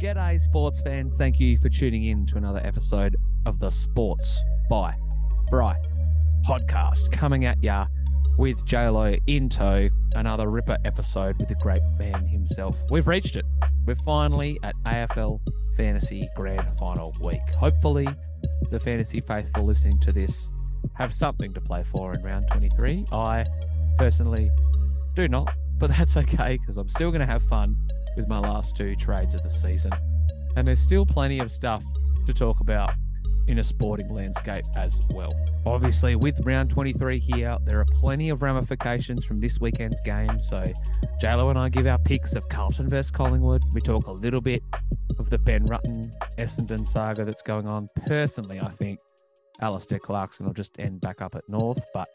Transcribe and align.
G'day, 0.00 0.38
sports 0.38 0.82
fans. 0.82 1.14
Thank 1.16 1.40
you 1.40 1.56
for 1.56 1.70
tuning 1.70 2.04
in 2.04 2.26
to 2.26 2.36
another 2.36 2.60
episode 2.62 3.16
of 3.46 3.58
the 3.58 3.70
Sports 3.70 4.42
by 4.68 4.94
Bry 5.48 5.74
podcast 6.46 7.10
coming 7.12 7.46
at 7.46 7.62
ya 7.62 7.86
with 8.36 8.62
JLo 8.66 9.18
in 9.26 9.48
tow. 9.48 9.88
Another 10.14 10.50
ripper 10.50 10.76
episode 10.84 11.38
with 11.38 11.48
the 11.48 11.54
great 11.54 11.80
man 11.98 12.26
himself. 12.26 12.82
We've 12.90 13.08
reached 13.08 13.36
it. 13.36 13.46
We're 13.86 13.96
finally 14.04 14.58
at 14.62 14.74
AFL 14.84 15.40
Fantasy 15.78 16.28
Grand 16.36 16.76
Final 16.76 17.14
week. 17.22 17.40
Hopefully, 17.58 18.06
the 18.70 18.78
fantasy 18.78 19.22
faithful 19.22 19.64
listening 19.64 19.98
to 20.00 20.12
this 20.12 20.52
have 20.92 21.14
something 21.14 21.54
to 21.54 21.60
play 21.60 21.84
for 21.84 22.12
in 22.12 22.20
round 22.20 22.46
23. 22.50 23.06
I 23.12 23.46
personally 23.96 24.50
do 25.14 25.26
not, 25.26 25.54
but 25.78 25.88
that's 25.88 26.18
okay 26.18 26.58
because 26.60 26.76
I'm 26.76 26.90
still 26.90 27.10
going 27.10 27.20
to 27.20 27.26
have 27.26 27.42
fun 27.44 27.76
with 28.16 28.28
my 28.28 28.38
last 28.38 28.76
two 28.76 28.96
trades 28.96 29.34
of 29.34 29.42
the 29.42 29.50
season. 29.50 29.92
And 30.56 30.66
there's 30.66 30.80
still 30.80 31.04
plenty 31.06 31.38
of 31.38 31.50
stuff 31.50 31.84
to 32.26 32.32
talk 32.32 32.60
about 32.60 32.92
in 33.48 33.58
a 33.58 33.64
sporting 33.64 34.08
landscape 34.08 34.64
as 34.76 35.00
well. 35.10 35.32
Obviously, 35.66 36.16
with 36.16 36.34
round 36.44 36.70
23 36.70 37.18
here, 37.18 37.56
there 37.64 37.78
are 37.78 37.84
plenty 37.84 38.30
of 38.30 38.42
ramifications 38.42 39.24
from 39.24 39.36
this 39.36 39.60
weekend's 39.60 40.00
game. 40.00 40.40
So, 40.40 40.64
JLo 41.22 41.50
and 41.50 41.58
I 41.58 41.68
give 41.68 41.86
our 41.86 41.98
picks 41.98 42.34
of 42.34 42.48
Carlton 42.48 42.88
versus 42.88 43.10
Collingwood. 43.10 43.62
We 43.72 43.80
talk 43.80 44.08
a 44.08 44.12
little 44.12 44.40
bit 44.40 44.62
of 45.18 45.30
the 45.30 45.38
Ben 45.38 45.64
Rutten 45.66 46.12
Essendon 46.38 46.86
saga 46.86 47.24
that's 47.24 47.42
going 47.42 47.68
on. 47.68 47.86
Personally, 48.06 48.60
I 48.60 48.70
think 48.70 48.98
Alastair 49.60 49.98
Clarkson 49.98 50.46
will 50.46 50.52
just 50.52 50.78
end 50.80 51.00
back 51.00 51.22
up 51.22 51.34
at 51.34 51.42
North, 51.48 51.82
but 51.94 52.08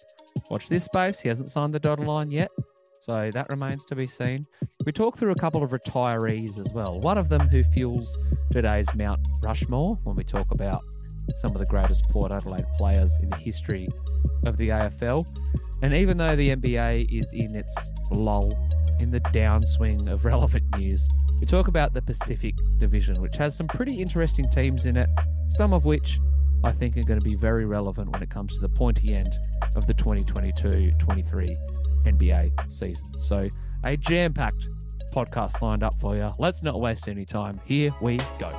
watch 0.49 0.70
this 0.70 0.85
space. 0.85 1.20
He 1.20 1.29
hasn't 1.29 1.49
signed 1.49 1.73
the 1.73 1.79
dotted 1.79 2.05
line 2.05 2.31
yet. 2.31 2.49
So 3.02 3.32
that 3.34 3.50
remains 3.50 3.84
to 3.86 3.96
be 3.96 4.05
seen. 4.05 4.44
We 4.86 4.91
talk 4.91 5.18
through 5.18 5.32
a 5.32 5.36
couple 5.36 5.64
of 5.64 5.72
retirees 5.72 6.60
as 6.60 6.72
well. 6.72 7.00
One 7.00 7.18
of 7.18 7.30
them 7.30 7.50
who 7.50 7.64
fuels 7.74 8.16
today's 8.52 8.86
Mount 8.94 9.20
Rushmore 9.41 9.98
when 10.04 10.16
we 10.16 10.24
talk 10.24 10.46
about 10.54 10.84
some 11.38 11.49
of 11.49 11.58
the 11.58 11.66
greatest 11.66 12.08
Port 12.12 12.32
Adelaide 12.32 12.68
players 12.77 13.12
in 13.24 13.32
the 13.32 13.38
history 13.38 13.88
of 14.46 14.55
the 14.58 14.70
AFL. 14.70 15.26
And 15.82 15.96
even 15.96 16.16
though 16.16 16.35
the 16.35 16.55
NBA 16.55 17.12
is 17.12 17.34
in 17.34 17.55
its 17.55 17.90
lull 18.12 18.52
in 18.99 19.10
the 19.10 19.21
downswing 19.21 20.08
of 20.08 20.24
relevant 20.24 20.65
news, 20.77 21.10
we 21.40 21.48
talk 21.48 21.70
about 21.70 21.96
the 21.96 22.04
Pacific 22.04 22.54
Division, 22.80 23.20
which 23.20 23.36
has 23.36 23.58
some 23.58 23.68
pretty 23.68 23.96
interesting 23.99 24.48
teams 24.52 24.86
in 24.86 24.96
it, 24.96 25.10
some 25.48 25.74
of 25.74 25.86
which 25.86 26.20
I 26.63 26.71
think 26.71 26.95
are 26.95 27.04
going 27.04 27.20
to 27.20 27.27
be 27.27 27.35
very 27.35 27.65
relevant 27.65 28.12
when 28.12 28.21
it 28.21 28.29
comes 28.29 28.54
to 28.54 28.59
the 28.59 28.70
pointy 28.70 29.15
end 29.15 29.34
of 29.76 29.87
the 29.87 29.95
2022 29.95 30.91
23 30.91 31.55
NBA 32.05 32.71
season. 32.71 33.20
So, 33.20 33.49
a 33.84 33.98
jam 33.98 34.31
packed 34.31 34.70
podcast 35.12 35.62
lined 35.62 35.81
up 35.81 35.99
for 35.99 36.15
you. 36.15 36.31
Let's 36.37 36.62
not 36.62 36.79
waste 36.79 37.07
any 37.07 37.26
time. 37.26 37.59
Here 37.65 37.91
we 37.99 38.18
go. 38.37 38.51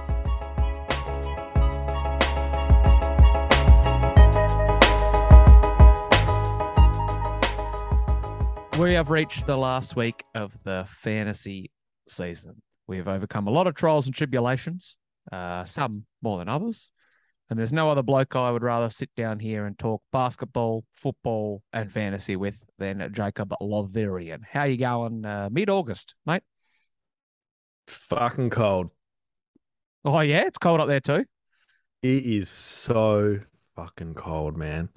We 8.81 8.95
have 8.95 9.11
reached 9.11 9.47
the 9.47 9.57
last 9.57 9.95
week 9.95 10.25
of 10.35 10.61
the 10.65 10.87
fantasy 10.89 11.71
season. 12.09 12.63
We've 12.89 13.07
overcome 13.07 13.47
a 13.47 13.51
lot 13.51 13.69
of 13.69 13.77
trials 13.77 14.07
and 14.07 14.15
tribulations, 14.15 14.97
uh, 15.31 15.65
some 15.65 16.07
more 16.21 16.39
than 16.39 16.49
others. 16.49 16.91
And 17.53 17.59
there's 17.59 17.71
no 17.71 17.91
other 17.91 18.03
bloke 18.03 18.35
I 18.35 18.51
would 18.51 18.63
rather 18.63 18.89
sit 18.89 19.11
down 19.15 19.39
here 19.39 19.67
and 19.67 19.79
talk 19.79 20.03
basketball, 20.11 20.87
football, 20.97 21.63
and 21.71 21.93
fantasy 21.93 22.35
with 22.35 22.65
than 22.79 23.07
Jacob 23.13 23.53
Loverian. 23.61 24.39
How 24.51 24.65
you 24.65 24.79
going 24.79 25.27
uh, 25.27 25.51
mid-August, 25.53 26.15
mate? 26.25 26.43
Fucking 27.89 28.49
cold. 28.49 28.89
Oh, 30.03 30.21
yeah? 30.21 30.47
It's 30.47 30.57
cold 30.57 30.81
up 30.81 30.89
there 30.89 31.01
too? 31.01 31.27
It 32.03 32.25
is 32.25 32.49
so 32.49 33.41
fucking 33.77 34.15
cold, 34.15 34.57
man. 34.57 34.89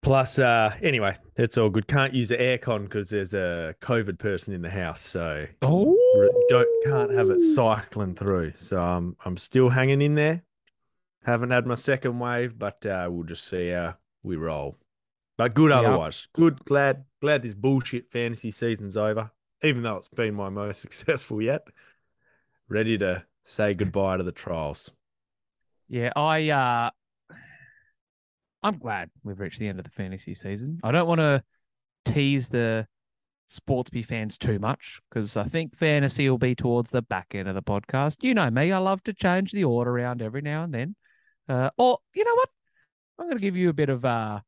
Plus, 0.00 0.38
uh, 0.38 0.72
anyway, 0.80 1.16
it's 1.34 1.58
all 1.58 1.68
good. 1.68 1.88
Can't 1.88 2.14
use 2.14 2.28
the 2.28 2.36
aircon 2.36 2.84
because 2.84 3.10
there's 3.10 3.34
a 3.34 3.74
COVID 3.80 4.20
person 4.20 4.54
in 4.54 4.62
the 4.62 4.70
house, 4.70 5.00
so 5.00 5.44
oh, 5.62 6.44
don't 6.48 6.68
can't 6.84 7.12
have 7.12 7.28
it 7.30 7.40
cycling 7.40 8.14
through. 8.14 8.52
So 8.54 8.80
I'm 8.80 9.16
I'm 9.24 9.36
still 9.36 9.68
hanging 9.68 10.00
in 10.00 10.14
there. 10.14 10.44
Haven't 11.24 11.50
had 11.50 11.66
my 11.66 11.74
second 11.74 12.18
wave, 12.18 12.58
but 12.58 12.84
uh, 12.86 13.08
we'll 13.10 13.24
just 13.24 13.46
see 13.46 13.70
how 13.70 13.96
we 14.22 14.36
roll. 14.36 14.76
But 15.36 15.54
good 15.54 15.70
Yeah. 15.70 15.80
otherwise. 15.80 16.26
Good. 16.32 16.64
Glad 16.64 17.04
glad 17.20 17.42
this 17.42 17.54
bullshit 17.54 18.10
fantasy 18.10 18.50
season's 18.50 18.96
over. 18.96 19.30
Even 19.62 19.82
though 19.82 19.96
it's 19.96 20.08
been 20.08 20.34
my 20.34 20.48
most 20.48 20.80
successful 20.82 21.42
yet. 21.42 21.66
Ready 22.68 22.98
to 22.98 23.24
say 23.44 23.74
goodbye 23.74 24.18
to 24.18 24.22
the 24.22 24.32
trials. 24.32 24.90
Yeah, 25.88 26.12
I 26.16 26.50
uh 26.50 26.90
I'm 28.62 28.78
glad 28.78 29.10
we've 29.22 29.38
reached 29.38 29.58
the 29.60 29.68
end 29.68 29.78
of 29.78 29.84
the 29.84 29.90
fantasy 29.90 30.34
season. 30.34 30.80
I 30.82 30.90
don't 30.90 31.06
want 31.06 31.20
to 31.20 31.42
tease 32.04 32.48
the 32.48 32.86
Sportsby 33.50 34.04
fans 34.04 34.36
too 34.36 34.58
much 34.58 35.00
because 35.08 35.36
I 35.36 35.44
think 35.44 35.76
fantasy 35.76 36.28
will 36.28 36.38
be 36.38 36.54
towards 36.54 36.90
the 36.90 37.00
back 37.02 37.34
end 37.34 37.48
of 37.48 37.54
the 37.54 37.62
podcast. 37.62 38.16
You 38.22 38.34
know 38.34 38.50
me, 38.50 38.72
I 38.72 38.78
love 38.78 39.02
to 39.04 39.14
change 39.14 39.52
the 39.52 39.64
order 39.64 39.90
around 39.92 40.20
every 40.20 40.42
now 40.42 40.64
and 40.64 40.74
then. 40.74 40.96
Uh, 41.48 41.70
or 41.78 41.98
you 42.14 42.24
know 42.24 42.34
what? 42.34 42.48
I'm 43.18 43.26
going 43.26 43.38
to 43.38 43.42
give 43.42 43.56
you 43.56 43.68
a 43.68 43.72
bit 43.72 43.88
of 43.88 44.04
uh 44.04 44.40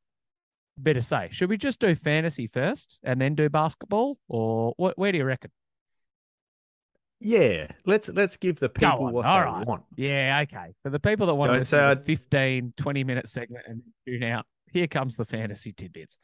bit 0.81 0.97
of 0.97 1.05
say. 1.05 1.29
Should 1.33 1.51
we 1.51 1.57
just 1.57 1.81
do 1.81 1.95
fantasy 1.95 2.47
first 2.47 2.99
and 3.03 3.21
then 3.21 3.35
do 3.35 3.49
basketball, 3.49 4.19
or 4.29 4.75
what? 4.77 4.99
Where 4.99 5.13
do 5.13 5.19
you 5.19 5.25
reckon? 5.25 5.51
Yeah, 7.21 7.67
let's 7.85 8.09
let's 8.09 8.37
give 8.39 8.61
the 8.61 8.69
people 8.71 9.13
what 9.13 9.27
all 9.27 9.39
they 9.41 9.45
right. 9.45 9.67
want. 9.67 9.83
Yeah, 9.97 10.41
okay. 10.45 10.75
For 10.83 10.91
the 10.91 11.01
people 11.01 11.27
that 11.27 11.35
want 11.35 11.51
to 11.53 11.59
Don't 11.59 11.65
say 11.67 11.79
to 11.79 11.85
I- 11.85 11.95
the 11.95 12.03
15, 12.05 12.73
20 12.77 13.05
minute 13.05 13.29
segment 13.29 13.67
and 13.69 13.83
tune 14.07 14.23
out, 14.23 14.47
here 14.73 14.87
comes 14.87 15.17
the 15.17 15.27
fantasy 15.27 15.73
tidbits. 15.73 16.19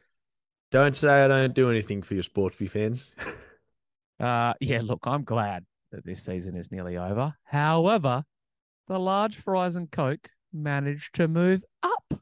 Don't 0.72 0.96
say 0.96 1.08
I 1.22 1.28
don't 1.28 1.54
do 1.54 1.70
anything 1.70 2.02
for 2.02 2.14
your 2.14 2.22
Sportsby 2.22 2.70
fans. 2.70 3.06
Uh, 4.18 4.54
yeah, 4.62 4.80
look, 4.82 5.00
I'm 5.06 5.24
glad 5.24 5.66
that 5.92 6.02
this 6.06 6.24
season 6.24 6.56
is 6.56 6.72
nearly 6.72 6.96
over. 6.96 7.34
However, 7.44 8.24
the 8.88 8.98
large 8.98 9.36
fries 9.36 9.76
and 9.76 9.90
Coke 9.90 10.30
managed 10.52 11.14
to 11.16 11.28
move 11.28 11.64
up 11.82 12.20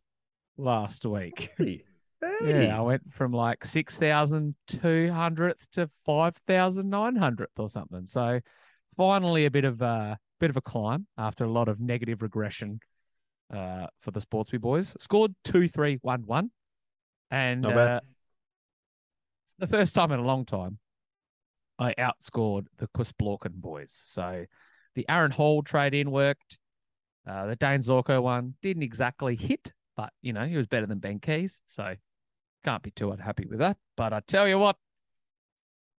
last 0.57 1.05
week. 1.05 1.51
Hey, 2.41 2.67
Yeah, 2.67 2.79
I 2.79 2.81
went 2.81 3.13
from 3.13 3.33
like 3.33 3.65
6,200th 3.65 5.71
to 5.73 5.91
5,900th 6.09 7.47
or 7.59 7.69
something. 7.69 8.07
So 8.07 8.41
finally 8.97 9.45
a 9.45 9.51
bit 9.51 9.65
of 9.65 9.83
a 9.83 10.19
bit 10.41 10.49
of 10.49 10.57
a 10.57 10.63
climb 10.63 11.07
after 11.19 11.45
a 11.45 11.51
lot 11.51 11.69
of 11.69 11.81
negative 11.81 12.23
regression 12.23 12.81
uh, 13.53 13.89
for 14.01 14.11
the 14.11 14.21
Sportsby 14.21 14.59
boys. 14.59 14.97
Scored 14.99 15.35
2-3-1-1 15.47 16.49
and 17.31 17.67
uh, 17.67 18.01
the 19.59 19.67
first 19.67 19.95
time 19.95 20.11
in 20.11 20.19
a 20.19 20.25
long 20.25 20.47
time 20.47 20.79
I 21.79 21.95
outscored 21.99 22.67
the 22.79 22.89
Quisblorken 22.89 23.55
boys. 23.55 24.01
So 24.05 24.47
the 24.95 25.05
Aaron 25.09 25.33
Hall 25.33 25.63
trade 25.63 25.95
in 25.95 26.11
worked. 26.11 26.59
Uh, 27.27 27.47
the 27.47 27.57
Dane 27.57 27.81
Zorko 27.81 28.23
one 28.23 28.55
didn't 28.63 28.83
exactly 28.83 29.37
hit, 29.37 29.73
but 29.97 30.13
you 30.23 30.33
know, 30.33 30.45
he 30.45 30.57
was 30.57 30.67
better 30.67 30.87
than 30.87 30.99
Ben 30.99 31.21
Keays. 31.21 31.61
So 31.67 31.95
can't 32.65 32.83
be 32.83 32.91
too 32.91 33.13
unhappy 33.13 33.47
with 33.47 33.59
that. 33.61 33.77
But 33.97 34.13
I 34.13 34.21
tell 34.21 34.49
you 34.49 34.59
what, 34.59 34.77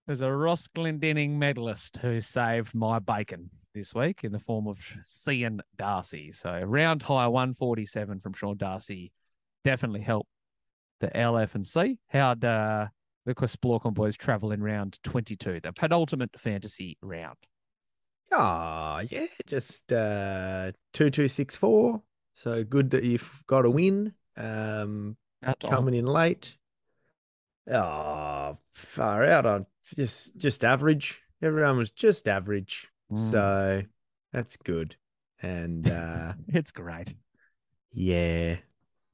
there's 0.05 0.21
a 0.21 0.31
Ross 0.31 0.67
Glendinning 0.67 1.31
medalist 1.31 1.97
who 1.97 2.21
saved 2.21 2.75
my 2.75 2.99
bacon 2.99 3.49
this 3.73 3.93
week 3.93 4.23
in 4.23 4.31
the 4.31 4.39
form 4.39 4.67
of 4.67 4.79
Sean 5.07 5.61
Darcy. 5.77 6.31
So 6.31 6.61
round 6.61 7.03
high 7.03 7.27
147 7.27 8.19
from 8.19 8.33
Sean 8.33 8.57
Darcy 8.57 9.11
definitely 9.63 10.01
helped 10.01 10.29
the 10.99 11.07
LF 11.09 11.55
and 11.55 11.67
C. 11.67 11.99
How'd 12.09 12.45
uh, 12.45 12.87
the 13.25 13.35
Quisblorken 13.35 13.93
boys 13.93 14.15
travel 14.15 14.51
in 14.51 14.61
round 14.63 14.99
22, 15.03 15.59
the 15.61 15.73
penultimate 15.73 16.39
fantasy 16.39 16.97
round? 17.01 17.37
Ah, 18.31 19.01
yeah, 19.09 19.27
just 19.45 19.91
uh 19.91 20.71
two 20.93 21.09
two 21.09 21.27
six 21.27 21.55
four. 21.55 22.01
So 22.35 22.63
good 22.63 22.89
that 22.91 23.03
you've 23.03 23.43
got 23.47 23.65
a 23.65 23.69
win. 23.69 24.13
Um 24.35 25.15
coming 25.69 25.93
in 25.93 26.05
late. 26.05 26.57
Oh, 27.71 28.57
far 28.73 29.25
out 29.25 29.45
on 29.45 29.65
just 29.95 30.35
just 30.37 30.63
average. 30.63 31.21
Everyone 31.41 31.77
was 31.77 31.91
just 31.91 32.27
average. 32.27 32.87
Mm. 33.11 33.31
So 33.31 33.81
that's 34.33 34.57
good. 34.57 34.95
And 35.41 35.89
uh 35.89 36.33
It's 36.47 36.71
great. 36.71 37.15
yeah, 37.93 38.57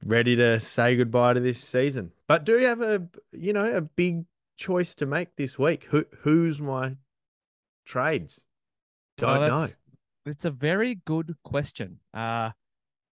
ready 0.04 0.36
to 0.36 0.58
say 0.60 0.96
goodbye 0.96 1.34
to 1.34 1.40
this 1.40 1.60
season. 1.60 2.12
But 2.26 2.44
do 2.44 2.58
you 2.58 2.66
have 2.66 2.80
a 2.80 3.02
you 3.32 3.52
know 3.52 3.76
a 3.76 3.80
big 3.82 4.24
choice 4.56 4.94
to 4.96 5.06
make 5.06 5.36
this 5.36 5.58
week? 5.58 5.84
Who 5.90 6.04
who's 6.20 6.60
my 6.60 6.96
trades? 7.84 8.40
Well, 9.22 9.40
Don't 9.40 9.48
know. 9.48 9.60
that's- 9.60 9.78
It's 10.26 10.44
a 10.44 10.50
very 10.50 10.94
good 11.04 11.34
question. 11.42 11.98
Uh, 12.14 12.50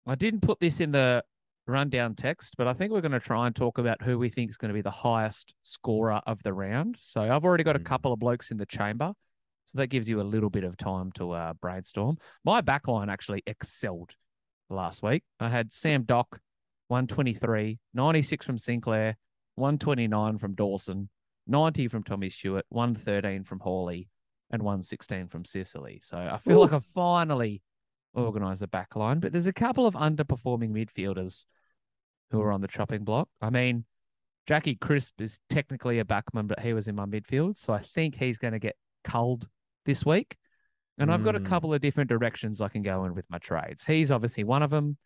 I 0.06 0.14
didn't 0.16 0.40
put 0.40 0.58
this 0.60 0.80
in 0.80 0.92
the 0.92 1.22
rundown 1.66 2.14
text, 2.14 2.54
but 2.56 2.66
I 2.66 2.72
think 2.74 2.92
we're 2.92 3.00
going 3.02 3.12
to 3.12 3.20
try 3.20 3.46
and 3.46 3.54
talk 3.56 3.78
about 3.78 4.02
who 4.02 4.18
we 4.18 4.28
think 4.30 4.50
is 4.50 4.56
going 4.56 4.68
to 4.70 4.74
be 4.74 4.80
the 4.82 4.90
highest 4.90 5.54
scorer 5.62 6.20
of 6.26 6.42
the 6.42 6.52
round. 6.52 6.96
So 7.00 7.22
I've 7.22 7.44
already 7.44 7.64
got 7.64 7.76
a 7.76 7.78
Mm. 7.80 7.84
couple 7.86 8.12
of 8.12 8.20
blokes 8.20 8.50
in 8.50 8.56
the 8.58 8.66
chamber. 8.66 9.12
So 9.66 9.78
that 9.78 9.86
gives 9.88 10.08
you 10.10 10.20
a 10.20 10.22
little 10.22 10.50
bit 10.50 10.64
of 10.64 10.76
time 10.76 11.10
to 11.12 11.32
uh, 11.32 11.52
brainstorm. 11.54 12.18
My 12.44 12.60
backline 12.60 13.10
actually 13.10 13.42
excelled 13.46 14.14
last 14.68 15.02
week. 15.02 15.24
I 15.40 15.48
had 15.48 15.72
Sam 15.72 16.04
Dock, 16.04 16.40
123, 16.88 17.78
96 17.94 18.44
from 18.44 18.58
Sinclair, 18.58 19.16
129 19.56 20.38
from 20.38 20.54
Dawson, 20.54 21.08
90 21.46 21.88
from 21.88 22.02
Tommy 22.02 22.28
Stewart, 22.28 22.66
113 22.68 23.44
from 23.44 23.60
Hawley, 23.60 24.08
and 24.50 24.62
116 24.62 25.28
from 25.28 25.44
Sicily. 25.44 26.00
So 26.04 26.16
I 26.16 26.38
feel 26.38 26.58
Ooh. 26.58 26.62
like 26.62 26.72
I've 26.72 26.84
finally 26.84 27.62
organised 28.16 28.60
the 28.60 28.68
back 28.68 28.94
line, 28.96 29.20
but 29.20 29.32
there's 29.32 29.46
a 29.46 29.52
couple 29.52 29.86
of 29.86 29.94
underperforming 29.94 30.70
midfielders 30.70 31.46
who 32.30 32.40
are 32.40 32.52
on 32.52 32.60
the 32.60 32.68
chopping 32.68 33.04
block. 33.04 33.28
I 33.40 33.50
mean, 33.50 33.84
Jackie 34.46 34.76
Crisp 34.76 35.20
is 35.20 35.40
technically 35.48 35.98
a 35.98 36.04
backman, 36.04 36.46
but 36.46 36.60
he 36.60 36.72
was 36.72 36.86
in 36.86 36.94
my 36.94 37.06
midfield. 37.06 37.58
So 37.58 37.72
I 37.72 37.80
think 37.80 38.16
he's 38.16 38.38
going 38.38 38.52
to 38.52 38.58
get 38.58 38.76
culled 39.02 39.48
this 39.86 40.04
week. 40.04 40.36
And 40.98 41.10
I've 41.10 41.24
got 41.24 41.34
a 41.34 41.40
Mm. 41.40 41.46
couple 41.46 41.74
of 41.74 41.80
different 41.80 42.08
directions 42.08 42.60
I 42.60 42.68
can 42.68 42.82
go 42.82 43.04
in 43.04 43.14
with 43.14 43.24
my 43.28 43.38
trades. 43.38 43.84
He's 43.84 44.10
obviously 44.12 44.44
one 44.44 44.62
of 44.62 44.70
them. 44.70 44.96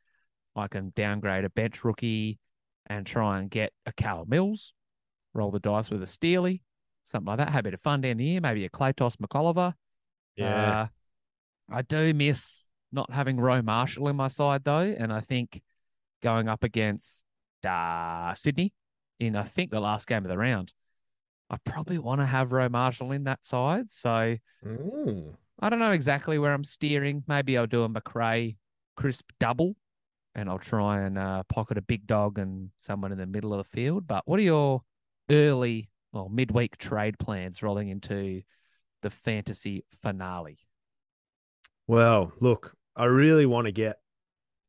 I 0.55 0.69
can 0.69 0.93
downgrade 0.95 1.45
a 1.45 1.51
bench 1.51 1.85
rookie 1.85 2.39
and 2.87 3.07
try 3.07 3.39
and 3.39 3.49
get 3.51 3.73
a 3.87 3.93
Cal 3.93 4.27
Mills, 4.27 4.75
roll 5.33 5.51
the 5.51 5.61
dice 5.61 5.89
with 5.91 6.03
a 6.03 6.07
Steely, 6.07 6.63
something 7.09 7.27
like 7.27 7.39
that. 7.39 7.51
Have 7.51 7.61
a 7.61 7.63
bit 7.65 7.75
of 7.75 7.81
fun 7.81 8.01
down 8.01 8.19
the 8.19 8.25
year, 8.25 8.41
maybe 8.41 8.65
a 8.65 8.71
Claytos 8.71 9.17
McOliver. 9.17 9.75
Yeah. 10.37 10.83
Uh, 10.83 10.87
I 11.71 11.83
do 11.83 12.15
miss 12.15 12.69
not 12.93 13.13
having 13.13 13.39
Roe 13.39 13.63
Marshall 13.63 14.09
in 14.09 14.17
my 14.17 14.29
side 14.29 14.65
though, 14.65 14.95
and 14.99 15.13
I 15.13 15.21
think 15.21 15.63
going 16.23 16.49
up 16.49 16.65
against 16.65 17.25
uh, 17.67 18.35
Sydney 18.35 18.73
in 19.21 19.37
I 19.37 19.43
think 19.43 19.71
the 19.71 19.81
last 19.81 20.07
game 20.07 20.25
of 20.25 20.29
the 20.29 20.39
round, 20.39 20.73
I 21.51 21.57
probably 21.65 21.99
want 21.99 22.21
to 22.21 22.27
have 22.27 22.53
Roe 22.53 22.69
Marshall 22.69 23.13
in 23.13 23.25
that 23.25 23.45
side. 23.45 23.91
So 23.91 24.37
Ooh. 24.67 25.37
I 25.61 25.69
don't 25.69 25.81
know 25.81 25.93
exactly 25.93 26.39
where 26.39 26.53
I'm 26.53 26.65
steering. 26.65 27.25
Maybe 27.27 27.59
I'll 27.59 27.67
do 27.67 27.83
a 27.83 27.89
Macrae 27.89 28.57
crisp 28.97 29.31
double, 29.41 29.77
and 30.35 30.49
I'll 30.49 30.59
try 30.59 31.03
and 31.03 31.19
uh, 31.19 31.43
pocket 31.45 31.79
a 31.79 31.83
big 31.83 32.07
dog 32.07 32.39
and 32.39 32.71
someone 32.77 33.13
in 33.13 33.19
the 33.19 33.27
middle 33.27 33.53
of 33.53 33.59
the 33.59 33.77
field. 33.77 34.07
But 34.07 34.23
what 34.27 34.39
are 34.39 34.45
your 34.45 34.83
early 35.31 35.91
or 36.19 36.29
midweek 36.31 36.77
trade 36.77 37.19
plans 37.19 37.63
rolling 37.63 37.89
into 37.89 38.43
the 39.03 39.11
fantasy 39.11 39.85
finale? 40.03 40.59
Well, 41.87 42.33
look, 42.41 42.75
I 42.97 43.05
really 43.05 43.47
want 43.47 43.67
to 43.67 43.73
get 43.73 44.01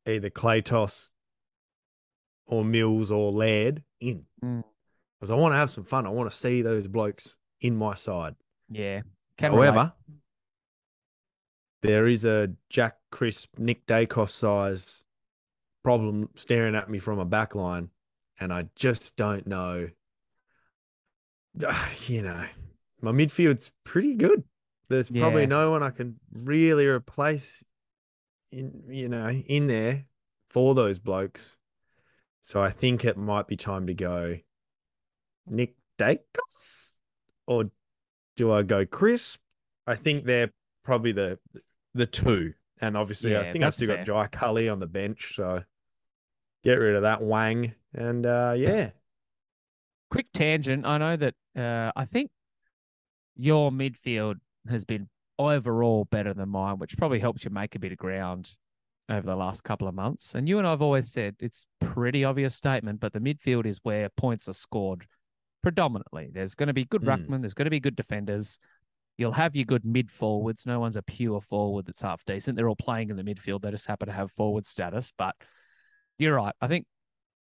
either 0.06 0.30
Claytos 0.30 1.10
or 2.46 2.64
Mills 2.64 3.10
or 3.10 3.32
Laird 3.32 3.82
in 4.00 4.24
Mm. 4.42 4.64
because 5.18 5.30
I 5.30 5.34
want 5.34 5.52
to 5.52 5.56
have 5.56 5.70
some 5.70 5.84
fun. 5.84 6.06
I 6.06 6.10
want 6.10 6.30
to 6.30 6.36
see 6.36 6.62
those 6.62 6.86
blokes 6.88 7.36
in 7.60 7.76
my 7.76 7.94
side. 7.94 8.36
Yeah. 8.68 9.02
Can 9.36 9.52
relate. 9.52 9.66
However, 9.66 9.92
there 11.82 12.06
is 12.06 12.24
a 12.24 12.54
Jack 12.68 12.98
Crisp, 13.10 13.58
Nick 13.58 13.86
Daicos 13.86 14.30
size 14.30 15.02
problem 15.82 16.28
staring 16.34 16.74
at 16.74 16.90
me 16.90 16.98
from 16.98 17.18
a 17.18 17.24
back 17.24 17.54
line, 17.54 17.90
and 18.38 18.52
I 18.52 18.68
just 18.74 19.16
don't 19.16 19.46
know. 19.46 19.88
You 22.06 22.22
know, 22.22 22.44
my 23.00 23.12
midfield's 23.12 23.70
pretty 23.84 24.14
good. 24.14 24.44
There's 24.88 25.10
probably 25.10 25.46
no 25.46 25.70
one 25.70 25.82
I 25.82 25.90
can 25.90 26.18
really 26.32 26.86
replace 26.86 27.62
in 28.50 28.82
you 28.88 29.08
know 29.08 29.28
in 29.30 29.68
there 29.68 30.06
for 30.48 30.74
those 30.74 30.98
blokes. 30.98 31.56
So 32.42 32.60
I 32.62 32.70
think 32.70 33.04
it 33.04 33.16
might 33.16 33.46
be 33.46 33.56
time 33.56 33.86
to 33.86 33.94
go 33.94 34.36
Nick 35.46 35.74
Daicos 35.98 36.98
or 37.46 37.70
do 38.36 38.52
I 38.52 38.62
go 38.62 38.84
Crisp? 38.86 39.40
I 39.86 39.94
think 39.94 40.24
they're 40.24 40.50
probably 40.82 41.12
the 41.12 41.38
the 41.94 42.06
two. 42.06 42.54
And 42.80 42.96
obviously 42.96 43.32
Yeah, 43.32 43.40
I 43.40 43.52
think 43.52 43.64
I 43.64 43.70
still 43.70 43.88
fair. 43.88 43.98
got 43.98 44.06
Jai 44.06 44.26
Culley 44.28 44.68
on 44.68 44.80
the 44.80 44.86
bench, 44.86 45.34
so 45.36 45.62
get 46.64 46.74
rid 46.74 46.96
of 46.96 47.02
that 47.02 47.22
Wang. 47.22 47.74
And 47.94 48.26
uh 48.26 48.54
yeah. 48.56 48.90
Quick 50.10 50.32
tangent. 50.32 50.84
I 50.86 50.98
know 50.98 51.14
that 51.16 51.34
uh, 51.56 51.90
I 51.96 52.04
think 52.04 52.30
your 53.36 53.70
midfield 53.70 54.36
has 54.68 54.84
been 54.84 55.08
overall 55.38 56.04
better 56.04 56.34
than 56.34 56.48
mine, 56.50 56.78
which 56.78 56.96
probably 56.98 57.18
helps 57.20 57.44
you 57.44 57.50
make 57.50 57.74
a 57.74 57.78
bit 57.78 57.92
of 57.92 57.98
ground 57.98 58.56
over 59.08 59.26
the 59.26 59.36
last 59.36 59.64
couple 59.64 59.88
of 59.88 59.94
months. 59.94 60.34
And 60.34 60.48
you 60.48 60.58
and 60.58 60.66
I've 60.66 60.82
always 60.82 61.10
said 61.10 61.36
it's 61.40 61.66
pretty 61.80 62.24
obvious 62.24 62.54
statement, 62.54 63.00
but 63.00 63.12
the 63.12 63.18
midfield 63.20 63.66
is 63.66 63.80
where 63.82 64.08
points 64.10 64.48
are 64.48 64.52
scored 64.52 65.06
predominantly. 65.62 66.30
There's 66.32 66.54
going 66.54 66.68
to 66.68 66.72
be 66.72 66.84
good 66.84 67.02
Mm. 67.02 67.26
ruckmen. 67.28 67.40
There's 67.40 67.54
going 67.54 67.66
to 67.66 67.70
be 67.70 67.80
good 67.80 67.96
defenders. 67.96 68.58
You'll 69.18 69.32
have 69.32 69.56
your 69.56 69.64
good 69.64 69.84
mid 69.84 70.10
forwards. 70.10 70.64
No 70.66 70.78
one's 70.80 70.96
a 70.96 71.02
pure 71.02 71.40
forward 71.40 71.86
that's 71.86 72.00
half 72.02 72.24
decent. 72.24 72.56
They're 72.56 72.68
all 72.68 72.76
playing 72.76 73.10
in 73.10 73.16
the 73.16 73.22
midfield. 73.24 73.62
They 73.62 73.70
just 73.70 73.86
happen 73.86 74.06
to 74.08 74.14
have 74.14 74.30
forward 74.32 74.64
status. 74.66 75.12
But 75.16 75.34
you're 76.18 76.36
right. 76.36 76.54
I 76.60 76.68
think 76.68 76.86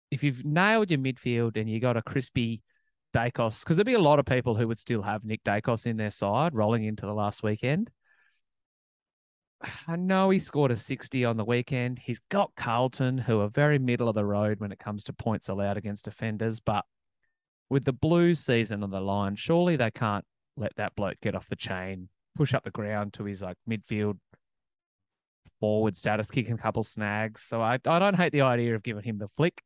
if 0.10 0.24
you've 0.24 0.44
nailed 0.44 0.90
your 0.92 1.00
midfield 1.00 1.56
and 1.58 1.70
you 1.70 1.80
got 1.80 1.96
a 1.96 2.02
crispy 2.02 2.62
Daicos, 3.12 3.62
because 3.62 3.78
there'd 3.78 3.86
be 3.86 3.94
a 3.94 4.00
lot 4.00 4.20
of 4.20 4.26
people 4.26 4.56
who 4.56 4.68
would 4.68 4.80
still 4.80 5.02
have 5.02 5.24
Nick 5.24 5.44
Daicos 5.44 5.86
in 5.86 5.98
their 5.98 6.12
side 6.12 6.56
rolling 6.56 6.84
into 6.84 7.06
the 7.06 7.14
last 7.14 7.44
weekend. 7.44 7.92
I 9.88 9.96
know 9.96 10.30
he 10.30 10.40
scored 10.40 10.72
a 10.72 10.78
60 10.78 11.24
on 11.26 11.38
the 11.38 11.46
weekend. 11.46 12.00
He's 12.00 12.22
got 12.30 12.56
Carlton, 12.56 13.20
who 13.20 13.42
are 13.42 13.48
very 13.48 13.78
middle 13.78 14.10
of 14.10 14.16
the 14.16 14.26
road 14.26 14.60
when 14.60 14.72
it 14.72 14.80
comes 14.80 15.04
to 15.06 15.14
points 15.14 15.50
allowed 15.50 15.78
against 15.78 16.06
defenders. 16.06 16.60
But 16.60 16.86
with 17.70 17.86
the 17.86 17.94
Blues 17.94 18.40
season 18.40 18.84
on 18.84 18.90
the 18.90 19.02
line, 19.02 19.36
surely 19.36 19.76
they 19.76 19.92
can't 19.92 20.26
let 20.58 20.76
that 20.78 20.96
bloke 20.96 21.20
get 21.22 21.36
off 21.36 21.48
the 21.48 21.56
chain, 21.56 22.10
push 22.36 22.54
up 22.54 22.64
the 22.64 22.72
ground 22.72 23.14
to 23.14 23.26
his 23.26 23.42
like 23.42 23.58
midfield 23.70 24.18
forward 25.60 25.96
status, 25.96 26.32
kicking 26.32 26.56
a 26.56 26.58
couple 26.58 26.84
snags. 26.84 27.44
So 27.44 27.62
I, 27.62 27.78
I 27.86 28.00
don't 28.00 28.16
hate 28.16 28.32
the 28.32 28.42
idea 28.42 28.76
of 28.76 28.84
giving 28.84 29.04
him 29.04 29.20
the 29.20 29.28
flick. 29.28 29.62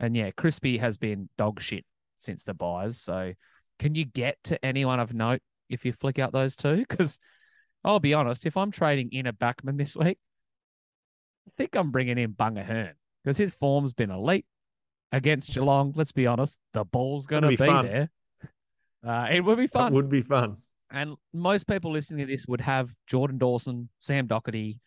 And 0.00 0.14
yeah, 0.16 0.30
Crispy 0.36 0.78
has 0.78 0.98
been 0.98 1.28
dog 1.38 1.60
shit 1.60 1.84
since 2.16 2.44
the 2.44 2.54
buys. 2.54 3.00
So 3.00 3.32
can 3.78 3.94
you 3.94 4.04
get 4.04 4.38
to 4.44 4.64
anyone 4.64 5.00
of 5.00 5.14
note 5.14 5.40
if 5.68 5.84
you 5.84 5.92
flick 5.92 6.18
out 6.18 6.32
those 6.32 6.56
two? 6.56 6.84
Because 6.88 7.18
I'll 7.84 8.00
be 8.00 8.14
honest, 8.14 8.46
if 8.46 8.56
I'm 8.56 8.70
trading 8.70 9.10
in 9.12 9.26
a 9.26 9.32
backman 9.32 9.76
this 9.76 9.94
week, 9.94 10.18
I 11.46 11.50
think 11.58 11.76
I'm 11.76 11.90
bringing 11.90 12.16
in 12.16 12.32
Bunga 12.32 12.64
Hearn 12.64 12.94
because 13.22 13.36
his 13.36 13.52
form's 13.52 13.92
been 13.92 14.10
elite 14.10 14.46
against 15.12 15.52
Geelong. 15.52 15.92
Let's 15.94 16.12
be 16.12 16.26
honest, 16.26 16.58
the 16.72 16.84
ball's 16.84 17.26
going 17.26 17.42
to 17.42 17.48
be, 17.48 17.56
be 17.56 17.66
there. 17.66 18.10
Uh, 19.06 19.26
it 19.30 19.40
will 19.40 19.56
be 19.56 19.66
fun. 19.66 19.92
It 19.92 19.96
would 19.96 20.08
be 20.08 20.22
fun. 20.22 20.56
And 20.90 21.16
most 21.32 21.66
people 21.66 21.92
listening 21.92 22.26
to 22.26 22.32
this 22.32 22.46
would 22.46 22.62
have 22.62 22.90
Jordan 23.06 23.36
Dawson, 23.36 23.90
Sam 24.00 24.28
Docherty, 24.28 24.78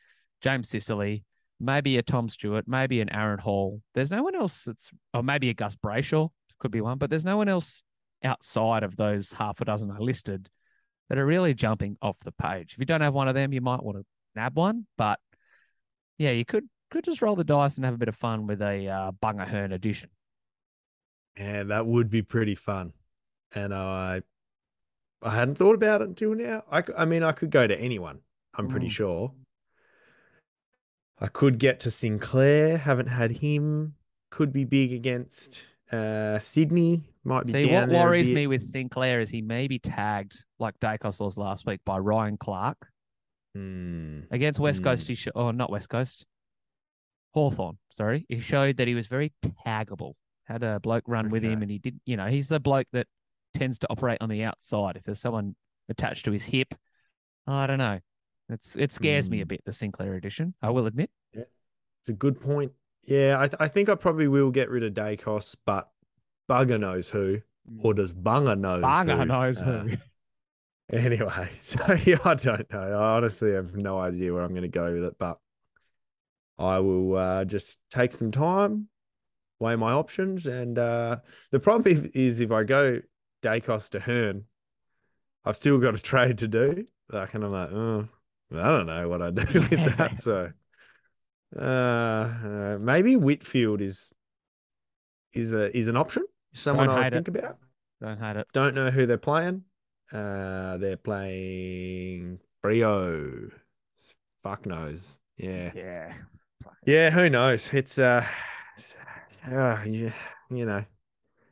James 0.42 0.70
Sicily, 0.70 1.24
maybe 1.60 1.98
a 1.98 2.02
Tom 2.02 2.30
Stewart, 2.30 2.68
maybe 2.68 3.02
an 3.02 3.14
Aaron 3.14 3.40
Hall. 3.40 3.82
There's 3.94 4.10
no 4.10 4.24
one 4.24 4.36
else 4.36 4.64
that's, 4.64 4.90
or 5.14 5.22
maybe 5.22 5.50
a 5.50 5.54
Gus 5.54 5.76
Brayshaw 5.76 6.30
could 6.60 6.72
be 6.72 6.82
one, 6.82 6.98
but 6.98 7.10
there's 7.10 7.26
no 7.26 7.38
one 7.38 7.48
else 7.50 7.84
outside 8.24 8.84
of 8.84 8.96
those 8.96 9.32
half 9.34 9.62
a 9.62 9.66
dozen 9.66 9.92
I 9.92 9.98
listed 10.00 10.50
that 11.10 11.18
are 11.18 11.26
really 11.26 11.54
jumping 11.54 11.98
off 12.02 12.18
the 12.20 12.32
page. 12.32 12.74
If 12.74 12.80
you 12.80 12.86
don't 12.86 13.02
have 13.02 13.14
one 13.14 13.28
of 13.28 13.36
them, 13.36 13.54
you 13.54 13.62
might 13.62 13.84
want 13.84 13.98
to 13.98 14.06
nab 14.36 14.58
one. 14.58 14.86
But 14.98 15.20
yeah, 16.18 16.32
you 16.32 16.46
could 16.46 16.68
could 16.90 17.04
just 17.04 17.22
roll 17.22 17.36
the 17.36 17.44
dice 17.44 17.76
and 17.76 17.86
have 17.86 17.94
a 17.94 17.98
bit 17.98 18.08
of 18.08 18.16
fun 18.16 18.48
with 18.48 18.62
a 18.62 18.88
uh, 18.88 19.12
Bunga 19.12 19.48
Hearn 19.48 19.72
edition. 19.72 20.10
Yeah, 21.38 21.64
that 21.64 21.86
would 21.86 22.10
be 22.10 22.22
pretty 22.24 22.56
fun. 22.56 22.94
And 23.54 23.74
I 23.74 24.22
I 25.22 25.36
hadn't 25.36 25.56
thought 25.56 25.76
about 25.76 26.02
it 26.02 26.08
until 26.10 26.34
now. 26.36 26.64
I 26.72 26.84
I 26.98 27.06
mean, 27.06 27.24
I 27.24 27.32
could 27.32 27.52
go 27.52 27.66
to 27.68 27.80
anyone, 27.80 28.20
I'm 28.56 28.68
pretty 28.68 28.88
Mm. 28.88 28.92
sure. 28.92 29.34
I 31.20 31.28
could 31.28 31.58
get 31.58 31.80
to 31.82 31.92
Sinclair, 31.92 32.78
haven't 32.78 33.08
had 33.08 33.32
him. 33.32 33.96
Could 34.30 34.52
be 34.54 34.66
big 34.66 34.94
against 34.94 35.62
uh, 35.92 36.40
Sydney. 36.40 37.04
Might 37.24 37.46
be 37.46 37.52
See, 37.52 37.66
down 37.68 37.90
what 37.90 38.00
worries 38.06 38.32
me 38.32 38.48
with 38.48 38.64
Sinclair 38.64 39.20
is 39.20 39.30
he 39.30 39.42
may 39.42 39.68
be 39.68 39.80
tagged 39.80 40.46
like 40.60 40.80
Daicos 40.80 41.20
was 41.20 41.36
last 41.38 41.66
week 41.66 41.82
by 41.86 41.98
Ryan 41.98 42.38
Clarke. 42.38 42.88
Hmm. 43.54 44.22
Against 44.32 44.60
West 44.60 44.82
Mm. 44.82 44.86
Coast, 44.86 45.08
he 45.08 45.16
sho- 45.16 45.32
oh, 45.36 45.52
not 45.52 45.70
West 45.70 45.90
Coast, 45.90 46.26
Hawthorn. 47.34 47.78
Sorry, 47.92 48.26
he 48.30 48.40
showed 48.40 48.78
that 48.78 48.88
he 48.88 48.96
was 48.96 49.08
very 49.08 49.34
taggable. 49.66 50.14
Had 50.46 50.64
a 50.64 50.80
bloke 50.80 51.04
run 51.08 51.30
with 51.30 51.44
him, 51.44 51.62
and 51.62 51.70
he 51.70 51.80
did. 51.80 52.00
You 52.06 52.16
know, 52.18 52.28
he's 52.28 52.48
the 52.48 52.60
bloke 52.60 52.88
that 52.94 53.08
tends 53.54 53.78
to 53.80 53.88
operate 53.90 54.20
on 54.22 54.30
the 54.30 54.44
outside. 54.44 54.96
If 54.96 55.04
there's 55.04 55.20
someone 55.20 55.56
attached 55.90 56.24
to 56.26 56.32
his 56.32 56.46
hip, 56.46 56.74
I 57.46 57.68
don't 57.68 57.80
know. 57.80 58.00
It's 58.50 58.76
it 58.78 58.94
scares 58.94 59.30
me 59.30 59.42
a 59.42 59.46
Mm. 59.46 59.50
bit. 59.50 59.62
The 59.66 59.74
Sinclair 59.74 60.14
edition, 60.16 60.54
I 60.62 60.70
will 60.70 60.86
admit. 60.86 61.10
Yeah. 61.34 61.44
It's 62.02 62.10
a 62.10 62.14
good 62.14 62.40
point. 62.40 62.72
Yeah, 63.08 63.38
I, 63.40 63.48
th- 63.48 63.58
I 63.60 63.68
think 63.68 63.90
I 63.90 63.96
probably 63.96 64.28
will 64.28 64.52
get 64.52 64.70
rid 64.70 64.84
of 64.84 64.94
Daicos, 64.94 65.56
but 65.66 65.90
bugger 66.50 66.80
knows 66.80 67.10
who, 67.10 67.42
or 67.80 67.94
does 67.94 68.14
Bunga 68.14 68.58
knows 68.58 68.82
Banga 68.82 69.16
who? 69.16 69.26
knows 69.26 69.62
Uh, 69.62 69.84
who. 69.84 69.98
Anyway, 70.92 71.50
so 71.60 71.94
yeah, 72.06 72.18
I 72.24 72.36
don't 72.36 72.72
know. 72.72 72.80
I 72.80 73.16
honestly 73.18 73.52
have 73.54 73.76
no 73.76 74.00
idea 74.00 74.34
where 74.34 74.44
I'm 74.44 74.52
going 74.52 74.62
to 74.62 74.68
go 74.68 74.94
with 74.94 75.04
it, 75.04 75.18
but 75.18 75.40
I 76.58 76.80
will 76.80 77.16
uh, 77.18 77.46
just 77.46 77.78
take 77.92 78.14
some 78.14 78.32
time, 78.32 78.88
weigh 79.60 79.76
my 79.76 79.92
options, 79.92 80.48
and 80.48 80.78
uh, 80.80 81.18
the 81.52 81.60
problem 81.60 82.06
is, 82.06 82.12
is 82.14 82.40
if 82.40 82.52
I 82.52 82.64
go 82.64 83.02
Daicos 83.44 83.90
to 83.90 84.00
Hearn, 84.00 84.46
I've 85.46 85.56
still 85.56 85.78
got 85.78 85.96
a 85.96 86.00
trade 86.02 86.40
to 86.40 86.48
do. 86.48 86.86
Like, 87.10 87.34
and 87.34 87.44
I'm 87.46 87.52
like, 87.52 87.72
oh, 87.72 88.08
I 88.54 88.68
don't 88.68 88.86
know 88.86 89.08
what 89.08 89.22
I 89.22 89.32
do 89.32 89.62
with 89.62 89.70
that. 89.98 90.20
So, 90.20 90.52
uh, 91.58 91.62
uh, 91.64 92.78
maybe 92.80 93.16
Whitfield 93.16 93.82
is 93.82 94.12
is 95.34 95.54
a 95.54 95.76
is 95.78 95.88
an 95.88 95.98
option. 95.98 96.24
Someone 96.54 96.90
I 96.90 97.04
would 97.06 97.14
think 97.14 97.28
about. 97.28 97.58
Don't 98.02 98.20
hate 98.20 98.36
it. 98.38 98.48
Don't 98.54 98.76
know 98.76 98.90
who 98.92 99.06
they're 99.06 99.18
playing. 99.18 99.64
Uh, 100.12 100.78
they're 100.78 100.98
playing 100.98 102.40
Freo. 102.64 103.52
Fuck 104.44 104.66
knows. 104.66 105.18
Yeah. 105.38 105.72
Yeah. 105.76 106.14
Yeah, 106.86 107.10
who 107.10 107.30
knows? 107.30 107.74
It's 107.74 107.98
uh, 108.00 108.26
it's- 108.76 108.98
uh 109.52 109.82
you, 109.86 110.12
you 110.50 110.66
know, 110.66 110.84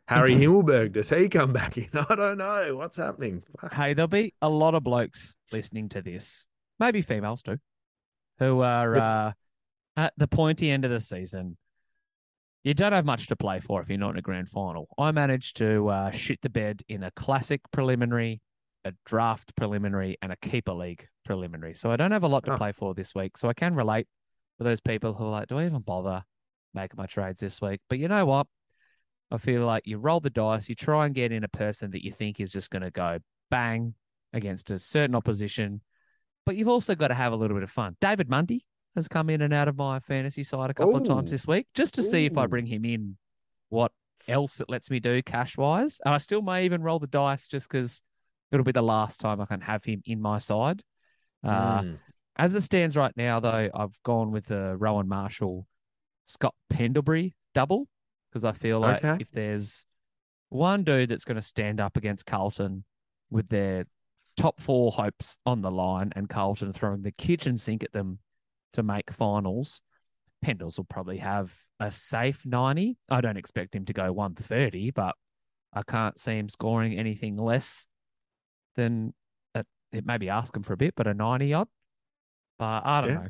Harry 0.08 0.32
Himmelberg. 0.36 0.94
Does 0.94 1.10
he 1.10 1.30
come 1.30 1.54
back 1.54 1.78
in? 1.78 1.90
I 2.10 2.16
don't 2.16 2.38
know. 2.38 2.76
What's 2.76 2.98
happening? 2.98 3.44
Fuck. 3.60 3.74
Hey, 3.74 3.94
there'll 3.94 4.08
be 4.08 4.34
a 4.42 4.50
lot 4.50 4.76
of 4.76 4.84
blokes 4.84 5.36
listening 5.52 5.90
to 5.90 6.02
this, 6.02 6.46
maybe 6.80 7.02
females 7.02 7.42
too, 7.42 7.58
who 8.40 8.62
are 8.62 8.98
uh, 8.98 9.32
at 9.98 10.14
the 10.18 10.28
pointy 10.28 10.70
end 10.72 10.86
of 10.86 10.92
the 10.92 11.00
season. 11.00 11.58
You 12.64 12.74
don't 12.74 12.94
have 12.94 13.06
much 13.06 13.28
to 13.28 13.36
play 13.36 13.60
for 13.60 13.82
if 13.82 13.90
you're 13.90 13.98
not 14.00 14.12
in 14.12 14.18
a 14.18 14.22
grand 14.24 14.50
final. 14.50 14.88
I 14.98 15.12
managed 15.12 15.58
to 15.58 15.88
uh, 15.90 16.12
shit 16.12 16.42
the 16.42 16.50
bed 16.50 16.82
in 16.90 17.04
a 17.04 17.12
classic 17.12 17.62
preliminary, 17.72 18.42
a 18.84 18.94
draft 19.06 19.56
preliminary, 19.56 20.18
and 20.22 20.32
a 20.32 20.36
keeper 20.38 20.74
league 20.74 21.08
preliminary. 21.24 21.76
So 21.76 21.92
I 21.92 21.96
don't 21.96 22.12
have 22.12 22.24
a 22.24 22.28
lot 22.28 22.44
to 22.46 22.54
Oh. 22.54 22.58
play 22.58 22.72
for 22.72 22.96
this 22.96 23.14
week. 23.14 23.38
So 23.38 23.50
I 23.50 23.54
can 23.54 23.76
relate 23.76 24.08
to 24.58 24.64
those 24.64 24.82
people 24.82 25.14
who 25.14 25.26
are 25.26 25.30
like, 25.32 25.48
do 25.48 25.60
I 25.60 25.66
even 25.66 25.82
bother 25.82 26.24
making 26.74 26.98
my 26.98 27.06
trades 27.06 27.40
this 27.40 27.62
week? 27.62 27.82
But 27.88 28.00
you 28.00 28.08
know 28.08 28.26
what? 28.26 28.48
I 29.32 29.38
feel 29.38 29.64
like 29.66 29.84
you 29.86 29.98
roll 30.00 30.20
the 30.20 30.30
dice, 30.32 30.68
you 30.68 30.76
try 30.76 31.06
and 31.06 31.14
get 31.14 31.32
in 31.32 31.44
a 31.44 31.48
person 31.48 31.92
that 31.92 32.04
you 32.04 32.12
think 32.12 32.40
is 32.40 32.52
just 32.52 32.70
going 32.72 32.84
to 32.84 32.92
go 32.92 33.20
bang 33.52 33.94
against 34.34 34.72
a 34.72 34.80
certain 34.80 35.16
opposition, 35.16 35.82
but 36.46 36.56
you've 36.56 36.68
also 36.68 36.96
got 36.96 37.08
to 37.10 37.14
have 37.16 37.32
a 37.32 37.36
little 37.36 37.56
bit 37.56 37.64
of 37.64 37.72
fun. 37.72 37.96
David 38.02 38.30
Mundy 38.30 38.66
has 38.96 39.08
come 39.08 39.30
in 39.30 39.42
and 39.42 39.54
out 39.54 39.68
of 39.68 39.78
my 39.78 40.00
fantasy 40.00 40.44
side 40.44 40.70
a 40.70 40.74
couple 40.74 40.96
of 40.96 41.04
times 41.04 41.32
this 41.32 41.46
week 41.48 41.68
just 41.74 41.94
to 41.96 42.04
see 42.04 42.26
if 42.26 42.38
I 42.38 42.46
bring 42.48 42.66
him 42.66 42.86
in, 42.86 43.18
what 43.70 43.92
else 44.28 44.60
it 44.62 44.70
lets 44.70 44.90
me 44.90 45.00
do 45.00 45.22
cash 45.22 45.58
wise. 45.58 46.00
And 46.06 46.14
I 46.14 46.18
still 46.18 46.42
may 46.42 46.66
even 46.66 46.82
roll 46.82 47.00
the 47.00 47.08
dice 47.08 47.48
just 47.48 47.70
because 47.70 48.02
it'll 48.52 48.64
be 48.64 48.72
the 48.72 48.82
last 48.82 49.20
time 49.20 49.42
I 49.42 49.46
can 49.46 49.62
have 49.62 49.84
him 49.84 50.02
in 50.06 50.22
my 50.22 50.38
side. 50.38 50.82
Uh, 51.44 51.82
Mm. 51.82 52.00
as 52.38 52.56
it 52.56 52.62
stands 52.62 52.98
right 52.98 53.16
now, 53.16 53.40
though, 53.40 53.70
I've 53.74 54.02
gone 54.04 54.32
with 54.32 54.46
the 54.46 54.76
Rowan 54.78 55.08
Marshall, 55.08 55.68
Scott 56.26 56.56
Pendlebury 56.70 57.36
double 57.54 57.88
because 58.30 58.44
I 58.44 58.52
feel 58.54 58.80
like 58.80 59.04
Okay. 59.04 59.18
if 59.22 59.30
there's 59.32 59.86
one 60.50 60.84
dude 60.84 61.10
that's 61.10 61.26
going 61.26 61.36
to 61.36 61.42
stand 61.42 61.80
up 61.80 61.98
against 61.98 62.26
Carlton 62.26 62.84
with 63.30 63.50
their 63.50 63.86
top 64.38 64.60
four 64.60 64.92
hopes 64.92 65.38
on 65.46 65.62
the 65.62 65.72
line 65.72 66.12
and 66.16 66.30
Carlton 66.30 66.74
throwing 66.74 67.02
the 67.04 67.12
kitchen 67.12 67.58
sink 67.58 67.84
at 67.84 67.92
them 67.94 68.20
to 68.76 68.84
make 68.84 69.12
finals, 69.12 69.82
Pendles 70.46 70.78
will 70.78 70.86
probably 70.86 71.18
have 71.18 71.54
a 71.80 71.92
safe 71.92 72.46
90. 72.46 72.98
I 73.10 73.22
don't 73.22 73.38
expect 73.38 73.76
him 73.76 73.86
to 73.86 73.94
go 73.94 74.12
130, 74.12 74.92
but 74.92 75.16
I 75.74 75.82
can't 75.84 76.20
see 76.20 76.38
him 76.38 76.50
scoring 76.50 76.98
anything 76.98 77.36
less 77.38 77.88
than 78.76 79.14
a, 79.54 79.66
it 79.92 80.06
maybe 80.06 80.30
ask 80.30 80.56
him 80.56 80.64
for 80.64 80.74
a 80.74 80.78
bit, 80.78 80.94
but 80.96 81.08
a 81.08 81.14
90 81.14 81.54
odd. 81.54 81.68
But 82.58 82.86
I 82.86 83.02
don't 83.02 83.10
Yeah. 83.10 83.16
know. 83.16 83.28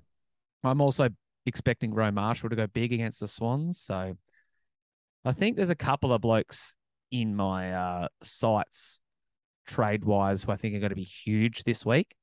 I'm 0.63 0.81
also 0.81 1.09
expecting 1.45 1.93
Roe 1.93 2.11
Marshall 2.11 2.49
to 2.49 2.55
go 2.55 2.67
big 2.67 2.91
against 2.91 3.19
the 3.19 3.27
Swans. 3.27 3.79
So 3.79 4.15
I 5.23 5.31
think 5.31 5.57
there's 5.57 5.69
a 5.69 5.75
couple 5.75 6.11
of 6.11 6.21
blokes 6.21 6.75
in 7.11 7.35
my 7.35 7.71
uh, 7.71 8.07
sights 8.23 8.99
trade 9.67 10.05
wise 10.05 10.43
who 10.43 10.51
I 10.51 10.57
think 10.57 10.75
are 10.75 10.79
going 10.79 10.89
to 10.89 10.95
be 10.95 11.03
huge 11.03 11.63
this 11.63 11.85
week. 11.85 12.15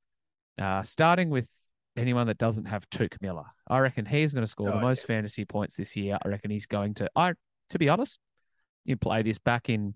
Uh, 0.59 0.83
starting 0.83 1.31
with 1.31 1.50
anyone 1.96 2.26
that 2.26 2.38
doesn't 2.38 2.66
have 2.66 2.88
Touk 2.90 3.20
Miller. 3.20 3.44
I 3.68 3.78
reckon 3.78 4.06
he's 4.06 4.32
going 4.32 4.44
to 4.44 4.50
score 4.50 4.70
the 4.70 4.76
Oh, 4.76 4.80
most 4.80 5.06
fantasy 5.06 5.44
points 5.44 5.76
this 5.76 5.96
year. 5.96 6.18
I 6.25 6.28
reckon 6.28 6.50
he's 6.50 6.66
going 6.66 6.94
to. 6.94 7.11
I, 7.14 7.34
to 7.70 7.78
be 7.78 7.88
honest, 7.88 8.18
you 8.84 8.96
play 8.96 9.22
this 9.22 9.38
back 9.38 9.68
in 9.68 9.94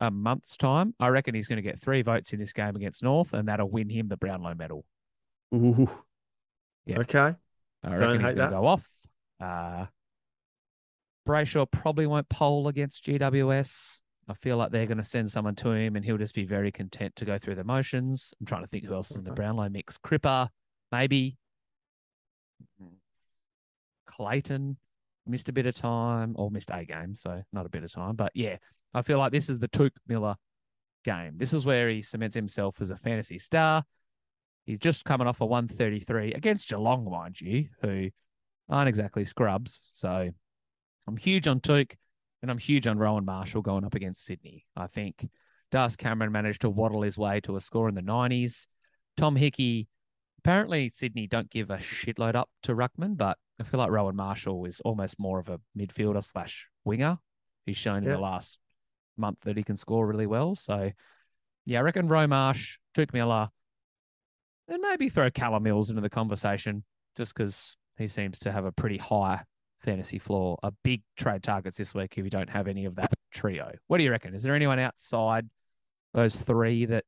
a 0.00 0.10
month's 0.10 0.56
time. 0.56 0.94
I 1.00 1.08
reckon 1.08 1.34
he's 1.34 1.46
going 1.46 1.56
to 1.56 1.62
get 1.62 1.78
three 1.80 2.02
votes 2.02 2.32
in 2.32 2.38
this 2.40 2.52
game 2.52 2.76
against 2.76 3.02
North, 3.02 3.32
and 3.32 3.48
that'll 3.48 3.70
win 3.70 3.88
him 3.88 4.08
the 4.08 4.16
Brownlow 4.16 4.54
medal. 4.54 4.84
Ooh. 5.54 5.88
Yeah. 6.86 6.98
Okay. 7.00 7.34
I 7.82 7.88
Don't 7.88 7.98
reckon 7.98 8.20
he's 8.20 8.30
hate 8.30 8.36
going 8.36 8.50
to 8.50 8.56
go 8.56 8.66
off. 8.66 8.88
Uh, 9.40 9.86
Brayshaw 11.26 11.70
probably 11.70 12.06
won't 12.06 12.28
poll 12.28 12.68
against 12.68 13.04
GWS. 13.04 14.00
I 14.28 14.34
feel 14.34 14.56
like 14.56 14.70
they're 14.70 14.86
going 14.86 14.98
to 14.98 15.04
send 15.04 15.30
someone 15.30 15.54
to 15.56 15.70
him 15.70 15.96
and 15.96 16.04
he'll 16.04 16.16
just 16.18 16.34
be 16.34 16.44
very 16.44 16.72
content 16.72 17.14
to 17.16 17.24
go 17.24 17.38
through 17.38 17.56
the 17.56 17.64
motions. 17.64 18.32
I'm 18.40 18.46
trying 18.46 18.62
to 18.62 18.66
think 18.66 18.84
who 18.86 18.94
else 18.94 19.10
is 19.10 19.18
in 19.18 19.24
the 19.24 19.32
Brownlow 19.32 19.68
mix. 19.68 19.98
Cripper, 19.98 20.48
maybe. 20.94 21.36
Mm-hmm. 22.62 22.94
Clayton 24.06 24.76
missed 25.26 25.48
a 25.48 25.52
bit 25.52 25.66
of 25.66 25.74
time 25.74 26.34
or 26.36 26.50
missed 26.50 26.70
a 26.72 26.84
game, 26.84 27.14
so 27.14 27.42
not 27.52 27.66
a 27.66 27.68
bit 27.68 27.84
of 27.84 27.92
time. 27.92 28.14
But 28.14 28.32
yeah, 28.34 28.56
I 28.92 29.02
feel 29.02 29.18
like 29.18 29.32
this 29.32 29.48
is 29.48 29.58
the 29.58 29.68
Touk 29.68 29.92
Miller 30.06 30.36
game. 31.04 31.34
This 31.36 31.52
is 31.52 31.66
where 31.66 31.88
he 31.88 32.02
cements 32.02 32.34
himself 32.34 32.80
as 32.80 32.90
a 32.90 32.96
fantasy 32.96 33.38
star. 33.38 33.84
He's 34.66 34.78
just 34.78 35.04
coming 35.04 35.26
off 35.26 35.40
a 35.40 35.46
133 35.46 36.32
against 36.32 36.68
Geelong, 36.68 37.10
mind 37.10 37.40
you, 37.40 37.68
who 37.82 38.10
aren't 38.68 38.88
exactly 38.88 39.24
scrubs. 39.24 39.82
So 39.86 40.30
I'm 41.06 41.16
huge 41.16 41.48
on 41.48 41.60
Touk 41.60 41.94
and 42.40 42.50
I'm 42.50 42.58
huge 42.58 42.86
on 42.86 42.98
Rowan 42.98 43.24
Marshall 43.24 43.62
going 43.62 43.84
up 43.84 43.94
against 43.94 44.24
Sydney. 44.24 44.64
I 44.76 44.86
think 44.86 45.28
Das 45.70 45.96
Cameron 45.96 46.32
managed 46.32 46.62
to 46.62 46.70
waddle 46.70 47.02
his 47.02 47.18
way 47.18 47.40
to 47.40 47.56
a 47.56 47.60
score 47.60 47.88
in 47.88 47.94
the 47.94 48.00
90s. 48.00 48.66
Tom 49.16 49.36
Hickey, 49.36 49.88
apparently 50.44 50.90
Sydney 50.90 51.26
don't 51.26 51.50
give 51.50 51.70
a 51.70 51.78
shitload 51.78 52.34
up 52.34 52.50
to 52.64 52.74
Ruckman, 52.74 53.16
but 53.16 53.38
I 53.58 53.64
feel 53.64 53.80
like 53.80 53.90
Rowan 53.90 54.16
Marshall 54.16 54.64
is 54.66 54.80
almost 54.84 55.18
more 55.18 55.38
of 55.38 55.48
a 55.48 55.58
midfielder 55.76 56.22
slash 56.22 56.68
winger. 56.84 57.18
He's 57.64 57.78
shown 57.78 58.04
in 58.04 58.10
the 58.10 58.18
last 58.18 58.58
month 59.16 59.38
that 59.42 59.56
he 59.56 59.62
can 59.62 59.76
score 59.76 60.06
really 60.06 60.26
well. 60.26 60.54
So 60.54 60.90
yeah, 61.64 61.78
I 61.78 61.82
reckon 61.82 62.08
Rowe 62.08 62.26
Marsh, 62.26 62.78
Touk 62.94 63.14
Miller, 63.14 63.48
and 64.68 64.82
maybe 64.82 65.08
throw 65.08 65.30
Callum 65.30 65.62
Mills 65.62 65.88
into 65.88 66.02
the 66.02 66.10
conversation 66.10 66.84
just 67.16 67.34
because 67.34 67.76
he 67.96 68.06
seems 68.06 68.38
to 68.40 68.52
have 68.52 68.66
a 68.66 68.72
pretty 68.72 68.98
high 68.98 69.42
fantasy 69.80 70.18
floor. 70.18 70.58
A 70.62 70.72
big 70.82 71.02
trade 71.16 71.42
targets 71.42 71.78
this 71.78 71.94
week 71.94 72.18
if 72.18 72.24
you 72.24 72.30
don't 72.30 72.50
have 72.50 72.68
any 72.68 72.84
of 72.84 72.96
that 72.96 73.12
trio. 73.32 73.72
What 73.86 73.96
do 73.96 74.04
you 74.04 74.10
reckon? 74.10 74.34
Is 74.34 74.42
there 74.42 74.54
anyone 74.54 74.78
outside 74.78 75.48
those 76.12 76.34
three 76.34 76.84
that 76.86 77.04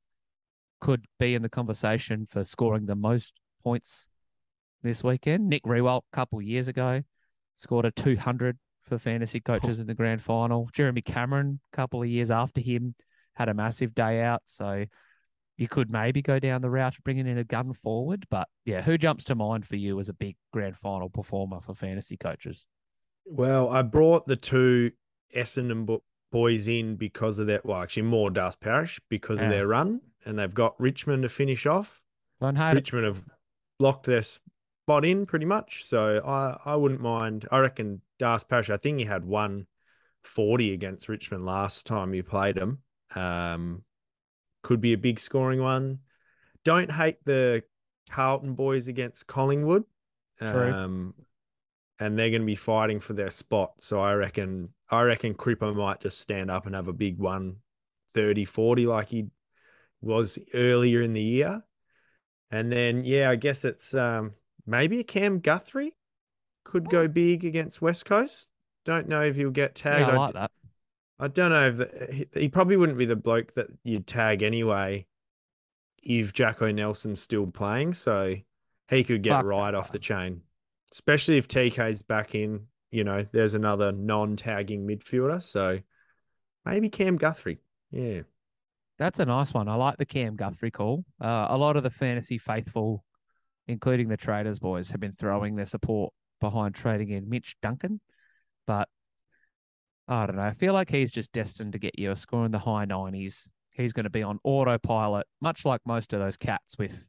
could 0.86 1.06
be 1.18 1.34
in 1.34 1.42
the 1.42 1.48
conversation 1.48 2.26
for 2.30 2.44
scoring 2.44 2.86
the 2.86 2.94
most 2.94 3.32
points 3.64 4.06
this 4.84 5.02
weekend? 5.02 5.48
Nick 5.48 5.64
Riewoldt, 5.64 6.02
a 6.12 6.16
couple 6.16 6.40
years 6.40 6.68
ago, 6.68 7.02
scored 7.56 7.84
a 7.84 7.90
200 7.90 8.56
for 8.82 8.96
fantasy 8.96 9.40
coaches 9.40 9.80
in 9.80 9.88
the 9.88 9.94
grand 9.94 10.22
final. 10.22 10.68
Jeremy 10.72 11.02
Cameron, 11.02 11.58
a 11.72 11.76
couple 11.76 12.02
of 12.02 12.08
years 12.08 12.30
after 12.30 12.60
him, 12.60 12.94
had 13.34 13.48
a 13.48 13.54
massive 13.54 13.96
day 13.96 14.22
out. 14.22 14.42
So 14.46 14.84
you 15.56 15.66
could 15.66 15.90
maybe 15.90 16.22
go 16.22 16.38
down 16.38 16.62
the 16.62 16.70
route 16.70 16.96
of 16.96 17.02
bringing 17.02 17.26
in 17.26 17.36
a 17.38 17.42
gun 17.42 17.72
forward. 17.72 18.24
But 18.30 18.46
yeah, 18.64 18.82
who 18.82 18.96
jumps 18.96 19.24
to 19.24 19.34
mind 19.34 19.66
for 19.66 19.74
you 19.74 19.98
as 19.98 20.08
a 20.08 20.14
big 20.14 20.36
grand 20.52 20.76
final 20.76 21.10
performer 21.10 21.60
for 21.60 21.74
fantasy 21.74 22.16
coaches? 22.16 22.64
Well, 23.24 23.70
I 23.70 23.82
brought 23.82 24.28
the 24.28 24.36
two 24.36 24.92
Essendon 25.36 25.98
boys 26.30 26.68
in 26.68 26.94
because 26.94 27.40
of 27.40 27.48
that. 27.48 27.66
well, 27.66 27.82
actually 27.82 28.04
more 28.04 28.30
Dust 28.30 28.60
Parish 28.60 29.00
because 29.08 29.40
Yeah. 29.40 29.46
of 29.46 29.50
their 29.50 29.66
run, 29.66 30.00
and 30.26 30.38
they've 30.38 30.52
got 30.52 30.78
Richmond 30.78 31.22
to 31.22 31.28
finish 31.28 31.64
off. 31.64 32.02
Don't 32.40 32.56
hate 32.56 32.72
it. 32.72 32.74
Richmond 32.74 33.06
have 33.06 33.24
locked 33.78 34.06
their 34.06 34.22
spot 34.22 35.04
in 35.04 35.24
pretty 35.24 35.46
much, 35.46 35.84
so 35.86 36.20
I, 36.26 36.72
I 36.72 36.76
wouldn't 36.76 37.00
mind. 37.00 37.46
I 37.50 37.60
reckon 37.60 38.02
Dust 38.18 38.48
Parish. 38.48 38.68
I 38.68 38.76
think 38.76 38.98
he 38.98 39.04
had 39.04 39.24
one 39.24 39.66
forty 40.22 40.74
against 40.74 41.08
Richmond 41.08 41.46
last 41.46 41.86
time 41.86 42.12
you 42.12 42.22
played 42.22 42.56
them. 42.56 42.80
Um, 43.14 43.84
could 44.62 44.80
be 44.80 44.92
a 44.92 44.98
big 44.98 45.20
scoring 45.20 45.62
one. 45.62 46.00
Don't 46.64 46.90
hate 46.90 47.24
the 47.24 47.62
Carlton 48.10 48.54
boys 48.54 48.88
against 48.88 49.26
Collingwood. 49.26 49.84
True. 50.40 50.72
Um, 50.72 51.14
and 51.98 52.18
they're 52.18 52.30
going 52.30 52.42
to 52.42 52.46
be 52.46 52.56
fighting 52.56 53.00
for 53.00 53.14
their 53.14 53.30
spot. 53.30 53.72
So 53.80 54.00
I 54.00 54.14
reckon 54.14 54.70
I 54.90 55.02
reckon 55.02 55.34
Cripper 55.34 55.74
might 55.74 56.00
just 56.00 56.20
stand 56.20 56.50
up 56.50 56.66
and 56.66 56.74
have 56.74 56.88
a 56.88 56.92
big 56.92 57.18
one 57.18 57.56
30 58.14 58.44
40 58.44 58.86
like 58.86 59.08
he 59.08 59.26
was 60.00 60.38
earlier 60.54 61.02
in 61.02 61.12
the 61.12 61.22
year. 61.22 61.62
And 62.50 62.70
then 62.70 63.04
yeah, 63.04 63.30
I 63.30 63.36
guess 63.36 63.64
it's 63.64 63.94
um 63.94 64.32
maybe 64.66 65.02
Cam 65.04 65.40
Guthrie 65.40 65.94
could 66.64 66.88
go 66.88 67.08
big 67.08 67.44
against 67.44 67.82
West 67.82 68.04
Coast. 68.04 68.48
Don't 68.84 69.08
know 69.08 69.22
if 69.22 69.36
he'll 69.36 69.50
get 69.50 69.74
tagged. 69.74 70.00
Yeah, 70.00 70.08
I 70.08 70.12
I 70.12 70.16
like 70.16 70.32
d- 70.32 70.38
that. 70.38 70.50
I 71.18 71.28
don't 71.28 71.50
know 71.50 71.68
if 71.68 71.76
the, 71.78 72.08
he, 72.12 72.40
he 72.40 72.48
probably 72.48 72.76
wouldn't 72.76 72.98
be 72.98 73.06
the 73.06 73.16
bloke 73.16 73.54
that 73.54 73.68
you'd 73.84 74.06
tag 74.06 74.42
anyway 74.42 75.06
if 76.02 76.32
Jacko 76.32 76.70
Nelson's 76.70 77.22
still 77.22 77.46
playing. 77.46 77.94
So 77.94 78.36
he 78.88 79.04
could 79.04 79.22
get 79.22 79.36
Fuck 79.36 79.44
right 79.46 79.74
off 79.74 79.92
the 79.92 79.98
chain, 79.98 80.42
especially 80.92 81.38
if 81.38 81.48
TK's 81.48 82.02
back 82.02 82.34
in. 82.34 82.66
You 82.90 83.04
know, 83.04 83.26
there's 83.32 83.54
another 83.54 83.92
non 83.92 84.36
tagging 84.36 84.86
midfielder. 84.86 85.42
So 85.42 85.80
maybe 86.64 86.88
Cam 86.88 87.16
Guthrie. 87.16 87.58
Yeah. 87.90 88.22
That's 88.98 89.20
a 89.20 89.26
nice 89.26 89.52
one. 89.52 89.68
I 89.68 89.74
like 89.74 89.98
the 89.98 90.06
Cam 90.06 90.36
Guthrie 90.36 90.70
call. 90.70 91.04
Uh, 91.20 91.48
a 91.50 91.56
lot 91.56 91.76
of 91.76 91.82
the 91.82 91.90
fantasy 91.90 92.38
faithful, 92.38 93.04
including 93.66 94.08
the 94.08 94.16
traders 94.16 94.58
boys, 94.58 94.90
have 94.90 95.00
been 95.00 95.12
throwing 95.12 95.56
their 95.56 95.66
support 95.66 96.12
behind 96.40 96.74
trading 96.74 97.10
in 97.10 97.28
Mitch 97.28 97.56
Duncan, 97.60 98.00
but 98.66 98.88
I 100.08 100.24
don't 100.24 100.36
know. 100.36 100.42
I 100.42 100.52
feel 100.52 100.72
like 100.72 100.90
he's 100.90 101.10
just 101.10 101.32
destined 101.32 101.72
to 101.72 101.78
get 101.78 101.98
you 101.98 102.10
a 102.10 102.16
score 102.16 102.44
in 102.44 102.52
the 102.52 102.58
high 102.58 102.84
nineties. 102.84 103.48
He's 103.70 103.92
going 103.92 104.04
to 104.04 104.10
be 104.10 104.22
on 104.22 104.38
autopilot, 104.44 105.26
much 105.40 105.64
like 105.64 105.80
most 105.84 106.12
of 106.12 106.20
those 106.20 106.36
cats 106.36 106.78
with, 106.78 107.08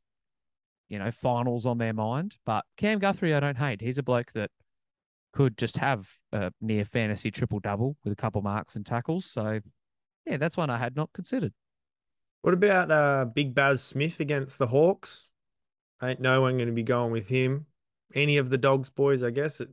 you 0.90 1.00
know, 1.00 1.12
finals 1.12 1.66
on 1.66 1.78
their 1.78 1.94
mind. 1.94 2.36
But 2.46 2.66
Cam 2.76 3.00
Guthrie, 3.00 3.34
I 3.34 3.40
don't 3.40 3.58
hate. 3.58 3.82
He's 3.82 3.98
a 3.98 4.04
bloke 4.04 4.34
that 4.34 4.50
could 5.32 5.58
just 5.58 5.78
have 5.78 6.10
a 6.34 6.52
near 6.60 6.84
fantasy 6.84 7.32
triple 7.32 7.60
double 7.60 7.96
with 8.04 8.12
a 8.12 8.18
couple 8.18 8.42
marks 8.42 8.76
and 8.76 8.86
tackles. 8.86 9.26
So, 9.26 9.60
yeah, 10.26 10.38
that's 10.38 10.58
one 10.58 10.70
I 10.70 10.78
had 10.78 10.96
not 10.96 11.14
considered. 11.14 11.54
What 12.42 12.54
about 12.54 12.92
uh, 12.92 13.26
Big 13.26 13.54
Baz 13.54 13.84
Smith 13.84 14.20
against 14.20 14.58
the 14.58 14.68
Hawks? 14.68 15.28
Ain't 16.02 16.20
no 16.20 16.42
one 16.42 16.58
going 16.58 16.68
to 16.68 16.74
be 16.74 16.84
going 16.84 17.12
with 17.12 17.28
him. 17.28 17.66
Any 18.14 18.38
of 18.38 18.50
the 18.50 18.58
Dogs 18.58 18.90
boys, 18.90 19.24
I 19.24 19.32
guess. 19.32 19.62
It, 19.62 19.70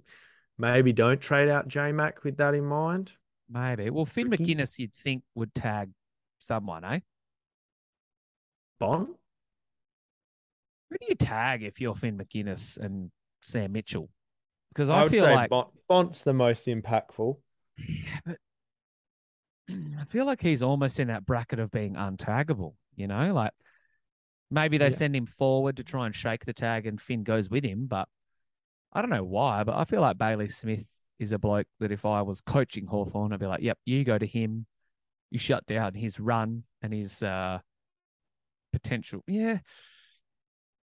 maybe 0.59 0.93
don't 0.93 1.21
trade 1.21 1.49
out 1.49 1.69
J 1.69 1.93
Mac 1.93 2.25
with 2.25 2.39
that 2.39 2.55
in 2.55 2.65
mind. 2.65 3.13
Maybe. 3.51 3.91
Well, 3.91 4.07
Finn 4.07 4.29
Tricky. 4.29 4.55
Maginness, 4.55 4.79
you'd 4.79 4.95
think 4.95 5.23
would 5.35 5.55
tag 5.55 5.91
someone, 6.41 6.85
eh? 6.85 7.01
Bont? 8.81 9.11
Who 10.91 10.97
do 10.99 11.07
you 11.09 11.15
tag 11.15 11.63
if 11.63 11.81
you're 11.81 11.95
Finn 11.95 12.19
Maginness 12.19 12.79
and 12.79 13.11
Sam 13.43 13.73
Mitchell? 13.73 14.09
Because 14.71 14.89
I, 14.89 15.01
I, 15.01 15.03
would 15.03 15.13
feel 15.13 15.25
say 15.25 15.35
like 15.35 15.51
Bont, 15.51 15.69
Bont's 15.89 16.23
the 16.23 16.33
most 16.33 16.67
impactful. 16.67 17.37
Yeah, 17.77 18.21
but 18.25 18.39
I 19.69 20.05
feel 20.09 20.27
like 20.27 20.43
he's 20.43 20.63
almost 20.63 21.01
in 21.01 21.09
that 21.09 21.25
bracket 21.25 21.59
of 21.59 21.71
being 21.71 21.95
untaggable, 21.95 22.75
you 22.97 23.07
know? 23.07 23.33
Like 23.33 23.53
maybe 24.51 24.77
they 24.79 24.87
Yeah. 24.87 24.91
send 24.91 25.17
him 25.17 25.27
forward 25.27 25.77
to 25.79 25.85
try 25.85 26.07
and 26.07 26.15
shake 26.15 26.45
the 26.45 26.53
tag 26.53 26.87
and 26.87 27.01
Finn 27.01 27.23
goes 27.25 27.49
with 27.49 27.65
him, 27.65 27.87
but 27.87 28.09
I 28.93 29.01
don't 29.01 29.11
know 29.11 29.25
why, 29.25 29.65
but 29.65 29.75
I 29.75 29.85
feel 29.85 30.01
like 30.03 30.19
Bailey 30.19 30.49
Smith 30.49 30.87
is 31.19 31.33
a 31.33 31.39
bloke 31.39 31.67
that 31.81 31.91
if 31.93 32.05
I 32.05 32.23
was 32.23 32.41
coaching 32.41 32.87
Hawthorn, 32.87 33.33
I'd 33.33 33.41
be 33.41 33.47
like, 33.47 33.63
yep, 33.63 33.79
you 33.85 34.05
go 34.05 34.19
to 34.19 34.27
him, 34.27 34.67
you 35.31 35.39
shut 35.39 35.67
down 35.67 35.95
his 35.95 36.21
run 36.21 36.65
and 36.83 36.93
his 36.93 37.23
uh 37.23 37.59
potential. 38.73 39.23
Yeah. 39.27 39.59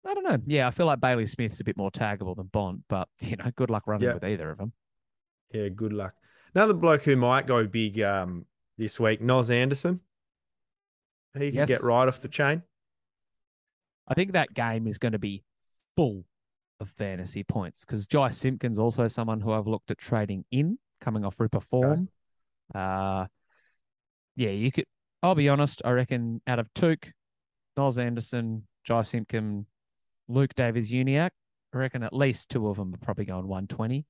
I 0.06 0.14
don't 0.16 0.24
know. 0.24 0.38
Yeah, 0.48 0.68
I 0.68 0.72
feel 0.72 0.88
like 0.88 1.00
Bailey 1.00 1.28
Smith's 1.28 1.60
a 1.60 1.64
bit 1.64 1.78
more 1.78 1.92
taggable 1.92 2.36
than 2.36 2.48
Bont, 2.48 2.82
but 2.90 3.08
you 3.20 3.36
know, 3.36 3.52
good 3.56 3.70
luck 3.70 3.84
running 3.86 4.08
Yeah. 4.08 4.16
with 4.16 4.24
either 4.26 4.50
of 4.50 4.58
them. 4.58 4.74
Yeah, 5.54 5.70
good 5.70 5.94
luck. 5.94 6.14
Another 6.56 6.74
bloke 6.74 7.04
who 7.04 7.16
might 7.16 7.46
go 7.48 7.66
big 7.68 8.02
um, 8.02 8.46
this 8.82 9.00
week, 9.00 9.22
Noz 9.22 9.52
Anderson. 9.52 10.00
He 11.38 11.52
can 11.52 11.66
get 11.68 11.84
right 11.84 12.08
off 12.08 12.20
the 12.20 12.28
chain. 12.28 12.64
I 14.08 14.16
think 14.16 14.34
that 14.34 14.54
game 14.56 14.88
is 14.88 14.98
going 14.98 15.12
to 15.12 15.20
be 15.20 15.44
full 15.96 16.26
of 16.80 16.90
fantasy 16.90 17.44
points 17.44 17.86
because 17.86 18.08
Jy 18.08 18.30
Simpkins 18.32 18.80
also 18.80 19.08
someone 19.08 19.40
who 19.40 19.52
I've 19.52 19.68
looked 19.68 19.92
at 19.92 20.00
trading 20.00 20.46
in, 20.52 20.80
coming 21.00 21.24
off 21.24 21.40
Ripper 21.40 21.62
form. 21.62 22.10
Uh, 22.74 23.28
yeah, 24.36 24.50
you 24.50 24.72
could. 24.72 24.86
I'll 25.22 25.36
be 25.36 25.48
honest. 25.48 25.84
I 25.86 25.92
reckon 25.92 26.42
out 26.48 26.58
of 26.58 26.74
Touk, 26.74 27.12
Noz 27.78 28.00
Anderson, 28.00 28.68
Jy 28.84 29.04
Simpkin, 29.04 29.68
Luke 30.28 30.56
Davies 30.56 30.92
Uniacke, 30.92 31.30
I 31.74 31.78
reckon 31.78 32.02
at 32.02 32.14
least 32.14 32.50
two 32.50 32.68
of 32.68 32.78
them 32.78 32.96
are 32.96 32.98
probably 32.98 33.26
going 33.26 33.48
120, 33.48 34.06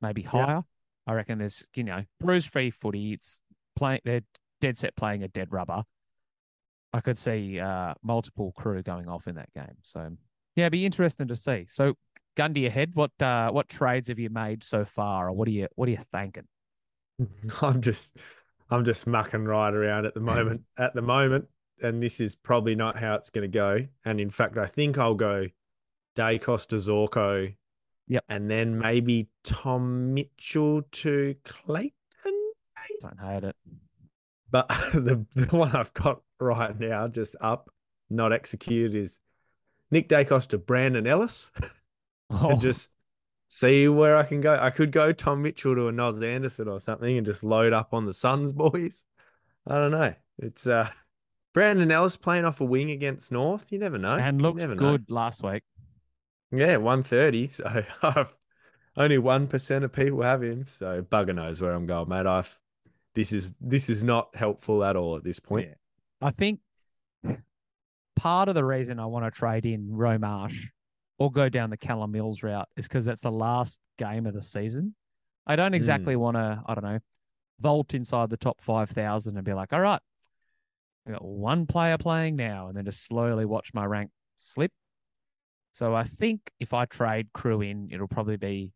maybe 0.00 0.22
higher. 0.22 0.62
I 1.06 1.12
reckon 1.12 1.38
there's 1.38 1.66
you 1.74 1.84
know 1.84 2.04
bruise 2.18 2.46
free 2.46 2.70
footy. 2.70 3.12
It's 3.12 3.40
playing. 3.76 4.00
They're 4.04 4.22
dead 4.60 4.78
set 4.78 4.96
playing 4.96 5.22
a 5.22 5.28
dead 5.28 5.48
rubber. 5.52 5.84
I 6.92 7.00
could 7.00 7.18
see 7.18 7.58
uh, 7.58 7.94
multiple 8.02 8.52
crew 8.56 8.82
going 8.82 9.08
off 9.08 9.26
in 9.26 9.34
that 9.34 9.52
game. 9.52 9.76
So 9.82 10.10
yeah, 10.56 10.64
it'd 10.64 10.72
be 10.72 10.86
interesting 10.86 11.28
to 11.28 11.36
see. 11.36 11.66
So 11.68 11.94
Gundy 12.36 12.66
ahead. 12.66 12.92
What 12.94 13.10
uh, 13.20 13.50
what 13.50 13.68
trades 13.68 14.08
have 14.08 14.18
you 14.18 14.30
made 14.30 14.64
so 14.64 14.84
far, 14.84 15.28
or 15.28 15.32
what 15.32 15.48
are 15.48 15.52
you 15.52 15.68
what 15.74 15.88
are 15.88 15.92
you 15.92 16.04
thinking? 16.12 16.46
I'm 17.62 17.80
just 17.80 18.16
I'm 18.70 18.84
just 18.84 19.06
mucking 19.06 19.44
right 19.44 19.72
around 19.72 20.06
at 20.06 20.14
the 20.14 20.20
moment 20.20 20.62
at 20.78 20.94
the 20.94 21.02
moment. 21.02 21.46
And 21.82 22.02
this 22.02 22.20
is 22.20 22.34
probably 22.36 22.74
not 22.74 22.98
how 22.98 23.14
it's 23.14 23.30
gonna 23.30 23.48
go. 23.48 23.86
And 24.04 24.20
in 24.20 24.30
fact, 24.30 24.56
I 24.56 24.66
think 24.66 24.98
I'll 24.98 25.14
go 25.14 25.46
Day 26.16 26.38
Costa 26.38 26.76
Zorko. 26.76 27.54
Yep. 28.06 28.24
And 28.28 28.50
then 28.50 28.78
maybe 28.78 29.28
Tom 29.44 30.12
Mitchell 30.12 30.82
to 30.82 31.34
Clayton. 31.44 31.92
Don't 33.00 33.20
hate 33.20 33.44
it. 33.44 33.56
But 34.50 34.68
the 34.94 35.24
the 35.34 35.56
one 35.56 35.74
I've 35.74 35.92
got 35.94 36.22
right 36.40 36.78
now, 36.78 37.08
just 37.08 37.36
up, 37.40 37.70
not 38.10 38.32
executed, 38.32 38.94
is 38.94 39.18
Nick 39.90 40.08
Daicos 40.08 40.48
to 40.48 40.58
Brandon 40.58 41.06
Ellis, 41.06 41.50
Oh, 42.30 42.50
and 42.50 42.60
just 42.60 42.90
see 43.48 43.86
where 43.88 44.16
I 44.16 44.24
can 44.24 44.40
go. 44.40 44.56
I 44.60 44.70
could 44.70 44.92
go 44.92 45.12
Tom 45.12 45.42
Mitchell 45.42 45.74
to 45.74 45.88
a 45.88 45.92
Noz 45.92 46.22
Anderson 46.24 46.68
or 46.68 46.80
something, 46.80 47.16
and 47.16 47.26
just 47.26 47.44
load 47.44 47.72
up 47.72 47.92
on 47.92 48.06
the 48.06 48.14
Suns 48.14 48.52
boys. 48.52 49.04
I 49.66 49.74
don't 49.74 49.90
know. 49.92 50.14
It's 50.38 50.66
uh 50.66 50.88
Brandon 51.52 51.90
Ellis 51.90 52.16
playing 52.16 52.44
off 52.44 52.60
a 52.60 52.64
wing 52.64 52.90
against 52.90 53.30
North. 53.30 53.70
You 53.72 53.78
never 53.78 53.98
know. 53.98 54.16
and 54.16 54.40
looked 54.42 54.58
never 54.58 54.74
know. 54.74 54.92
good 54.92 55.10
last 55.10 55.42
week. 55.42 55.62
Yeah, 56.50 56.76
one 56.78 57.02
thirty. 57.02 57.48
So 57.48 57.84
I've 58.02 58.34
only 58.96 59.18
one 59.18 59.46
percent 59.46 59.84
of 59.84 59.92
people 59.92 60.22
have 60.22 60.42
him. 60.42 60.66
So 60.66 61.02
bugger 61.02 61.34
knows 61.34 61.60
where 61.60 61.72
I'm 61.72 61.86
going, 61.86 62.08
mate. 62.08 62.26
I've 62.26 62.58
this 63.14 63.32
is 63.32 63.54
this 63.60 63.88
is 63.88 64.02
not 64.02 64.34
helpful 64.34 64.84
at 64.84 64.96
all 64.96 65.16
at 65.16 65.24
this 65.24 65.40
point. 65.40 65.68
Yeah. 65.68 66.28
I 66.28 66.30
think 66.30 66.60
part 68.16 68.48
of 68.48 68.54
the 68.54 68.64
reason 68.64 68.98
I 68.98 69.06
want 69.06 69.24
to 69.24 69.30
trade 69.30 69.66
in 69.66 69.88
Romarsh 69.88 70.68
or 71.18 71.30
go 71.30 71.48
down 71.48 71.70
the 71.70 71.76
Callum 71.76 72.12
Mills 72.12 72.42
route 72.42 72.68
is 72.76 72.88
because 72.88 73.04
that's 73.04 73.20
the 73.20 73.30
last 73.30 73.78
game 73.98 74.26
of 74.26 74.34
the 74.34 74.40
season. 74.40 74.94
I 75.46 75.56
don't 75.56 75.74
exactly 75.74 76.14
mm. 76.14 76.18
want 76.18 76.36
to, 76.36 76.62
I 76.66 76.74
don't 76.74 76.84
know, 76.84 76.98
vault 77.60 77.94
inside 77.94 78.30
the 78.30 78.36
top 78.36 78.60
5,000 78.60 79.36
and 79.36 79.44
be 79.44 79.52
like, 79.52 79.72
all 79.72 79.80
right, 79.80 80.00
we 81.06 81.12
got 81.12 81.24
one 81.24 81.66
player 81.66 81.98
playing 81.98 82.36
now, 82.36 82.68
and 82.68 82.76
then 82.76 82.84
just 82.86 83.06
slowly 83.06 83.44
watch 83.44 83.74
my 83.74 83.84
rank 83.84 84.10
slip. 84.36 84.72
So 85.72 85.94
I 85.94 86.04
think 86.04 86.40
if 86.60 86.72
I 86.72 86.86
trade 86.86 87.28
Crew 87.34 87.60
in, 87.60 87.90
it'll 87.92 88.08
probably 88.08 88.36
be 88.36 88.72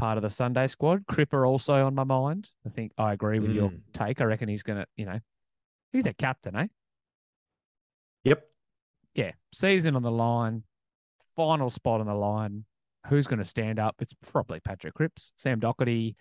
part 0.00 0.16
of 0.16 0.22
the 0.22 0.30
Sunday 0.30 0.66
squad. 0.66 1.04
Cripper 1.06 1.46
also 1.46 1.84
on 1.84 1.94
my 1.94 2.04
mind. 2.04 2.48
I 2.66 2.70
think 2.70 2.92
I 2.96 3.12
agree 3.12 3.38
with 3.38 3.50
your 3.50 3.70
Mm. 3.70 3.82
take. 3.92 4.20
I 4.20 4.24
reckon 4.24 4.48
he's 4.48 4.62
going 4.62 4.78
to, 4.80 4.86
you 4.96 5.04
know, 5.04 5.20
he's 5.92 6.04
their 6.04 6.14
captain, 6.14 6.56
eh? 6.56 6.66
Yep. 8.24 8.44
yeah, 9.14 9.32
season 9.52 9.96
on 9.96 10.02
the 10.02 10.10
line, 10.10 10.62
final 11.36 11.70
spot 11.70 12.00
on 12.00 12.06
the 12.06 12.14
line. 12.14 12.64
Who's 13.08 13.26
going 13.26 13.38
to 13.38 13.44
stand 13.44 13.78
up? 13.78 13.96
It's 14.00 14.12
probably 14.14 14.60
Patrick 14.60 14.94
Cripps, 14.94 15.32
Sam 15.36 15.60
Docherty. 15.60 16.14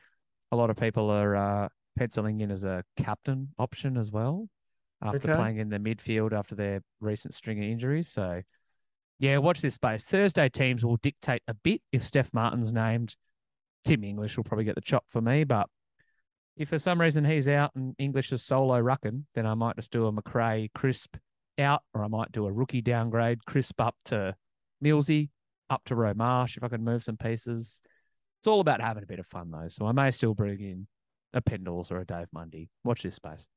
A 0.52 0.56
lot 0.56 0.70
of 0.70 0.78
people 0.78 1.10
are 1.10 1.36
uh, 1.36 1.70
penciling 1.98 2.40
in 2.40 2.52
as 2.52 2.64
a 2.64 2.84
captain 2.98 3.50
option 3.58 3.98
as 3.98 4.12
well 4.12 4.48
after 5.02 5.18
Okay. 5.30 5.34
playing 5.36 5.58
in 5.58 5.70
the 5.70 5.78
midfield 5.78 6.32
after 6.34 6.56
their 6.56 6.82
recent 7.00 7.34
string 7.34 7.60
of 7.60 7.66
injuries. 7.70 8.08
So, 8.10 8.42
yeah, 9.20 9.38
watch 9.38 9.62
this 9.62 9.76
space. 9.76 10.06
Thursday 10.06 10.48
teams 10.50 10.84
will 10.84 10.98
dictate 10.98 11.44
a 11.48 11.54
bit 11.54 11.82
if 11.92 12.04
Stef 12.04 12.34
Martin's 12.34 12.72
named. 12.72 13.16
Tim 13.90 14.04
English 14.04 14.38
will 14.38 14.44
probably 14.44 14.66
get 14.66 14.76
the 14.76 14.82
chop 14.82 15.06
for 15.10 15.20
me, 15.20 15.44
but 15.44 15.68
if 16.56 16.70
for 16.70 16.78
some 16.78 17.02
reason 17.02 17.26
he's 17.26 17.48
out 17.48 17.72
and 17.74 17.96
English 17.98 18.32
is 18.32 18.44
solo 18.44 18.80
rucking, 18.80 19.24
then 19.34 19.48
I 19.48 19.56
might 19.56 19.78
just 19.78 19.90
do 19.92 20.06
a 20.06 20.12
Macrae 20.12 20.70
crisp 20.76 21.18
out, 21.58 21.82
or 21.96 22.04
I 22.04 22.08
might 22.08 22.32
do 22.32 22.46
a 22.46 22.52
rookie 22.52 22.82
downgrade, 22.82 23.46
crisp 23.46 23.82
up 23.82 23.96
to 24.06 24.36
Millsy, 24.84 25.30
up 25.72 25.82
to 25.86 25.96
Romarsh 25.96 26.56
if 26.56 26.64
I 26.64 26.68
can 26.68 26.84
move 26.84 27.04
some 27.04 27.18
pieces. 27.18 27.82
It's 28.42 28.48
all 28.48 28.60
about 28.60 28.80
having 28.80 29.02
a 29.02 29.08
bit 29.08 29.18
of 29.18 29.26
fun 29.26 29.50
though, 29.50 29.70
so 29.70 29.88
I 29.88 29.92
may 29.92 30.12
still 30.12 30.36
bring 30.36 30.60
in 30.60 30.86
a 31.34 31.42
Pendles 31.42 31.90
or 31.90 32.00
a 32.00 32.06
Dave 32.06 32.28
Mundy. 32.32 32.70
Watch 32.84 33.02
this 33.02 33.16
space. 33.16 33.48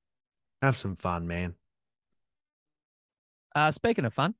Have 0.62 0.78
some 0.78 0.96
fun, 0.96 1.26
man. 1.26 1.56
Uh, 3.54 3.70
speaking 3.70 4.06
of 4.06 4.14
fun, 4.14 4.34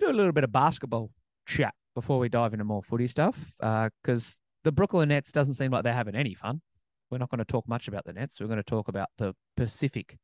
do 0.00 0.10
a 0.10 0.12
little 0.12 0.32
bit 0.32 0.42
of 0.42 0.50
basketball 0.50 1.12
chat 1.46 1.74
before 1.94 2.18
we 2.18 2.28
dive 2.28 2.54
into 2.54 2.64
more 2.64 2.82
footy 2.82 3.06
stuff, 3.06 3.54
because 3.60 4.40
the 4.68 4.72
Brooklyn 4.72 5.08
Nets 5.08 5.32
doesn't 5.32 5.54
seem 5.54 5.70
like 5.70 5.82
they're 5.82 5.94
having 5.94 6.14
any 6.14 6.34
fun. 6.34 6.60
We're 7.08 7.16
not 7.16 7.30
going 7.30 7.38
to 7.38 7.44
talk 7.46 7.66
much 7.66 7.88
about 7.88 8.04
the 8.04 8.12
Nets. 8.12 8.38
We're 8.38 8.48
going 8.48 8.58
to 8.58 8.62
talk 8.62 8.88
about 8.88 9.08
the 9.16 9.34
Pacific 9.56 10.18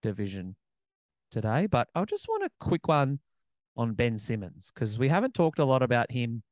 Division 0.00 0.54
today, 1.32 1.66
but 1.66 1.88
I 1.92 2.04
just 2.04 2.28
want 2.28 2.44
a 2.44 2.50
quick 2.60 2.86
one 2.86 3.18
on 3.76 3.94
Ben 3.94 4.16
Simmons 4.16 4.70
because 4.72 4.96
we 4.96 5.08
haven't 5.08 5.34
talked 5.34 5.58
a 5.58 5.64
lot 5.64 5.82
about 5.82 6.12
him 6.12 6.44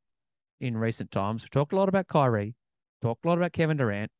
in 0.61 0.77
recent 0.77 1.12
times. 1.12 1.44
We 1.44 1.48
talked 1.48 1.72
a 1.72 1.77
lot 1.77 1.88
about 1.88 2.09
Kyrie, 2.09 2.57
talked 3.03 3.24
a 3.24 3.29
lot 3.29 3.38
about 3.38 3.53
Kevin 3.53 3.77
Durant, 3.77 4.11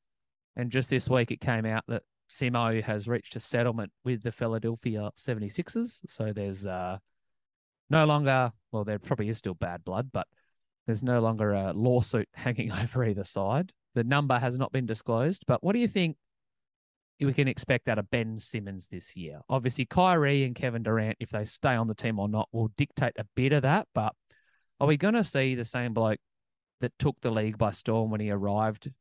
and 0.54 0.70
just 0.70 0.88
this 0.88 1.11
week 1.11 1.33
it 1.33 1.40
came 1.40 1.66
out 1.66 1.83
that 1.88 2.04
Simo 2.31 2.81
has 2.85 3.09
reached 3.09 3.35
a 3.35 3.40
settlement 3.40 3.90
with 4.04 4.22
the 4.22 4.31
Philadelphia 4.31 5.11
76ers. 5.16 6.02
So 6.07 6.33
there's 6.33 6.66
uh, 6.66 6.98
no 7.90 8.04
longer, 8.04 8.52
well, 8.70 8.85
there 8.85 9.00
probably 9.00 9.28
is 9.28 9.38
still 9.38 9.54
bad 9.54 9.83
blood, 9.83 10.11
but 10.12 10.28
there's 10.88 11.03
no 11.03 11.20
longer 11.20 11.53
a 11.53 11.74
lawsuit 11.74 12.29
hanging 12.35 12.72
over 12.72 13.05
either 13.05 13.22
side. 13.22 13.72
The 13.94 14.05
number 14.05 14.38
has 14.38 14.57
not 14.57 14.72
been 14.72 14.87
disclosed, 14.87 15.44
but 15.46 15.62
what 15.62 15.74
do 15.74 15.81
you 15.81 15.88
think 15.88 16.16
we 17.20 17.35
can 17.35 17.48
expect 17.48 17.88
out 17.88 17.98
of 17.98 18.11
Ben 18.11 18.38
Simmons 18.38 18.87
this 18.88 19.16
year. 19.16 19.40
Obviously, 19.48 19.85
Kyrie 19.85 20.44
and 20.44 20.55
Kevin 20.55 20.85
Durant, 20.85 21.16
if 21.18 21.31
they 21.31 21.44
stay 21.44 21.74
on 21.74 21.88
the 21.88 21.94
team 21.94 22.18
or 22.18 22.29
not, 22.29 22.48
will 22.53 22.70
dictate 22.77 23.14
a 23.18 23.24
bit 23.35 23.53
of 23.53 23.62
that. 23.62 23.88
But 23.92 24.14
are 24.79 24.87
we 24.87 24.96
going 24.96 25.14
to 25.14 25.24
see 25.24 25.57
the 25.57 25.64
same 25.64 25.94
bloke 25.94 26.20
that 26.81 26.96
took 26.98 27.20
the 27.20 27.33
league 27.33 27.59
by 27.59 27.72
storm 27.72 28.12
when 28.12 28.20
he 28.20 28.31
arrived 28.31 28.92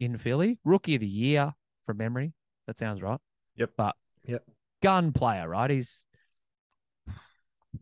in 0.00 0.18
Philly? 0.18 0.58
Rookie 0.64 0.96
of 0.96 1.00
the 1.00 1.06
year 1.06 1.54
from 1.86 1.98
memory. 1.98 2.32
That 2.66 2.78
sounds 2.78 3.00
right. 3.02 3.20
Yep. 3.56 3.70
But 3.76 3.94
Yep. 4.26 4.42
gun 4.82 5.12
player, 5.12 5.48
right? 5.48 5.70
He's 5.70 6.04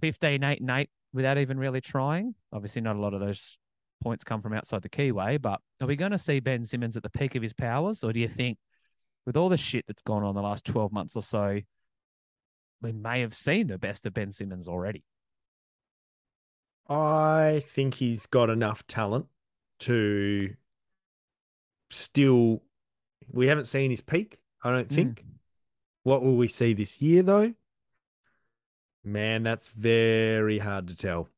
15, 0.00 0.44
8, 0.44 0.60
and 0.60 0.70
8 0.70 0.90
without 1.12 1.38
even 1.38 1.58
really 1.58 1.80
trying. 1.80 2.34
Obviously, 2.52 2.80
not 2.82 2.96
a 2.96 3.00
lot 3.00 3.14
of 3.14 3.20
those 3.20 3.58
points 4.02 4.24
come 4.24 4.40
from 4.42 4.52
outside 4.52 4.82
the 4.82 4.88
keyway, 4.88 5.40
but 5.40 5.60
are 5.80 5.86
we 5.86 5.96
going 5.96 6.12
to 6.12 6.18
see 6.18 6.40
Ben 6.40 6.64
Simmons 6.64 6.96
at 6.96 7.02
the 7.02 7.10
peak 7.10 7.34
of 7.34 7.42
his 7.42 7.52
powers? 7.52 8.04
Or 8.04 8.12
do 8.12 8.20
you 8.20 8.28
think 8.28 8.58
with 9.26 9.36
all 9.36 9.48
the 9.48 9.56
shit 9.56 9.84
that's 9.86 10.02
gone 10.02 10.22
on 10.22 10.34
the 10.34 10.42
last 10.42 10.64
12 10.64 10.92
months 10.92 11.16
or 11.16 11.22
so, 11.22 11.60
we 12.80 12.92
may 12.92 13.20
have 13.20 13.34
seen 13.34 13.66
the 13.66 13.78
best 13.78 14.06
of 14.06 14.14
Ben 14.14 14.30
Simmons 14.30 14.68
already? 14.68 15.04
I 16.88 17.62
think 17.66 17.94
he's 17.94 18.26
got 18.26 18.48
enough 18.48 18.86
talent 18.86 19.26
to 19.80 20.54
still. 21.90 22.62
We 23.30 23.48
haven't 23.48 23.66
seen 23.66 23.90
his 23.90 24.00
peak, 24.00 24.38
I 24.62 24.70
don't 24.70 24.88
Mm. 24.88 24.94
think. 24.94 25.24
What 26.04 26.22
will 26.22 26.36
we 26.36 26.48
see 26.48 26.72
this 26.72 27.02
year, 27.02 27.22
though? 27.22 27.52
Man, 29.12 29.42
that's 29.42 29.68
very 29.68 30.58
hard 30.58 30.88
to 30.88 30.94
tell. 30.96 31.28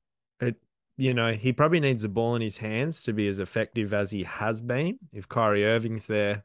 It, 0.40 0.56
you 0.96 1.14
know, 1.14 1.32
he 1.32 1.52
probably 1.52 1.80
needs 1.80 2.02
the 2.02 2.08
ball 2.08 2.34
in 2.34 2.42
his 2.42 2.56
hands 2.58 3.02
to 3.04 3.12
be 3.12 3.28
as 3.28 3.38
effective 3.38 3.94
as 3.94 4.10
he 4.10 4.24
has 4.24 4.60
been. 4.60 4.98
If 5.12 5.28
Kyrie 5.28 5.64
Irving's 5.64 6.06
there, 6.06 6.44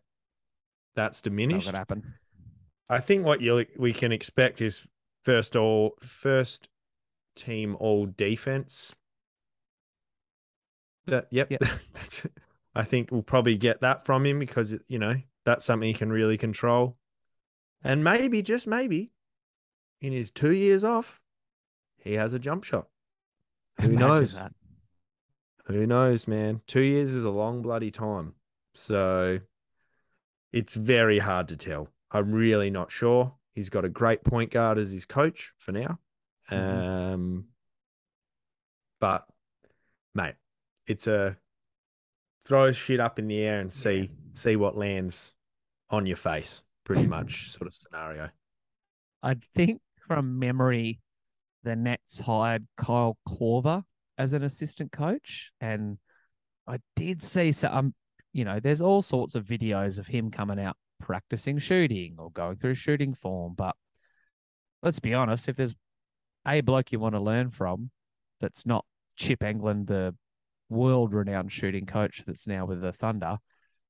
that's 0.96 1.20
Not 1.20 1.24
diminished. 1.32 1.70
to 1.70 1.78
happen. 1.78 2.14
I 2.90 3.00
think 3.00 3.26
what 3.26 3.42
you 3.42 3.66
we 3.78 3.92
can 3.94 4.12
expect 4.12 4.62
is 4.62 4.84
first 5.24 5.56
all 5.56 5.96
first 6.02 6.70
team 7.36 7.76
all 7.80 8.06
defense. 8.06 8.94
That 11.08 11.28
yep, 11.32 11.50
Yep. 11.52 11.64
that's 11.94 12.26
I 12.76 12.84
think 12.84 13.10
we'll 13.12 13.24
probably 13.24 13.56
get 13.56 13.82
that 13.82 14.06
from 14.06 14.26
him 14.26 14.38
because 14.40 14.76
you 14.88 15.00
know 15.00 15.16
that's 15.46 15.66
something 15.66 15.88
he 15.88 15.94
can 15.94 16.12
really 16.12 16.38
control, 16.38 16.98
and 17.84 18.04
maybe 18.04 18.42
just 18.42 18.68
maybe, 18.68 19.12
in 20.06 20.14
his 20.14 20.32
two 20.32 20.52
years 20.52 20.84
off, 20.84 21.20
he 21.98 22.14
has 22.14 22.34
a 22.34 22.40
jump 22.40 22.64
shot. 22.64 22.88
Who 23.82 23.88
Imagine 23.88 24.00
knows? 24.08 24.36
that. 24.36 24.54
Who 25.66 25.88
knows, 25.88 26.28
man? 26.28 26.62
Two 26.68 26.82
years 26.82 27.14
is 27.14 27.24
a 27.24 27.30
long 27.30 27.62
bloody 27.62 27.92
time. 27.92 28.36
So 28.76 29.40
it's 30.54 30.76
very 30.76 31.20
hard 31.20 31.48
to 31.50 31.58
tell. 31.58 31.90
I'm 32.12 32.32
really 32.32 32.70
not 32.70 32.92
sure. 32.92 33.34
He's 33.54 33.70
got 33.70 33.84
a 33.86 33.90
great 33.90 34.24
point 34.24 34.52
guard 34.52 34.78
as 34.78 34.92
his 34.92 35.06
coach 35.06 35.54
for 35.58 35.72
now. 35.72 36.00
Mhm. 36.52 37.14
Um, 37.14 37.46
but, 39.00 39.28
mate, 40.14 40.36
it's 40.86 41.08
a 41.08 41.38
throw 42.44 42.72
shit 42.72 43.00
up 43.00 43.18
in 43.18 43.28
the 43.28 43.40
air 43.42 43.60
and 43.60 43.74
see 43.74 44.12
see 44.34 44.56
what 44.56 44.78
lands 44.78 45.34
on 45.90 46.06
your 46.06 46.18
face, 46.18 46.62
pretty 46.84 47.08
much 47.08 47.50
sort 47.52 47.68
of 47.68 47.74
scenario. 47.74 48.30
I 49.24 49.36
think 49.56 49.82
from 50.08 50.40
memory, 50.40 51.00
the 51.64 51.76
Nets 51.76 52.20
hired 52.20 52.68
Kyle 52.78 53.18
Korver 53.28 53.84
as 54.18 54.34
an 54.34 54.44
assistant 54.44 54.92
coach, 54.92 55.52
and 55.60 55.98
I 56.68 56.78
did 56.96 57.24
see 57.24 57.52
some. 57.52 57.74
Um, 57.78 57.94
you 58.34 58.44
know, 58.44 58.60
there's 58.60 58.82
all 58.82 59.02
sorts 59.02 59.36
of 59.36 59.46
videos 59.46 59.98
of 59.98 60.08
him 60.08 60.30
coming 60.30 60.60
out 60.60 60.76
practicing 61.00 61.58
shooting 61.58 62.16
or 62.18 62.32
going 62.32 62.58
through 62.58 62.76
shooting 62.76 63.14
form. 63.14 63.54
But 63.56 63.76
let's 64.84 65.00
be 65.00 65.14
honest, 65.14 65.48
if 65.48 65.56
there's 65.56 65.76
a 66.46 66.62
bloke 66.62 66.92
you 66.92 67.00
want 67.00 67.16
to 67.16 67.22
learn 67.22 67.50
from, 67.50 67.92
that's 68.42 68.66
not 68.66 68.86
Chip 69.16 69.40
Engelland, 69.40 69.88
the 69.88 70.16
world-renowned 70.70 71.52
shooting 71.52 71.86
coach 71.86 72.24
that's 72.28 72.46
now 72.46 72.66
with 72.66 72.82
the 72.82 72.92
Thunder, 72.92 73.38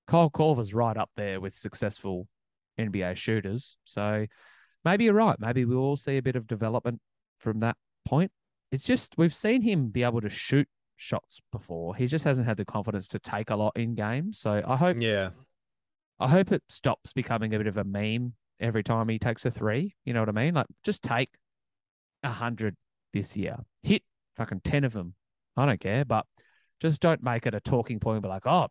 Kyle 0.07 0.29
Korver's 0.29 0.73
right 0.73 0.97
up 0.97 1.09
there 1.15 1.39
with 1.41 1.55
successful 1.55 2.27
NBA 2.79 3.15
shooters. 3.15 3.77
So 3.85 4.27
maybe 4.85 5.05
you're 5.05 5.13
right. 5.13 5.37
Maybe 5.39 5.65
we'll 5.65 5.79
all 5.79 5.97
see 5.97 6.17
a 6.17 6.21
bit 6.21 6.35
of 6.35 6.47
development 6.47 7.01
from 7.39 7.59
that 7.59 7.75
point. 8.05 8.31
It's 8.71 8.83
just 8.83 9.17
we've 9.17 9.33
seen 9.33 9.61
him 9.61 9.89
be 9.89 10.03
able 10.03 10.21
to 10.21 10.29
shoot 10.29 10.67
shots 10.95 11.39
before. 11.51 11.95
He 11.95 12.07
just 12.07 12.23
hasn't 12.23 12.47
had 12.47 12.57
the 12.57 12.65
confidence 12.65 13.07
to 13.09 13.19
take 13.19 13.49
a 13.49 13.55
lot 13.55 13.73
in 13.75 13.95
games. 13.95 14.39
So 14.39 14.61
I 14.65 14.75
hope 14.75 14.97
Yeah. 14.99 15.29
I 16.19 16.29
hope 16.29 16.51
it 16.51 16.63
stops 16.69 17.11
becoming 17.11 17.53
a 17.53 17.57
bit 17.57 17.67
of 17.67 17.77
a 17.77 17.83
meme 17.83 18.33
every 18.59 18.83
time 18.83 19.09
he 19.09 19.19
takes 19.19 19.43
a 19.45 19.51
three. 19.51 19.95
You 20.05 20.13
know 20.13 20.21
what 20.21 20.29
I 20.29 20.33
mean? 20.33 20.53
Like 20.53 20.67
just 20.83 21.03
take 21.03 21.29
a 22.23 22.29
hundred 22.29 22.75
this 23.13 23.35
year. 23.35 23.57
Hit 23.83 24.03
fucking 24.37 24.61
ten 24.63 24.83
of 24.83 24.93
them. 24.93 25.15
I 25.57 25.65
don't 25.65 25.79
care, 25.79 26.05
but 26.05 26.25
just 26.79 27.01
don't 27.01 27.23
make 27.23 27.45
it 27.45 27.53
a 27.53 27.59
talking 27.59 27.99
point. 27.99 28.21
Be 28.23 28.29
like, 28.29 28.45
oh, 28.45 28.67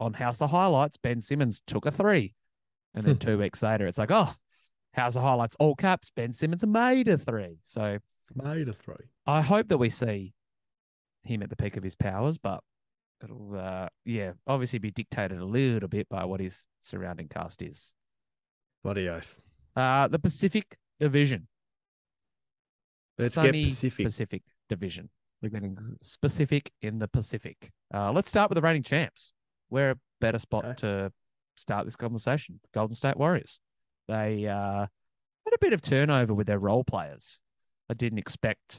on 0.00 0.14
House 0.14 0.40
of 0.42 0.50
Highlights, 0.50 0.96
Ben 0.96 1.20
Simmons 1.20 1.62
took 1.66 1.86
a 1.86 1.90
three, 1.90 2.34
and 2.94 3.04
then 3.04 3.16
two 3.18 3.38
weeks 3.38 3.62
later, 3.62 3.86
it's 3.86 3.98
like, 3.98 4.10
oh, 4.10 4.32
House 4.94 5.14
the 5.14 5.20
Highlights, 5.20 5.56
all 5.58 5.74
caps, 5.74 6.10
Ben 6.14 6.32
Simmons 6.32 6.64
made 6.66 7.08
a 7.08 7.16
three. 7.18 7.58
So 7.64 7.98
Made 8.34 8.68
a 8.68 8.72
three. 8.72 8.94
I 9.26 9.40
hope 9.42 9.68
that 9.68 9.78
we 9.78 9.90
see 9.90 10.32
him 11.22 11.42
at 11.42 11.50
the 11.50 11.56
peak 11.56 11.76
of 11.76 11.82
his 11.82 11.94
powers, 11.94 12.38
but 12.38 12.60
it'll, 13.22 13.56
uh, 13.58 13.88
yeah, 14.04 14.32
obviously 14.46 14.78
be 14.78 14.90
dictated 14.90 15.38
a 15.38 15.44
little 15.44 15.88
bit 15.88 16.08
by 16.08 16.24
what 16.24 16.40
his 16.40 16.66
surrounding 16.80 17.28
cast 17.28 17.62
is. 17.62 17.92
Bloody 18.82 19.08
oath. 19.08 19.40
Uh, 19.76 20.08
the 20.08 20.18
Pacific 20.18 20.76
Division. 20.98 21.46
Let's 23.18 23.34
Sunny 23.34 23.62
get 23.62 23.68
Pacific. 23.68 24.06
Pacific 24.06 24.42
Division. 24.68 25.10
We're 25.42 25.50
getting 25.50 25.76
specific 26.00 26.70
in 26.80 26.98
the 26.98 27.08
Pacific. 27.08 27.70
Uh, 27.92 28.12
let's 28.12 28.28
start 28.28 28.48
with 28.50 28.56
the 28.56 28.62
reigning 28.62 28.82
champs. 28.82 29.32
Where 29.68 29.92
a 29.92 29.96
better 30.20 30.38
spot 30.38 30.64
Okay. 30.64 30.74
to 30.78 31.12
start 31.56 31.84
this 31.84 31.96
conversation? 31.96 32.60
Golden 32.72 32.94
State 32.94 33.16
Warriors. 33.16 33.60
They 34.12 34.46
uh, 34.46 34.80
had 35.46 35.54
a 35.54 35.58
bit 35.58 35.72
of 35.72 35.80
turnover 35.80 36.34
with 36.34 36.46
their 36.46 36.58
role 36.58 36.84
players. 36.84 37.38
I 37.88 37.94
didn't 37.94 38.18
expect 38.18 38.78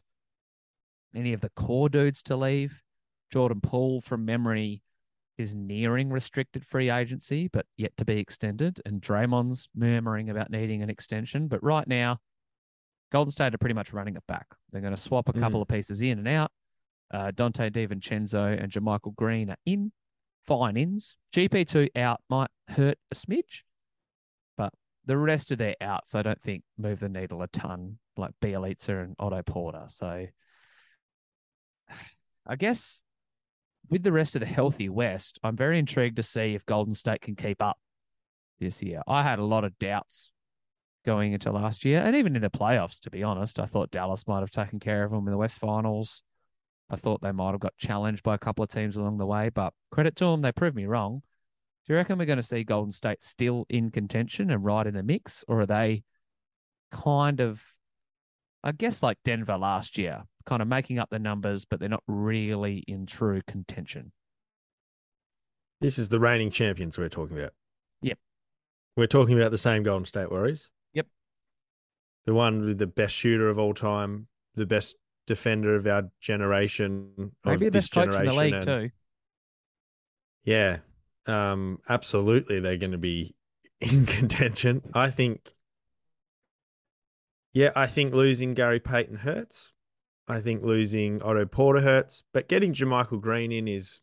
any 1.15 1.33
of 1.33 1.41
the 1.41 1.49
core 1.55 1.89
dudes 1.89 2.21
to 2.23 2.35
leave. 2.35 2.83
Jordan 3.31 3.59
Poole, 3.59 3.99
from 3.99 4.25
memory, 4.25 4.83
is 5.39 5.55
nearing 5.55 6.11
restricted 6.11 6.63
free 6.63 6.91
agency, 6.91 7.47
but 7.47 7.65
yet 7.77 7.97
to 7.97 8.05
be 8.05 8.19
extended. 8.19 8.79
And 8.85 9.01
Draymond's 9.01 9.67
murmuring 9.75 10.29
about 10.29 10.51
needing 10.51 10.83
an 10.83 10.89
extension. 10.91 11.47
But 11.47 11.63
right 11.63 11.87
now, 11.87 12.19
Golden 13.11 13.31
State 13.31 13.55
are 13.55 13.57
pretty 13.57 13.73
much 13.73 13.91
running 13.91 14.15
it 14.15 14.23
back. 14.27 14.45
They're 14.71 14.81
going 14.81 14.95
to 14.95 15.01
swap 15.01 15.29
a 15.29 15.33
couple 15.33 15.59
Mm. 15.59 15.63
of 15.63 15.67
pieces 15.67 16.01
in 16.03 16.19
and 16.19 16.27
out. 16.27 16.51
Uh, 17.11 17.31
Donte 17.31 17.71
DiVincenzo 17.71 18.61
and 18.61 18.71
JaMychal 18.71 19.15
Green 19.15 19.49
are 19.49 19.57
in, 19.65 19.91
fine 20.45 20.77
ins. 20.77 21.17
GP2 21.33 21.89
out 21.95 22.21
might 22.29 22.51
hurt 22.69 22.99
a 23.11 23.15
smidge, 23.15 23.63
the 25.05 25.17
rest 25.17 25.51
of 25.51 25.57
their 25.57 25.75
outs, 25.81 26.15
I 26.15 26.21
don't 26.21 26.41
think 26.41 26.63
move 26.77 26.99
the 26.99 27.09
needle 27.09 27.41
a 27.41 27.47
ton, 27.47 27.97
like 28.17 28.31
Bjelica 28.41 29.03
and 29.03 29.15
Otto 29.19 29.41
Porter. 29.43 29.85
So 29.87 30.27
I 32.47 32.55
guess 32.55 33.01
with 33.89 34.03
the 34.03 34.11
rest 34.11 34.35
of 34.35 34.39
the 34.39 34.45
healthy 34.45 34.89
West, 34.89 35.39
I'm 35.43 35.55
very 35.55 35.77
intrigued 35.79 36.15
to 36.17 36.23
see 36.23 36.55
if 36.55 36.65
Golden 36.65 36.95
State 36.95 37.21
can 37.21 37.35
keep 37.35 37.61
up 37.61 37.77
this 38.59 38.81
year. 38.81 39.01
I 39.07 39.23
had 39.23 39.39
a 39.39 39.45
lot 39.45 39.65
of 39.65 39.77
doubts 39.77 40.31
going 41.05 41.33
into 41.33 41.51
last 41.51 41.83
year 41.83 42.01
and 42.01 42.15
even 42.15 42.35
in 42.35 42.41
the 42.41 42.49
playoffs, 42.49 42.99
to 43.01 43.09
be 43.09 43.23
honest. 43.23 43.59
I 43.59 43.65
thought 43.65 43.91
Dallas 43.91 44.27
might 44.27 44.39
have 44.39 44.51
taken 44.51 44.79
care 44.79 45.03
of 45.03 45.11
them 45.11 45.27
in 45.27 45.31
the 45.31 45.37
West 45.37 45.59
Finals. 45.59 46.23
I 46.89 46.95
thought 46.95 47.21
they 47.21 47.31
might 47.31 47.51
have 47.51 47.59
got 47.59 47.75
challenged 47.77 48.23
by 48.23 48.35
a 48.35 48.39
couple 48.39 48.63
of 48.63 48.69
teams 48.69 48.95
along 48.95 49.17
the 49.17 49.25
way, 49.25 49.49
but 49.49 49.73
credit 49.91 50.15
to 50.17 50.25
them, 50.25 50.41
they 50.41 50.51
proved 50.51 50.75
me 50.75 50.85
wrong. 50.85 51.23
Do 51.85 51.93
you 51.93 51.97
reckon 51.97 52.17
we're 52.17 52.25
going 52.25 52.37
to 52.37 52.43
see 52.43 52.63
Golden 52.63 52.91
State 52.91 53.23
still 53.23 53.65
in 53.69 53.91
contention 53.91 54.49
and 54.49 54.63
right 54.63 54.87
in 54.87 54.93
the 54.93 55.03
mix, 55.03 55.43
or 55.47 55.61
are 55.61 55.65
they 55.65 56.03
kind 56.91 57.41
of, 57.41 57.61
I 58.63 58.71
guess, 58.71 59.03
like 59.03 59.17
Denver 59.25 59.57
last 59.57 59.97
year, 59.97 60.23
kind 60.45 60.61
of 60.61 60.67
making 60.67 60.97
up 60.97 61.09
the 61.09 61.19
numbers, 61.19 61.65
but 61.65 61.79
they're 61.81 61.89
not 61.89 62.03
really 62.07 62.83
in 62.87 63.05
true 63.05 63.41
contention? 63.47 64.13
This 65.81 65.99
is 65.99 66.07
the 66.07 66.19
reigning 66.21 66.51
champions 66.51 66.97
we're 66.97 67.09
talking 67.09 67.37
about. 67.37 67.51
Yep. 68.01 68.17
We're 68.95 69.07
talking 69.07 69.37
about 69.37 69.51
the 69.51 69.57
same 69.57 69.83
Golden 69.83 70.05
State 70.05 70.31
Warriors. 70.31 70.69
Yep. 70.93 71.07
The 72.25 72.33
one 72.33 72.63
with 72.65 72.77
the 72.77 72.87
best 72.87 73.13
shooter 73.13 73.49
of 73.49 73.59
all 73.59 73.73
time, 73.73 74.27
the 74.55 74.65
best 74.65 74.95
defender 75.27 75.75
of 75.75 75.85
our 75.85 76.03
generation, 76.21 77.33
Maybe 77.43 77.65
the 77.65 77.71
best 77.71 77.91
coach 77.91 78.05
in 78.05 78.11
the 78.11 78.17
generation, 78.19 78.37
league 78.37 78.53
and- 78.53 78.63
too. 78.63 78.89
Yeah, 80.45 80.77
um, 81.25 81.79
absolutely, 81.87 82.59
they're 82.59 82.77
going 82.77 82.91
to 82.91 82.97
be 82.97 83.35
in 83.81 84.05
contention. 84.05 84.81
I 84.93 85.11
think. 85.11 85.53
Yeah, 87.53 87.69
I 87.75 87.85
think 87.85 88.13
losing 88.13 88.55
Gary 88.55 88.79
Payton 88.79 89.17
hurts. 89.17 89.73
I 90.27 90.39
think 90.39 90.63
losing 90.63 91.21
Otto 91.21 91.45
Porter 91.45 91.81
hurts, 91.81 92.23
but 92.33 92.47
getting 92.47 92.73
JaMychal 92.73 93.21
Green 93.21 93.51
in 93.51 93.67
is 93.67 93.99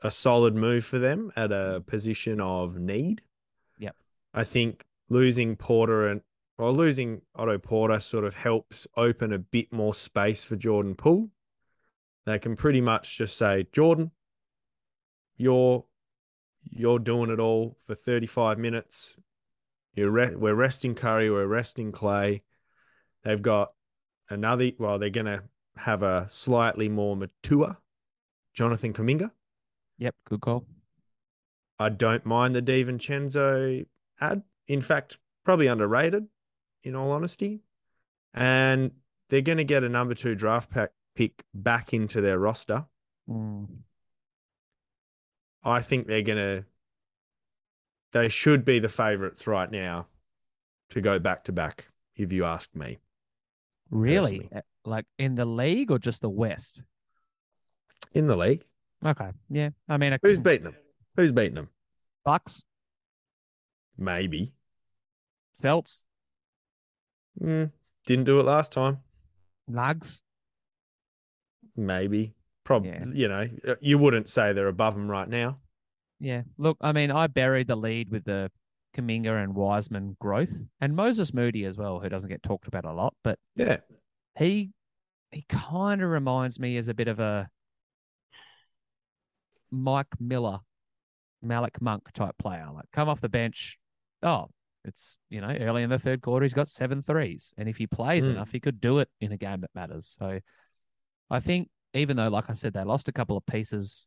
a 0.00 0.10
solid 0.10 0.54
move 0.54 0.84
for 0.84 0.98
them 0.98 1.32
at 1.34 1.50
a 1.50 1.82
position 1.86 2.40
of 2.40 2.78
need. 2.78 3.22
Yep. 3.78 3.96
I 4.34 4.44
think 4.44 4.84
losing 5.08 5.56
Porter 5.56 6.08
and 6.08 6.20
or 6.58 6.70
losing 6.70 7.22
Otto 7.34 7.58
Porter 7.58 7.98
sort 7.98 8.24
of 8.24 8.34
helps 8.34 8.86
open 8.96 9.32
a 9.32 9.38
bit 9.38 9.72
more 9.72 9.94
space 9.94 10.44
for 10.44 10.56
Jordan 10.56 10.94
Poole. 10.94 11.30
They 12.26 12.38
can 12.38 12.54
pretty 12.54 12.80
much 12.80 13.18
just 13.18 13.36
say, 13.36 13.66
Jordan, 13.72 14.12
you're 15.36 15.84
you're 16.70 16.98
doing 16.98 17.30
it 17.30 17.40
all 17.40 17.76
for 17.86 17.94
35 17.94 18.58
minutes. 18.58 19.16
You're 19.94 20.10
re- 20.10 20.34
we're 20.34 20.54
resting 20.54 20.94
Curry, 20.94 21.30
we're 21.30 21.46
resting 21.46 21.92
Clay. 21.92 22.42
They've 23.22 23.40
got 23.40 23.72
another. 24.28 24.70
Well, 24.78 24.98
they're 24.98 25.10
gonna 25.10 25.42
have 25.76 26.02
a 26.02 26.26
slightly 26.28 26.88
more 26.88 27.16
mature 27.16 27.76
Jonathan 28.54 28.92
Kuminga. 28.92 29.30
Yep, 29.98 30.14
good 30.28 30.40
call. 30.40 30.66
I 31.78 31.88
don't 31.88 32.24
mind 32.24 32.54
the 32.54 32.62
DiVincenzo 32.62 33.86
ad. 34.20 34.42
In 34.66 34.80
fact, 34.80 35.18
probably 35.44 35.66
underrated, 35.66 36.26
in 36.82 36.94
all 36.94 37.10
honesty. 37.10 37.60
And 38.32 38.92
they're 39.28 39.40
going 39.40 39.58
to 39.58 39.64
get 39.64 39.84
a 39.84 39.88
number 39.88 40.14
two 40.14 40.34
draft 40.34 40.70
pack 40.70 40.90
pick 41.14 41.44
back 41.52 41.92
into 41.92 42.20
their 42.20 42.38
roster. 42.38 42.84
Mm. 43.28 43.66
I 45.64 45.80
think 45.80 46.06
they're 46.06 46.22
going 46.22 46.38
to, 46.38 46.64
they 48.12 48.28
should 48.28 48.64
be 48.64 48.78
the 48.78 48.88
favorites 48.88 49.46
right 49.46 49.70
now 49.70 50.06
to 50.90 51.00
go 51.00 51.18
back 51.18 51.44
to 51.44 51.52
back, 51.52 51.88
if 52.16 52.32
you 52.32 52.44
ask 52.44 52.74
me. 52.74 52.98
Really? 53.90 54.40
Personally. 54.40 54.62
Like 54.86 55.06
in 55.18 55.34
the 55.34 55.46
league 55.46 55.90
or 55.90 55.98
just 55.98 56.20
the 56.20 56.28
West? 56.28 56.82
In 58.12 58.26
the 58.26 58.36
league, 58.36 58.64
Okay. 59.04 59.30
Yeah. 59.50 59.70
I 59.88 59.96
mean, 59.96 60.12
a 60.12 60.18
who's 60.22 60.38
beating 60.38 60.64
them? 60.64 60.76
Who's 61.16 61.32
beating 61.32 61.54
them? 61.54 61.68
Bucks, 62.24 62.62
Maybe. 63.98 64.52
Celts, 65.52 66.06
Mm, 67.42 67.70
didn't 68.06 68.24
do 68.24 68.38
it 68.40 68.44
last 68.44 68.70
time. 68.72 68.98
Nugs. 69.70 70.20
Maybe. 71.76 72.34
Probably, 72.64 72.90
Yeah. 72.90 73.04
you 73.12 73.28
know, 73.28 73.48
uh, 73.68 73.74
you 73.80 73.98
wouldn't 73.98 74.28
say 74.30 74.52
they're 74.52 74.68
above 74.68 74.94
them 74.94 75.10
right 75.10 75.28
now. 75.28 75.60
Yeah. 76.18 76.42
Look, 76.56 76.78
I 76.80 76.92
mean, 76.92 77.10
I 77.10 77.26
buried 77.26 77.66
the 77.66 77.76
lead 77.76 78.10
with 78.10 78.24
the 78.24 78.50
Kuminga 78.96 79.42
and 79.42 79.54
Wiseman 79.54 80.16
growth 80.20 80.56
and 80.80 80.94
Moses 80.96 81.34
Moody 81.34 81.64
as 81.64 81.76
well, 81.76 82.00
who 82.00 82.08
doesn't 82.08 82.30
get 82.30 82.42
talked 82.42 82.66
about 82.68 82.84
a 82.84 82.92
lot, 82.92 83.14
but 83.22 83.38
Yeah. 83.56 83.78
he 84.38 84.72
he 85.32 85.42
kind 85.48 86.00
of 86.00 86.08
reminds 86.10 86.60
me 86.60 86.76
as 86.76 86.86
a 86.88 86.94
bit 86.94 87.08
of 87.08 87.18
a 87.18 87.50
Mike 89.70 90.20
Miller, 90.20 90.60
Malik 91.42 91.80
Monk 91.82 92.12
type 92.12 92.36
player. 92.38 92.68
Like 92.72 92.90
come 92.92 93.08
off 93.08 93.20
the 93.20 93.28
bench. 93.28 93.78
Oh, 94.22 94.48
it's 94.84 95.16
you 95.30 95.40
know, 95.40 95.48
early 95.48 95.82
in 95.82 95.90
the 95.90 95.98
third 95.98 96.22
quarter, 96.22 96.44
he's 96.44 96.54
got 96.54 96.68
seven 96.68 97.02
threes. 97.02 97.52
And 97.58 97.68
if 97.68 97.76
he 97.78 97.86
plays 97.86 98.26
Mm. 98.26 98.30
enough, 98.30 98.52
he 98.52 98.60
could 98.60 98.80
do 98.80 98.98
it 99.00 99.08
in 99.20 99.32
a 99.32 99.36
game 99.36 99.60
that 99.62 99.74
matters. 99.74 100.06
So 100.06 100.38
I 101.30 101.40
think 101.40 101.68
even 101.94 102.16
though, 102.16 102.28
like 102.28 102.50
I 102.50 102.52
said, 102.52 102.74
they 102.74 102.84
lost 102.84 103.08
a 103.08 103.12
couple 103.12 103.36
of 103.36 103.46
pieces 103.46 104.06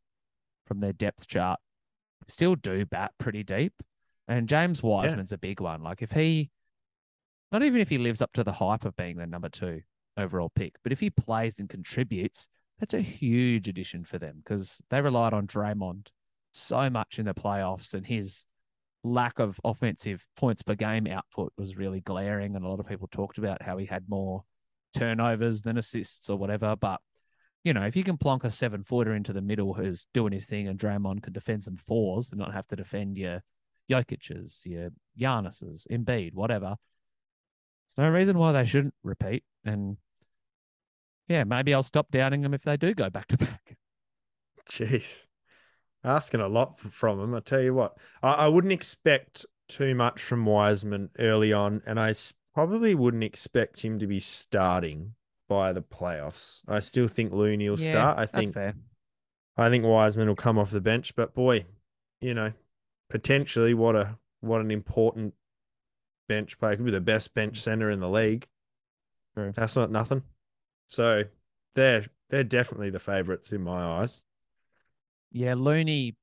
from 0.65 0.79
their 0.79 0.93
depth 0.93 1.27
chart, 1.27 1.59
still 2.27 2.55
do 2.55 2.85
bat 2.85 3.11
pretty 3.17 3.43
deep. 3.43 3.73
And 4.27 4.49
James 4.49 4.83
Wiseman's 4.83 5.31
a 5.31 5.37
big 5.37 5.61
one. 5.61 5.81
Like 5.81 6.01
if 6.01 6.11
he 6.11 6.51
not 7.51 7.63
even 7.63 7.79
if 7.79 7.89
he 7.89 7.97
lives 7.97 8.21
up 8.21 8.33
to 8.33 8.43
the 8.43 8.51
hype 8.51 8.83
of 8.83 8.95
being 8.97 9.17
the 9.17 9.25
number 9.25 9.49
two 9.49 9.81
overall 10.17 10.51
pick, 10.53 10.75
but 10.83 10.91
if 10.91 10.99
he 10.99 11.09
plays 11.09 11.59
and 11.59 11.69
contributes, 11.69 12.47
that's 12.79 12.93
a 12.93 13.01
huge 13.01 13.67
addition 13.69 14.03
for 14.03 14.19
them 14.19 14.41
because 14.43 14.81
they 14.89 15.01
relied 15.01 15.33
on 15.33 15.47
Draymond 15.47 16.07
so 16.53 16.89
much 16.89 17.19
in 17.19 17.25
the 17.25 17.33
playoffs 17.33 17.93
and 17.93 18.05
his 18.05 18.45
lack 19.03 19.39
of 19.39 19.59
offensive 19.63 20.25
points 20.35 20.61
per 20.61 20.75
game 20.75 21.07
output 21.07 21.53
was 21.57 21.77
really 21.77 22.01
glaring. 22.01 22.55
And 22.55 22.65
a 22.65 22.67
lot 22.67 22.79
of 22.79 22.87
people 22.87 23.07
talked 23.09 23.37
about 23.37 23.61
how 23.61 23.77
he 23.77 23.85
had 23.85 24.09
more 24.09 24.43
turnovers 24.95 25.61
than 25.61 25.77
assists 25.77 26.29
or 26.29 26.37
whatever. 26.37 26.75
But, 26.75 26.99
you 27.67 27.73
know, 27.73 27.83
if 27.83 27.97
you 27.97 28.03
can 28.05 28.17
plonk 28.17 28.45
a 28.45 28.49
seven 28.49 28.81
footer 28.81 29.13
into 29.13 29.33
the 29.33 29.41
middle 29.41 29.73
who's 29.73 30.07
doing 30.13 30.31
his 30.31 30.47
thing 30.47 30.69
and 30.69 30.79
Draymond 30.79 31.21
can 31.21 31.33
defend 31.33 31.65
some 31.65 31.75
fours 31.75 32.29
and 32.29 32.39
not 32.39 32.53
have 32.53 32.65
to 32.69 32.77
defend 32.77 33.17
your 33.17 33.43
Jokic's, 33.91 34.61
your 34.65 34.91
Giannis's, 35.19 35.85
Embiid, 35.91 36.33
whatever. 36.33 36.77
There's 37.97 38.07
no 38.07 38.09
reason 38.09 38.37
why 38.37 38.53
they 38.53 38.65
shouldn't 38.65 38.93
repeat. 39.03 39.43
And 39.65 39.97
yeah, 41.27 41.43
maybe 41.43 41.73
I'll 41.73 41.83
stop 41.83 42.09
doubting 42.09 42.39
them 42.39 42.53
if 42.53 42.61
they 42.61 42.77
do 42.77 42.93
go 42.93 43.09
back 43.09 43.27
to 43.27 43.37
back. 43.37 43.75
Jeez. 44.71 45.25
Asking 46.05 46.39
a 46.39 46.47
lot 46.47 46.79
from 46.79 47.19
him. 47.19 47.35
I 47.35 47.41
tell 47.41 47.59
you 47.59 47.73
what, 47.73 47.97
I, 48.23 48.31
I 48.31 48.47
wouldn't 48.47 48.71
expect 48.71 49.45
too 49.67 49.93
much 49.93 50.23
from 50.23 50.45
Wiseman 50.45 51.09
early 51.19 51.51
on, 51.51 51.81
and 51.85 51.99
I 51.99 52.15
probably 52.53 52.95
wouldn't 52.95 53.25
expect 53.25 53.81
him 53.81 53.99
to 53.99 54.07
be 54.07 54.21
starting 54.21 55.15
by 55.47 55.73
the 55.73 55.81
playoffs. 55.81 56.61
I 56.67 56.79
still 56.79 57.07
think 57.07 57.31
Looney 57.31 57.69
will 57.69 57.79
Yeah, 57.79 57.91
start. 57.91 58.19
I 58.19 58.25
think 58.25 58.53
fair. 58.53 58.75
I 59.55 59.69
think 59.69 59.85
Wiseman 59.85 60.27
will 60.27 60.35
come 60.35 60.57
off 60.59 60.71
the 60.71 60.81
bench, 60.81 61.15
but 61.15 61.33
boy, 61.33 61.65
you 62.21 62.33
know, 62.33 62.53
potentially 63.09 63.73
what 63.73 63.95
a 63.95 64.17
what 64.41 64.61
an 64.61 64.71
important 64.71 65.33
bench 66.27 66.59
player. 66.59 66.75
Could 66.75 66.85
be 66.85 66.91
the 66.91 66.99
best 67.01 67.33
bench 67.33 67.59
center 67.61 67.89
in 67.89 67.99
the 67.99 68.09
league. 68.09 68.47
True. 69.35 69.53
That's 69.55 69.75
not 69.75 69.91
nothing. 69.91 70.23
So 70.87 71.23
they're 71.75 72.05
they're 72.29 72.43
definitely 72.43 72.89
the 72.89 72.99
favorites 72.99 73.51
in 73.51 73.61
my 73.61 74.01
eyes. 74.01 74.21
Yeah, 75.31 75.55
Looney, 75.55 76.15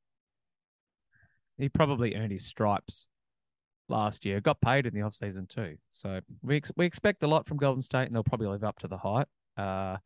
he 1.58 1.68
probably 1.68 2.14
earned 2.14 2.32
his 2.32 2.44
stripes 2.44 3.06
last 3.88 4.25
year. 4.25 4.40
Got 4.40 4.61
paid 4.61 4.87
in 4.87 4.94
the 4.94 5.01
offseason 5.01 5.49
too. 5.49 5.77
So 5.92 6.20
we 6.42 6.57
ex- 6.57 6.73
we 6.77 6.87
expect 6.87 7.23
a 7.23 7.27
lot 7.27 7.47
from 7.47 7.59
Golden 7.59 7.83
State, 7.83 8.07
and 8.07 8.14
they'll 8.14 8.25
probably 8.25 8.49
live 8.49 8.64
up 8.64 8.79
to 8.81 8.88
the 8.88 8.99
hype. 8.99 9.29
Uh, 9.57 9.99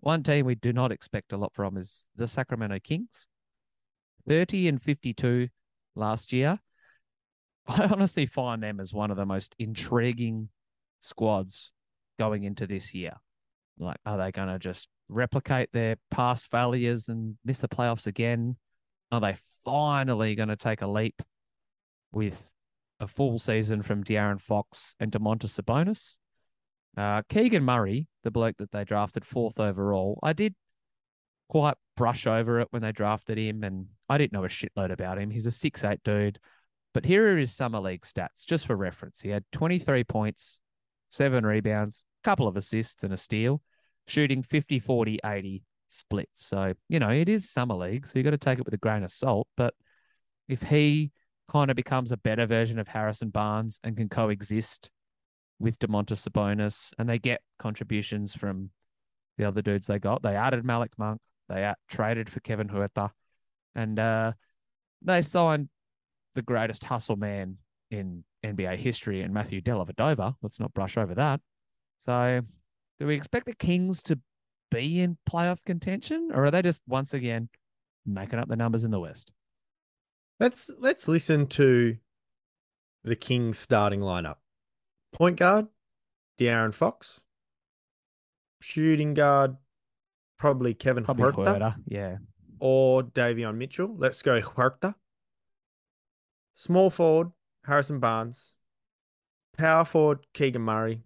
one 0.00 0.22
team 0.22 0.46
we 0.46 0.54
do 0.54 0.72
not 0.72 0.92
expect 0.92 1.32
a 1.32 1.36
lot 1.36 1.54
from 1.54 1.76
is 1.76 2.04
the 2.16 2.28
Sacramento 2.28 2.78
Kings. 2.82 3.26
30 4.28 4.68
and 4.68 4.82
52 4.82 5.48
last 5.94 6.32
year. 6.32 6.58
I 7.66 7.84
honestly 7.86 8.26
find 8.26 8.62
them 8.62 8.80
as 8.80 8.92
one 8.92 9.10
of 9.10 9.16
the 9.16 9.26
most 9.26 9.54
intriguing 9.58 10.48
squads 11.00 11.72
going 12.18 12.44
into 12.44 12.66
this 12.66 12.94
year. 12.94 13.14
Like, 13.78 13.98
are 14.06 14.18
they 14.18 14.32
going 14.32 14.48
to 14.48 14.58
just 14.58 14.88
replicate 15.08 15.72
their 15.72 15.96
past 16.10 16.50
failures 16.50 17.08
and 17.08 17.36
miss 17.44 17.58
the 17.58 17.68
playoffs 17.68 18.06
again? 18.06 18.56
Are 19.12 19.20
they 19.20 19.36
finally 19.64 20.34
going 20.34 20.48
to 20.48 20.56
take 20.56 20.82
a 20.82 20.86
leap 20.86 21.22
with 22.12 22.42
a 23.00 23.06
full 23.06 23.38
season 23.38 23.82
from 23.82 24.04
De'Aaron 24.04 24.40
Fox 24.40 24.94
and 25.00 25.12
Domantas 25.12 25.60
Sabonis? 25.60 26.18
Uh, 26.96 27.22
Keegan 27.28 27.62
Murray, 27.62 28.06
the 28.24 28.30
bloke 28.30 28.56
that 28.58 28.72
they 28.72 28.84
drafted 28.84 29.24
fourth 29.24 29.60
overall, 29.60 30.18
I 30.22 30.32
did 30.32 30.54
quite 31.48 31.76
brush 31.96 32.26
over 32.26 32.60
it 32.60 32.68
when 32.70 32.82
they 32.82 32.92
drafted 32.92 33.38
him, 33.38 33.62
and 33.62 33.86
I 34.08 34.18
didn't 34.18 34.32
know 34.32 34.44
a 34.44 34.48
shitload 34.48 34.90
about 34.90 35.18
him. 35.18 35.30
He's 35.30 35.46
a 35.46 35.50
six 35.50 35.84
eight 35.84 36.00
dude. 36.04 36.38
But 36.94 37.04
here 37.04 37.34
are 37.34 37.36
his 37.36 37.54
summer 37.54 37.78
league 37.78 38.06
stats, 38.06 38.46
just 38.46 38.66
for 38.66 38.74
reference. 38.74 39.20
He 39.20 39.28
had 39.28 39.44
23 39.52 40.04
points, 40.04 40.60
seven 41.10 41.44
rebounds, 41.44 42.04
a 42.22 42.24
couple 42.24 42.48
of 42.48 42.56
assists, 42.56 43.04
and 43.04 43.12
a 43.12 43.18
steal, 43.18 43.60
shooting 44.06 44.42
50, 44.42 44.78
40, 44.78 45.18
80 45.22 45.62
splits. 45.88 46.46
So, 46.46 46.72
you 46.88 46.98
know, 46.98 47.10
it 47.10 47.28
is 47.28 47.50
summer 47.50 47.74
league, 47.74 48.06
so 48.06 48.12
you 48.18 48.22
got 48.22 48.30
to 48.30 48.38
take 48.38 48.58
it 48.58 48.64
with 48.64 48.72
a 48.72 48.78
grain 48.78 49.02
of 49.02 49.10
salt. 49.10 49.46
But 49.58 49.74
if 50.48 50.62
he 50.62 51.12
kind 51.50 51.70
of 51.70 51.76
becomes 51.76 52.12
a 52.12 52.16
better 52.16 52.46
version 52.46 52.78
of 52.78 52.88
Harrison 52.88 53.30
Barnes 53.30 53.80
and 53.84 53.96
can 53.96 54.08
coexist 54.08 54.90
with 55.58 55.78
Domantas 55.78 56.28
Sabonis, 56.28 56.92
and 56.98 57.08
they 57.08 57.18
get 57.18 57.40
contributions 57.58 58.34
from 58.34 58.70
the 59.38 59.44
other 59.44 59.62
dudes 59.62 59.86
they 59.86 59.98
got. 59.98 60.22
They 60.22 60.36
added 60.36 60.64
Malik 60.64 60.92
Monk. 60.98 61.20
They 61.48 61.72
traded 61.88 62.28
for 62.28 62.40
Kevin 62.40 62.68
Huerter, 62.68 63.10
and 63.74 63.98
uh, 63.98 64.32
they 65.02 65.22
signed 65.22 65.68
the 66.34 66.42
greatest 66.42 66.84
hustle 66.84 67.16
man 67.16 67.58
in 67.90 68.24
NBA 68.44 68.78
history 68.78 69.22
and 69.22 69.32
Matthew 69.32 69.60
Dellavedova. 69.60 70.34
Let's 70.42 70.58
not 70.58 70.74
brush 70.74 70.96
over 70.96 71.14
that. 71.14 71.40
So, 71.98 72.42
do 72.98 73.06
we 73.06 73.14
expect 73.14 73.46
the 73.46 73.54
Kings 73.54 74.02
to 74.04 74.18
be 74.70 75.00
in 75.00 75.16
playoff 75.30 75.64
contention, 75.64 76.30
or 76.34 76.44
are 76.44 76.50
they 76.50 76.62
just 76.62 76.82
once 76.88 77.14
again 77.14 77.48
making 78.04 78.38
up 78.38 78.48
the 78.48 78.56
numbers 78.56 78.84
in 78.84 78.90
the 78.90 79.00
West? 79.00 79.30
Let's 80.38 80.70
let's 80.78 81.08
listen 81.08 81.46
to 81.48 81.96
the 83.04 83.16
Kings 83.16 83.58
starting 83.58 84.00
lineup. 84.00 84.36
Point 85.12 85.36
guard, 85.38 85.66
De'Aaron 86.38 86.74
Fox. 86.74 87.20
Shooting 88.60 89.14
guard, 89.14 89.56
probably 90.38 90.74
Kevin 90.74 91.04
Probably 91.04 91.24
Huerter 91.24 91.58
Huerter. 91.58 91.74
Yeah. 91.86 92.16
or 92.58 93.02
Davion 93.02 93.56
Mitchell. 93.56 93.94
Let's 93.96 94.22
go 94.22 94.40
Huerter. 94.40 94.94
Small 96.54 96.90
forward, 96.90 97.32
Harrison 97.64 98.00
Barnes. 98.00 98.54
Power 99.56 99.84
forward, 99.84 100.26
Keegan 100.34 100.62
Murray. 100.62 101.02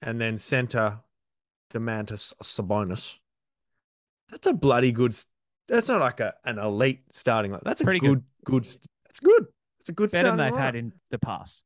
And 0.00 0.20
then 0.20 0.38
center, 0.38 1.00
Domantas 1.72 2.32
Sabonis. 2.42 3.16
That's 4.30 4.46
a 4.46 4.52
bloody 4.54 4.92
good. 4.92 5.14
That's 5.68 5.88
not 5.88 6.00
like 6.00 6.20
a 6.20 6.34
an 6.44 6.58
elite 6.58 7.02
starting 7.12 7.52
line. 7.52 7.60
That's 7.64 7.80
a 7.80 7.84
Pretty 7.84 8.00
good, 8.00 8.08
good. 8.08 8.24
Good. 8.44 8.64
That's 9.04 9.20
good. 9.20 9.46
It's 9.80 9.88
a 9.88 9.92
good 9.92 10.10
Better 10.10 10.28
than 10.28 10.38
they've 10.38 10.56
had 10.56 10.76
in 10.76 10.92
the 11.10 11.18
past. 11.18 11.62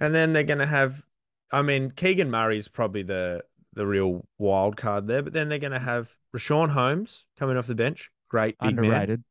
And 0.00 0.14
then 0.14 0.32
they're 0.32 0.44
going 0.44 0.58
to 0.58 0.66
have, 0.66 1.02
I 1.50 1.62
mean, 1.62 1.90
Keegan 1.90 2.30
Murray 2.30 2.58
is 2.58 2.68
probably 2.68 3.02
the 3.02 3.42
the 3.74 3.86
real 3.86 4.26
wild 4.38 4.76
card 4.76 5.06
there, 5.06 5.22
but 5.22 5.32
then 5.32 5.48
they're 5.48 5.58
going 5.58 5.72
to 5.72 5.78
have 5.78 6.12
Richaun 6.34 6.70
Holmes 6.70 7.26
coming 7.38 7.56
off 7.56 7.66
the 7.66 7.74
bench. 7.74 8.10
Great 8.28 8.58
big 8.58 8.74
man. 8.74 8.84
Underrated. 8.84 9.24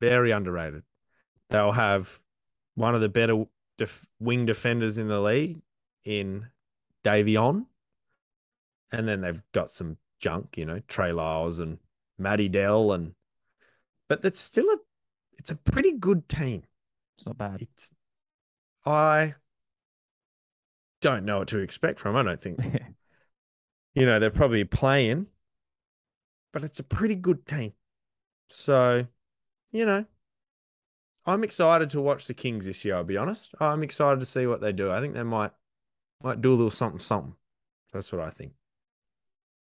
very 0.00 0.30
underrated. 0.30 0.82
They'll 1.50 1.72
have 1.72 2.20
one 2.74 2.94
of 2.94 3.00
the 3.00 3.08
better 3.08 3.44
def- 3.76 4.06
wing 4.20 4.46
defenders 4.46 4.98
in 4.98 5.08
the 5.08 5.20
league 5.20 5.62
in 6.04 6.46
Davion. 7.04 7.66
And 8.92 9.08
then 9.08 9.20
they've 9.22 9.42
got 9.52 9.70
some 9.70 9.96
junk, 10.20 10.56
you 10.56 10.64
know, 10.64 10.80
Trey 10.86 11.12
Lyles 11.12 11.58
and 11.58 11.78
Matty 12.18 12.48
Dell 12.48 12.92
and 12.92 13.14
but 14.08 14.22
that's 14.22 14.40
still 14.40 14.66
a 14.66 14.78
it's 15.38 15.50
a 15.50 15.56
pretty 15.56 15.92
good 15.92 16.28
team. 16.28 16.62
It's 17.16 17.26
not 17.26 17.38
bad. 17.38 17.62
It's 17.62 17.90
I 18.84 19.34
don't 21.00 21.24
know 21.24 21.38
what 21.38 21.48
to 21.48 21.58
expect 21.58 21.98
from. 21.98 22.16
I 22.16 22.22
don't 22.22 22.40
think. 22.40 22.58
You 23.94 24.06
know, 24.06 24.20
they're 24.20 24.30
probably 24.30 24.62
playing, 24.62 25.26
but 26.52 26.62
it's 26.62 26.78
a 26.78 26.84
pretty 26.84 27.16
good 27.16 27.46
team. 27.46 27.72
So, 28.48 29.06
you 29.72 29.86
know, 29.86 30.04
I'm 31.26 31.42
excited 31.42 31.90
to 31.90 32.00
watch 32.00 32.26
the 32.26 32.34
Kings 32.34 32.64
this 32.64 32.84
year, 32.84 32.94
I'll 32.94 33.02
be 33.02 33.16
honest. 33.16 33.50
I'm 33.58 33.82
excited 33.82 34.20
to 34.20 34.26
see 34.26 34.46
what 34.46 34.60
they 34.60 34.72
do. 34.72 34.92
I 34.92 35.00
think 35.00 35.14
they 35.14 35.24
might 35.24 35.50
might 36.22 36.40
do 36.40 36.50
a 36.50 36.54
little 36.54 36.70
something 36.70 37.00
something. 37.00 37.34
That's 37.92 38.12
what 38.12 38.20
I 38.22 38.30
think. 38.30 38.52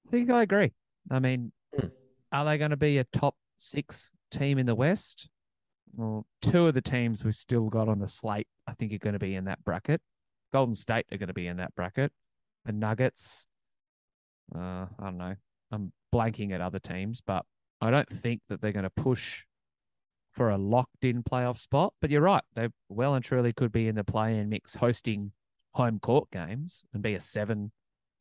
I 0.07 0.11
think 0.11 0.31
I 0.31 0.41
agree. 0.41 0.71
I 1.11 1.19
mean, 1.19 1.51
Hmm. 1.77 1.87
are 2.31 2.45
they 2.45 2.57
going 2.57 2.71
to 2.71 2.77
be 2.77 2.97
a 2.97 3.03
top 3.03 3.35
six 3.57 4.11
team 4.31 4.57
in 4.57 4.65
the 4.65 4.73
West? 4.73 5.29
Well, 5.95 6.25
two 6.41 6.67
of 6.67 6.73
the 6.73 6.81
teams 6.81 7.23
we've 7.23 7.35
still 7.35 7.69
got 7.69 7.87
on 7.87 7.99
the 7.99 8.07
slate, 8.07 8.47
I 8.67 8.73
think, 8.73 8.93
are 8.93 8.97
going 8.97 9.13
to 9.13 9.19
be 9.19 9.35
in 9.35 9.45
that 9.45 9.63
bracket. 9.63 10.01
Golden 10.51 10.75
State 10.75 11.05
are 11.11 11.17
going 11.17 11.27
to 11.27 11.33
be 11.33 11.47
in 11.47 11.57
that 11.57 11.75
bracket. 11.75 12.11
The 12.65 12.71
Nuggets, 12.71 13.47
uh, 14.55 14.85
I 14.99 15.03
don't 15.03 15.17
know. 15.17 15.35
I'm 15.71 15.91
blanking 16.13 16.51
at 16.51 16.61
other 16.61 16.79
teams, 16.79 17.21
but 17.25 17.45
I 17.81 17.91
don't 17.91 18.09
think 18.09 18.41
that 18.49 18.61
they're 18.61 18.71
going 18.71 18.83
to 18.83 18.89
push 18.89 19.43
for 20.31 20.49
a 20.49 20.57
locked 20.57 21.03
in 21.03 21.23
playoff 21.23 21.59
spot. 21.59 21.93
But 22.01 22.09
you're 22.09 22.21
right. 22.21 22.43
They 22.55 22.69
well 22.89 23.13
and 23.13 23.23
truly 23.23 23.53
could 23.53 23.71
be 23.71 23.87
in 23.87 23.95
the 23.95 24.03
play 24.03 24.37
in 24.37 24.49
mix 24.49 24.75
hosting 24.75 25.31
home 25.73 25.99
court 25.99 26.29
games 26.31 26.83
and 26.93 27.03
be 27.03 27.13
a 27.15 27.19
seven, 27.19 27.71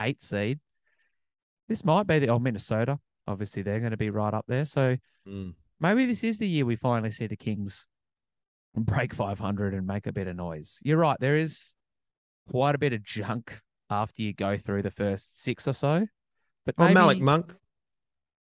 eight 0.00 0.22
seed. 0.22 0.60
This 1.68 1.84
might 1.84 2.06
be 2.06 2.18
the 2.18 2.28
oh 2.28 2.38
Minnesota. 2.38 2.98
Obviously, 3.26 3.62
they're 3.62 3.80
going 3.80 3.92
to 3.92 3.96
be 3.96 4.10
right 4.10 4.34
up 4.34 4.44
there. 4.48 4.64
So 4.64 4.96
maybe 5.82 6.06
this 6.06 6.24
is 6.24 6.38
the 6.38 6.48
year 6.48 6.64
we 6.64 6.76
finally 6.76 7.10
see 7.10 7.26
the 7.26 7.36
Kings 7.36 7.86
break 8.74 9.12
500 9.12 9.74
and 9.74 9.86
make 9.86 10.06
a 10.06 10.12
bit 10.12 10.26
of 10.28 10.36
noise. 10.36 10.78
You're 10.82 10.96
right. 10.98 11.18
There 11.20 11.36
is 11.36 11.74
quite 12.50 12.74
a 12.74 12.78
bit 12.78 12.92
of 12.94 13.02
junk 13.02 13.60
after 13.90 14.22
you 14.22 14.32
go 14.32 14.56
through 14.56 14.82
the 14.82 14.90
first 14.90 15.42
six 15.42 15.68
or 15.68 15.74
so. 15.74 16.06
But 16.64 16.76
Oh, 16.78 16.92
Malik 16.94 17.20
Monk. 17.20 17.54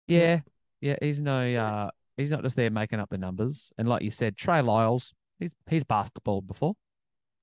yeah, 0.07 0.41
yeah, 0.81 0.97
he's 1.03 1.21
no, 1.23 1.53
uh, 1.57 1.91
he's 2.17 2.31
not 2.31 2.43
just 2.43 2.55
there 2.57 2.71
making 2.71 3.01
up 3.01 3.09
the 3.11 3.19
numbers. 3.19 3.73
And 3.79 3.89
like 3.89 4.03
you 4.03 4.11
said, 4.11 4.37
Trey 4.37 4.61
Lyles, 4.61 5.13
he's 5.39 5.55
he's 5.69 5.85
basketball 5.85 6.43
before, 6.43 6.75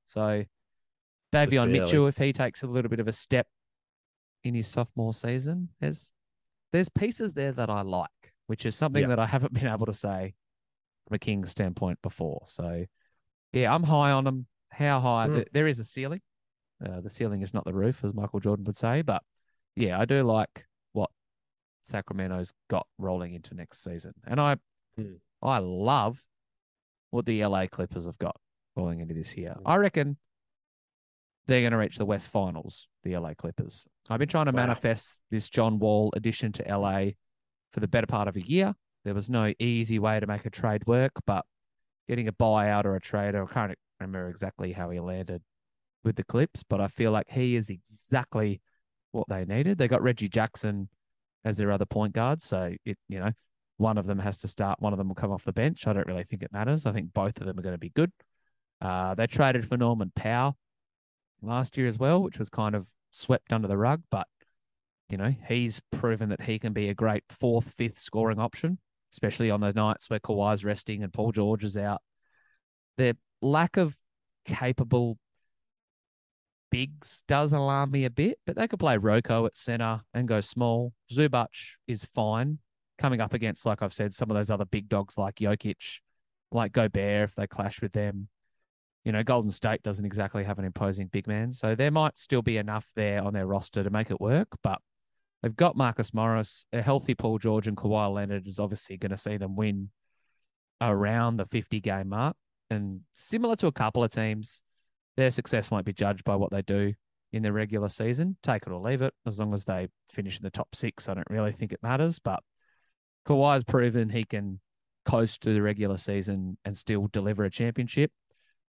so 0.06 0.44
Davion. 1.34 1.72
Mitchell, 1.72 2.08
if 2.08 2.18
he 2.18 2.32
takes 2.32 2.62
a 2.64 2.68
little 2.68 2.90
bit 2.90 3.00
of 3.00 3.08
a 3.08 3.12
step 3.12 3.48
in 4.44 4.54
his 4.56 4.68
sophomore 4.68 5.14
season, 5.14 5.70
there's 5.82 6.14
there's 6.72 6.90
pieces 6.90 7.34
there 7.34 7.52
that 7.52 7.70
I 7.70 7.82
like, 7.82 8.34
which 8.48 8.66
is 8.66 8.76
something 8.76 9.04
Yeah. 9.04 9.10
that 9.10 9.20
I 9.20 9.26
haven't 9.28 9.54
been 9.60 9.68
able 9.68 9.86
to 9.86 9.94
say 9.94 10.34
from 11.08 11.16
a 11.16 11.20
Kings 11.20 11.50
standpoint 11.52 12.00
before. 12.02 12.44
So, 12.48 12.86
yeah, 13.54 13.74
I'm 13.74 13.84
high 13.84 14.12
on 14.12 14.24
them. 14.26 14.48
How 14.70 15.00
high? 15.00 15.28
Mm. 15.28 15.36
Th- 15.36 15.48
There 15.54 15.68
is 15.68 15.80
a 15.80 15.84
ceiling. 15.86 16.22
Uh, 16.86 17.02
the 17.02 17.10
ceiling 17.10 17.42
is 17.42 17.54
not 17.54 17.66
the 17.66 17.74
roof, 17.74 18.04
as 18.04 18.14
Michael 18.14 18.40
Jordan 18.40 18.66
would 18.66 18.76
say. 18.78 19.02
But 19.02 19.24
yeah, 19.76 20.00
I 20.00 20.06
do 20.06 20.22
like 20.24 20.66
what 20.94 21.10
Sacramento's 21.84 22.54
got 22.70 22.86
rolling 22.98 23.34
into 23.34 23.54
next 23.56 23.84
season, 23.84 24.14
and 24.26 24.40
I 24.42 24.58
Mm. 25.00 25.20
I 25.44 25.60
love 25.60 26.24
what 27.12 27.26
the 27.28 27.44
LA 27.46 27.68
Clippers 27.68 28.06
have 28.08 28.18
got 28.18 28.36
rolling 28.76 29.00
into 29.00 29.14
this 29.14 29.38
year. 29.38 29.56
Mm. 29.58 29.62
I 29.66 29.76
reckon 29.76 30.18
they're 31.46 31.62
going 31.62 31.72
to 31.72 31.78
reach 31.78 31.98
the 31.98 32.06
West 32.06 32.28
Finals, 32.30 32.88
the 33.04 33.16
LA 33.16 33.34
Clippers. 33.36 33.88
I've 34.10 34.20
been 34.20 34.28
trying 34.28 34.46
to 34.48 34.52
Wow. 34.52 34.62
manifest 34.66 35.22
this 35.32 35.50
John 35.50 35.80
Wall 35.80 36.12
addition 36.16 36.52
to 36.54 36.64
LA 36.68 37.12
for 37.78 37.82
the 37.82 37.88
better 37.88 38.08
part 38.08 38.28
of 38.28 38.36
a 38.36 38.42
year. 38.42 38.74
There 39.06 39.14
was 39.14 39.30
no 39.30 39.54
easy 39.60 40.00
way 40.00 40.20
to 40.20 40.26
make 40.26 40.48
a 40.48 40.50
trade 40.50 40.88
work, 40.88 41.12
but 41.28 41.46
getting 42.08 42.28
a 42.28 42.32
buyout 42.32 42.86
or 42.86 42.96
a 42.96 43.00
trade, 43.00 43.36
I 43.36 43.46
can't 43.46 43.78
remember 44.00 44.30
exactly 44.30 44.74
how 44.74 44.90
he 44.90 45.00
landed 45.00 45.44
with 46.04 46.16
the 46.16 46.24
Clips, 46.24 46.64
but 46.64 46.82
I 46.82 46.88
feel 46.88 47.12
like 47.12 47.30
he 47.30 47.56
is 47.56 47.70
exactly 47.70 48.62
what 49.12 49.30
they 49.30 49.46
needed. 49.46 49.78
They 49.78 49.88
got 49.88 50.02
Reggie 50.02 50.28
Jackson 50.28 50.90
as 51.46 51.58
their 51.58 51.72
other 51.72 51.86
point 51.86 52.14
guard, 52.14 52.42
so 52.42 52.74
it 52.84 52.98
you 53.08 53.20
know 53.20 53.30
one 53.78 54.00
of 54.00 54.08
them 54.08 54.18
has 54.18 54.40
to 54.40 54.48
start, 54.48 54.82
one 54.82 54.92
of 54.92 54.98
them 54.98 55.10
will 55.10 55.14
come 55.14 55.32
off 55.32 55.44
the 55.44 55.54
bench. 55.54 55.86
I 55.86 55.94
don't 55.94 56.08
really 56.08 56.24
think 56.24 56.42
it 56.42 56.52
matters. 56.52 56.88
I 56.88 56.94
think 56.94 57.14
both 57.14 57.40
of 57.40 57.46
them 57.46 57.60
are 57.60 57.62
going 57.62 57.76
to 57.76 57.78
be 57.78 57.92
good. 57.92 58.12
Uh, 58.82 59.14
they 59.14 59.28
traded 59.28 59.70
for 59.70 59.78
Norman 59.78 60.12
Powell 60.16 60.58
last 61.44 61.78
year 61.78 61.86
as 61.86 62.00
well, 62.00 62.24
which 62.24 62.40
was 62.40 62.50
kind 62.50 62.74
of 62.74 62.88
swept 63.12 63.54
under 63.54 63.68
the 63.68 63.78
rug, 63.78 64.02
but 64.10 64.26
you 65.10 65.18
know 65.18 65.34
he's 65.48 65.82
proven 65.92 66.30
that 66.30 66.42
he 66.42 66.60
can 66.60 66.74
be 66.74 66.90
a 66.90 66.94
great 66.94 67.24
fourth, 67.30 67.74
fifth 67.78 67.98
scoring 67.98 68.40
option, 68.40 68.80
especially 69.14 69.50
on 69.50 69.62
the 69.62 69.74
nights 69.74 70.10
where 70.10 70.20
Kawhi's 70.20 70.66
resting 70.66 71.04
and 71.04 71.14
Paul 71.14 71.32
George 71.32 71.64
is 71.64 71.78
out. 71.78 72.02
Their 72.98 73.14
lack 73.42 73.78
of 73.78 73.98
capable 74.46 75.18
bigs 76.72 77.24
does 77.28 77.54
alarm 77.54 77.92
me 77.92 78.06
a 78.06 78.10
bit, 78.10 78.40
but 78.46 78.56
they 78.56 78.68
could 78.68 78.80
play 78.80 78.98
Roko 78.98 79.46
at 79.46 79.58
center 79.58 80.02
and 80.14 80.28
go 80.28 80.42
small. 80.42 80.94
Zubac 81.12 81.48
is 81.88 82.06
fine 82.16 82.60
coming 82.98 83.22
up 83.22 83.34
against, 83.34 83.66
like 83.66 83.82
I've 83.82 83.94
said, 83.94 84.14
some 84.14 84.30
of 84.30 84.36
those 84.36 84.50
other 84.50 84.66
big 84.66 84.90
dogs 84.90 85.18
like 85.18 85.36
Jokic, 85.36 86.00
like 86.52 86.72
Gobert 86.72 87.30
if 87.30 87.36
they 87.36 87.48
clash 87.48 87.82
with 87.82 87.94
them. 87.94 88.28
You 89.06 89.12
know, 89.14 89.24
Golden 89.24 89.52
State 89.52 89.84
doesn't 89.84 90.06
exactly 90.06 90.44
have 90.44 90.60
an 90.60 90.66
imposing 90.66 91.08
big 91.08 91.28
man, 91.28 91.54
so 91.54 91.76
there 91.76 91.92
might 91.92 92.18
still 92.18 92.42
be 92.42 92.58
enough 92.58 92.86
there 92.96 93.24
on 93.24 93.34
their 93.34 93.48
roster 93.48 93.84
to 93.84 93.90
make 93.90 94.12
it 94.12 94.20
work. 94.20 94.50
But 94.64 94.82
they've 95.42 95.56
got 95.56 95.76
Marcus 95.76 96.14
Morris, 96.14 96.66
a 96.74 96.82
healthy 96.82 97.16
Paul 97.16 97.38
George, 97.38 97.68
and 97.68 97.78
Kawhi 97.78 98.14
Leonard 98.14 98.48
is 98.48 98.60
obviously 98.60 98.98
going 98.98 99.12
to 99.12 99.18
see 99.18 99.38
them 99.38 99.56
win 99.56 99.90
around 100.82 101.38
the 101.38 101.46
50 101.46 101.80
game 101.80 102.10
mark. 102.10 102.36
And 102.70 103.02
similar 103.14 103.56
to 103.58 103.68
a 103.68 103.72
couple 103.72 104.04
of 104.04 104.12
teams, 104.12 104.62
their 105.16 105.32
success 105.32 105.72
won't 105.72 105.86
be 105.86 105.94
judged 105.94 106.24
by 106.24 106.36
what 106.36 106.52
they 106.52 106.62
do 106.62 106.94
in 107.32 107.44
the 107.44 107.52
regular 107.52 107.90
season. 107.90 108.38
Take 108.44 108.64
it 108.68 108.72
or 108.72 108.80
leave 108.80 109.02
it. 109.02 109.14
As 109.26 109.40
long 109.40 109.54
as 109.54 109.66
they 109.66 109.88
finish 110.12 110.38
in 110.38 110.44
the 110.44 110.50
top 110.50 110.76
six, 110.76 111.10
I 111.10 111.14
don't 111.14 111.30
really 111.30 111.54
think 111.54 111.74
it 111.74 111.84
matters. 111.84 112.20
But 112.20 112.42
Kawhi's 113.26 113.64
proven 113.64 114.10
he 114.10 114.24
can 114.24 114.60
coast 115.06 115.42
through 115.42 115.54
the 115.54 115.62
regular 115.62 115.98
season 115.98 116.58
and 116.66 116.78
still 116.78 117.08
deliver 117.12 117.46
a 117.46 117.52
championship. 117.52 118.12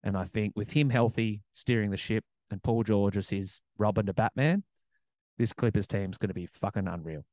And 0.03 0.15
I 0.15 0.25
think 0.25 0.53
with 0.56 0.71
him 0.71 0.89
healthy, 0.89 1.41
steering 1.53 1.89
the 1.89 1.97
ship, 1.97 2.23
and 2.49 2.63
Paul 2.63 2.84
George 2.84 3.17
as 3.17 3.30
his 3.30 3.60
Robin 3.77 4.06
to 4.06 4.13
Batman, 4.13 4.63
this 5.38 5.54
Clippers 5.54 5.88
team's 5.88 6.17
going 6.17 6.30
to 6.30 6.34
be 6.34 6.45
fucking 6.47 6.88
unreal. 6.88 7.26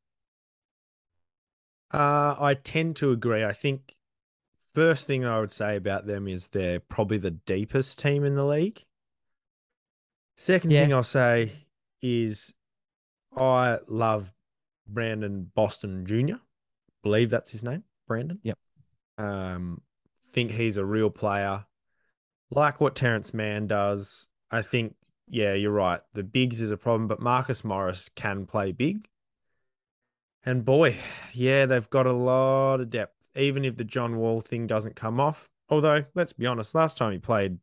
Uh, 1.93 2.35
I 2.38 2.55
tend 2.62 2.97
to 2.97 3.12
agree. 3.12 3.45
I 3.45 3.53
think 3.53 3.95
first 4.75 5.07
thing 5.07 5.25
I 5.25 5.38
would 5.38 5.51
say 5.53 5.77
about 5.77 6.07
them 6.07 6.27
is 6.27 6.49
they're 6.49 6.81
probably 6.81 7.19
the 7.19 7.31
deepest 7.31 7.99
team 7.99 8.25
in 8.25 8.35
the 8.35 8.45
league. 8.45 8.85
Second 10.37 10.73
Yeah. 10.73 10.83
thing 10.83 10.93
I'll 10.93 11.03
say 11.05 11.53
is 12.03 12.53
I 13.37 13.79
love 13.87 14.33
Brandon 14.87 15.51
Boston 15.55 16.05
Jr. 16.05 16.37
Believe 17.03 17.31
that's 17.31 17.51
his 17.53 17.62
name, 17.62 17.85
Brandon. 18.09 18.40
Yep. 18.43 18.59
Um, 19.19 19.81
think 20.33 20.51
he's 20.51 20.77
a 20.77 20.85
real 20.85 21.11
player. 21.11 21.64
Like 22.51 22.81
what 22.81 22.97
Terance 22.97 23.33
Mann 23.33 23.67
does. 23.69 24.29
I 24.51 24.62
think, 24.62 24.97
yeah, 25.29 25.55
you're 25.55 25.73
right. 25.73 26.01
The 26.13 26.23
bigs 26.23 26.61
is 26.61 26.71
a 26.71 26.77
problem, 26.77 27.09
but 27.09 27.21
Marcus 27.21 27.65
Morris 27.65 28.11
can 28.15 28.46
play 28.46 28.73
big. 28.73 29.07
And 30.44 30.65
boy, 30.65 30.96
yeah, 31.33 31.67
they've 31.67 31.88
got 31.88 32.07
a 32.07 32.13
lot 32.13 32.81
of 32.81 32.90
depth, 32.90 33.17
even 33.35 33.65
if 33.65 33.77
the 33.77 33.85
John 33.85 34.17
Wall 34.17 34.40
thing 34.40 34.67
doesn't 34.67 34.96
come 34.96 35.19
off. 35.19 35.48
Although, 35.71 36.05
let's 36.15 36.35
be 36.35 36.46
honest, 36.46 36.75
last 36.75 36.98
time 36.98 37.13
he 37.13 37.19
played 37.19 37.59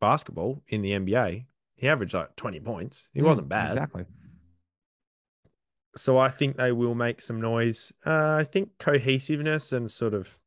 basketball 0.00 0.62
in 0.68 0.82
the 0.82 0.92
NBA, 0.92 1.46
he 1.76 1.88
averaged 1.88 2.14
like 2.14 2.36
20 2.36 2.60
points. 2.60 3.08
He 3.14 3.20
Mm, 3.20 3.24
wasn't 3.24 3.48
bad. 3.48 3.68
Exactly. 3.68 4.04
So 5.96 6.18
I 6.18 6.28
think 6.28 6.56
they 6.56 6.72
will 6.72 6.94
make 6.94 7.20
some 7.20 7.40
noise. 7.40 7.92
Uh, 8.06 8.36
I 8.38 8.44
think 8.44 8.78
cohesiveness 8.78 9.72
and 9.72 9.90
sort 9.90 10.14
of 10.14 10.38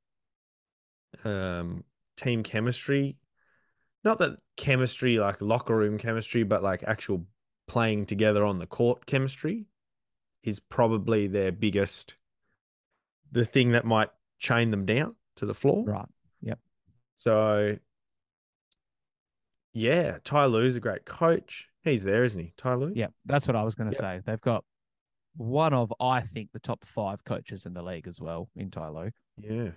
um, 1.26 1.84
team 2.16 2.44
chemistry, 2.44 3.18
not 4.04 4.20
that 4.20 4.38
chemistry 4.62 5.18
like 5.18 5.42
locker 5.42 5.76
room 5.76 5.98
chemistry, 5.98 6.44
but 6.44 6.62
like 6.64 6.84
actual 6.84 7.26
playing 7.68 8.06
together 8.06 8.46
on 8.46 8.60
the 8.60 8.68
court 8.68 9.06
chemistry 9.08 9.66
is 10.44 10.60
probably 10.60 11.28
their 11.28 11.52
biggest, 11.52 12.14
the 13.32 13.44
thing 13.44 13.72
that 13.72 13.86
might 13.86 14.10
chain 14.40 14.70
them 14.72 14.86
down 14.86 15.16
to 15.38 15.46
the 15.46 15.54
floor. 15.54 15.84
Right. 15.86 16.08
Yep. 16.44 16.60
So, 17.18 17.78
yeah, 19.74 20.18
Ty 20.24 20.46
Lue's 20.46 20.76
a 20.76 20.80
great 20.80 21.06
coach. 21.06 21.68
He's 21.84 22.04
there, 22.04 22.24
isn't 22.24 22.40
he? 22.40 22.54
Ty 22.58 22.76
Lue? 22.76 22.94
Yeah, 22.96 23.08
that's 23.26 23.48
what 23.48 23.56
I 23.56 23.64
was 23.64 23.76
going 23.76 23.90
to 23.92 23.96
Yep. 23.96 24.02
say. 24.02 24.22
They've 24.26 24.42
got 24.42 24.64
one 25.36 25.74
of, 25.74 25.92
I 26.00 26.22
think, 26.22 26.52
the 26.52 26.60
top 26.60 26.86
five 26.86 27.24
coaches 27.24 27.66
in 27.66 27.74
the 27.74 27.82
league 27.82 28.08
as 28.08 28.20
well 28.20 28.50
in 28.56 28.70
Ty 28.70 28.90
Lue. 28.90 29.12
Yeah. 29.38 29.72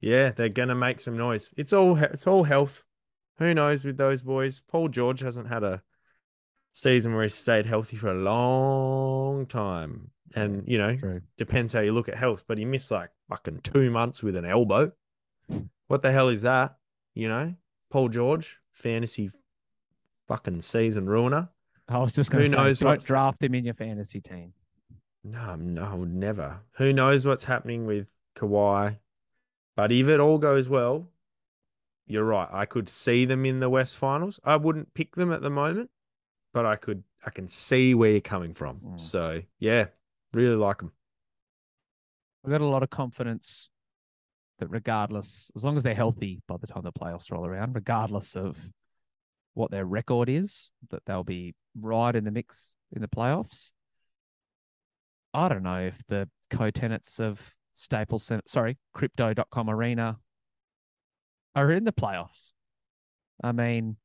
Yeah, 0.00 0.30
they're 0.30 0.48
gonna 0.48 0.76
make 0.76 1.00
some 1.00 1.16
noise. 1.16 1.50
It's 1.56 1.72
all 1.72 1.96
it's 1.96 2.26
all 2.28 2.44
health. 2.44 2.84
Who 3.38 3.54
knows 3.54 3.84
with 3.84 3.96
those 3.96 4.22
boys? 4.22 4.62
Paul 4.68 4.88
George 4.88 5.20
hasn't 5.20 5.48
had 5.48 5.62
a 5.62 5.82
season 6.72 7.14
where 7.14 7.22
he 7.24 7.28
stayed 7.28 7.66
healthy 7.66 7.96
for 7.96 8.08
a 8.08 8.14
long 8.14 9.46
time. 9.46 10.10
And 10.34 10.64
you 10.66 10.76
know, 10.78 10.96
True. 10.96 11.22
depends 11.36 11.72
how 11.72 11.80
you 11.80 11.92
look 11.92 12.08
at 12.08 12.16
health, 12.16 12.44
but 12.46 12.58
he 12.58 12.64
missed 12.64 12.90
like 12.90 13.10
fucking 13.28 13.60
two 13.62 13.90
months 13.90 14.22
with 14.22 14.36
an 14.36 14.44
elbow. 14.44 14.92
What 15.86 16.02
the 16.02 16.12
hell 16.12 16.28
is 16.28 16.42
that? 16.42 16.76
You 17.14 17.28
know? 17.28 17.54
Paul 17.90 18.08
George, 18.10 18.58
fantasy 18.72 19.30
fucking 20.26 20.60
season 20.60 21.06
ruiner. 21.08 21.48
I 21.88 21.98
was 21.98 22.12
just 22.12 22.30
going 22.30 22.44
to 22.44 22.50
say, 22.50 22.56
knows 22.56 22.80
don't 22.80 22.90
what's- 22.90 23.06
draft 23.06 23.42
him 23.42 23.54
in 23.54 23.64
your 23.64 23.72
fantasy 23.74 24.20
team. 24.20 24.52
No, 25.24 25.56
no, 25.56 25.84
I 25.84 25.94
would 25.94 26.12
never. 26.12 26.60
Who 26.76 26.92
knows 26.92 27.26
what's 27.26 27.44
happening 27.44 27.86
with 27.86 28.14
Kawhi? 28.36 28.98
But 29.74 29.90
if 29.92 30.08
it 30.08 30.20
all 30.20 30.38
goes 30.38 30.68
well, 30.68 31.08
you're 32.08 32.24
right. 32.24 32.48
I 32.50 32.64
could 32.64 32.88
see 32.88 33.24
them 33.24 33.44
in 33.44 33.60
the 33.60 33.70
West 33.70 33.96
Finals. 33.96 34.40
I 34.44 34.56
wouldn't 34.56 34.94
pick 34.94 35.14
them 35.14 35.32
at 35.32 35.42
the 35.42 35.50
moment, 35.50 35.90
but 36.52 36.66
I 36.66 36.76
could. 36.76 37.04
I 37.24 37.30
can 37.30 37.48
see 37.48 37.94
where 37.94 38.12
you're 38.12 38.20
coming 38.20 38.54
from. 38.54 38.80
Mm. 38.80 39.00
So 39.00 39.42
yeah, 39.58 39.86
really 40.32 40.56
like 40.56 40.78
them. 40.78 40.92
I've 42.44 42.50
got 42.50 42.60
a 42.60 42.66
lot 42.66 42.82
of 42.82 42.90
confidence 42.90 43.70
that 44.58 44.68
regardless, 44.68 45.50
as 45.54 45.64
long 45.64 45.76
as 45.76 45.82
they're 45.82 45.94
healthy 45.94 46.40
by 46.48 46.56
the 46.56 46.66
time 46.66 46.82
the 46.84 46.92
playoffs 46.92 47.30
roll 47.30 47.46
around, 47.46 47.74
regardless 47.74 48.36
of 48.36 48.56
what 49.54 49.70
their 49.70 49.84
record 49.84 50.28
is, 50.28 50.70
that 50.90 51.02
they'll 51.06 51.24
be 51.24 51.54
right 51.80 52.14
in 52.14 52.24
the 52.24 52.30
mix 52.30 52.74
in 52.92 53.02
the 53.02 53.08
playoffs. 53.08 53.72
I 55.34 55.48
don't 55.48 55.62
know 55.62 55.80
if 55.80 56.02
the 56.08 56.28
co-tenants 56.50 57.20
of 57.20 57.54
Staples 57.74 58.24
Center, 58.24 58.42
sorry, 58.46 58.78
crypto.com 58.94 59.70
arena 59.70 60.18
are 61.58 61.72
in 61.72 61.84
the 61.84 61.92
playoffs. 61.92 62.52
I 63.42 63.52
mean, 63.52 63.96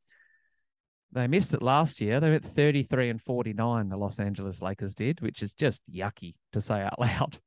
they 1.12 1.28
missed 1.28 1.54
it 1.54 1.62
last 1.62 2.01
year. 2.01 2.20
They 2.20 2.30
went 2.32 2.45
33 2.45 3.10
and 3.10 3.22
49, 3.22 3.89
the 3.89 3.97
Los 3.97 4.20
Angeles 4.20 4.62
Lakers 4.62 4.95
did, 4.95 5.22
which 5.22 5.41
is 5.41 5.54
just 5.54 5.82
yucky 5.91 6.36
to 6.54 6.62
say 6.62 6.82
out 6.82 6.99
loud. 6.99 7.39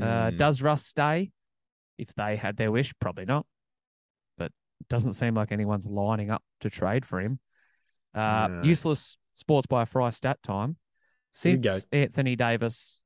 Uh, 0.00 0.30
Mm. 0.30 0.38
does 0.38 0.62
Russ 0.62 0.86
stay? 0.86 1.32
If 1.98 2.14
they 2.14 2.36
had 2.36 2.56
their 2.56 2.70
wish, 2.72 2.94
probably 3.00 3.26
not. 3.26 3.46
But 4.38 4.52
it 4.80 4.88
doesn't 4.88 5.12
seem 5.14 5.34
like 5.34 5.52
anyone's 5.52 5.86
lining 5.86 6.30
up 6.30 6.42
to 6.60 6.70
trade 6.70 7.04
for 7.04 7.20
him. 7.20 7.38
Uh, 8.14 8.48
No. 8.48 8.62
Useless 8.62 9.18
sports 9.32 9.66
by 9.66 9.84
fry 9.84 10.10
stat 10.10 10.42
time. 10.42 10.76
Here 11.42 11.52
we 11.52 11.58
go. 11.58 11.72
Since 11.74 11.86
Anthony 11.92 12.36
Davis 12.36 13.02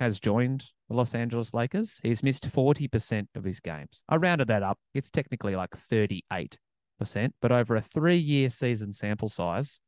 has 0.00 0.20
joined 0.20 0.66
the 0.88 0.94
Los 0.94 1.14
Angeles 1.14 1.54
Lakers, 1.54 2.00
he's 2.02 2.22
missed 2.22 2.50
40% 2.50 3.28
of 3.34 3.44
his 3.44 3.60
games. 3.60 4.02
I 4.08 4.16
rounded 4.16 4.48
that 4.48 4.62
up. 4.62 4.78
It's 4.94 5.10
technically 5.10 5.56
like 5.56 5.70
38%, 5.70 6.58
but 7.40 7.52
over 7.52 7.76
a 7.76 7.80
three 7.80 8.16
year 8.16 8.50
season 8.50 8.92
sample 8.92 9.28
size, 9.28 9.80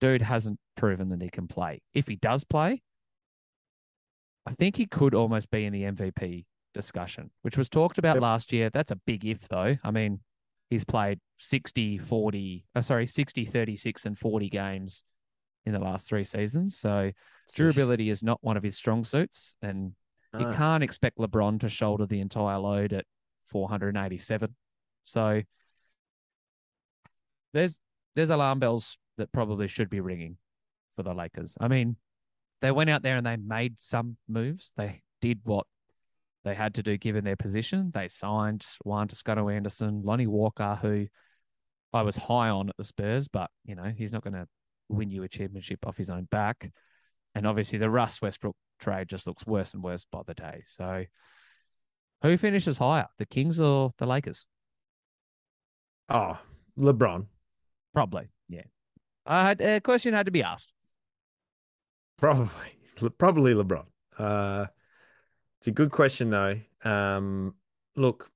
dude 0.00 0.22
hasn't 0.22 0.58
proven 0.76 1.08
that 1.10 1.22
he 1.22 1.28
can 1.28 1.48
play. 1.48 1.80
If 1.94 2.08
he 2.08 2.16
does 2.16 2.44
play, 2.44 2.82
I 4.46 4.52
think 4.52 4.76
he 4.76 4.86
could 4.86 5.14
almost 5.14 5.50
be 5.50 5.64
in 5.64 5.72
the 5.72 5.82
MVP 5.82 6.44
discussion, 6.74 7.30
which 7.42 7.56
was 7.56 7.68
talked 7.68 7.98
about 7.98 8.20
last 8.20 8.52
year. 8.52 8.70
That's 8.70 8.90
a 8.90 8.96
big 8.96 9.24
if, 9.24 9.48
though. 9.48 9.76
I 9.84 9.90
mean, 9.90 10.20
he's 10.70 10.84
played 10.84 11.18
60, 11.38 11.98
40, 11.98 12.64
uh, 12.74 12.80
sorry, 12.80 13.06
60, 13.06 13.44
36, 13.44 14.06
and 14.06 14.18
40 14.18 14.48
games 14.48 15.04
in 15.68 15.74
the 15.74 15.84
last 15.86 16.06
three 16.06 16.24
seasons. 16.24 16.76
So 16.76 17.12
durability 17.54 18.10
is 18.10 18.22
not 18.22 18.38
one 18.42 18.56
of 18.56 18.62
his 18.62 18.76
strong 18.76 19.04
suits. 19.04 19.54
And 19.62 19.92
you 20.38 20.46
ah. 20.46 20.52
can't 20.52 20.82
expect 20.82 21.18
LeBron 21.18 21.60
to 21.60 21.68
shoulder 21.68 22.06
the 22.06 22.20
entire 22.20 22.58
load 22.58 22.92
at 22.92 23.04
487. 23.46 24.54
So 25.04 25.42
there's 27.52 27.78
there's 28.14 28.30
alarm 28.30 28.58
bells 28.58 28.98
that 29.16 29.32
probably 29.32 29.68
should 29.68 29.88
be 29.88 30.00
ringing 30.00 30.36
for 30.96 31.02
the 31.02 31.14
Lakers. 31.14 31.56
I 31.60 31.68
mean, 31.68 31.96
they 32.60 32.70
went 32.70 32.90
out 32.90 33.02
there 33.02 33.16
and 33.16 33.26
they 33.26 33.36
made 33.36 33.80
some 33.80 34.16
moves. 34.28 34.72
They 34.76 35.02
did 35.20 35.40
what 35.44 35.66
they 36.44 36.54
had 36.54 36.74
to 36.74 36.82
do 36.82 36.96
given 36.96 37.24
their 37.24 37.36
position. 37.36 37.90
They 37.94 38.08
signed 38.08 38.66
Juan 38.84 39.08
Toscano 39.08 39.48
Anderson, 39.48 40.02
Lonnie 40.04 40.26
Walker, 40.26 40.78
who 40.80 41.06
I 41.92 42.02
was 42.02 42.16
high 42.16 42.48
on 42.48 42.68
at 42.68 42.76
the 42.76 42.84
Spurs, 42.84 43.28
but 43.28 43.50
you 43.64 43.74
know, 43.74 43.92
he's 43.96 44.12
not 44.12 44.22
gonna 44.22 44.46
win 44.88 45.10
you 45.10 45.22
a 45.22 45.28
championship 45.28 45.86
off 45.86 45.96
his 45.96 46.10
own 46.10 46.24
back. 46.30 46.72
And 47.34 47.46
obviously 47.46 47.78
the 47.78 47.90
Russ 47.90 48.20
Westbrook 48.22 48.56
trade 48.80 49.08
just 49.08 49.26
looks 49.26 49.46
worse 49.46 49.74
and 49.74 49.82
worse 49.82 50.04
by 50.10 50.22
the 50.26 50.34
day. 50.34 50.62
So 50.66 51.04
who 52.22 52.36
finishes 52.36 52.78
higher, 52.78 53.06
the 53.18 53.26
Kings 53.26 53.60
or 53.60 53.92
the 53.98 54.06
Lakers? 54.06 54.46
Oh, 56.08 56.38
LeBron. 56.78 57.26
Probably, 57.92 58.28
yeah. 58.48 58.62
I 59.26 59.46
had 59.46 59.60
a 59.60 59.80
question 59.80 60.14
had 60.14 60.26
to 60.26 60.32
be 60.32 60.42
asked. 60.42 60.72
Probably, 62.16 62.50
probably 63.18 63.54
LeBron. 63.54 63.84
Uh, 64.18 64.66
it's 65.60 65.68
a 65.68 65.72
good 65.72 65.90
question 65.90 66.30
though. 66.30 66.60
Um, 66.82 67.54
look, 67.94 68.30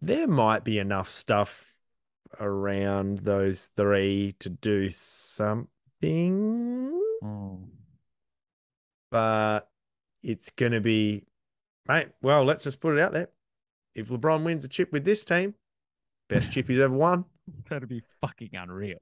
there 0.00 0.26
might 0.26 0.64
be 0.64 0.78
enough 0.78 1.08
stuff 1.08 1.69
around 2.38 3.18
those 3.18 3.70
three 3.76 4.34
to 4.40 4.48
do 4.50 4.88
something, 4.90 5.68
Mm. 7.22 7.68
but 9.10 9.68
it's 10.22 10.50
going 10.50 10.72
to 10.72 10.80
be, 10.80 11.26
mate. 11.88 12.08
Well, 12.22 12.44
let's 12.44 12.64
just 12.64 12.80
put 12.80 12.96
it 12.96 13.00
out 13.00 13.12
there. 13.12 13.28
If 13.94 14.08
LeBron 14.08 14.44
wins 14.44 14.64
a 14.64 14.68
chip 14.68 14.92
with 14.92 15.04
this 15.04 15.24
team, 15.24 15.54
best 16.28 16.52
chip 16.52 16.68
he's 16.68 16.78
ever 16.80 16.94
won. 16.94 17.24
That'd 17.68 17.88
be 17.88 18.02
fucking 18.20 18.50
unreal. 18.54 18.98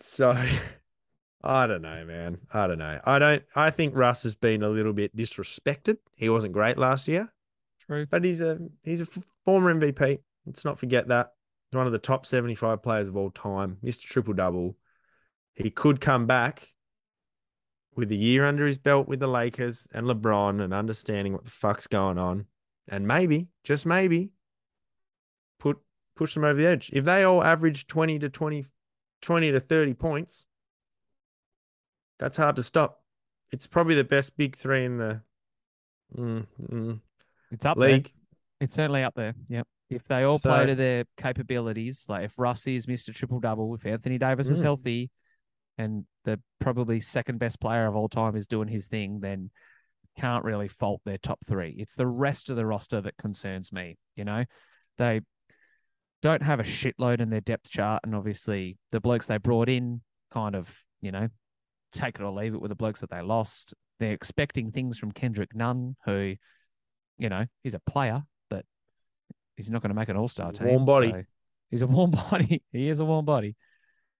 So 0.00 0.30
I 1.44 1.66
don't 1.66 1.82
know, 1.82 2.04
man. 2.04 2.38
I 2.52 2.66
don't 2.66 2.78
know. 2.78 3.00
I 3.04 3.18
don't 3.18 3.42
I 3.54 3.70
think 3.70 3.94
Russ 3.96 4.22
has 4.24 4.34
been 4.34 4.62
a 4.62 4.68
little 4.68 4.92
bit 4.92 5.16
disrespected. 5.16 5.98
He 6.16 6.28
wasn't 6.28 6.52
great 6.52 6.76
last 6.78 7.06
year, 7.08 7.32
True. 7.86 8.06
but 8.06 8.24
he's 8.24 8.40
a 8.40 8.58
he's 8.82 9.00
a 9.00 9.04
f- 9.04 9.22
former 9.44 9.72
MVP. 9.72 10.18
Let's 10.46 10.64
not 10.64 10.78
forget 10.78 11.08
that. 11.08 11.32
One 11.72 11.86
of 11.86 11.92
the 11.92 11.98
top 11.98 12.26
75 12.26 12.82
players 12.82 13.08
of 13.08 13.16
all 13.16 13.30
time. 13.30 13.78
Mr. 13.84 14.02
Triple 14.02 14.34
Double. 14.34 14.76
He 15.54 15.70
could 15.70 16.00
come 16.00 16.26
back 16.26 16.68
with 17.94 18.10
a 18.10 18.16
year 18.16 18.46
under 18.46 18.66
his 18.66 18.78
belt 18.78 19.08
with 19.08 19.20
the 19.20 19.26
Lakers 19.26 19.86
and 19.92 20.06
LeBron 20.06 20.62
and 20.62 20.72
understanding 20.72 21.32
what 21.32 21.44
the 21.44 21.50
fuck's 21.50 21.86
going 21.86 22.18
on. 22.18 22.46
And 22.88 23.06
maybe, 23.06 23.48
just 23.64 23.86
maybe, 23.86 24.30
put 25.58 25.78
push 26.16 26.34
them 26.34 26.44
over 26.44 26.60
the 26.60 26.66
edge. 26.66 26.90
If 26.92 27.04
they 27.04 27.22
all 27.22 27.42
average 27.42 27.86
20 27.86 28.18
to 28.20 28.28
20, 28.28 28.66
20 29.20 29.52
to 29.52 29.60
30 29.60 29.94
points, 29.94 30.44
that's 32.18 32.36
hard 32.36 32.56
to 32.56 32.62
stop. 32.62 33.02
It's 33.50 33.66
probably 33.66 33.94
the 33.94 34.04
best 34.04 34.36
big 34.36 34.56
three 34.56 34.84
in 34.84 34.96
the 34.96 35.20
mm, 36.16 36.46
mm, 36.70 37.00
It's 37.50 37.66
up 37.66 37.78
there. 37.78 38.02
It's 38.60 38.74
certainly 38.74 39.02
up 39.02 39.14
there. 39.14 39.34
Yep. 39.48 39.66
If 39.92 40.04
they 40.04 40.24
all 40.24 40.38
play 40.38 40.66
to 40.66 40.74
their 40.74 41.04
capabilities, 41.16 42.06
like 42.08 42.24
if 42.24 42.38
Russie 42.38 42.76
is 42.76 42.86
Mr. 42.86 43.14
Triple 43.14 43.40
Double, 43.40 43.74
if 43.74 43.84
Anthony 43.86 44.18
Davis 44.18 44.48
is 44.48 44.60
Mm. 44.60 44.64
healthy, 44.64 45.10
and 45.78 46.06
the 46.24 46.40
probably 46.58 47.00
second 47.00 47.38
best 47.38 47.60
player 47.60 47.86
of 47.86 47.96
all 47.96 48.08
time 48.08 48.36
is 48.36 48.46
doing 48.46 48.68
his 48.68 48.86
thing, 48.88 49.20
then 49.20 49.50
can't 50.16 50.44
really 50.44 50.68
fault 50.68 51.00
their 51.04 51.18
top 51.18 51.38
three. 51.46 51.70
It's 51.78 51.94
the 51.94 52.06
rest 52.06 52.50
of 52.50 52.56
the 52.56 52.66
roster 52.66 53.00
that 53.00 53.16
concerns 53.16 53.72
me. 53.72 53.96
You 54.14 54.24
know, 54.24 54.44
they 54.98 55.22
don't 56.20 56.42
have 56.42 56.60
a 56.60 56.64
shitload 56.64 57.20
in 57.20 57.30
their 57.30 57.40
depth 57.40 57.70
chart, 57.70 58.02
and 58.04 58.14
obviously 58.14 58.78
the 58.90 59.00
blokes 59.00 59.26
they 59.26 59.38
brought 59.38 59.68
in 59.68 60.02
kind 60.30 60.54
of, 60.54 60.84
you 61.00 61.10
know, 61.10 61.28
take 61.92 62.16
it 62.16 62.22
or 62.22 62.30
leave 62.30 62.54
it 62.54 62.60
with 62.60 62.68
the 62.70 62.76
blokes 62.76 63.00
that 63.00 63.10
they 63.10 63.22
lost. 63.22 63.74
They're 63.98 64.12
expecting 64.12 64.70
things 64.70 64.98
from 64.98 65.12
Kendrick 65.12 65.54
Nunn, 65.54 65.96
who, 66.04 66.36
you 67.18 67.28
know, 67.28 67.46
he's 67.62 67.74
a 67.74 67.80
player, 67.80 68.22
he's 69.56 69.70
not 69.70 69.82
going 69.82 69.90
to 69.90 69.94
make 69.94 70.08
an 70.08 70.16
All 70.16 70.28
Star 70.28 70.52
team. 70.52 70.68
warm 70.68 70.84
body. 70.84 71.10
so 71.10 71.22
he's 71.70 71.82
a 71.82 71.86
warm 71.86 72.10
body. 72.30 72.62
he 72.72 72.88
is 72.88 73.00
a 73.00 73.04
warm 73.04 73.24
body. 73.24 73.56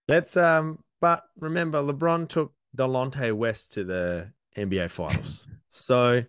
Let's 0.07 0.35
um 0.37 0.79
but 1.01 1.23
remember 1.39 1.81
LeBron 1.81 2.27
took 2.29 2.53
Delonte 2.77 3.33
West 3.33 3.73
to 3.73 3.83
the 3.83 4.31
NBA 4.57 4.89
finals. 4.89 5.45
so 5.69 6.23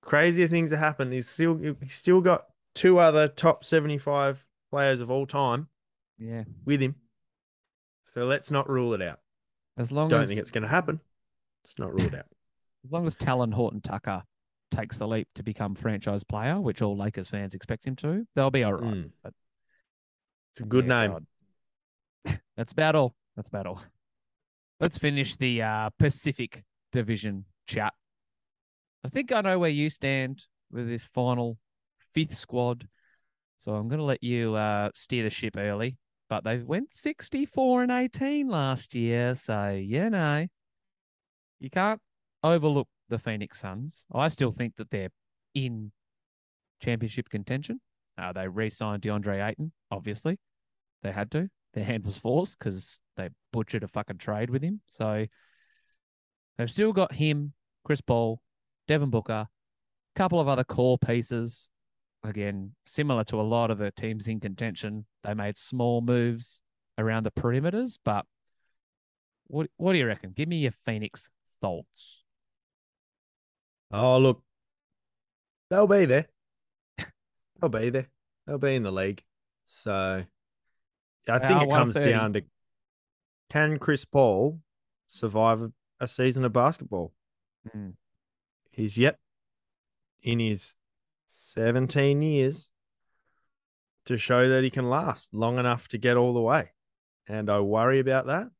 crazier 0.00 0.48
things 0.48 0.70
have 0.70 0.80
happened. 0.80 1.12
He's 1.12 1.28
still 1.28 1.56
he's 1.80 1.94
still 1.94 2.20
got 2.20 2.44
two 2.74 2.98
other 2.98 3.28
top 3.28 3.64
75 3.64 4.44
players 4.70 5.00
of 5.00 5.10
all 5.10 5.26
time 5.26 5.68
Yeah. 6.18 6.44
with 6.64 6.80
him. 6.80 6.96
So 8.12 8.24
let's 8.26 8.50
not 8.50 8.68
rule 8.68 8.92
it 8.94 9.02
out. 9.02 9.20
As 9.76 9.90
long 9.90 10.06
as 10.06 10.10
Don't 10.10 10.20
as 10.22 10.28
think 10.28 10.40
it's 10.40 10.50
going 10.50 10.62
to 10.62 10.68
happen. 10.68 11.00
It's 11.64 11.78
not 11.78 11.92
ruled 11.92 12.14
out. 12.14 12.26
as 12.84 12.92
long 12.92 13.06
as 13.06 13.16
Talen 13.16 13.52
Horton 13.54 13.80
Tucker 13.80 14.22
takes 14.74 14.98
the 14.98 15.06
leap 15.06 15.28
to 15.34 15.42
become 15.42 15.74
franchise 15.74 16.24
player, 16.24 16.60
which 16.60 16.82
all 16.82 16.96
Lakers 16.96 17.28
fans 17.28 17.54
expect 17.54 17.86
him 17.86 17.96
to, 17.96 18.26
they'll 18.34 18.50
be 18.50 18.64
all 18.64 18.74
right. 18.74 18.94
Mm. 18.94 19.10
But 19.22 19.32
It's 20.52 20.60
a 20.60 20.64
good 20.64 20.86
yeah, 20.86 21.00
name. 21.00 21.10
God. 22.24 22.40
That's 22.56 22.72
about 22.72 22.94
all. 22.96 23.14
That's 23.36 23.48
about 23.48 23.66
all. 23.66 23.82
Let's 24.80 24.98
finish 24.98 25.36
the 25.36 25.62
uh, 25.62 25.90
Pacific 25.98 26.64
Division 26.92 27.44
chat. 27.66 27.92
I 29.04 29.08
think 29.08 29.32
I 29.32 29.40
know 29.40 29.58
where 29.58 29.70
you 29.70 29.90
stand 29.90 30.42
with 30.70 30.88
this 30.88 31.04
final 31.04 31.58
fifth 32.12 32.34
squad. 32.34 32.88
So 33.58 33.74
I'm 33.74 33.88
going 33.88 33.98
to 33.98 34.04
let 34.04 34.22
you 34.22 34.54
uh, 34.54 34.90
steer 34.94 35.22
the 35.22 35.30
ship 35.30 35.56
early. 35.56 35.96
But 36.28 36.44
they 36.44 36.58
went 36.58 36.94
64 36.94 37.82
and 37.84 37.92
18 37.92 38.48
last 38.48 38.94
year. 38.94 39.34
So, 39.34 39.70
you 39.70 40.10
know, 40.10 40.46
you 41.60 41.70
can't 41.70 42.00
overlook 42.42 42.88
the 43.08 43.18
Phoenix 43.18 43.60
Suns. 43.60 44.06
I 44.12 44.28
still 44.28 44.52
think 44.52 44.76
that 44.76 44.90
they're 44.90 45.10
in 45.54 45.92
championship 46.80 47.28
contention. 47.28 47.80
Uh, 48.16 48.32
they 48.32 48.48
re 48.48 48.70
signed 48.70 49.02
DeAndre 49.02 49.46
Ayton, 49.48 49.72
obviously. 49.90 50.38
They 51.02 51.12
had 51.12 51.30
to. 51.32 51.48
Their 51.74 51.84
hand 51.84 52.04
was 52.04 52.18
forced 52.18 52.58
because 52.58 53.02
they 53.16 53.28
butchered 53.52 53.82
a 53.82 53.88
fucking 53.88 54.18
trade 54.18 54.50
with 54.50 54.62
him. 54.62 54.80
So 54.86 55.26
they've 56.56 56.70
still 56.70 56.92
got 56.92 57.14
him, 57.14 57.52
Chris 57.84 58.00
Paul, 58.00 58.40
Devin 58.86 59.10
Booker, 59.10 59.32
a 59.32 59.48
couple 60.18 60.40
of 60.40 60.48
other 60.48 60.64
core 60.64 60.98
pieces. 60.98 61.70
Again, 62.22 62.74
similar 62.86 63.24
to 63.24 63.40
a 63.40 63.42
lot 63.42 63.70
of 63.70 63.78
the 63.78 63.90
teams 63.90 64.28
in 64.28 64.40
contention, 64.40 65.04
they 65.24 65.34
made 65.34 65.58
small 65.58 66.00
moves 66.00 66.62
around 66.96 67.24
the 67.24 67.30
perimeters. 67.32 67.98
But 68.02 68.24
what 69.46 69.68
what 69.76 69.92
do 69.92 69.98
you 69.98 70.06
reckon? 70.06 70.32
Give 70.32 70.48
me 70.48 70.58
your 70.58 70.72
Phoenix 70.72 71.28
thoughts. 71.60 72.23
Oh, 73.92 74.18
look, 74.18 74.42
they'll 75.70 75.86
be 75.86 76.04
there. 76.04 76.26
they'll 77.60 77.70
be 77.70 77.90
there. 77.90 78.08
They'll 78.46 78.58
be 78.58 78.74
in 78.74 78.82
the 78.82 78.92
league. 78.92 79.22
So 79.66 80.24
I 81.28 81.38
think 81.38 81.62
it 81.62 81.70
comes 81.70 81.94
down 81.94 82.34
to 82.34 82.42
can 83.50 83.78
Chris 83.78 84.04
Paul 84.04 84.60
survive 85.08 85.70
a 86.00 86.08
season 86.08 86.44
of 86.44 86.52
basketball? 86.52 87.12
Mm. 87.74 87.94
He's 88.72 88.98
yet 88.98 89.18
in 90.22 90.40
his 90.40 90.74
17 91.28 92.20
years 92.20 92.70
to 94.06 94.18
show 94.18 94.48
that 94.48 94.64
he 94.64 94.70
can 94.70 94.90
last 94.90 95.32
long 95.32 95.58
enough 95.58 95.88
to 95.88 95.98
get 95.98 96.16
all 96.16 96.34
the 96.34 96.40
way. 96.40 96.70
And 97.26 97.48
I 97.48 97.60
worry 97.60 98.00
about 98.00 98.26
that. 98.26 98.50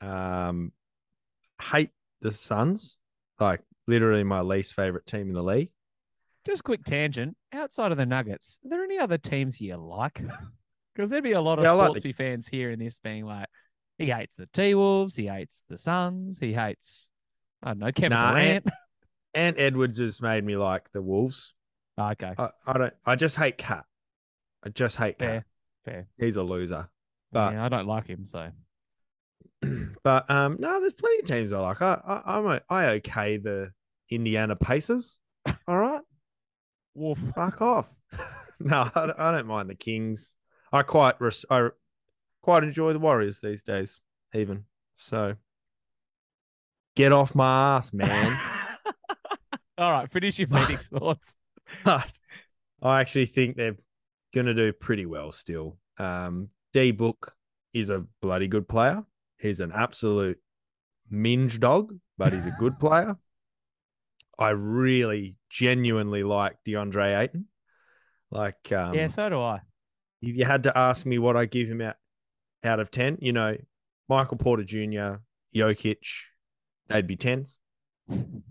Um, 0.00 0.72
hate 1.60 1.90
the 2.20 2.32
Suns, 2.32 2.96
like 3.38 3.60
literally 3.88 4.22
my 4.22 4.42
least 4.42 4.74
favorite 4.74 5.06
team 5.06 5.28
in 5.28 5.32
the 5.32 5.42
league. 5.42 5.70
Just 6.46 6.62
quick 6.62 6.84
tangent. 6.84 7.36
Outside 7.52 7.90
of 7.90 7.98
the 7.98 8.06
Nuggets, 8.06 8.60
are 8.64 8.68
there 8.68 8.84
any 8.84 8.98
other 8.98 9.18
teams 9.18 9.60
you 9.60 9.76
like? 9.76 10.22
Because 10.94 11.10
there'd 11.10 11.22
be 11.22 11.30
a 11.30 11.40
lot 11.40 11.60
of 11.60 11.64
yeah, 11.64 11.70
like 11.70 12.16
fans 12.16 12.48
hearing 12.48 12.80
this 12.80 12.98
being 12.98 13.24
like, 13.24 13.46
he 13.98 14.06
hates 14.06 14.34
the 14.34 14.48
T 14.52 14.74
Wolves, 14.74 15.14
he 15.14 15.28
hates 15.28 15.64
the 15.68 15.78
Suns, 15.78 16.40
he 16.40 16.52
hates, 16.52 17.08
I 17.62 17.68
don't 17.68 17.78
know, 17.78 17.92
Kevin 17.92 18.18
nah, 18.18 18.32
Durant. 18.32 18.48
Ant, 18.48 18.74
Ant 19.34 19.56
Edwards 19.60 20.00
has 20.00 20.20
made 20.20 20.42
me 20.42 20.56
like 20.56 20.90
the 20.90 21.00
Wolves. 21.00 21.54
Okay. 21.96 22.34
I, 22.36 22.48
I 22.66 22.78
don't. 22.78 22.94
I 23.06 23.14
just 23.14 23.36
hate 23.36 23.58
KAT. 23.58 23.84
I 24.64 24.70
just 24.70 24.96
hate 24.96 25.20
Fair. 25.20 25.46
Fair. 25.84 26.08
He's 26.18 26.34
a 26.34 26.42
loser. 26.42 26.88
But 27.30 27.52
yeah, 27.52 27.64
I 27.64 27.68
don't 27.68 27.86
like 27.86 28.08
him. 28.08 28.26
So. 28.26 28.50
but 30.02 30.28
um, 30.28 30.56
no, 30.58 30.80
there's 30.80 30.94
plenty 30.94 31.20
of 31.20 31.26
teams 31.26 31.52
I 31.52 31.60
like. 31.60 31.80
I, 31.80 32.00
I 32.04 32.38
I'm 32.38 32.46
a, 32.46 32.60
I 32.68 32.86
okay 32.86 33.36
the 33.36 33.70
Indiana 34.10 34.56
Pacers. 34.56 35.16
All 35.66 35.78
right. 35.78 36.02
Well, 36.94 37.16
Fuck 37.34 37.62
off. 37.62 37.92
no, 38.60 38.90
I 38.94 39.06
don't, 39.06 39.18
I 39.20 39.32
don't 39.32 39.46
mind 39.46 39.70
the 39.70 39.74
Kings. 39.74 40.34
I 40.72 40.82
quite 40.82 41.20
res- 41.20 41.44
I 41.50 41.68
quite 42.42 42.64
enjoy 42.64 42.92
the 42.92 42.98
Warriors 42.98 43.40
these 43.40 43.62
days, 43.62 44.00
even. 44.34 44.64
So 44.94 45.36
get 46.96 47.12
off 47.12 47.34
my 47.34 47.76
ass, 47.76 47.92
man. 47.92 48.38
All 49.78 49.92
right, 49.92 50.10
finish 50.10 50.38
your 50.38 50.48
Phoenix 50.48 50.88
thoughts. 50.88 51.36
But 51.84 52.10
I 52.82 53.00
actually 53.00 53.26
think 53.26 53.56
they're 53.56 53.76
going 54.34 54.46
to 54.46 54.54
do 54.54 54.72
pretty 54.72 55.06
well 55.06 55.30
still. 55.32 55.78
Um, 55.98 56.48
D 56.72 56.90
Book 56.90 57.34
is 57.72 57.90
a 57.90 58.04
bloody 58.20 58.48
good 58.48 58.68
player. 58.68 59.04
He's 59.38 59.60
an 59.60 59.72
absolute 59.72 60.38
minge 61.10 61.60
dog, 61.60 61.94
but 62.16 62.32
he's 62.32 62.46
a 62.46 62.56
good 62.58 62.78
player. 62.80 63.16
I 64.38 64.50
really 64.50 65.36
genuinely 65.50 66.22
like 66.22 66.56
DeAndre 66.66 67.20
Ayton. 67.20 67.46
Like, 68.30 68.72
um, 68.72 68.94
yeah, 68.94 69.08
so 69.08 69.28
do 69.28 69.40
I. 69.40 69.60
If 70.20 70.36
you 70.36 70.44
had 70.44 70.64
to 70.64 70.76
ask 70.76 71.06
me 71.06 71.18
what 71.18 71.36
I 71.36 71.46
give 71.46 71.68
him 71.68 71.80
out 71.80 71.96
out 72.64 72.80
of 72.80 72.90
ten, 72.90 73.18
you 73.20 73.32
know, 73.32 73.56
Michael 74.08 74.36
Porter 74.36 74.64
Jr., 74.64 75.20
Jokic, 75.54 76.04
they'd 76.88 77.06
be 77.06 77.16
tens. 77.16 77.60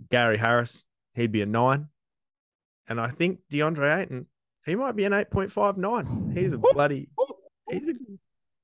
Gary 0.09 0.37
Harris, 0.37 0.85
he'd 1.13 1.31
be 1.31 1.41
a 1.41 1.45
nine. 1.45 1.87
And 2.87 3.01
I 3.01 3.09
think 3.09 3.39
DeAndre 3.51 4.01
Ayton, 4.01 4.27
he 4.65 4.75
might 4.75 4.95
be 4.95 5.03
an 5.03 5.11
8.59. 5.11 6.37
He's 6.37 6.53
a 6.53 6.57
bloody 6.57 7.09
he's 7.69 7.87
a 7.89 7.93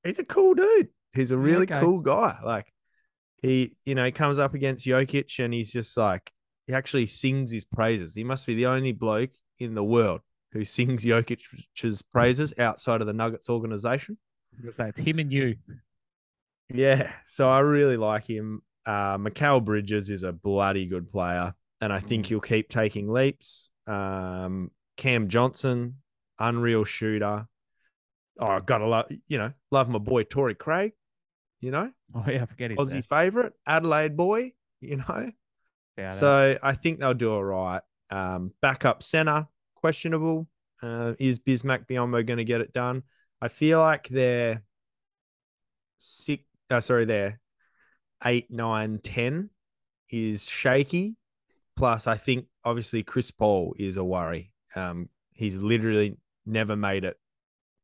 he's 0.02 0.18
a 0.18 0.24
cool 0.24 0.54
dude. 0.54 0.88
He's 1.12 1.30
a 1.30 1.36
really 1.36 1.64
okay. 1.64 1.80
cool 1.80 2.00
guy. 2.00 2.38
Like 2.44 2.72
he, 3.36 3.76
you 3.84 3.94
know, 3.94 4.04
he 4.04 4.12
comes 4.12 4.38
up 4.38 4.54
against 4.54 4.86
Jokic 4.86 5.42
and 5.42 5.52
he's 5.52 5.70
just 5.70 5.96
like 5.96 6.30
he 6.66 6.72
actually 6.72 7.06
sings 7.06 7.50
his 7.50 7.64
praises. 7.64 8.14
He 8.14 8.24
must 8.24 8.46
be 8.46 8.54
the 8.54 8.66
only 8.66 8.92
bloke 8.92 9.32
in 9.58 9.74
the 9.74 9.84
world 9.84 10.20
who 10.52 10.64
sings 10.64 11.04
Jokic's 11.04 12.02
praises 12.02 12.54
outside 12.58 13.00
of 13.00 13.06
the 13.06 13.12
Nuggets 13.12 13.50
organization. 13.50 14.16
say 14.70 14.88
it's 14.88 15.00
him 15.00 15.18
and 15.18 15.32
you. 15.32 15.56
Yeah, 16.72 17.12
so 17.26 17.50
I 17.50 17.58
really 17.58 17.96
like 17.96 18.24
him. 18.24 18.62
Uh, 18.86 19.18
Mikal 19.18 19.64
Bridges 19.64 20.10
is 20.10 20.22
a 20.22 20.32
bloody 20.32 20.86
good 20.86 21.10
player, 21.10 21.54
and 21.80 21.92
I 21.92 22.00
think 22.00 22.24
mm. 22.24 22.28
he'll 22.28 22.40
keep 22.40 22.68
taking 22.68 23.10
leaps. 23.10 23.70
Um, 23.86 24.70
Cam 24.96 25.28
Johnson, 25.28 25.96
unreal 26.38 26.84
shooter. 26.84 27.46
Oh, 28.38 28.46
I 28.46 28.60
gotta 28.60 28.86
love, 28.86 29.06
you 29.28 29.38
know, 29.38 29.52
love 29.70 29.88
my 29.88 29.98
boy 29.98 30.24
Torrey 30.24 30.54
Craig. 30.54 30.92
You 31.60 31.70
know, 31.70 31.90
oh 32.14 32.24
yeah, 32.28 32.42
I 32.42 32.46
forget 32.46 32.70
his 32.70 32.78
Aussie 32.78 33.04
favorite, 33.04 33.54
Adelaide 33.66 34.16
boy. 34.16 34.52
You 34.80 34.98
know, 34.98 35.30
So 36.10 36.58
I 36.62 36.74
think 36.74 37.00
they'll 37.00 37.14
do 37.14 37.32
all 37.32 37.44
right. 37.44 37.82
Um, 38.10 38.52
backup 38.60 39.02
center, 39.02 39.46
questionable. 39.74 40.48
Uh, 40.82 41.14
is 41.18 41.38
Bismack 41.38 41.86
Biyombo 41.86 42.26
going 42.26 42.38
to 42.38 42.44
get 42.44 42.60
it 42.60 42.72
done? 42.72 43.02
I 43.40 43.48
feel 43.48 43.80
like 43.80 44.08
they're 44.08 44.62
six. 45.98 46.42
Uh, 46.70 46.80
sorry, 46.80 47.04
they're 47.04 47.40
eight, 48.24 48.50
nine, 48.50 48.98
ten 49.02 49.50
is 50.10 50.48
shaky. 50.48 51.16
Plus, 51.76 52.06
I 52.06 52.16
think 52.16 52.46
obviously 52.64 53.02
Chris 53.02 53.30
Paul 53.30 53.74
is 53.78 53.96
a 53.96 54.04
worry. 54.04 54.52
Um, 54.76 55.08
he's 55.32 55.56
literally 55.56 56.16
never 56.46 56.76
made 56.76 57.04
it 57.04 57.18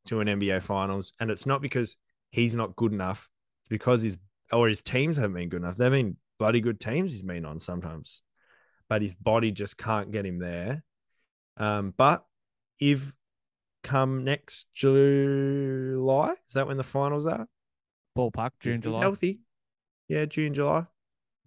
to 0.05 0.19
an 0.19 0.27
NBA 0.27 0.61
Finals, 0.63 1.13
and 1.19 1.29
it's 1.29 1.45
not 1.45 1.61
because 1.61 1.95
he's 2.31 2.55
not 2.55 2.75
good 2.75 2.93
enough. 2.93 3.29
It's 3.61 3.69
because 3.69 4.01
his 4.01 4.17
or 4.51 4.67
his 4.67 4.81
teams 4.81 5.17
haven't 5.17 5.33
been 5.33 5.49
good 5.49 5.61
enough. 5.61 5.77
They've 5.77 5.91
been 5.91 6.17
bloody 6.41 6.59
good 6.59 6.79
teams 6.79 7.11
he's 7.11 7.21
been 7.21 7.45
on 7.45 7.59
sometimes, 7.59 8.23
but 8.89 9.03
his 9.03 9.13
body 9.13 9.51
just 9.51 9.77
can't 9.77 10.11
get 10.11 10.25
him 10.25 10.39
there. 10.39 10.83
Um, 11.55 11.93
but 11.95 12.25
if 12.79 13.13
come 13.83 14.23
next 14.23 14.65
July, 14.73 16.31
is 16.47 16.53
that 16.55 16.65
when 16.65 16.77
the 16.77 16.83
finals 16.83 17.27
are? 17.27 17.47
Ballpark 18.17 18.53
June, 18.59 18.81
July. 18.81 19.01
Healthy, 19.01 19.41
yeah, 20.07 20.25
June, 20.25 20.55
July. 20.55 20.87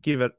Give 0.00 0.20
it, 0.20 0.30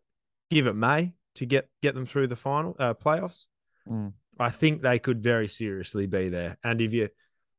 give 0.49 0.67
it 0.67 0.73
May 0.73 1.11
to 1.35 1.45
get 1.45 1.67
get 1.81 1.93
them 1.93 2.05
through 2.05 2.27
the 2.27 2.37
final 2.37 2.77
uh, 2.79 2.93
playoffs. 2.93 3.47
Mm. 3.89 4.13
I 4.39 4.51
think 4.51 4.81
they 4.81 4.99
could 4.99 5.21
very 5.21 5.49
seriously 5.49 6.07
be 6.07 6.29
there. 6.29 6.57
And 6.63 6.79
if 6.79 6.93
you 6.93 7.09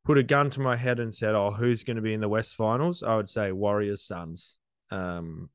put 0.03 0.17
a 0.17 0.23
gun 0.23 0.49
to 0.49 0.61
my 0.61 0.77
head 0.77 0.99
and 0.99 1.15
said, 1.15 1.35
"Oh, 1.35 1.51
who's 1.51 1.85
going 1.85 1.97
to 1.97 2.03
be 2.03 2.15
in 2.15 2.23
the 2.23 2.29
West 2.31 2.55
Finals?" 2.55 3.03
I 3.03 3.17
would 3.17 3.29
say 3.29 3.53
Warriors 3.53 4.03
Suns. 4.03 4.57
Um, 4.91 5.51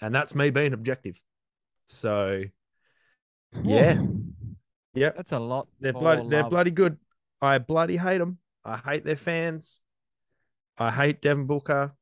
and 0.00 0.14
that's 0.14 0.34
me 0.34 0.50
being 0.50 0.72
objective. 0.72 1.20
So, 1.88 2.42
yeah, 3.62 4.00
yeah, 4.94 5.10
that's 5.16 5.32
a 5.32 5.38
lot. 5.38 5.68
They're 5.80 5.92
bloody, 5.92 6.28
they're 6.28 6.48
bloody 6.48 6.70
good. 6.70 6.98
I 7.40 7.58
bloody 7.58 7.96
hate 7.96 8.18
them. 8.18 8.38
I 8.64 8.76
hate 8.76 9.04
their 9.04 9.16
fans. 9.16 9.78
I 10.78 10.90
hate 10.90 11.20
Devin 11.22 11.46
Booker. 11.46 11.92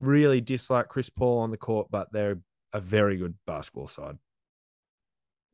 Really 0.00 0.40
dislike 0.40 0.88
Chris 0.88 1.10
Paul 1.10 1.40
on 1.40 1.50
the 1.50 1.56
court, 1.56 1.88
but 1.90 2.10
they're 2.12 2.38
a 2.72 2.80
very 2.80 3.16
good 3.16 3.34
basketball 3.46 3.88
side. 3.88 4.16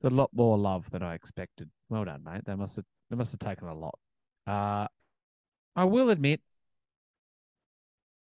A 0.05 0.11
lot 0.11 0.31
more 0.33 0.57
love 0.57 0.89
than 0.91 1.03
I 1.03 1.15
expected. 1.15 1.69
Well 1.89 2.05
done, 2.05 2.23
mate. 2.23 2.43
They 2.45 2.55
must 2.55 2.77
have 2.77 2.85
they 3.11 3.17
must 3.17 3.33
have 3.33 3.41
taken 3.41 3.67
a 3.67 3.75
lot. 3.75 3.99
Uh, 4.47 4.87
I 5.75 5.85
will 5.85 6.11
admit, 6.11 6.41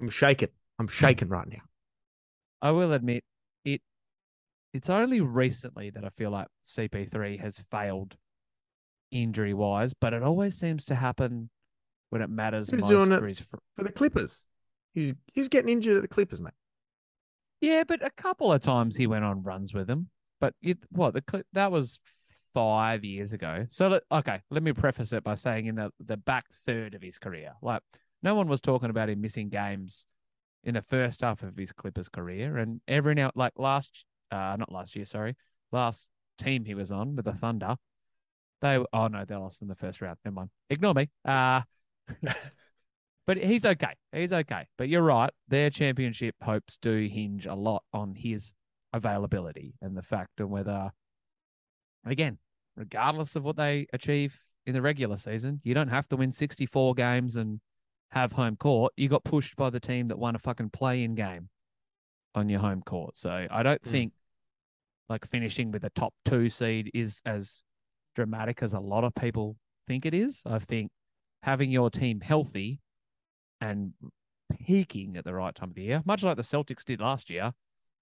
I'm 0.00 0.10
shaking. 0.10 0.48
I'm 0.78 0.88
shaking 0.88 1.28
right 1.28 1.46
now. 1.46 1.62
I 2.60 2.72
will 2.72 2.92
admit, 2.92 3.18
it 3.18 3.24
it's 4.72 4.90
only 4.90 5.20
recently 5.20 5.90
that 5.90 6.04
I 6.04 6.08
feel 6.10 6.30
like 6.30 6.46
CP3 6.64 7.40
has 7.40 7.58
failed 7.70 8.16
injury 9.10 9.54
wise, 9.54 9.94
but 9.94 10.12
it 10.12 10.22
always 10.22 10.56
seems 10.56 10.84
to 10.86 10.94
happen 10.94 11.50
when 12.10 12.22
it 12.22 12.30
matters 12.30 12.70
most 12.72 12.90
for, 12.90 13.26
his... 13.26 13.40
for 13.40 13.60
the 13.78 13.92
Clippers. 13.92 14.44
He's 14.94 15.14
he's 15.32 15.48
getting 15.48 15.70
injured 15.70 15.96
at 15.96 16.02
the 16.02 16.08
Clippers, 16.08 16.40
mate. 16.40 16.52
Yeah, 17.60 17.84
but 17.84 18.04
a 18.04 18.10
couple 18.10 18.52
of 18.52 18.62
times 18.62 18.96
he 18.96 19.06
went 19.06 19.24
on 19.24 19.42
runs 19.42 19.74
with 19.74 19.86
them. 19.86 20.08
But 20.40 20.54
it, 20.62 20.78
what 20.90 21.14
the 21.14 21.22
cl- 21.28 21.44
that 21.52 21.70
was 21.70 21.98
five 22.54 23.04
years 23.04 23.32
ago. 23.32 23.66
So 23.70 23.88
let, 23.88 24.02
okay, 24.10 24.40
let 24.50 24.62
me 24.62 24.72
preface 24.72 25.12
it 25.12 25.22
by 25.22 25.34
saying 25.34 25.66
in 25.66 25.76
the 25.76 25.90
the 26.04 26.16
back 26.16 26.46
third 26.52 26.94
of 26.94 27.02
his 27.02 27.18
career, 27.18 27.52
like 27.62 27.82
no 28.22 28.34
one 28.34 28.48
was 28.48 28.60
talking 28.60 28.90
about 28.90 29.10
him 29.10 29.20
missing 29.20 29.48
games 29.48 30.06
in 30.64 30.74
the 30.74 30.82
first 30.82 31.22
half 31.22 31.42
of 31.42 31.56
his 31.56 31.72
Clippers 31.72 32.08
career, 32.08 32.56
and 32.56 32.80
every 32.88 33.14
now 33.14 33.30
like 33.34 33.52
last, 33.56 34.04
uh, 34.30 34.56
not 34.58 34.70
last 34.72 34.96
year, 34.96 35.04
sorry, 35.04 35.36
last 35.72 36.08
team 36.38 36.64
he 36.64 36.74
was 36.74 36.90
on 36.92 37.16
with 37.16 37.24
the 37.24 37.32
Thunder, 37.32 37.76
they 38.62 38.78
oh 38.92 39.06
no, 39.08 39.24
they 39.24 39.36
lost 39.36 39.62
in 39.62 39.68
the 39.68 39.74
first 39.74 40.00
round. 40.00 40.18
Never 40.24 40.34
mind, 40.34 40.50
ignore 40.68 40.94
me. 40.94 41.08
Uh 41.24 41.62
but 43.26 43.36
he's 43.36 43.64
okay. 43.64 43.94
He's 44.12 44.32
okay. 44.32 44.66
But 44.76 44.88
you're 44.88 45.02
right. 45.02 45.30
Their 45.48 45.70
championship 45.70 46.34
hopes 46.42 46.76
do 46.80 47.06
hinge 47.06 47.46
a 47.46 47.54
lot 47.54 47.84
on 47.92 48.14
his 48.14 48.52
availability 48.92 49.74
and 49.80 49.96
the 49.96 50.02
fact 50.02 50.40
of 50.40 50.48
whether, 50.50 50.90
again, 52.04 52.38
regardless 52.76 53.36
of 53.36 53.44
what 53.44 53.56
they 53.56 53.86
achieve 53.92 54.36
in 54.66 54.74
the 54.74 54.82
regular 54.82 55.16
season, 55.16 55.60
you 55.62 55.74
don't 55.74 55.88
have 55.88 56.08
to 56.08 56.16
win 56.16 56.32
64 56.32 56.94
games 56.94 57.36
and 57.36 57.60
have 58.10 58.32
home 58.32 58.56
court. 58.56 58.92
You 58.96 59.08
got 59.08 59.22
pushed 59.24 59.54
by 59.56 59.70
the 59.70 59.80
team 59.80 60.08
that 60.08 60.18
won 60.18 60.34
a 60.34 60.38
fucking 60.40 60.70
play 60.70 61.04
in 61.04 61.14
game 61.14 61.48
on 62.34 62.48
your 62.48 62.60
home 62.60 62.82
court. 62.82 63.16
So 63.16 63.46
I 63.50 63.62
don't 63.62 63.82
Mm. 63.82 63.90
think 63.90 64.12
like 65.10 65.28
finishing 65.28 65.72
with 65.72 65.84
a 65.84 65.90
top 65.90 66.14
two 66.24 66.48
seed 66.48 66.90
is 66.94 67.20
as 67.26 67.64
dramatic 68.14 68.62
as 68.62 68.72
a 68.72 68.80
lot 68.80 69.02
of 69.04 69.12
people 69.14 69.56
think 69.88 70.06
it 70.06 70.14
is. 70.14 70.40
I 70.46 70.60
think 70.60 70.90
having 71.42 71.70
your 71.70 71.90
team 71.90 72.20
healthy 72.20 72.78
and 73.60 73.92
peaking 74.64 75.16
at 75.16 75.24
the 75.24 75.34
right 75.34 75.54
time 75.54 75.70
of 75.70 75.74
the 75.74 75.82
year, 75.82 76.02
much 76.06 76.22
like 76.22 76.36
the 76.36 76.42
Celtics 76.42 76.84
did 76.84 77.00
last 77.00 77.28
year 77.28 77.52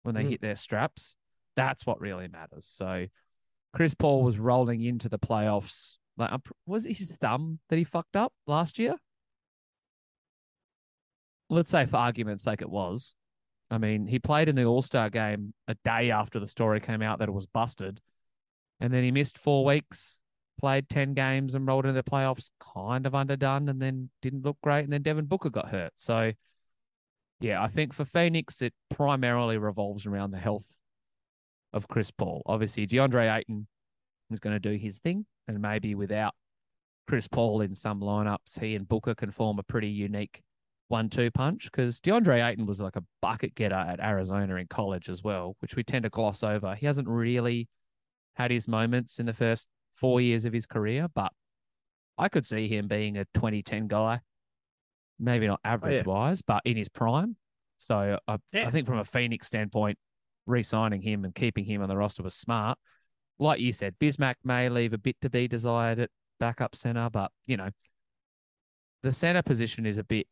when 0.03 0.15
they 0.15 0.23
Mm. 0.23 0.31
hit 0.31 0.41
their 0.43 0.55
straps, 0.55 1.17
that's 1.57 1.87
what 1.87 2.01
really 2.01 2.29
matters. 2.29 2.67
So 2.67 3.07
Chris 3.73 3.95
Paul 3.95 4.23
was 4.23 4.39
rolling 4.39 4.83
into 4.83 5.09
the 5.09 5.19
playoffs. 5.19 5.97
Like, 6.19 6.31
was 6.67 6.85
it 6.85 6.99
his 6.99 7.17
thumb 7.17 7.61
that 7.71 7.77
he 7.77 7.85
fucked 7.85 8.17
up 8.17 8.35
last 8.47 8.79
year? 8.79 8.97
Let's 11.49 11.71
say, 11.71 11.87
for 11.87 11.97
argument's 11.97 12.43
sake, 12.43 12.61
it 12.61 12.69
was. 12.69 13.15
I 13.71 13.79
mean, 13.79 14.07
he 14.07 14.19
played 14.19 14.49
in 14.49 14.55
the 14.55 14.65
All 14.65 14.83
Star 14.83 15.11
game 15.11 15.53
a 15.67 15.75
day 15.85 16.11
after 16.11 16.41
the 16.41 16.47
story 16.47 16.81
came 16.81 17.03
out 17.03 17.19
that 17.19 17.29
it 17.29 17.33
was 17.33 17.47
busted, 17.47 18.01
and 18.81 18.93
then 18.93 19.05
he 19.05 19.11
missed 19.11 19.39
four 19.39 19.65
weeks, 19.65 20.21
played 20.59 20.89
ten 20.89 21.15
games, 21.15 21.55
and 21.55 21.67
rolled 21.67 21.85
into 21.85 21.95
the 21.95 22.09
playoffs 22.09 22.51
kind 22.61 23.07
of 23.07 23.15
underdone, 23.15 23.69
and 23.69 23.81
then 23.81 24.11
didn't 24.23 24.45
look 24.45 24.57
great, 24.63 24.85
and 24.85 24.93
then 24.93 25.03
Devin 25.03 25.27
Booker 25.27 25.51
got 25.51 25.69
hurt. 25.69 25.93
So, 25.97 26.33
yeah, 27.41 27.63
I 27.63 27.69
think 27.69 27.93
for 27.93 28.05
Phoenix, 28.05 28.63
it 28.63 28.73
primarily 28.91 29.59
revolves 29.59 30.07
around 30.07 30.31
the 30.31 30.39
health 30.39 30.67
of 31.73 31.89
Chris 31.89 32.11
Paul. 32.11 32.43
Obviously, 32.47 32.87
DeAndre 32.87 33.39
Ayton 33.39 33.67
is 34.31 34.41
going 34.41 34.55
to 34.55 34.61
do 34.61 34.77
his 34.77 34.99
thing, 34.99 35.27
and 35.47 35.61
maybe 35.61 35.95
without 35.95 36.35
Chris 37.07 37.29
Paul 37.29 37.61
in 37.61 37.75
some 37.75 38.01
lineups, 38.01 38.61
he 38.61 38.75
and 38.75 38.89
Booker 38.89 39.15
can 39.15 39.31
form 39.31 39.59
a 39.59 39.63
pretty 39.63 39.89
unique 39.89 40.43
one-two 40.89 41.31
punch. 41.31 41.65
Because 41.71 42.01
DeAndre 42.01 42.47
Ayton 42.47 42.67
was 42.67 42.81
like 42.81 42.97
a 42.97 43.05
bucket 43.23 43.55
getter 43.55 43.75
at 43.75 44.01
Arizona 44.01 44.57
in 44.57 44.67
college 44.67 45.09
as 45.09 45.23
well, 45.23 45.57
which 45.61 45.77
we 45.77 45.85
tend 45.85 46.03
to 46.03 46.11
gloss 46.11 46.43
over. 46.43 46.75
He 46.75 46.87
hasn't 46.87 47.09
really 47.09 47.69
had 48.35 48.51
his 48.51 48.69
moments 48.69 49.19
in 49.19 49.27
the 49.27 49.35
first 49.35 49.69
four 49.95 50.21
years 50.21 50.45
of 50.45 50.53
his 50.53 50.67
career, 50.67 51.09
but 51.15 51.33
I 52.17 52.29
could 52.29 52.47
see 52.47 52.69
him 52.69 52.89
being 52.89 53.17
a 53.17 53.25
2010 53.35 53.89
guy. 53.89 54.21
Maybe 55.21 55.47
not 55.47 55.61
oh, 55.65 55.69
average 55.69 56.07
wise, 56.07 56.43
but 56.43 56.63
in 56.65 56.77
his 56.77 56.89
prime. 56.89 57.37
So 57.79 58.19
I, 58.27 58.37
Yeah. 58.53 58.69
I 58.69 58.71
think 58.71 58.87
from 58.87 58.99
a 58.99 59.05
Phoenix 59.05 59.47
standpoint, 59.47 59.99
re-signing 60.47 61.03
him 61.03 61.25
and 61.25 61.35
keeping 61.35 61.65
him 61.65 61.83
on 61.83 61.89
the 61.89 61.97
roster 61.97 62.23
was 62.23 62.35
smart. 62.35 62.79
Like 63.39 63.61
you 63.61 63.73
said, 63.73 63.97
Bismack 64.01 64.37
may 64.45 64.69
leave 64.69 64.93
a 64.93 64.99
bit 64.99 65.17
to 65.23 65.31
be 65.31 65.47
desired 65.47 65.99
at 66.01 66.11
backup 66.41 66.75
center, 66.75 67.09
but 67.11 67.31
you 67.47 67.57
know, 67.57 67.71
the 69.03 69.13
center 69.13 69.43
position 69.43 69.87
is 69.87 69.99
a 69.99 70.05
bit 70.05 70.27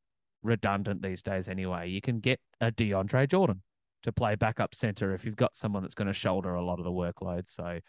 redundant 0.46 1.02
these 1.02 1.22
days 1.22 1.48
anyway. 1.48 1.88
You 1.90 2.00
can 2.00 2.20
get 2.20 2.40
a 2.60 2.70
DeAndre 2.72 3.28
Jordan 3.28 3.62
to 4.02 4.12
play 4.12 4.34
backup 4.36 4.74
center 4.74 5.12
if 5.14 5.24
you've 5.24 5.36
got 5.36 5.56
someone 5.56 5.82
that's 5.82 5.94
going 5.94 6.06
to 6.06 6.12
shoulder 6.14 6.54
a 6.54 6.64
lot 6.64 6.78
of 6.78 6.84
the 6.84 6.90
workload. 6.90 7.48
So 7.48 7.80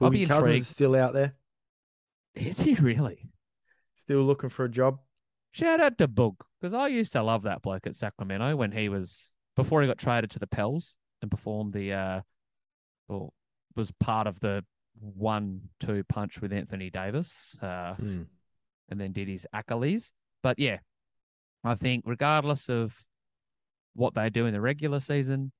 I'll 0.00 0.10
be 0.10 0.26
Cousins 0.26 0.46
intrigued. 0.46 0.66
still 0.66 0.96
out 0.96 1.12
there, 1.14 1.34
Is 2.34 2.58
he 2.60 2.74
really? 2.74 3.28
still 3.96 4.22
looking 4.22 4.50
for 4.50 4.64
a 4.64 4.68
job. 4.70 4.98
Shout 5.52 5.80
out 5.80 5.96
to 5.98 6.08
Boog 6.08 6.36
because 6.60 6.74
I 6.74 6.88
used 6.88 7.12
to 7.12 7.22
love 7.22 7.42
that 7.44 7.62
bloke 7.62 7.86
at 7.86 7.96
Sacramento 7.96 8.56
when 8.56 8.72
he 8.72 8.88
was 8.88 9.34
before 9.56 9.80
he 9.80 9.86
got 9.88 9.98
traded 9.98 10.30
to 10.32 10.38
the 10.38 10.46
Pels 10.46 10.96
and 11.22 11.30
performed 11.30 11.72
the 11.72 11.92
uh, 11.92 12.20
or 13.08 13.30
was 13.74 13.90
part 14.00 14.26
of 14.26 14.38
the 14.40 14.64
one-two 15.00 16.04
punch 16.08 16.40
with 16.40 16.52
Anthony 16.52 16.90
Davis, 16.90 17.56
uh, 17.62 17.94
Mm. 17.94 18.26
and 18.88 19.00
then 19.00 19.12
did 19.12 19.28
his 19.28 19.46
Achilles. 19.52 20.12
But 20.42 20.58
yeah, 20.58 20.78
I 21.66 21.74
think 21.74 22.04
regardless 22.06 22.68
of 22.68 22.94
what 23.94 24.14
they 24.14 24.30
do 24.30 24.46
in 24.46 24.52
the 24.52 24.60
regular 24.60 25.00
season, 25.00 25.52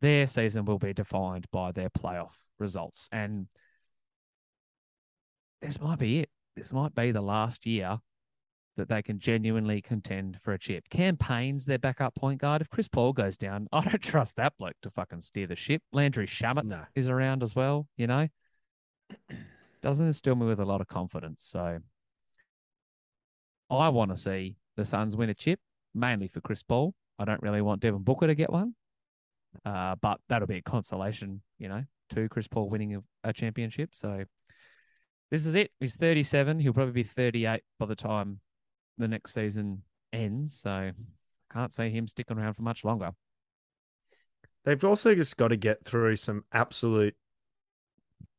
their 0.00 0.26
season 0.26 0.64
will 0.64 0.78
be 0.78 0.92
defined 0.92 1.46
by 1.52 1.72
their 1.72 1.90
playoff 1.90 2.34
results, 2.58 3.08
and 3.12 3.46
this 5.60 5.80
might 5.80 5.98
be 5.98 6.20
it. 6.20 6.30
This 6.56 6.72
might 6.72 6.94
be 6.94 7.12
the 7.12 7.20
last 7.20 7.66
year 7.66 7.98
that 8.76 8.88
they 8.88 9.02
can 9.02 9.18
genuinely 9.18 9.82
contend 9.82 10.38
for 10.42 10.52
a 10.52 10.58
chip. 10.58 10.88
Cam 10.88 11.16
Payne's 11.16 11.66
their 11.66 11.78
backup 11.78 12.14
point 12.14 12.40
guard. 12.40 12.62
If 12.62 12.70
Chris 12.70 12.88
Paul 12.88 13.12
goes 13.12 13.36
down, 13.36 13.66
I 13.72 13.82
don't 13.84 14.02
trust 14.02 14.36
that 14.36 14.54
bloke 14.56 14.76
to 14.82 14.90
fucking 14.90 15.20
steer 15.20 15.46
the 15.48 15.56
ship. 15.56 15.82
Landry 15.92 16.26
Shamet 16.26 16.64
No. 16.64 16.82
is 16.94 17.08
around 17.08 17.42
as 17.42 17.56
well, 17.56 17.88
you 17.96 18.06
know. 18.06 18.28
Doesn't 19.82 20.06
instill 20.06 20.36
me 20.36 20.46
with 20.46 20.60
a 20.60 20.64
lot 20.64 20.80
of 20.80 20.86
confidence. 20.86 21.44
So 21.44 21.78
I 23.70 23.88
want 23.88 24.10
to 24.12 24.16
see 24.16 24.56
the 24.78 24.84
Suns 24.84 25.16
win 25.16 25.28
a 25.28 25.34
chip, 25.34 25.58
mainly 25.94 26.28
for 26.28 26.40
Chris 26.40 26.62
Paul. 26.62 26.94
I 27.18 27.24
don't 27.24 27.42
really 27.42 27.60
want 27.60 27.80
Devin 27.82 28.02
Booker 28.04 28.28
to 28.28 28.34
get 28.36 28.50
one. 28.52 28.74
Uh, 29.64 29.96
but 30.00 30.20
that'll 30.28 30.46
be 30.46 30.58
a 30.58 30.62
consolation, 30.62 31.42
you 31.58 31.68
know, 31.68 31.82
to 32.10 32.28
Chris 32.28 32.46
Paul 32.46 32.70
winning 32.70 32.94
a, 32.94 33.02
a 33.24 33.32
championship. 33.32 33.90
So 33.92 34.24
this 35.30 35.44
is 35.44 35.54
it. 35.56 35.72
He's 35.80 35.96
37. 35.96 36.60
He'll 36.60 36.72
probably 36.72 36.92
be 36.92 37.02
38 37.02 37.60
by 37.78 37.86
the 37.86 37.96
time 37.96 38.38
the 38.98 39.08
next 39.08 39.34
season 39.34 39.82
ends. 40.12 40.54
So 40.60 40.92
can't 41.52 41.74
see 41.74 41.90
him 41.90 42.06
sticking 42.06 42.38
around 42.38 42.54
for 42.54 42.62
much 42.62 42.84
longer. 42.84 43.10
They've 44.64 44.84
also 44.84 45.14
just 45.14 45.36
got 45.36 45.48
to 45.48 45.56
get 45.56 45.84
through 45.84 46.16
some 46.16 46.44
absolute 46.52 47.16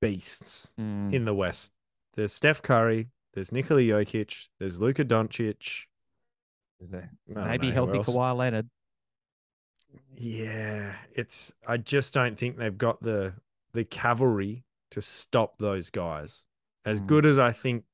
beasts 0.02 0.70
Mm. 0.80 1.14
in 1.14 1.26
the 1.26 1.34
West. 1.34 1.72
There's 2.16 2.32
Steph 2.34 2.62
Curry, 2.62 3.10
there's 3.34 3.52
Nikola 3.52 3.82
Jokic, 3.82 4.46
there's 4.60 4.80
Luka 4.80 5.04
Doncic. 5.04 5.58
Is 5.58 5.58
there 5.58 5.88
I 5.90 6.66
don't 6.66 6.69
maybe 7.28 7.68
know 7.68 7.74
healthy. 7.74 8.00
Kawhi 8.00 8.36
Leonard? 8.36 8.70
Yeah, 10.16 10.94
it's. 11.14 11.52
I 11.68 11.78
just 11.78 12.14
don't 12.14 12.38
think 12.38 12.58
they've 12.58 12.78
got 12.78 13.02
the 13.02 13.34
the 13.74 13.84
cavalry 13.86 14.66
to 14.92 15.02
stop 15.02 15.58
those 15.58 15.90
guys. 15.90 16.46
As 16.86 17.02
Mm. 17.02 17.08
good 17.08 17.26
as 17.26 17.38
I 17.38 17.52
think, 17.52 17.86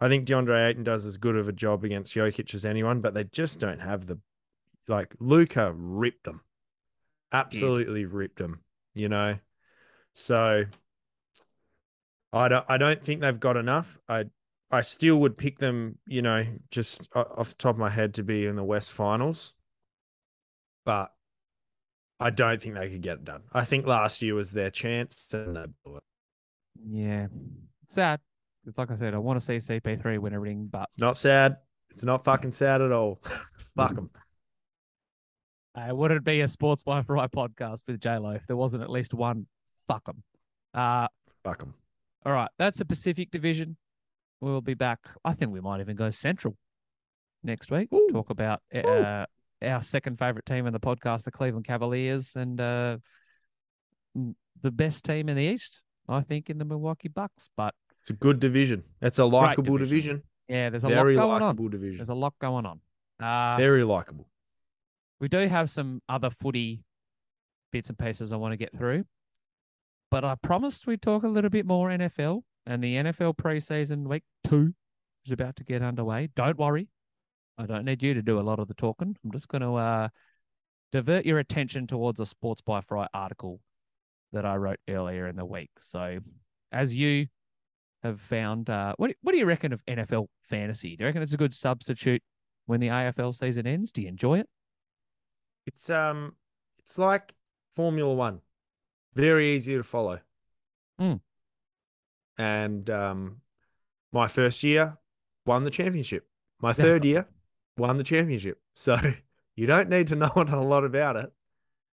I 0.00 0.08
think 0.08 0.26
DeAndre 0.26 0.68
Ayton 0.70 0.84
does 0.84 1.06
as 1.06 1.16
good 1.16 1.36
of 1.36 1.48
a 1.48 1.52
job 1.52 1.84
against 1.84 2.14
Jokic 2.14 2.54
as 2.54 2.64
anyone, 2.64 3.00
but 3.00 3.14
they 3.14 3.24
just 3.24 3.58
don't 3.58 3.80
have 3.80 4.06
the 4.06 4.18
like. 4.88 5.14
Luka 5.18 5.72
ripped 5.72 6.24
them, 6.24 6.40
absolutely 7.32 8.04
ripped 8.04 8.38
them. 8.38 8.62
You 8.94 9.08
know, 9.08 9.38
so 10.12 10.64
I 12.32 12.48
don't. 12.48 12.64
I 12.68 12.78
don't 12.78 13.02
think 13.02 13.20
they've 13.20 13.40
got 13.40 13.56
enough. 13.56 13.98
I. 14.08 14.24
I 14.74 14.80
still 14.82 15.16
would 15.16 15.36
pick 15.38 15.58
them, 15.58 15.98
you 16.06 16.22
know, 16.22 16.44
just 16.70 17.08
off 17.14 17.48
the 17.50 17.54
top 17.54 17.74
of 17.76 17.78
my 17.78 17.90
head 17.90 18.14
to 18.14 18.22
be 18.22 18.46
in 18.46 18.56
the 18.56 18.64
West 18.64 18.92
Finals, 18.92 19.54
but 20.84 21.12
I 22.20 22.30
don't 22.30 22.60
think 22.60 22.74
they 22.76 22.88
could 22.90 23.00
get 23.02 23.14
it 23.18 23.24
done. 23.24 23.42
I 23.52 23.64
think 23.64 23.86
last 23.86 24.22
year 24.22 24.34
was 24.34 24.52
their 24.52 24.70
chance 24.70 25.28
and 25.32 25.56
they 25.56 25.64
blew 25.84 25.96
it. 25.96 26.02
Yeah. 26.88 27.26
Sad. 27.86 28.20
'Cause 28.64 28.74
Like 28.78 28.90
I 28.90 28.94
said, 28.94 29.14
I 29.14 29.18
want 29.18 29.38
to 29.38 29.44
see 29.44 29.56
CP3 29.60 30.18
win 30.18 30.32
a 30.32 30.40
ring, 30.40 30.68
but 30.70 30.88
It's 30.90 30.98
not 30.98 31.16
sad. 31.16 31.58
It's 31.90 32.04
not 32.04 32.24
fucking 32.24 32.52
sad 32.52 32.80
at 32.82 32.92
all. 32.92 33.20
Fuck 33.76 33.94
them. 33.94 34.10
uh, 35.74 35.94
would 35.94 36.10
it 36.12 36.24
be 36.24 36.40
a 36.40 36.48
Sports 36.48 36.82
by 36.82 37.02
Fry 37.02 37.26
podcast 37.26 37.82
with 37.86 38.00
JLo 38.00 38.34
if 38.36 38.46
there 38.46 38.56
wasn't 38.56 38.82
at 38.82 38.90
least 38.90 39.12
one? 39.12 39.46
Fuck 39.88 40.04
them. 40.06 40.22
Uh, 40.72 41.08
Fuck 41.42 41.58
them. 41.58 41.74
all 42.24 42.32
right. 42.32 42.50
That's 42.58 42.78
the 42.78 42.84
Pacific 42.84 43.30
Division. 43.30 43.76
We'll 44.44 44.60
be 44.60 44.74
back. 44.74 45.00
I 45.24 45.32
think 45.32 45.52
we 45.52 45.60
might 45.62 45.80
even 45.80 45.96
go 45.96 46.10
Central 46.10 46.54
next 47.42 47.70
week. 47.70 47.88
Ooh. 47.94 48.08
Talk 48.12 48.28
about 48.28 48.60
uh, 48.74 49.24
our 49.62 49.80
second 49.80 50.18
favorite 50.18 50.44
team 50.44 50.66
in 50.66 50.74
the 50.74 50.80
podcast, 50.80 51.24
the 51.24 51.30
Cleveland 51.30 51.66
Cavaliers, 51.66 52.36
and 52.36 52.60
uh, 52.60 52.98
the 54.14 54.70
best 54.70 55.02
team 55.04 55.30
in 55.30 55.36
the 55.38 55.42
East, 55.42 55.80
I 56.10 56.20
think, 56.20 56.50
in 56.50 56.58
the 56.58 56.66
Milwaukee 56.66 57.08
Bucks. 57.08 57.48
But 57.56 57.74
It's 58.02 58.10
a 58.10 58.12
good 58.12 58.38
division. 58.38 58.84
It's 59.00 59.18
a 59.18 59.24
likable 59.24 59.78
division. 59.78 60.16
division. 60.16 60.22
yeah, 60.48 60.68
there's 60.68 60.84
a 60.84 60.88
Very 60.88 61.16
lot 61.16 61.22
going 61.22 61.34
on. 61.36 61.40
likable 61.48 61.68
division. 61.70 61.96
There's 61.96 62.10
a 62.10 62.14
lot 62.14 62.34
going 62.38 62.66
on. 62.66 62.80
Uh, 63.18 63.56
Very 63.56 63.82
likable. 63.82 64.28
we 65.20 65.28
do 65.28 65.38
have 65.48 65.70
some 65.70 66.02
other 66.06 66.28
footy 66.28 66.84
bits 67.72 67.88
and 67.88 67.98
pieces 67.98 68.30
I 68.30 68.36
want 68.36 68.52
to 68.52 68.58
get 68.58 68.76
through, 68.76 69.04
but 70.10 70.22
I 70.22 70.34
promised 70.34 70.86
we'd 70.86 71.00
talk 71.00 71.22
a 71.22 71.28
little 71.28 71.48
bit 71.50 71.64
more 71.64 71.88
NFL, 71.88 72.42
and 72.66 72.82
the 72.82 72.96
NFL 72.96 73.36
preseason 73.36 74.08
week 74.08 74.24
two 74.46 74.74
is 75.24 75.32
about 75.32 75.56
to 75.56 75.64
get 75.64 75.82
underway. 75.82 76.30
Don't 76.34 76.58
worry, 76.58 76.88
I 77.58 77.66
don't 77.66 77.84
need 77.84 78.02
you 78.02 78.14
to 78.14 78.22
do 78.22 78.38
a 78.38 78.42
lot 78.42 78.58
of 78.58 78.68
the 78.68 78.74
talking. 78.74 79.16
I'm 79.24 79.30
just 79.30 79.48
going 79.48 79.62
to 79.62 79.74
uh, 79.74 80.08
divert 80.92 81.24
your 81.24 81.38
attention 81.38 81.86
towards 81.86 82.20
a 82.20 82.26
Sports 82.26 82.60
by 82.60 82.80
Fry 82.80 83.06
article 83.14 83.60
that 84.32 84.44
I 84.44 84.56
wrote 84.56 84.80
earlier 84.88 85.28
in 85.28 85.36
the 85.36 85.44
week. 85.44 85.70
So, 85.78 86.18
as 86.72 86.94
you 86.94 87.26
have 88.02 88.20
found, 88.20 88.68
uh, 88.68 88.94
what 88.96 89.12
what 89.22 89.32
do 89.32 89.38
you 89.38 89.46
reckon 89.46 89.72
of 89.72 89.84
NFL 89.86 90.26
fantasy? 90.42 90.96
Do 90.96 91.04
you 91.04 91.06
reckon 91.06 91.22
it's 91.22 91.32
a 91.32 91.38
good 91.38 91.54
substitute 91.54 92.22
when 92.66 92.80
the 92.80 92.88
AFL 92.88 93.34
season 93.34 93.66
ends? 93.66 93.92
Do 93.92 94.02
you 94.02 94.08
enjoy 94.08 94.40
it? 94.40 94.48
It's 95.66 95.88
um, 95.88 96.34
it's 96.80 96.98
like 96.98 97.34
Formula 97.76 98.12
One, 98.12 98.40
very 99.14 99.54
easy 99.54 99.76
to 99.76 99.84
follow. 99.84 100.18
Hmm. 100.98 101.14
And 102.38 102.88
um, 102.90 103.36
my 104.12 104.28
first 104.28 104.62
year 104.62 104.98
won 105.46 105.64
the 105.64 105.70
championship. 105.70 106.26
My 106.60 106.72
third 106.72 107.04
year 107.04 107.26
won 107.76 107.96
the 107.96 108.04
championship. 108.04 108.58
So 108.76 108.98
you 109.54 109.68
don't 109.68 109.88
need 109.88 110.08
to 110.08 110.16
know 110.16 110.32
a 110.34 110.56
lot 110.56 110.84
about 110.84 111.14
it 111.14 111.32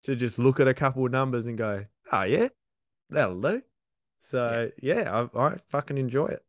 to 0.04 0.14
just 0.14 0.38
look 0.38 0.60
at 0.60 0.68
a 0.68 0.74
couple 0.74 1.06
of 1.06 1.12
numbers 1.14 1.46
and 1.46 1.58
go, 1.58 1.86
oh 2.12 2.24
yeah, 2.24 2.50
that'll 3.10 3.40
do. 3.40 3.62
So 4.20 4.72
yeah, 4.82 5.28
I, 5.34 5.40
I 5.40 5.56
fucking 5.70 5.98
enjoy 5.98 6.28
it. 6.28 6.44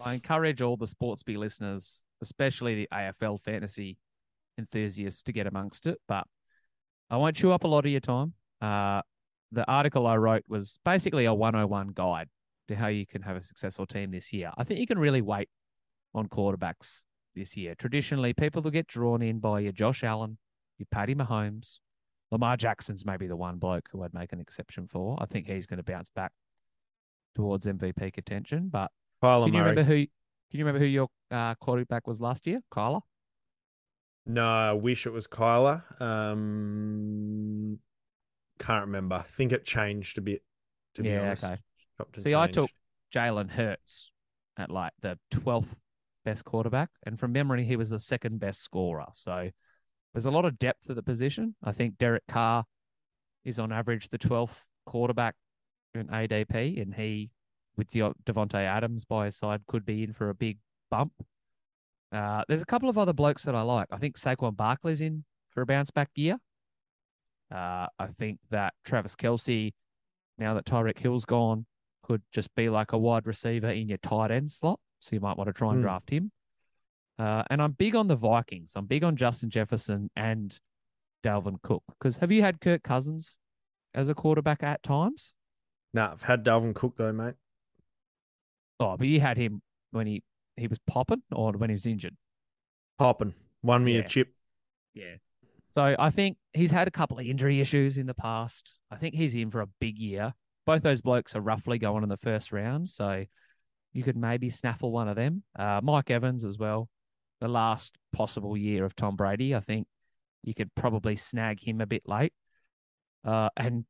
I 0.00 0.14
encourage 0.14 0.60
all 0.60 0.76
the 0.76 0.86
Sportsby 0.88 1.36
listeners, 1.36 2.02
especially 2.20 2.74
the 2.74 2.88
AFL 2.92 3.38
fantasy 3.38 3.98
enthusiasts, 4.58 5.22
to 5.22 5.32
get 5.32 5.46
amongst 5.46 5.86
it. 5.86 6.00
But 6.08 6.26
I 7.10 7.16
won't 7.16 7.36
chew 7.36 7.52
up 7.52 7.62
a 7.62 7.68
lot 7.68 7.84
of 7.84 7.92
your 7.92 8.00
time. 8.00 8.32
Uh, 8.60 9.02
the 9.52 9.64
article 9.70 10.06
I 10.08 10.16
wrote 10.16 10.42
was 10.48 10.80
basically 10.84 11.26
a 11.26 11.34
101 11.34 11.92
guide 11.94 12.28
to 12.70 12.76
how 12.76 12.86
you 12.86 13.06
can 13.06 13.22
have 13.22 13.36
a 13.36 13.40
successful 13.42 13.84
team 13.86 14.10
this 14.10 14.32
year. 14.32 14.52
I 14.56 14.64
think 14.64 14.80
you 14.80 14.86
can 14.86 14.98
really 14.98 15.20
wait 15.22 15.48
on 16.14 16.28
quarterbacks 16.28 17.00
this 17.34 17.56
year. 17.56 17.74
Traditionally, 17.74 18.32
people 18.32 18.62
will 18.62 18.70
get 18.70 18.86
drawn 18.86 19.22
in 19.22 19.38
by 19.40 19.60
your 19.60 19.72
Josh 19.72 20.02
Allen, 20.04 20.38
your 20.78 20.86
Paddy 20.90 21.14
Mahomes. 21.14 21.78
Lamar 22.30 22.56
Jackson's 22.56 23.04
maybe 23.04 23.26
the 23.26 23.34
one 23.36 23.56
bloke 23.58 23.88
who 23.90 24.02
I'd 24.04 24.14
make 24.14 24.32
an 24.32 24.40
exception 24.40 24.86
for. 24.86 25.18
I 25.20 25.26
think 25.26 25.46
he's 25.48 25.66
going 25.66 25.78
to 25.78 25.82
bounce 25.82 26.10
back 26.10 26.30
towards 27.34 27.66
MVP 27.66 28.12
contention. 28.12 28.68
But 28.72 28.90
Kyler 29.22 29.46
can 29.46 29.54
you 29.54 29.60
Murray. 29.60 29.70
remember 29.70 29.82
who? 29.82 29.94
Can 29.96 30.58
you 30.58 30.64
remember 30.64 30.78
who 30.78 30.86
your 30.86 31.08
uh, 31.32 31.56
quarterback 31.56 32.06
was 32.06 32.20
last 32.20 32.46
year? 32.46 32.60
Kyler. 32.72 33.00
No, 34.26 34.46
I 34.46 34.72
wish 34.74 35.06
it 35.06 35.12
was 35.12 35.26
Kyler. 35.26 35.82
Um, 36.00 37.78
can't 38.60 38.86
remember. 38.86 39.16
I 39.16 39.22
think 39.22 39.50
it 39.52 39.64
changed 39.64 40.18
a 40.18 40.20
bit. 40.20 40.42
To 40.94 41.02
be 41.02 41.08
Yeah, 41.10 41.20
honest, 41.22 41.44
okay. 41.44 41.58
See, 42.16 42.34
I 42.34 42.46
took 42.48 42.70
Jalen 43.14 43.50
Hurts 43.50 44.10
at 44.56 44.70
like 44.70 44.92
the 45.00 45.18
twelfth 45.30 45.80
best 46.24 46.44
quarterback, 46.44 46.90
and 47.04 47.18
from 47.18 47.32
memory, 47.32 47.64
he 47.64 47.76
was 47.76 47.90
the 47.90 47.98
second 47.98 48.40
best 48.40 48.62
scorer. 48.62 49.06
So 49.14 49.50
there's 50.12 50.26
a 50.26 50.30
lot 50.30 50.44
of 50.44 50.58
depth 50.58 50.90
at 50.90 50.96
the 50.96 51.02
position. 51.02 51.54
I 51.62 51.72
think 51.72 51.98
Derek 51.98 52.26
Carr 52.28 52.64
is 53.44 53.58
on 53.58 53.72
average 53.72 54.08
the 54.08 54.18
twelfth 54.18 54.66
quarterback 54.86 55.34
in 55.94 56.06
ADP, 56.08 56.80
and 56.80 56.94
he, 56.94 57.30
with 57.76 57.90
De- 57.90 58.14
Davante 58.24 58.54
Adams 58.54 59.04
by 59.04 59.26
his 59.26 59.36
side, 59.36 59.62
could 59.66 59.84
be 59.84 60.02
in 60.02 60.12
for 60.12 60.28
a 60.28 60.34
big 60.34 60.58
bump. 60.90 61.12
Uh, 62.12 62.42
there's 62.48 62.62
a 62.62 62.66
couple 62.66 62.88
of 62.88 62.98
other 62.98 63.12
blokes 63.12 63.44
that 63.44 63.54
I 63.54 63.62
like. 63.62 63.86
I 63.90 63.96
think 63.96 64.18
Saquon 64.18 64.56
Barkley's 64.56 65.00
in 65.00 65.24
for 65.50 65.62
a 65.62 65.66
bounce 65.66 65.90
back 65.90 66.10
year. 66.16 66.38
Uh, 67.52 67.86
I 67.98 68.06
think 68.18 68.38
that 68.50 68.74
Travis 68.84 69.16
Kelce, 69.16 69.72
now 70.38 70.54
that 70.54 70.64
Tyreek 70.64 70.98
Hill's 70.98 71.24
gone, 71.24 71.66
could 72.10 72.22
just 72.32 72.52
be 72.56 72.68
like 72.68 72.92
a 72.92 72.98
wide 72.98 73.24
receiver 73.24 73.68
in 73.70 73.88
your 73.88 73.98
tight 73.98 74.32
end 74.32 74.50
slot. 74.50 74.80
So 74.98 75.14
you 75.14 75.20
might 75.20 75.36
want 75.38 75.46
to 75.46 75.52
try 75.52 75.68
and 75.70 75.78
Hmm. 75.78 75.82
draft 75.82 76.10
him. 76.10 76.32
Uh, 77.18 77.44
and 77.50 77.62
I'm 77.62 77.72
big 77.72 77.94
on 77.94 78.08
the 78.08 78.16
Vikings. 78.16 78.72
I'm 78.74 78.86
big 78.86 79.04
on 79.04 79.14
Justin 79.14 79.48
Jefferson 79.50 80.10
and 80.16 80.58
Dalvin 81.22 81.62
Cook. 81.62 81.84
Because 81.88 82.16
have 82.16 82.32
you 82.32 82.42
had 82.42 82.60
Kirk 82.60 82.82
Cousins 82.82 83.38
as 83.94 84.08
a 84.08 84.14
quarterback 84.14 84.62
at 84.64 84.82
times? 84.82 85.32
Nah, 85.94 86.12
I've 86.12 86.22
had 86.22 86.44
Dalvin 86.44 86.74
Cook 86.74 86.96
though, 86.96 87.12
mate. 87.12 87.34
Oh, 88.80 88.96
but 88.96 89.06
you 89.06 89.20
had 89.20 89.36
him 89.36 89.62
when 89.92 90.06
he, 90.08 90.22
he 90.56 90.66
was 90.66 90.78
popping 90.86 91.22
or 91.30 91.52
when 91.52 91.70
he 91.70 91.74
was 91.74 91.86
injured. 91.86 92.16
Popping, 92.98 93.34
won 93.62 93.84
me 93.84 93.94
Yeah. 93.98 94.00
a 94.04 94.08
chip. 94.08 94.34
Yeah. 94.94 95.16
So 95.72 95.94
I 95.98 96.10
think 96.10 96.38
he's 96.54 96.72
had 96.72 96.88
a 96.88 96.90
couple 96.90 97.18
of 97.20 97.26
injury 97.26 97.60
issues 97.60 97.96
in 97.96 98.06
the 98.06 98.14
past. 98.14 98.72
I 98.90 98.96
think 98.96 99.14
he's 99.14 99.34
in 99.36 99.50
for 99.50 99.60
a 99.60 99.66
big 99.78 99.98
year. 99.98 100.34
Both 100.70 100.84
those 100.84 101.00
blokes 101.00 101.34
are 101.34 101.40
roughly 101.40 101.80
going 101.80 102.04
in 102.04 102.08
the 102.08 102.16
first 102.16 102.52
round, 102.52 102.88
so 102.88 103.24
you 103.92 104.04
could 104.04 104.16
maybe 104.16 104.48
snaffle 104.48 104.92
one 104.92 105.08
of 105.08 105.16
them. 105.16 105.42
Uh, 105.58 105.80
Mike 105.82 106.12
Evans 106.12 106.44
as 106.44 106.58
well. 106.58 106.88
The 107.40 107.48
last 107.48 107.98
possible 108.12 108.56
year 108.56 108.84
of 108.84 108.94
Tom 108.94 109.16
Brady, 109.16 109.52
I 109.52 109.58
think 109.58 109.88
you 110.44 110.54
could 110.54 110.72
probably 110.76 111.16
snag 111.16 111.60
him 111.60 111.80
a 111.80 111.88
bit 111.88 112.02
late. 112.06 112.32
Uh, 113.24 113.48
and 113.56 113.84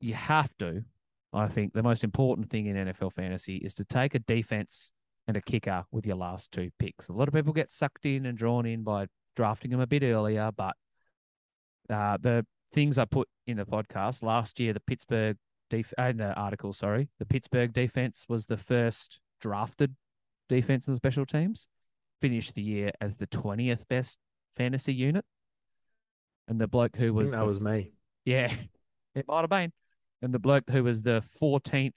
you 0.00 0.14
have 0.14 0.52
to. 0.58 0.82
I 1.32 1.46
think 1.46 1.74
the 1.74 1.84
most 1.84 2.02
important 2.02 2.50
thing 2.50 2.66
in 2.66 2.74
NFL 2.74 3.12
fantasy 3.12 3.58
is 3.58 3.76
to 3.76 3.84
take 3.84 4.16
a 4.16 4.18
defense 4.18 4.90
and 5.28 5.36
a 5.36 5.40
kicker 5.40 5.84
with 5.92 6.08
your 6.08 6.16
last 6.16 6.50
two 6.50 6.70
picks. 6.80 7.06
A 7.06 7.12
lot 7.12 7.28
of 7.28 7.34
people 7.34 7.52
get 7.52 7.70
sucked 7.70 8.04
in 8.04 8.26
and 8.26 8.36
drawn 8.36 8.66
in 8.66 8.82
by 8.82 9.06
drafting 9.36 9.70
them 9.70 9.78
a 9.78 9.86
bit 9.86 10.02
earlier, 10.02 10.50
but 10.56 10.74
uh, 11.88 12.18
the 12.20 12.44
things 12.74 12.98
I 12.98 13.04
put 13.04 13.28
in 13.46 13.58
the 13.58 13.64
podcast 13.64 14.24
last 14.24 14.58
year, 14.58 14.72
the 14.72 14.80
Pittsburgh 14.80 15.36
def- 15.76 15.94
uh, 15.98 16.02
in 16.02 16.18
the 16.18 16.34
article, 16.34 16.72
sorry, 16.72 17.08
the 17.18 17.26
Pittsburgh 17.26 17.72
defense 17.72 18.26
was 18.28 18.46
the 18.46 18.56
first 18.56 19.20
drafted 19.40 19.96
defense 20.48 20.86
and 20.86 20.96
special 20.96 21.26
teams, 21.26 21.68
finished 22.20 22.54
the 22.54 22.62
year 22.62 22.92
as 23.00 23.16
the 23.16 23.26
twentieth 23.26 23.88
best 23.88 24.18
fantasy 24.56 24.92
unit, 24.94 25.24
and 26.46 26.60
the 26.60 26.68
bloke 26.68 26.96
who 26.96 27.08
I 27.08 27.10
was 27.10 27.30
think 27.30 27.32
that 27.32 27.40
the 27.40 27.46
was 27.46 27.60
me. 27.60 27.92
yeah, 28.24 28.52
it 29.14 29.26
might 29.26 29.40
have 29.40 29.50
been. 29.50 29.72
And 30.20 30.32
the 30.32 30.38
bloke 30.38 30.70
who 30.70 30.84
was 30.84 31.02
the 31.02 31.24
14th 31.42 31.94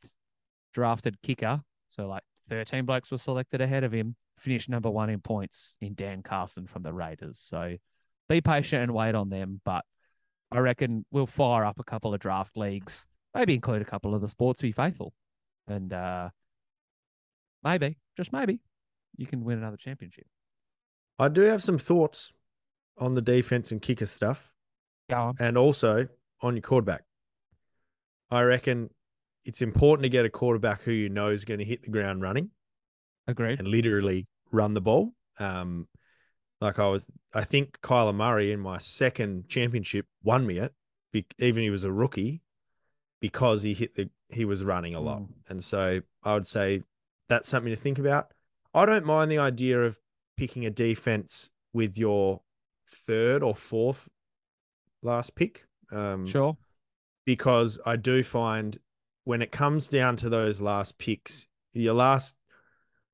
drafted 0.74 1.22
kicker, 1.22 1.62
so 1.90 2.08
like 2.08 2.24
13 2.50 2.86
blokes 2.86 3.12
were 3.12 3.20
selected 3.20 3.62
ahead 3.62 3.84
of 3.84 3.92
him, 3.92 4.16
finished 4.40 4.68
number 4.68 4.90
one 4.90 5.12
in 5.12 5.20
points 5.20 5.78
in 5.80 5.94
Dan 5.94 6.24
Carlson 6.24 6.66
from 6.66 6.82
the 6.82 6.92
Raiders. 6.92 7.40
So 7.40 7.76
be 8.28 8.42
patient 8.42 8.82
and 8.82 8.94
wait 8.96 9.14
on 9.14 9.30
them. 9.30 9.62
But 9.64 9.86
I 10.52 10.58
reckon 10.58 11.06
we'll 11.12 11.28
fire 11.28 11.66
up 11.66 11.80
a 11.80 11.84
couple 11.84 12.16
of 12.16 12.20
draft 12.20 12.58
leagues, 12.58 13.06
maybe 13.36 13.54
include 13.54 13.82
a 13.82 13.86
couple 13.86 14.16
of 14.16 14.22
the 14.22 14.28
sports 14.30 14.62
be 14.62 14.72
faithful. 14.72 15.14
And 15.68 15.92
uh, 15.94 16.30
maybe, 17.64 17.98
just 18.18 18.32
maybe, 18.34 18.62
you 19.18 19.28
can 19.28 19.44
win 19.44 19.58
another 19.58 19.78
championship. 19.78 20.26
I 21.20 21.28
do 21.28 21.42
have 21.42 21.62
some 21.62 21.78
thoughts 21.78 22.32
on 22.98 23.14
the 23.14 23.22
defense 23.22 23.72
and 23.72 23.82
kicker 23.82 24.06
stuff, 24.06 24.52
Go 25.10 25.18
on. 25.18 25.36
and 25.40 25.58
also 25.58 26.08
on 26.42 26.56
your 26.56 26.62
quarterback. 26.62 27.04
I 28.32 28.42
reckon 28.42 28.90
it's 29.44 29.62
important 29.62 30.04
to 30.04 30.10
get 30.10 30.26
a 30.26 30.30
quarterback 30.30 30.82
who 30.82 30.92
you 30.92 31.10
know 31.10 31.30
is 31.30 31.46
going 31.46 31.60
to 31.60 31.66
hit 31.66 31.84
the 31.84 31.92
ground 31.92 32.22
running 32.22 32.50
Agreed. 33.28 33.60
and 33.60 33.68
literally 33.68 34.28
run 34.52 34.74
the 34.74 34.82
ball. 34.82 35.14
Um, 35.40 35.88
like 36.62 36.80
I 36.80 36.88
was, 36.88 37.06
I 37.34 37.44
think 37.44 37.80
Kyler 37.82 38.16
Murray 38.16 38.52
in 38.52 38.60
my 38.60 38.78
second 38.80 39.50
championship 39.50 40.06
won 40.24 40.46
me 40.48 40.58
it, 40.60 40.74
even 41.40 41.64
he 41.64 41.70
was 41.70 41.84
a 41.84 41.92
rookie, 41.92 42.42
because 43.22 43.64
he 43.64 43.74
hit 43.74 43.96
the 43.96 44.10
he 44.30 44.44
was 44.46 44.64
running 44.64 44.96
a 44.96 45.00
lot, 45.00 45.22
Mm. 45.22 45.28
and 45.50 45.64
so 45.64 46.02
I 46.24 46.34
would 46.34 46.48
say 46.48 46.82
that's 47.28 47.48
something 47.48 47.72
to 47.72 47.80
think 47.80 48.00
about. 48.00 48.32
I 48.74 48.86
don't 48.86 49.06
mind 49.06 49.32
the 49.32 49.38
idea 49.38 49.82
of 49.84 49.98
picking 50.38 50.66
a 50.66 50.70
defense 50.70 51.50
with 51.74 51.98
your 51.98 52.42
third 52.88 53.44
or 53.44 53.56
fourth 53.56 54.10
last 55.02 55.36
pick. 55.36 55.66
Um, 55.92 56.26
Sure. 56.26 56.58
because 57.26 57.80
I 57.86 57.96
do 57.96 58.24
find 58.24 58.80
when 59.24 59.42
it 59.42 59.52
comes 59.52 59.88
down 59.88 60.18
to 60.18 60.30
those 60.30 60.60
last 60.62 60.98
picks, 60.98 61.48
your 61.74 61.94
last 61.94 62.36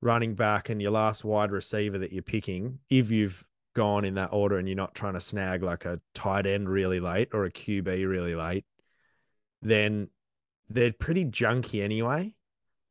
running 0.00 0.34
back 0.34 0.68
and 0.68 0.80
your 0.82 0.90
last 0.90 1.24
wide 1.24 1.50
receiver 1.52 1.98
that 1.98 2.12
you're 2.12 2.22
picking, 2.22 2.78
if 2.90 3.10
you've 3.10 3.44
gone 3.74 4.04
in 4.04 4.14
that 4.14 4.32
order 4.32 4.58
and 4.58 4.68
you're 4.68 4.76
not 4.76 4.94
trying 4.94 5.14
to 5.14 5.20
snag 5.20 5.62
like 5.62 5.84
a 5.84 6.00
tight 6.14 6.46
end 6.46 6.68
really 6.68 7.00
late 7.00 7.28
or 7.32 7.44
a 7.44 7.50
QB 7.50 8.06
really 8.08 8.34
late, 8.34 8.64
then 9.62 10.08
they're 10.68 10.92
pretty 10.92 11.24
junky 11.24 11.82
anyway. 11.82 12.34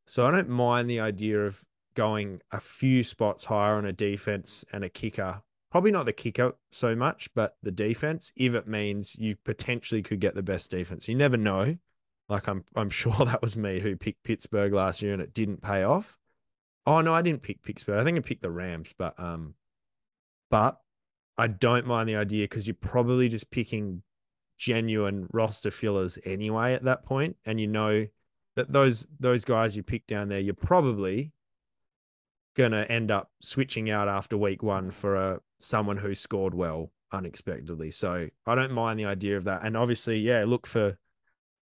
So 0.06 0.26
I 0.26 0.30
don't 0.30 0.48
mind 0.48 0.90
the 0.90 1.00
idea 1.00 1.44
of 1.44 1.64
going 1.94 2.40
a 2.50 2.60
few 2.60 3.04
spots 3.04 3.44
higher 3.44 3.74
on 3.74 3.84
a 3.84 3.92
defense 3.92 4.64
and 4.72 4.82
a 4.82 4.88
kicker. 4.88 5.42
Probably 5.70 5.92
not 5.92 6.06
the 6.06 6.12
kicker 6.12 6.54
so 6.70 6.94
much, 6.94 7.30
but 7.34 7.56
the 7.62 7.70
defense, 7.70 8.32
if 8.36 8.54
it 8.54 8.66
means 8.66 9.16
you 9.16 9.36
potentially 9.44 10.02
could 10.02 10.20
get 10.20 10.34
the 10.34 10.42
best 10.42 10.70
defense. 10.70 11.08
You 11.08 11.14
never 11.14 11.36
know. 11.36 11.76
Like 12.28 12.48
I'm 12.48 12.64
I'm 12.74 12.90
sure 13.00 13.14
that 13.24 13.42
was 13.42 13.56
me 13.56 13.80
who 13.80 13.96
picked 13.96 14.24
Pittsburgh 14.24 14.72
last 14.72 15.02
year 15.02 15.12
and 15.12 15.22
it 15.22 15.34
didn't 15.34 15.62
pay 15.62 15.82
off. 15.82 16.18
Oh 16.86 17.00
no, 17.00 17.14
I 17.14 17.22
didn't 17.22 17.42
pick 17.42 17.62
Pittsburgh. 17.62 18.00
I 18.00 18.04
think 18.04 18.18
I 18.18 18.20
picked 18.20 18.42
the 18.42 18.50
Rams, 18.50 18.94
but 18.96 19.18
um 19.18 19.54
but 20.50 20.78
I 21.38 21.46
don't 21.46 21.86
mind 21.86 22.08
the 22.08 22.16
idea 22.16 22.44
because 22.44 22.66
you're 22.66 22.74
probably 22.74 23.28
just 23.28 23.50
picking 23.50 24.02
genuine 24.62 25.26
roster 25.32 25.72
fillers 25.72 26.20
anyway 26.24 26.72
at 26.72 26.84
that 26.84 27.04
point, 27.04 27.36
and 27.44 27.60
you 27.60 27.66
know 27.66 28.06
that 28.54 28.70
those 28.70 29.04
those 29.18 29.44
guys 29.44 29.76
you 29.76 29.82
pick 29.82 30.06
down 30.06 30.28
there, 30.28 30.38
you're 30.38 30.54
probably 30.54 31.32
gonna 32.54 32.86
end 32.88 33.10
up 33.10 33.28
switching 33.42 33.90
out 33.90 34.06
after 34.06 34.36
week 34.36 34.62
one 34.62 34.92
for 34.92 35.16
a 35.16 35.40
someone 35.58 35.96
who 35.96 36.14
scored 36.14 36.54
well 36.54 36.92
unexpectedly. 37.10 37.90
So 37.90 38.28
I 38.46 38.54
don't 38.54 38.70
mind 38.70 39.00
the 39.00 39.06
idea 39.06 39.36
of 39.36 39.44
that, 39.44 39.62
and 39.64 39.76
obviously, 39.76 40.18
yeah, 40.18 40.44
look 40.46 40.68
for 40.68 40.96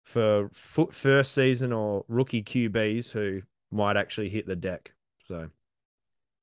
for 0.05 0.49
first 0.55 1.35
season 1.35 1.75
or 1.75 2.03
rookie 2.09 2.43
QBs 2.43 3.11
who 3.11 3.43
might 3.71 3.99
actually 3.99 4.31
hit 4.31 4.47
the 4.47 4.57
deck. 4.57 4.95
So 5.27 5.51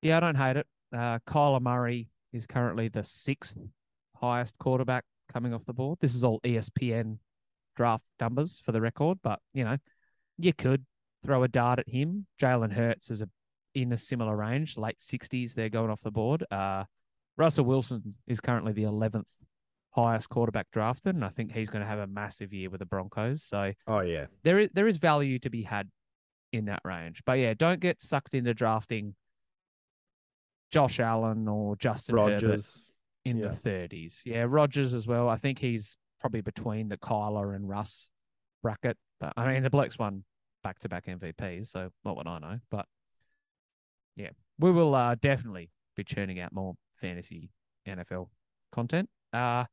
yeah, 0.04 0.18
I 0.18 0.20
don't 0.20 0.36
hate 0.36 0.58
it. 0.58 0.68
Uh, 0.94 1.18
Kyler 1.26 1.62
Murray 1.62 2.10
is 2.32 2.46
currently 2.46 2.90
the 2.90 3.04
sixth 3.04 3.58
highest 4.18 4.60
quarterback 4.60 5.06
coming 5.32 5.54
off 5.54 5.66
the 5.66 5.74
board. 5.74 6.00
This 6.02 6.16
is 6.16 6.24
all 6.24 6.40
ESPN 6.42 7.18
draft 7.76 8.06
numbers 8.20 8.62
for 8.64 8.72
the 8.72 8.82
record, 8.82 9.20
but 9.24 9.40
you 9.54 9.64
know, 9.64 9.78
you 10.38 10.54
could 10.54 10.86
throw 11.26 11.44
a 11.44 11.48
dart 11.48 11.80
at 11.80 11.90
him. 11.90 12.28
Jalen 12.42 12.74
Hurts 12.74 13.10
is 13.10 13.22
a 13.22 13.30
in 13.74 13.92
a 13.92 13.98
similar 13.98 14.36
range, 14.36 14.78
late 14.78 15.02
sixties. 15.02 15.54
They're 15.56 15.70
going 15.70 15.90
off 15.90 16.04
the 16.04 16.12
board. 16.12 16.46
Uh, 16.52 16.84
Russell 17.38 17.66
Wilson 17.66 18.04
is 18.28 18.40
currently 18.40 18.74
the 18.74 18.84
eleventh 18.84 19.28
highest 19.92 20.30
quarterback 20.30 20.68
drafted, 20.72 21.16
and 21.16 21.26
I 21.26 21.30
think 21.30 21.52
he's 21.52 21.70
going 21.70 21.82
to 21.82 21.88
have 21.88 22.00
a 22.00 22.08
massive 22.08 22.54
year 22.54 22.70
with 22.70 22.80
the 22.80 22.86
Broncos. 22.86 23.44
So, 23.44 23.74
oh 23.88 24.02
yeah, 24.02 24.26
there 24.44 24.60
is 24.60 24.70
there 24.74 24.88
is 24.88 24.98
value 24.98 25.40
to 25.40 25.50
be 25.50 25.64
had 25.64 25.90
in 26.52 26.66
that 26.66 26.82
range. 26.84 27.24
But 27.26 27.34
yeah, 27.34 27.54
don't 27.56 27.80
get 27.80 28.02
sucked 28.02 28.34
into 28.34 28.54
drafting 28.54 29.16
Josh 30.72 31.00
Allen 31.00 31.48
or 31.48 31.76
Justin 31.76 32.16
Rogers 32.16 32.42
Herbert 32.42 32.66
in 33.26 33.38
yeah. 33.38 33.48
the 33.48 33.54
thirties. 33.54 34.22
Yeah, 34.26 34.46
Rogers 34.48 34.94
as 34.94 35.08
well. 35.08 35.30
I 35.30 35.38
think 35.38 35.60
he's 35.60 35.98
probably 36.20 36.42
between 36.42 36.90
the 36.90 36.98
Kyler 36.98 37.56
and 37.56 37.68
Russ 37.68 38.10
bracket. 38.62 38.98
But 39.20 39.34
I 39.38 39.52
mean, 39.52 39.64
the 39.64 39.70
blokes 39.70 39.98
won 40.00 40.24
back 40.64 40.80
to 40.80 40.90
back 40.90 41.06
MVPs, 41.06 41.68
so 41.68 41.90
not 42.04 42.16
what 42.16 42.28
I 42.28 42.40
know. 42.40 42.60
But 42.72 42.86
yeah, 44.16 44.30
we 44.60 44.72
will 44.72 44.96
uh, 44.96 45.16
definitely 45.16 45.70
be 45.96 46.04
churning 46.04 46.40
out 46.40 46.54
more 46.54 46.76
fantasy 46.96 47.52
NFL 47.88 48.30
content. 48.72 49.10
Uh, 49.32 49.66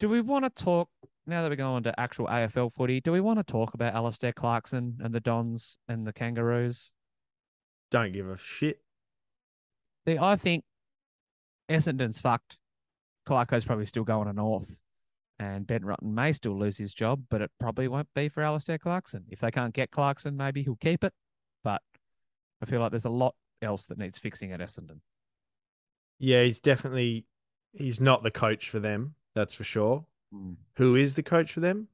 do 0.00 0.08
we 0.08 0.20
want 0.20 0.44
to 0.44 0.64
talk 0.64 0.88
now 1.26 1.42
that 1.42 1.50
we're 1.50 1.56
going 1.56 1.84
to 1.84 1.98
actual 1.98 2.26
AFL 2.26 2.72
footy? 2.72 3.00
Do 3.00 3.12
we 3.12 3.20
want 3.20 3.38
to 3.38 3.44
talk 3.44 3.74
about 3.74 3.94
Alastair 3.94 4.32
Clarkson 4.32 4.98
and 5.02 5.14
the 5.14 5.20
Dons 5.20 5.78
and 5.88 6.06
the 6.06 6.12
Kangaroos? 6.12 6.92
Don't 7.90 8.12
give 8.12 8.28
a 8.28 8.36
shit. 8.36 8.80
See, 10.06 10.18
I 10.18 10.36
think 10.36 10.64
Essendon's 11.70 12.20
fucked. 12.20 12.58
Clarko's 13.26 13.64
probably 13.64 13.86
still 13.86 14.04
going 14.04 14.26
to 14.26 14.32
North, 14.32 14.78
and 15.38 15.66
Ben 15.66 15.80
Rutten 15.80 16.14
may 16.14 16.32
still 16.32 16.58
lose 16.58 16.78
his 16.78 16.94
job, 16.94 17.24
but 17.30 17.40
it 17.40 17.50
probably 17.58 17.88
won't 17.88 18.08
be 18.14 18.28
for 18.28 18.42
Alastair 18.42 18.78
Clarkson. 18.78 19.24
If 19.30 19.40
they 19.40 19.50
can't 19.50 19.74
get 19.74 19.90
Clarkson, 19.90 20.36
maybe 20.36 20.62
he'll 20.62 20.76
keep 20.76 21.04
it. 21.04 21.12
But 21.62 21.82
I 22.62 22.66
feel 22.66 22.80
like 22.80 22.90
there's 22.90 23.04
a 23.04 23.10
lot 23.10 23.34
else 23.62 23.86
that 23.86 23.98
needs 23.98 24.18
fixing 24.18 24.52
at 24.52 24.60
Essendon. 24.60 25.00
Yeah, 26.18 26.42
he's 26.44 26.60
definitely 26.60 27.26
he's 27.72 28.00
not 28.00 28.22
the 28.22 28.30
coach 28.30 28.68
for 28.68 28.80
them. 28.80 29.14
That's 29.34 29.54
for 29.54 29.64
sure. 29.64 30.04
Mm. 30.34 30.56
Who 30.76 30.96
is 30.96 31.14
the 31.14 31.22
coach 31.22 31.52
for 31.52 31.60
them? 31.60 31.88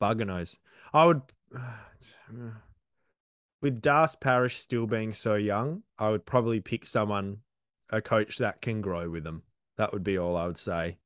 Bugger 0.00 0.26
knows. 0.26 0.56
I 0.92 1.06
would, 1.06 1.22
with 3.62 3.80
Das 3.80 4.16
Parish 4.16 4.58
still 4.58 4.86
being 4.86 5.12
so 5.12 5.34
young, 5.34 5.82
I 5.98 6.10
would 6.10 6.26
probably 6.26 6.60
pick 6.60 6.86
someone, 6.86 7.38
a 7.90 8.00
coach 8.00 8.38
that 8.38 8.60
can 8.60 8.80
grow 8.80 9.08
with 9.08 9.24
them. 9.24 9.42
That 9.78 9.92
would 9.92 10.04
be 10.04 10.18
all 10.18 10.36
I 10.36 10.46
would 10.46 10.58
say. 10.58 10.98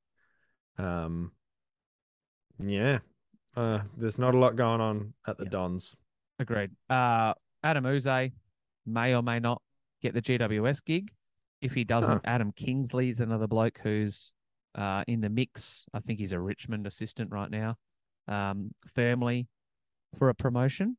Um, 0.78 1.32
yeah, 2.58 2.98
uh, 3.56 3.80
there's 3.96 4.18
not 4.18 4.34
a 4.34 4.38
lot 4.38 4.56
going 4.56 4.80
on 4.80 5.12
at 5.26 5.38
the 5.38 5.44
yeah. 5.44 5.50
Dons. 5.50 5.94
Agreed. 6.38 6.70
Uh, 6.90 7.34
Adem 7.64 7.86
Yze 7.86 8.32
may 8.86 9.14
or 9.14 9.22
may 9.22 9.38
not 9.38 9.62
get 10.02 10.14
the 10.14 10.22
GWS 10.22 10.84
gig. 10.84 11.12
If 11.60 11.74
he 11.74 11.84
doesn't, 11.84 12.10
huh. 12.10 12.20
Adam 12.24 12.52
Kingsley's 12.52 13.20
another 13.20 13.46
bloke 13.46 13.78
who's 13.82 14.32
uh, 14.74 15.04
in 15.06 15.20
the 15.20 15.28
mix. 15.28 15.86
I 15.94 16.00
think 16.00 16.18
he's 16.18 16.32
a 16.32 16.40
Richmond 16.40 16.86
assistant 16.86 17.30
right 17.30 17.50
now, 17.50 17.76
um, 18.26 18.72
firmly 18.86 19.46
for 20.18 20.28
a 20.28 20.34
promotion. 20.34 20.96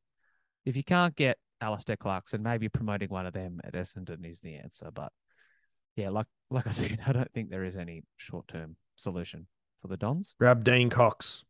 If 0.64 0.76
you 0.76 0.84
can't 0.84 1.14
get 1.14 1.38
Alastair 1.60 1.96
Clarkson, 1.96 2.42
maybe 2.42 2.68
promoting 2.68 3.10
one 3.10 3.26
of 3.26 3.34
them 3.34 3.60
at 3.64 3.74
Essendon 3.74 4.24
is 4.24 4.40
the 4.40 4.54
answer. 4.54 4.90
But 4.92 5.12
yeah, 5.96 6.10
like 6.10 6.26
like 6.50 6.66
I 6.66 6.70
said, 6.72 7.00
I 7.06 7.12
don't 7.12 7.30
think 7.32 7.50
there 7.50 7.64
is 7.64 7.76
any 7.76 8.02
short 8.16 8.48
term 8.48 8.76
solution 8.96 9.46
for 9.80 9.88
the 9.88 9.96
Dons. 9.96 10.34
Grab 10.38 10.64
Dean 10.64 10.90
Cox. 10.90 11.44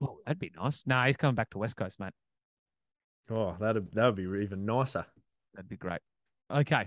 Oh, 0.00 0.18
that'd 0.26 0.38
be 0.38 0.52
nice. 0.56 0.82
No, 0.86 0.96
nah, 0.96 1.06
he's 1.06 1.16
coming 1.16 1.34
back 1.34 1.50
to 1.50 1.58
West 1.58 1.76
Coast, 1.76 1.98
mate. 1.98 2.12
Oh, 3.30 3.56
that'd 3.58 3.92
that 3.94 4.06
would 4.06 4.16
be 4.16 4.42
even 4.42 4.64
nicer. 4.64 5.06
That'd 5.54 5.68
be 5.68 5.76
great. 5.76 6.00
Okay, 6.50 6.86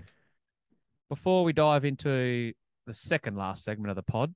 before 1.08 1.44
we 1.44 1.52
dive 1.52 1.84
into 1.84 2.52
the 2.86 2.94
second 2.94 3.36
last 3.36 3.64
segment 3.64 3.90
of 3.90 3.96
the 3.96 4.02
pod, 4.02 4.34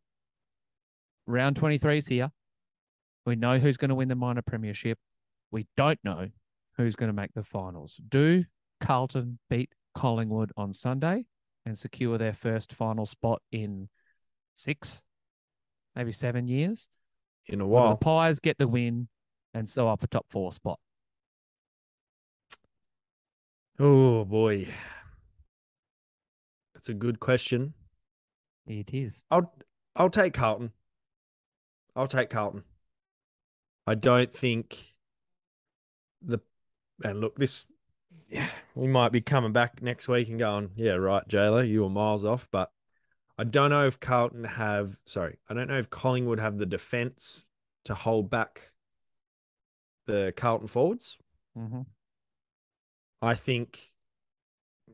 round 1.26 1.56
23 1.56 1.98
is 1.98 2.08
here. 2.08 2.30
We 3.24 3.36
know 3.36 3.58
who's 3.58 3.78
going 3.78 3.88
to 3.88 3.94
win 3.94 4.08
the 4.08 4.14
minor 4.14 4.42
premiership. 4.42 4.98
We 5.50 5.66
don't 5.76 5.98
know 6.04 6.28
who's 6.76 6.96
going 6.96 7.08
to 7.08 7.14
make 7.14 7.32
the 7.32 7.42
finals. 7.42 7.98
Do 8.06 8.44
Carlton 8.80 9.38
beat 9.48 9.70
Collingwood 9.94 10.52
on 10.56 10.74
Sunday 10.74 11.24
and 11.66 11.78
secure 11.78 12.18
their 12.18 12.32
first 12.32 12.72
final 12.72 13.06
spot 13.06 13.42
in 13.50 13.88
six, 14.54 15.02
maybe 15.96 16.12
seven 16.12 16.46
years? 16.48 16.88
In 17.46 17.60
a 17.60 17.66
while. 17.66 17.90
the 17.90 17.96
Pies 17.96 18.40
get 18.40 18.58
the 18.58 18.68
win 18.68 19.08
and 19.52 19.68
so 19.68 19.88
up 19.88 20.02
a 20.02 20.06
top 20.06 20.26
four 20.28 20.52
spot. 20.52 20.78
Oh 23.78 24.24
boy. 24.24 24.68
That's 26.74 26.88
a 26.88 26.94
good 26.94 27.20
question. 27.20 27.74
It 28.66 28.92
is. 28.92 29.24
I'll 29.30 29.52
I'll 29.96 30.10
take 30.10 30.34
Carlton. 30.34 30.72
I'll 31.96 32.06
take 32.06 32.30
Carlton. 32.30 32.64
I 33.86 33.94
don't 33.94 34.32
think 34.32 34.94
the 36.22 36.40
and 37.02 37.20
look 37.20 37.36
this 37.36 37.64
we 38.74 38.86
might 38.86 39.12
be 39.12 39.20
coming 39.20 39.52
back 39.52 39.82
next 39.82 40.08
week 40.08 40.28
and 40.28 40.38
going, 40.38 40.70
yeah, 40.76 40.92
right, 40.92 41.26
Jayla, 41.28 41.68
you 41.68 41.82
were 41.82 41.90
miles 41.90 42.24
off, 42.24 42.48
but 42.50 42.70
I 43.38 43.44
don't 43.44 43.70
know 43.70 43.86
if 43.86 44.00
Carlton 44.00 44.44
have 44.44 44.96
sorry, 45.04 45.38
I 45.48 45.54
don't 45.54 45.68
know 45.68 45.78
if 45.78 45.90
Collingwood 45.90 46.40
have 46.40 46.58
the 46.58 46.66
defense 46.66 47.46
to 47.84 47.94
hold 47.94 48.30
back 48.30 48.60
the 50.06 50.32
Carlton 50.36 50.68
forwards. 50.68 51.18
Mm-hmm. 51.56 51.82
I 53.22 53.34
think 53.34 53.92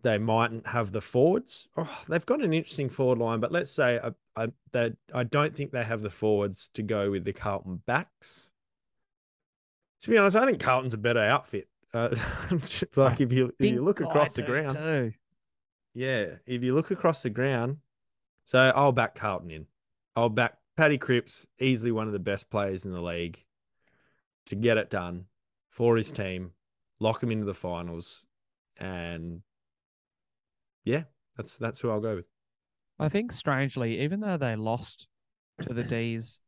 they 0.02 0.18
mightn't 0.18 0.66
have 0.68 0.92
the 0.92 1.00
forwards. 1.00 1.68
Oh, 1.76 2.02
they've 2.08 2.24
got 2.24 2.42
an 2.42 2.52
interesting 2.52 2.88
forward 2.88 3.18
line, 3.18 3.40
but 3.40 3.52
let's 3.52 3.70
say 3.70 3.98
I, 4.02 4.10
I, 4.42 4.48
they, 4.72 4.92
I 5.12 5.24
don't 5.24 5.54
think 5.54 5.72
they 5.72 5.84
have 5.84 6.02
the 6.02 6.10
forwards 6.10 6.70
to 6.74 6.82
go 6.82 7.10
with 7.10 7.24
the 7.24 7.32
Carlton 7.32 7.82
backs. 7.86 8.50
To 10.02 10.10
be 10.10 10.16
honest, 10.16 10.36
I 10.36 10.46
think 10.46 10.60
Carlton's 10.60 10.94
a 10.94 10.98
better 10.98 11.20
outfit. 11.20 11.68
Uh, 11.92 12.14
like 12.96 13.20
if 13.20 13.32
you 13.32 13.52
if 13.58 13.70
you 13.70 13.82
look 13.82 14.00
across 14.00 14.32
the 14.34 14.42
ground, 14.42 14.70
too. 14.70 15.12
yeah, 15.94 16.26
if 16.46 16.62
you 16.62 16.74
look 16.74 16.90
across 16.90 17.22
the 17.22 17.30
ground, 17.30 17.78
so 18.44 18.58
I'll 18.74 18.92
back 18.92 19.14
Carlton 19.14 19.50
in. 19.50 19.66
I'll 20.14 20.28
back 20.28 20.56
Paddy 20.76 20.98
Cripps, 20.98 21.46
easily 21.58 21.92
one 21.92 22.06
of 22.06 22.12
the 22.12 22.18
best 22.18 22.50
players 22.50 22.84
in 22.84 22.92
the 22.92 23.00
league, 23.00 23.44
to 24.46 24.54
get 24.54 24.76
it 24.76 24.90
done 24.90 25.26
for 25.68 25.96
his 25.96 26.10
team, 26.10 26.52
lock 27.00 27.22
him 27.22 27.32
into 27.32 27.44
the 27.44 27.54
finals, 27.54 28.24
and 28.76 29.42
yeah, 30.84 31.04
that's 31.36 31.56
that's 31.58 31.80
who 31.80 31.90
I'll 31.90 32.00
go 32.00 32.16
with. 32.16 32.26
I 32.98 33.08
think 33.08 33.32
strangely, 33.32 34.00
even 34.00 34.20
though 34.20 34.36
they 34.36 34.54
lost 34.56 35.08
to 35.62 35.74
the 35.74 35.82
D's 35.82 36.40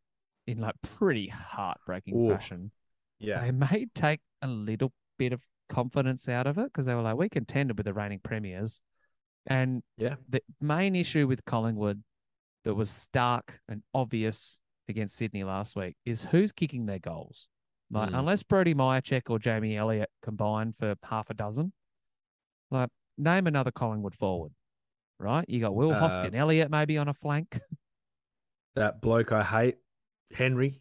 in 0.46 0.60
like 0.60 0.74
pretty 0.82 1.28
heartbreaking 1.28 2.16
Ooh. 2.16 2.28
fashion, 2.28 2.70
yeah, 3.18 3.40
they 3.40 3.50
may 3.50 3.86
take 3.94 4.20
a 4.40 4.46
little 4.46 4.92
bit 5.18 5.32
of 5.32 5.42
confidence 5.68 6.28
out 6.28 6.46
of 6.46 6.58
it 6.58 6.64
because 6.64 6.86
they 6.86 6.94
were 6.94 7.02
like, 7.02 7.16
we 7.16 7.28
contended 7.28 7.76
with 7.76 7.86
the 7.86 7.94
reigning 7.94 8.20
premiers, 8.22 8.82
and 9.46 9.82
yeah, 9.96 10.16
the 10.28 10.42
main 10.60 10.94
issue 10.94 11.26
with 11.26 11.44
Collingwood 11.44 12.02
that 12.64 12.74
was 12.74 12.90
stark 12.90 13.60
and 13.68 13.82
obvious 13.92 14.58
against 14.88 15.16
Sydney 15.16 15.44
last 15.44 15.74
week 15.74 15.96
is 16.04 16.22
who's 16.22 16.52
kicking 16.52 16.86
their 16.86 16.98
goals. 16.98 17.48
Like, 17.90 18.10
mm. 18.10 18.18
unless 18.18 18.42
Brody 18.42 18.74
Mihocek 18.74 19.22
or 19.28 19.38
Jamie 19.38 19.76
Elliott 19.76 20.08
combine 20.22 20.72
for 20.72 20.94
half 21.04 21.28
a 21.28 21.34
dozen, 21.34 21.72
like 22.70 22.88
name 23.18 23.46
another 23.46 23.70
Collingwood 23.70 24.14
forward, 24.14 24.52
right? 25.18 25.44
You 25.48 25.60
got 25.60 25.74
Will 25.74 25.92
uh, 25.92 26.00
Hoskin, 26.00 26.34
Elliott 26.34 26.70
maybe 26.70 26.98
on 26.98 27.08
a 27.08 27.14
flank. 27.14 27.60
That 28.74 29.02
bloke 29.02 29.32
I 29.32 29.42
hate, 29.42 29.76
Henry. 30.34 30.80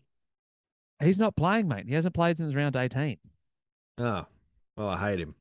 He's 1.03 1.19
not 1.19 1.35
playing, 1.35 1.67
mate. 1.67 1.85
He 1.87 1.93
hasn't 1.93 2.15
played 2.15 2.37
since 2.37 2.55
round 2.55 2.77
18. 2.77 3.17
Oh, 3.97 4.25
well, 4.77 4.89
I 4.89 4.97
hate 4.97 5.19
him. 5.19 5.35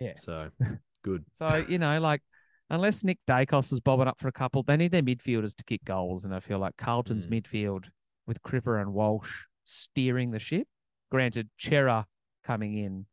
Yeah. 0.00 0.14
So 0.18 0.50
good. 1.02 1.24
so, 1.32 1.64
you 1.68 1.78
know, 1.78 1.98
like 2.00 2.22
unless 2.70 3.04
Nick 3.04 3.18
Daicos 3.28 3.72
is 3.72 3.80
bobbing 3.80 4.08
up 4.08 4.18
for 4.20 4.28
a 4.28 4.32
couple, 4.32 4.62
they 4.62 4.76
need 4.76 4.92
their 4.92 5.02
midfielders 5.02 5.54
to 5.56 5.64
kick 5.64 5.84
goals. 5.84 6.24
And 6.24 6.34
I 6.34 6.40
feel 6.40 6.58
like 6.58 6.76
Carlton's 6.76 7.26
Mm. 7.26 7.42
midfield 7.42 7.88
with 8.26 8.42
Cripper 8.42 8.80
and 8.80 8.92
Walsh 8.92 9.44
steering 9.64 10.30
the 10.30 10.38
ship. 10.38 10.66
Granted, 11.10 11.48
Chera 11.58 12.04
coming 12.44 12.76
in, 12.76 13.06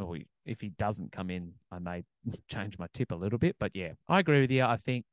or 0.00 0.18
if 0.44 0.60
he 0.60 0.70
doesn't 0.70 1.12
come 1.12 1.30
in, 1.30 1.52
I 1.70 1.78
may 1.78 2.04
change 2.48 2.78
my 2.78 2.88
tip 2.92 3.12
a 3.12 3.16
little 3.16 3.38
bit. 3.38 3.56
But 3.58 3.72
yeah, 3.74 3.92
I 4.08 4.18
agree 4.20 4.40
with 4.40 4.50
you. 4.50 4.64
I 4.64 4.76
think 4.76 5.04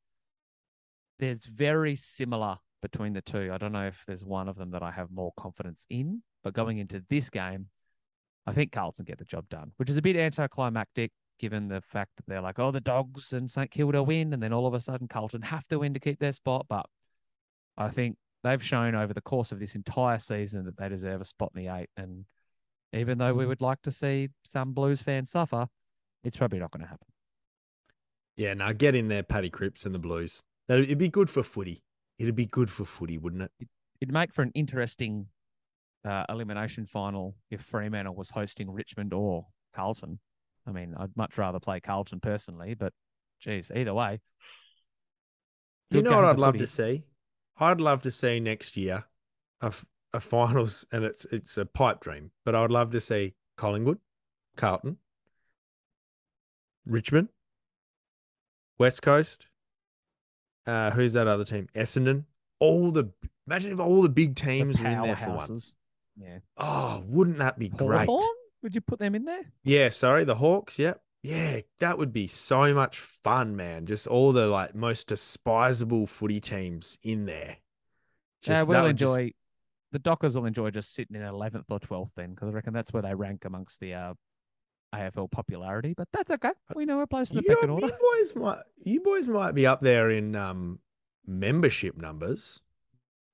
there's 1.20 1.46
very 1.46 1.96
similar 1.96 2.58
between 2.82 3.14
the 3.14 3.22
two. 3.22 3.52
I 3.54 3.58
don't 3.58 3.72
know 3.72 3.88
if 3.88 4.04
there's 4.06 4.26
one 4.26 4.50
of 4.50 4.58
them 4.58 4.72
that 4.72 4.84
I 4.84 4.92
have 4.92 5.12
more 5.12 5.32
confidence 5.38 5.86
in, 5.90 6.24
but 6.44 6.54
going 6.54 6.78
into 6.80 7.04
this 7.10 7.30
game, 7.30 7.68
I 8.48 8.54
think 8.54 8.72
Carlton 8.72 9.06
get 9.06 9.18
the 9.18 9.26
job 9.26 9.50
done, 9.50 9.72
which 9.78 9.90
is 9.90 9.98
a 9.98 10.02
bit 10.02 10.16
anticlimactic 10.16 11.12
given 11.40 11.68
the 11.68 11.82
fact 11.82 12.12
that 12.16 12.26
they're 12.28 12.42
like, 12.42 12.60
oh, 12.60 12.72
the 12.72 12.80
Dogs 12.80 13.34
and 13.34 13.50
St 13.50 13.70
Kilda 13.70 14.04
win, 14.04 14.34
and 14.34 14.42
then 14.42 14.54
all 14.54 14.68
of 14.68 14.74
a 14.74 14.80
sudden 14.80 15.08
Carlton 15.08 15.42
have 15.42 15.68
to 15.68 15.80
win 15.80 15.94
to 15.94 16.00
keep 16.00 16.20
their 16.20 16.32
spot. 16.32 16.66
But 16.70 16.86
I 17.78 17.90
think 17.90 18.18
they've 18.44 18.64
shown 18.64 18.96
over 18.96 19.14
the 19.14 19.22
course 19.22 19.52
of 19.52 19.60
this 19.60 19.76
entire 19.76 20.20
season 20.20 20.66
that 20.66 20.78
they 20.78 20.90
deserve 20.90 21.22
a 21.22 21.26
spot 21.26 21.52
in 21.56 21.64
the 21.64 21.76
eight. 21.76 21.90
And 21.98 22.26
even 22.94 23.18
though 23.18 23.34
we 23.34 23.46
would 23.46 23.62
like 23.62 23.82
to 23.84 23.92
see 23.92 24.30
some 24.44 24.74
Blues 24.74 25.02
fans 25.02 25.32
suffer, 25.32 25.68
it's 26.24 26.38
probably 26.38 26.60
not 26.60 26.72
going 26.72 26.84
to 26.84 26.90
happen. 26.90 27.08
Yeah, 28.38 28.54
now 28.54 28.72
get 28.72 28.96
in 28.96 29.08
there, 29.08 29.24
Paddy 29.24 29.50
Cripps 29.50 29.86
and 29.86 29.96
the 29.96 30.00
Blues. 30.00 30.42
That 30.68 30.80
it'd 30.80 30.98
be 30.98 31.10
good 31.10 31.30
for 31.30 31.44
footy. 31.44 31.84
It'd 32.18 32.36
be 32.36 32.46
good 32.46 32.70
for 32.70 32.86
footy, 32.86 33.18
wouldn't 33.18 33.44
it? 33.44 33.52
It'd 34.02 34.14
make 34.14 34.34
for 34.34 34.42
an 34.42 34.52
interesting 34.56 35.28
uh, 36.06 36.26
elimination 36.30 36.86
final 36.86 37.36
if 37.50 37.62
Fremantle 37.62 38.16
was 38.16 38.30
hosting 38.30 38.70
Richmond 38.70 39.14
or 39.14 39.48
Carlton. 39.76 40.20
I 40.68 40.72
mean, 40.72 40.96
I'd 40.98 41.16
much 41.16 41.38
rather 41.38 41.60
play 41.60 41.80
Carlton 41.80 42.20
personally, 42.20 42.74
but 42.74 42.94
geez, 43.40 43.72
either 43.76 43.94
way. 43.94 44.22
You 45.90 46.02
know 46.02 46.16
what 46.16 46.26
I'd 46.26 46.40
love 46.40 46.56
footy. 46.56 46.66
to 46.66 46.72
see? 46.72 47.04
I'd 47.58 47.80
love 47.80 48.02
to 48.04 48.12
see 48.12 48.40
next 48.40 48.76
year 48.76 49.06
a 49.62 50.20
finals, 50.20 50.86
and 50.92 51.04
it's 51.04 51.26
it's 51.26 51.58
a 51.58 51.66
pipe 51.66 52.00
dream, 52.00 52.32
but 52.44 52.56
I 52.56 52.62
would 52.62 52.72
love 52.72 52.92
to 52.92 53.02
see 53.02 53.34
Collingwood, 53.58 54.00
Carlton, 54.56 54.98
Richmond, 56.86 57.30
West 58.80 59.02
Coast. 59.02 59.48
Uh, 60.66 60.92
who's 60.92 61.14
that 61.14 61.28
other 61.28 61.44
team? 61.44 61.68
Essendon. 61.76 62.24
All 62.60 62.92
the 62.92 63.12
imagine 63.46 63.74
if 63.74 63.80
all 63.80 64.02
the 64.02 64.10
big 64.10 64.36
The 64.36 64.42
teams 64.42 64.80
were 64.80 64.88
in 64.88 65.02
there 65.02 65.16
for 65.16 65.32
once. 65.32 65.76
Yeah. 66.18 66.40
Oh, 66.58 67.04
wouldn't 67.08 67.40
that 67.40 67.60
be 67.60 67.70
great? 67.70 68.08
Hawthorn? 68.08 68.36
Would 68.64 68.74
you 68.76 68.82
put 68.82 69.00
them 69.00 69.16
in 69.16 69.26
there? 69.26 69.44
Yeah, 69.64 69.90
sorry, 69.90 70.24
the 70.24 70.36
Hawks. 70.36 70.80
Yep. 70.80 71.02
Yeah, 71.22 71.62
that 71.80 71.98
would 71.98 72.14
be 72.14 72.28
so 72.28 72.74
much 72.74 73.00
fun, 73.00 73.56
man. 73.56 73.86
Just 73.86 74.06
all 74.08 74.32
the 74.32 74.48
like 74.48 74.76
most 74.76 75.08
despisable 75.08 76.08
footy 76.08 76.40
teams 76.40 76.98
in 77.04 77.26
there. 77.26 77.58
Yeah, 78.44 78.54
Just- 78.56 78.68
that 78.68 78.74
we'll 78.74 78.84
would 78.86 78.98
just- 78.98 79.12
enjoy. 79.16 79.32
The 79.92 80.00
Dockers 80.00 80.36
will 80.36 80.46
enjoy 80.46 80.72
just 80.72 80.94
sitting 80.94 81.16
in 81.16 81.22
eleventh 81.22 81.66
or 81.70 81.80
twelfth 81.80 82.12
then, 82.16 82.32
because 82.32 82.50
I 82.50 82.52
reckon 82.52 82.74
that's 82.74 82.92
where 82.92 83.02
they 83.02 83.16
rank 83.16 83.46
amongst 83.46 83.80
the 83.80 83.94
uh, 83.94 84.14
AFL 84.94 85.32
popularity. 85.32 85.94
But 85.96 86.10
that's 86.12 86.30
okay. 86.32 86.52
We 86.76 86.86
know 86.86 87.00
our 87.00 87.08
place 87.08 87.30
in 87.32 87.38
the 87.38 87.44
you, 87.44 87.56
pecking 87.56 87.70
order. 87.70 87.86
you 87.88 87.92
boys 87.94 88.36
might 88.36 88.60
you 88.84 89.00
boys 89.02 89.28
might 89.28 89.54
be 89.54 89.66
up 89.66 89.80
there 89.82 90.10
in 90.10 90.36
um 90.36 90.80
membership 91.26 91.96
numbers. 91.98 92.60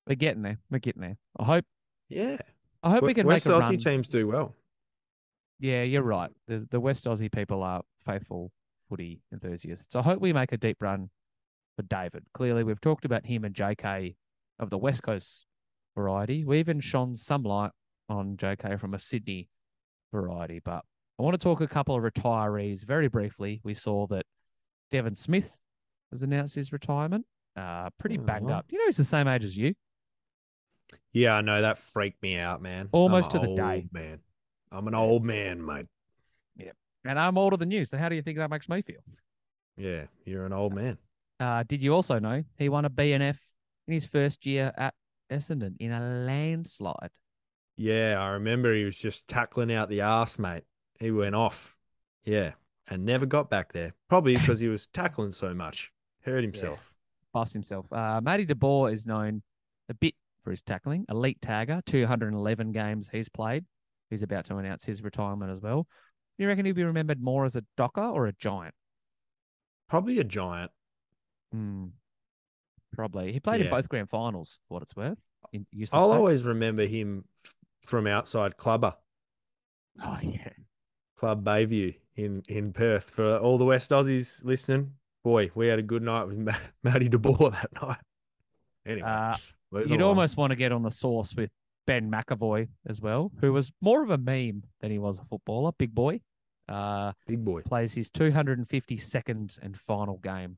We're 0.07 0.15
getting 0.15 0.43
there. 0.43 0.59
We're 0.69 0.79
getting 0.79 1.01
there. 1.01 1.17
I 1.39 1.45
hope. 1.45 1.65
Yeah. 2.09 2.37
I 2.83 2.89
hope 2.89 3.03
we 3.03 3.13
can 3.13 3.27
West 3.27 3.45
make 3.45 3.55
a 3.55 3.59
Aussie 3.59 3.69
run. 3.69 3.77
teams 3.77 4.07
do 4.07 4.27
well. 4.27 4.55
Yeah, 5.59 5.83
you're 5.83 6.01
right. 6.01 6.31
The 6.47 6.67
the 6.69 6.79
West 6.79 7.05
Aussie 7.05 7.31
people 7.31 7.61
are 7.63 7.83
faithful 8.05 8.51
footy 8.89 9.21
enthusiasts. 9.31 9.95
I 9.95 10.01
hope 10.01 10.19
we 10.19 10.33
make 10.33 10.51
a 10.51 10.57
deep 10.57 10.77
run 10.81 11.09
for 11.75 11.83
David. 11.83 12.25
Clearly, 12.33 12.63
we've 12.63 12.81
talked 12.81 13.05
about 13.05 13.25
him 13.25 13.45
and 13.45 13.53
JK 13.53 14.15
of 14.59 14.69
the 14.69 14.77
West 14.77 15.03
Coast 15.03 15.45
variety. 15.95 16.43
We 16.43 16.59
even 16.59 16.79
shone 16.79 17.15
some 17.15 17.43
light 17.43 17.71
on 18.09 18.37
JK 18.37 18.79
from 18.79 18.93
a 18.93 18.99
Sydney 18.99 19.49
variety. 20.11 20.59
But 20.59 20.83
I 21.19 21.23
want 21.23 21.39
to 21.39 21.43
talk 21.43 21.61
a 21.61 21.67
couple 21.67 21.95
of 21.95 22.03
retirees 22.03 22.83
very 22.83 23.07
briefly. 23.07 23.61
We 23.63 23.73
saw 23.73 24.07
that 24.07 24.25
Devon 24.91 25.15
Smith 25.15 25.55
has 26.11 26.23
announced 26.23 26.55
his 26.55 26.71
retirement. 26.71 27.25
Uh, 27.55 27.89
pretty 27.99 28.17
banged 28.17 28.49
Aw. 28.49 28.59
up. 28.59 28.65
You 28.69 28.77
know, 28.79 28.85
he's 28.85 28.97
the 28.97 29.05
same 29.05 29.27
age 29.27 29.43
as 29.43 29.55
you. 29.57 29.73
Yeah, 31.13 31.33
I 31.33 31.41
know 31.41 31.61
that 31.61 31.77
freaked 31.77 32.21
me 32.21 32.37
out, 32.37 32.61
man. 32.61 32.89
Almost 32.91 33.31
to 33.31 33.39
the 33.39 33.53
day. 33.53 33.87
Man. 33.91 34.19
I'm 34.71 34.87
an 34.87 34.95
old 34.95 35.23
man, 35.23 35.65
mate. 35.65 35.87
Yeah, 36.55 36.71
and 37.03 37.19
I'm 37.19 37.37
older 37.37 37.57
than 37.57 37.71
you. 37.71 37.85
So 37.85 37.97
how 37.97 38.09
do 38.09 38.15
you 38.15 38.21
think 38.21 38.37
that 38.37 38.49
makes 38.49 38.69
me 38.69 38.81
feel? 38.81 39.01
Yeah, 39.77 40.05
you're 40.25 40.45
an 40.45 40.53
old 40.53 40.73
man. 40.73 40.97
Uh, 41.39 41.63
did 41.63 41.81
you 41.81 41.93
also 41.93 42.19
know 42.19 42.43
he 42.57 42.69
won 42.69 42.85
a 42.85 42.89
BNF 42.89 43.37
in 43.87 43.93
his 43.93 44.05
first 44.05 44.45
year 44.45 44.71
at 44.77 44.93
Essendon 45.31 45.75
in 45.79 45.91
a 45.91 45.99
landslide? 45.99 47.09
Yeah, 47.75 48.17
I 48.19 48.29
remember 48.29 48.73
he 48.73 48.83
was 48.83 48.97
just 48.97 49.27
tackling 49.27 49.73
out 49.73 49.89
the 49.89 50.01
arse, 50.01 50.37
mate. 50.37 50.63
He 50.99 51.11
went 51.11 51.35
off. 51.35 51.75
Yeah, 52.23 52.51
and 52.87 53.05
never 53.05 53.25
got 53.25 53.49
back 53.49 53.73
there. 53.73 53.93
Probably 54.07 54.37
because 54.37 54.59
he 54.59 54.67
was 54.67 54.87
tackling 54.87 55.31
so 55.31 55.53
much. 55.53 55.91
Hurt 56.23 56.43
himself. 56.43 56.93
Bust 57.33 57.53
himself. 57.53 57.91
Uh, 57.91 58.21
Matty 58.21 58.45
De 58.45 58.53
Boer 58.55 58.91
is 58.91 59.05
known 59.05 59.41
a 59.89 59.93
bit 59.93 60.13
for 60.43 60.51
his 60.51 60.61
tackling. 60.61 61.05
Elite 61.09 61.39
tagger, 61.41 61.83
211 61.85 62.71
games 62.71 63.09
he's 63.11 63.29
played. 63.29 63.65
He's 64.09 64.23
about 64.23 64.45
to 64.45 64.57
announce 64.57 64.83
his 64.83 65.01
retirement 65.03 65.51
as 65.51 65.61
well. 65.61 65.87
You 66.37 66.47
reckon 66.47 66.65
he'll 66.65 66.73
be 66.75 66.83
remembered 66.83 67.21
more 67.21 67.45
as 67.45 67.55
a 67.55 67.63
docker 67.77 68.01
or 68.03 68.27
a 68.27 68.33
giant? 68.33 68.73
Probably 69.89 70.19
a 70.19 70.23
giant. 70.23 70.71
Hmm. 71.51 71.85
Probably. 72.93 73.31
He 73.31 73.39
played 73.39 73.61
in 73.61 73.69
both 73.69 73.87
grand 73.87 74.09
finals, 74.09 74.59
for 74.67 74.75
what 74.75 74.83
it's 74.83 74.95
worth. 74.95 75.19
In 75.53 75.65
I'll 75.73 75.85
State. 75.85 75.95
always 76.17 76.43
remember 76.43 76.85
him 76.85 77.25
from 77.83 78.05
outside 78.07 78.57
Clubber, 78.57 78.95
Oh, 80.03 80.17
yeah. 80.21 80.49
Club 81.17 81.43
Bayview 81.43 81.95
in, 82.15 82.43
in 82.47 82.73
Perth. 82.73 83.03
For 83.11 83.37
all 83.37 83.57
the 83.57 83.65
West 83.65 83.91
Aussies 83.91 84.43
listening, 84.43 84.93
boy, 85.23 85.51
we 85.55 85.67
had 85.67 85.79
a 85.79 85.83
good 85.83 86.01
night 86.03 86.25
with 86.25 86.37
Ma- 86.37 86.55
Matty 86.83 87.09
De 87.09 87.17
Boer 87.17 87.51
that 87.51 87.69
night. 87.81 87.97
Anyway, 88.85 89.07
Uh, 89.07 89.35
You'd 89.71 90.01
almost 90.01 90.37
want 90.37 90.51
to 90.51 90.55
get 90.55 90.71
on 90.71 90.83
the 90.83 90.91
source 90.91 91.33
with 91.35 91.49
Ben 91.87 92.11
McEvoy 92.11 92.67
as 92.87 93.01
well, 93.01 93.31
who 93.39 93.53
was 93.53 93.71
more 93.81 94.03
of 94.03 94.09
a 94.09 94.17
meme 94.17 94.63
than 94.81 94.91
he 94.91 94.99
was 94.99 95.19
a 95.19 95.23
footballer. 95.23 95.71
Big 95.77 95.95
boy. 95.95 96.21
Uh, 96.67 97.11
big 97.27 97.43
boy. 97.43 97.61
plays 97.61 97.93
his 97.93 98.09
252nd 98.11 99.59
and 99.61 99.77
final 99.79 100.17
game 100.17 100.57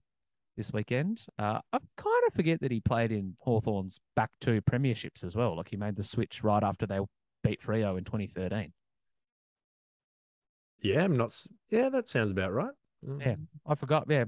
this 0.57 0.71
weekend. 0.71 1.25
Uh, 1.39 1.59
I 1.71 1.77
kind 1.97 2.23
of 2.27 2.33
forget 2.33 2.61
that 2.61 2.71
he 2.71 2.79
played 2.79 3.11
in 3.11 3.35
Hawthorn's 3.39 3.99
back 4.15 4.31
two 4.41 4.61
premierships 4.61 5.23
as 5.23 5.35
well. 5.35 5.57
Like 5.57 5.69
he 5.69 5.77
made 5.77 5.95
the 5.95 6.03
switch 6.03 6.43
right 6.43 6.63
after 6.63 6.85
they 6.85 6.99
beat 7.43 7.61
Freo 7.61 7.97
in 7.97 8.03
2013. 8.03 8.73
Yeah, 10.81 11.03
I'm 11.03 11.15
not. 11.15 11.33
Yeah, 11.69 11.89
that 11.89 12.09
sounds 12.09 12.31
about 12.31 12.53
right. 12.53 12.73
Yeah. 13.19 13.35
I 13.65 13.75
forgot. 13.75 14.05
Yeah, 14.09 14.25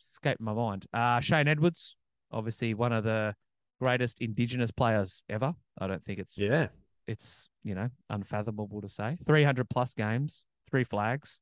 escaped 0.00 0.40
my 0.40 0.52
mind. 0.52 0.86
Uh, 0.92 1.20
Shane 1.20 1.48
Edwards, 1.48 1.96
obviously 2.30 2.74
one 2.74 2.92
of 2.92 3.04
the 3.04 3.34
greatest 3.80 4.20
Indigenous 4.20 4.70
players 4.70 5.22
ever. 5.28 5.54
I 5.78 5.86
don't 5.86 6.04
think 6.04 6.18
it's 6.18 6.36
Yeah. 6.36 6.68
it's 7.06 7.48
you 7.62 7.74
know 7.74 7.90
unfathomable 8.10 8.80
to 8.82 8.88
say 8.88 9.18
300 9.26 9.68
plus 9.68 9.94
games 9.94 10.44
three 10.70 10.84
flags 10.84 11.40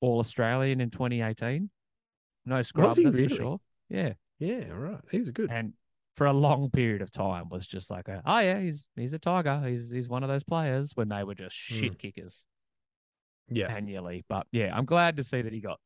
all 0.00 0.18
australian 0.20 0.80
in 0.80 0.90
2018 0.90 1.70
no 2.46 2.62
scrub 2.62 2.86
that's 2.88 2.98
really? 2.98 3.28
for 3.28 3.34
sure 3.34 3.60
yeah 3.88 4.12
Yeah, 4.38 4.68
right. 4.72 5.00
He's 5.10 5.30
good. 5.30 5.50
and 5.50 5.72
for 6.16 6.26
a 6.26 6.32
long 6.32 6.70
period 6.70 7.00
of 7.02 7.10
time 7.10 7.48
was 7.50 7.66
just 7.66 7.90
like 7.90 8.08
a, 8.08 8.22
oh 8.26 8.38
yeah 8.40 8.58
he's 8.58 8.88
he's 8.96 9.12
a 9.14 9.18
tiger 9.18 9.62
he's 9.66 9.90
he's 9.90 10.08
one 10.08 10.22
of 10.22 10.28
those 10.28 10.44
players 10.44 10.92
when 10.96 11.08
they 11.08 11.24
were 11.24 11.34
just 11.34 11.56
hmm. 11.68 11.78
shit 11.80 11.98
kickers 11.98 12.46
Yeah. 13.48 13.66
annually 13.74 14.24
but 14.28 14.46
yeah 14.52 14.74
i'm 14.76 14.84
glad 14.86 15.16
to 15.18 15.22
see 15.22 15.40
that 15.42 15.52
he 15.52 15.60
got 15.60 15.78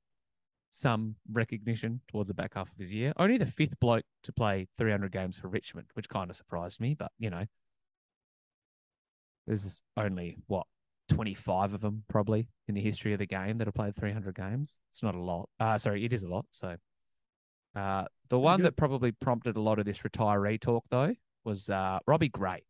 some 0.77 1.15
recognition 1.31 2.01
towards 2.09 2.27
the 2.27 2.35
back 2.35 2.55
half 2.55 2.69
of 2.69 2.77
his 2.77 2.93
year 2.93 3.13
only 3.17 3.39
the 3.39 3.47
fifth 3.47 3.79
bloke 3.79 4.05
to 4.25 4.33
play 4.33 4.67
300 4.77 5.13
games 5.13 5.37
for 5.37 5.47
richmond 5.49 5.87
which 5.95 6.09
kind 6.09 6.31
of 6.31 6.37
surprised 6.37 6.81
me 6.81 6.95
but 6.99 7.13
you 7.19 7.31
know 7.31 7.45
there's 9.47 9.81
only 9.97 10.37
what 10.49 10.67
25 11.11 11.75
of 11.75 11.81
them 11.81 12.03
probably 12.09 12.49
in 12.67 12.75
the 12.75 12.81
history 12.81 13.13
of 13.13 13.19
the 13.19 13.27
game 13.27 13.59
that 13.59 13.67
have 13.67 13.75
played 13.75 13.95
300 13.95 14.35
games. 14.35 14.79
It's 14.91 15.03
not 15.03 15.15
a 15.15 15.21
lot. 15.21 15.49
Uh, 15.61 15.77
sorry, 15.79 16.05
it 16.05 16.13
is 16.13 16.23
a 16.23 16.29
lot. 16.29 16.47
So, 16.51 16.77
uh, 17.77 18.05
the 18.31 18.39
one 18.39 18.63
that 18.63 18.77
probably 18.77 19.13
prompted 19.13 19.57
a 19.57 19.61
lot 19.61 19.79
of 19.79 19.85
this 19.85 19.99
retiree 19.99 20.61
talk 20.61 20.85
though 20.91 21.15
was 21.45 21.69
uh, 21.69 21.99
Robbie 22.07 22.31
Gray, 22.31 22.65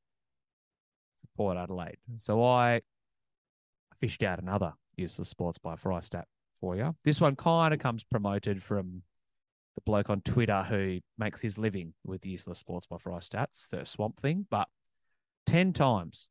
Port 1.37 1.57
Adelaide. 1.57 1.99
So 2.17 2.43
I 2.43 2.81
fished 4.01 4.23
out 4.23 4.41
another 4.41 4.73
useless 4.97 5.29
sports 5.29 5.59
by 5.59 5.75
Frystat 5.75 6.25
for 6.65 6.77
you. 6.77 6.97
This 7.05 7.21
one 7.21 7.37
kind 7.37 7.75
of 7.75 7.81
comes 7.81 8.05
promoted 8.05 8.63
from 8.63 9.03
the 9.75 9.83
bloke 9.83 10.09
on 10.09 10.23
Twitter 10.23 10.63
who 10.63 11.01
makes 11.19 11.43
his 11.43 11.59
living 11.59 11.93
with 12.05 12.25
useless 12.25 12.59
sports 12.59 12.87
by 12.87 12.97
Frystats, 12.97 13.69
the 13.69 13.85
Swamp 13.85 14.19
Thing, 14.21 14.47
but 14.51 14.69
10 15.47 15.73
times 15.75 16.31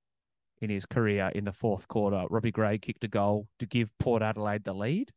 in 0.60 0.70
his 0.72 0.86
career 0.88 1.32
in 1.36 1.46
the 1.46 1.52
fourth 1.52 1.88
quarter, 1.88 2.26
Robbie 2.30 2.52
Gray 2.52 2.78
kicked 2.80 3.04
a 3.04 3.08
goal 3.08 3.48
to 3.60 3.66
give 3.68 3.96
Port 4.00 4.24
Adelaide 4.24 4.64
the 4.64 4.74
lead, 4.74 5.12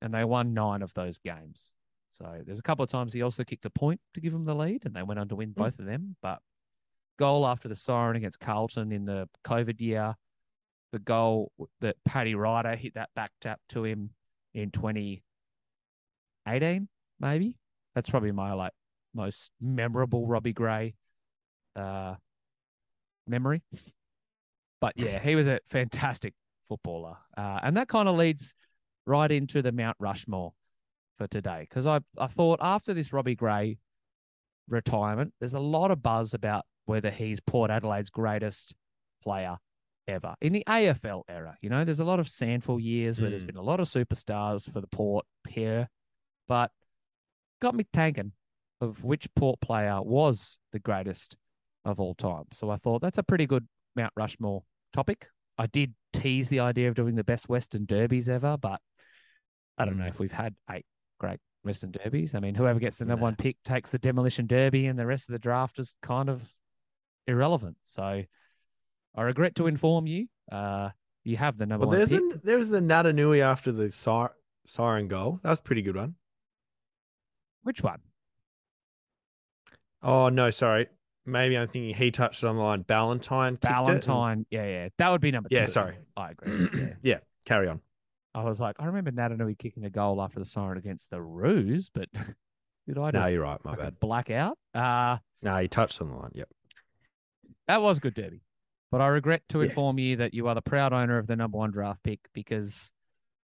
and 0.00 0.14
they 0.14 0.24
won 0.24 0.54
nine 0.54 0.82
of 0.82 0.94
those 0.94 1.18
games. 1.18 1.72
So 2.10 2.42
there's 2.44 2.58
a 2.58 2.62
couple 2.62 2.84
of 2.84 2.90
times 2.90 3.12
he 3.12 3.22
also 3.22 3.42
kicked 3.42 3.64
a 3.64 3.70
point 3.70 4.00
to 4.14 4.20
give 4.20 4.32
them 4.32 4.44
the 4.44 4.54
lead, 4.54 4.84
and 4.84 4.94
they 4.94 5.02
went 5.02 5.18
on 5.18 5.28
to 5.28 5.36
win 5.36 5.50
Mm. 5.50 5.54
both 5.54 5.78
of 5.80 5.86
them. 5.86 6.16
But 6.22 6.42
goal 7.18 7.46
after 7.46 7.66
the 7.68 7.74
siren 7.74 8.16
against 8.16 8.40
Carlton 8.40 8.92
in 8.92 9.04
the 9.06 9.28
COVID 9.44 9.80
year, 9.80 10.16
the 10.92 10.98
goal 10.98 11.52
that 11.80 11.96
Paddy 12.04 12.34
Ryder 12.34 12.76
hit 12.76 12.94
that 12.94 13.10
back 13.14 13.32
tap 13.40 13.60
to 13.70 13.84
him 13.84 14.10
in 14.54 14.70
2018, 14.70 16.88
maybe. 17.18 17.56
That's 17.94 18.10
probably 18.10 18.32
my 18.32 18.52
like 18.52 18.72
most 19.14 19.50
memorable 19.60 20.26
Robbie 20.26 20.52
Gray 20.52 20.94
uh, 21.76 22.14
memory. 23.26 23.62
But 24.80 24.94
yeah, 24.96 25.18
he 25.18 25.34
was 25.34 25.46
a 25.46 25.60
fantastic 25.68 26.34
footballer, 26.68 27.16
uh, 27.36 27.60
and 27.62 27.76
that 27.76 27.88
kind 27.88 28.08
of 28.08 28.16
leads 28.16 28.54
right 29.06 29.30
into 29.30 29.62
the 29.62 29.72
Mount 29.72 29.96
Rushmore 29.98 30.52
for 31.18 31.26
today 31.26 31.66
because 31.68 31.86
I 31.86 32.00
I 32.16 32.28
thought 32.28 32.60
after 32.62 32.94
this 32.94 33.12
Robbie 33.12 33.34
Gray 33.34 33.78
retirement, 34.68 35.34
there's 35.38 35.54
a 35.54 35.60
lot 35.60 35.90
of 35.90 36.02
buzz 36.02 36.32
about 36.32 36.64
whether 36.86 37.10
he's 37.10 37.40
Port 37.40 37.70
Adelaide's 37.70 38.10
greatest 38.10 38.74
player 39.22 39.58
ever 40.08 40.34
in 40.40 40.52
the 40.52 40.64
AFL 40.66 41.22
era. 41.28 41.56
You 41.60 41.70
know, 41.70 41.84
there's 41.84 42.00
a 42.00 42.04
lot 42.04 42.20
of 42.20 42.28
Sandful 42.28 42.80
years 42.80 43.20
where 43.20 43.30
there's 43.30 43.44
been 43.44 43.56
a 43.56 43.62
lot 43.62 43.80
of 43.80 43.86
superstars 43.88 44.70
for 44.72 44.80
the 44.80 44.86
Port 44.88 45.24
pair, 45.44 45.88
but 46.48 46.70
got 47.60 47.74
me 47.74 47.84
tanking 47.92 48.32
of 48.80 49.04
which 49.04 49.28
Port 49.34 49.60
player 49.60 50.00
was 50.02 50.58
the 50.72 50.78
greatest 50.78 51.36
of 51.84 52.00
all 52.00 52.14
time. 52.14 52.44
So 52.52 52.70
I 52.70 52.76
thought 52.76 53.02
that's 53.02 53.18
a 53.18 53.22
pretty 53.22 53.46
good 53.46 53.66
Mount 53.96 54.12
Rushmore 54.16 54.62
topic. 54.92 55.28
I 55.58 55.66
did 55.66 55.94
tease 56.12 56.48
the 56.48 56.60
idea 56.60 56.88
of 56.88 56.94
doing 56.94 57.14
the 57.14 57.24
best 57.24 57.48
Western 57.48 57.84
derbies 57.84 58.28
ever, 58.28 58.56
but 58.56 58.80
I 59.76 59.84
don't 59.84 59.98
know 59.98 60.04
Mm. 60.04 60.08
if 60.08 60.18
we've 60.18 60.32
had 60.32 60.54
eight 60.70 60.86
great 61.18 61.40
Western 61.62 61.90
derbies. 61.90 62.34
I 62.34 62.40
mean, 62.40 62.54
whoever 62.54 62.78
gets 62.78 62.98
the 62.98 63.04
number 63.04 63.22
one 63.22 63.36
pick 63.36 63.62
takes 63.62 63.90
the 63.90 63.98
demolition 63.98 64.46
derby, 64.46 64.86
and 64.86 64.98
the 64.98 65.06
rest 65.06 65.28
of 65.28 65.32
the 65.34 65.38
draft 65.38 65.78
is 65.78 65.94
kind 66.02 66.30
of 66.30 66.50
irrelevant. 67.26 67.76
So 67.82 68.24
I 69.14 69.22
regret 69.22 69.54
to 69.56 69.66
inform 69.66 70.06
you, 70.06 70.26
uh, 70.52 70.90
you 71.24 71.36
have 71.36 71.58
the 71.58 71.66
number 71.66 71.86
Well, 71.86 71.90
one 71.90 71.98
there's 71.98 72.08
pick. 72.10 72.20
the, 72.32 72.40
there 72.44 72.58
was 72.58 72.70
the 72.70 72.80
Natanui 72.80 73.40
after 73.40 73.72
the 73.72 73.90
sir, 73.90 74.30
siren 74.66 75.08
goal. 75.08 75.40
That 75.42 75.50
was 75.50 75.58
a 75.58 75.62
pretty 75.62 75.82
good 75.82 75.96
one. 75.96 76.14
Which 77.62 77.82
one? 77.82 78.00
Oh 80.02 80.28
no, 80.28 80.50
sorry. 80.50 80.86
Maybe 81.26 81.56
I'm 81.58 81.68
thinking 81.68 81.94
he 81.94 82.10
touched 82.10 82.42
it 82.42 82.46
on 82.46 82.56
the 82.56 82.62
line. 82.62 82.82
Ballantyne. 82.82 83.54
kicked 83.56 83.64
it 83.64 83.68
and- 83.68 83.76
Valentine. 84.04 84.46
Yeah, 84.50 84.64
yeah. 84.66 84.88
That 84.98 85.10
would 85.10 85.20
be 85.20 85.30
number 85.30 85.48
Yeah, 85.50 85.66
two. 85.66 85.72
sorry. 85.72 85.98
I 86.16 86.30
agree. 86.30 86.68
Yeah. 86.74 86.88
yeah, 87.02 87.18
carry 87.44 87.68
on. 87.68 87.80
I 88.34 88.44
was 88.44 88.60
like, 88.60 88.76
I 88.78 88.86
remember 88.86 89.10
Natanui 89.10 89.58
kicking 89.58 89.84
a 89.84 89.90
goal 89.90 90.22
after 90.22 90.38
the 90.38 90.44
siren 90.44 90.78
against 90.78 91.10
the 91.10 91.20
Roos, 91.20 91.90
but 91.92 92.08
did 92.86 92.96
I 92.96 93.10
No, 93.10 93.26
you're 93.26 93.42
right. 93.42 93.58
My 93.64 93.74
bad. 93.76 93.98
black 94.00 94.30
out? 94.30 94.56
Uh, 94.72 95.18
No, 95.42 95.56
he 95.58 95.68
touched 95.68 96.00
on 96.00 96.08
the 96.10 96.14
line. 96.16 96.30
Yep. 96.34 96.48
that 97.66 97.82
was 97.82 97.98
a 97.98 98.00
good 98.00 98.14
derby. 98.14 98.40
But 98.90 99.00
I 99.00 99.06
regret 99.08 99.42
to 99.50 99.58
Yeah. 99.60 99.66
inform 99.66 99.98
you 99.98 100.16
that 100.16 100.34
you 100.34 100.48
are 100.48 100.54
the 100.54 100.62
proud 100.62 100.92
owner 100.92 101.18
of 101.18 101.26
the 101.26 101.36
number 101.36 101.58
one 101.58 101.70
draft 101.70 102.02
pick 102.02 102.20
because 102.32 102.92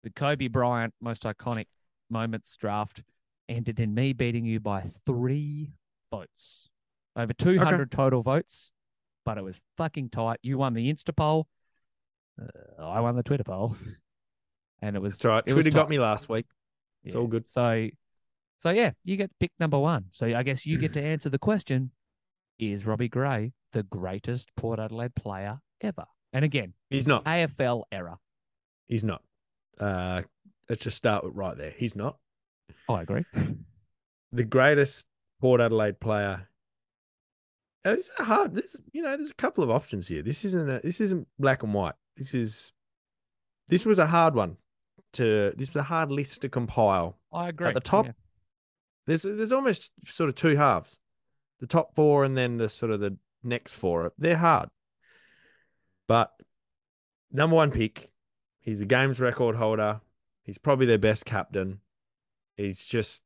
the 0.03 0.09
Kobe 0.09 0.47
Bryant 0.47 0.93
most 0.99 1.23
iconic 1.23 1.67
moments 2.09 2.55
draft 2.55 3.03
ended 3.47 3.79
in 3.79 3.93
me 3.93 4.13
beating 4.13 4.45
you 4.45 4.59
by 4.59 4.81
three 4.81 5.73
votes. 6.11 6.69
Over 7.15 7.33
200 7.33 7.91
total 7.91 8.23
votes, 8.23 8.71
but 9.23 9.37
it 9.37 9.43
was 9.43 9.61
fucking 9.77 10.09
tight. 10.09 10.39
You 10.41 10.57
won 10.57 10.73
the 10.73 10.91
Insta 10.91 11.15
poll. 11.15 11.47
Uh, 12.41 12.83
I 12.83 12.99
won 12.99 13.15
the 13.15 13.23
Twitter 13.23 13.43
poll. 13.43 13.77
And 14.81 14.95
it 14.95 14.99
was 14.99 15.13
That's 15.13 15.25
right. 15.25 15.43
it 15.47 15.53
was 15.53 15.63
Twitter 15.63 15.75
got 15.77 15.89
me 15.89 15.97
last 15.97 16.27
week. 16.27 16.45
It's 17.05 17.15
all 17.15 17.27
good. 17.27 17.47
So, 17.47 17.87
so 18.59 18.69
yeah, 18.71 18.91
you 19.05 19.15
get 19.15 19.31
pick 19.39 19.51
number 19.57 19.79
one. 19.79 20.07
So 20.11 20.27
I 20.27 20.43
guess 20.43 20.65
you 20.65 20.77
get 20.77 20.93
to 20.93 21.01
answer 21.13 21.29
the 21.29 21.39
question: 21.39 21.91
Is 22.59 22.85
Robbie 22.85 23.09
Gray 23.09 23.53
the 23.73 23.83
greatest 23.83 24.49
Port 24.55 24.79
Adelaide 24.79 25.15
player 25.15 25.59
ever? 25.81 26.05
And 26.33 26.45
again, 26.45 26.73
He's 26.89 27.07
not. 27.07 27.25
AFL 27.25 27.83
era. 27.91 28.17
He's 28.87 29.03
not. 29.03 29.21
Uh, 29.79 30.21
let's 30.69 30.83
just 30.83 30.97
start 30.97 31.23
with 31.23 31.35
right 31.35 31.57
there. 31.57 31.73
He's 31.77 31.95
not 31.95 32.17
I 32.87 33.01
agree. 33.01 33.25
the 34.31 34.43
greatest 34.43 35.05
Port 35.41 35.59
Adelaide 35.61 35.99
player. 35.99 36.47
It's 37.83 38.09
a 38.19 38.23
hard. 38.23 38.55
This, 38.55 38.75
you 38.93 39.01
know, 39.03 39.15
there's 39.15 39.29
a 39.31 39.35
couple 39.35 39.63
of 39.63 39.69
options 39.69 40.07
here. 40.07 40.23
This 40.23 40.43
isn't. 40.45 40.69
A, 40.69 40.79
this 40.79 40.99
isn't 41.01 41.27
black 41.37 41.61
and 41.63 41.73
white. 41.73 41.93
This 42.17 42.33
is. 42.33 42.71
This 43.67 43.85
was 43.85 43.99
a 43.99 44.07
hard 44.07 44.33
one. 44.35 44.57
To 45.13 45.53
this 45.55 45.69
was 45.73 45.81
a 45.81 45.83
hard 45.83 46.11
list 46.11 46.41
to 46.41 46.49
compile. 46.49 47.17
I 47.31 47.49
agree. 47.49 47.67
At 47.67 47.73
the 47.75 47.79
top, 47.79 48.05
Yeah. 48.07 48.11
There's 49.07 49.21
there's 49.23 49.51
almost 49.51 49.91
sort 50.05 50.29
of 50.29 50.35
two 50.35 50.55
halves. 50.55 50.99
The 51.65 51.69
top 51.69 51.95
four 51.95 52.23
and 52.23 52.37
then 52.37 52.57
the 52.57 52.69
sort 52.69 52.91
of 52.91 52.99
the 52.99 53.17
next 53.43 53.73
four. 53.73 54.13
They're 54.19 54.37
hard. 54.37 54.69
But 56.07 56.31
number 57.31 57.55
one 57.55 57.71
pick, 57.71 58.11
he's 58.59 58.81
a 58.81 58.85
games 58.85 59.19
record 59.19 59.55
holder. 59.55 60.01
He's 60.43 60.59
probably 60.59 60.85
their 60.85 60.99
best 60.99 61.25
captain. 61.25 61.79
He's 62.55 62.85
just 62.85 63.23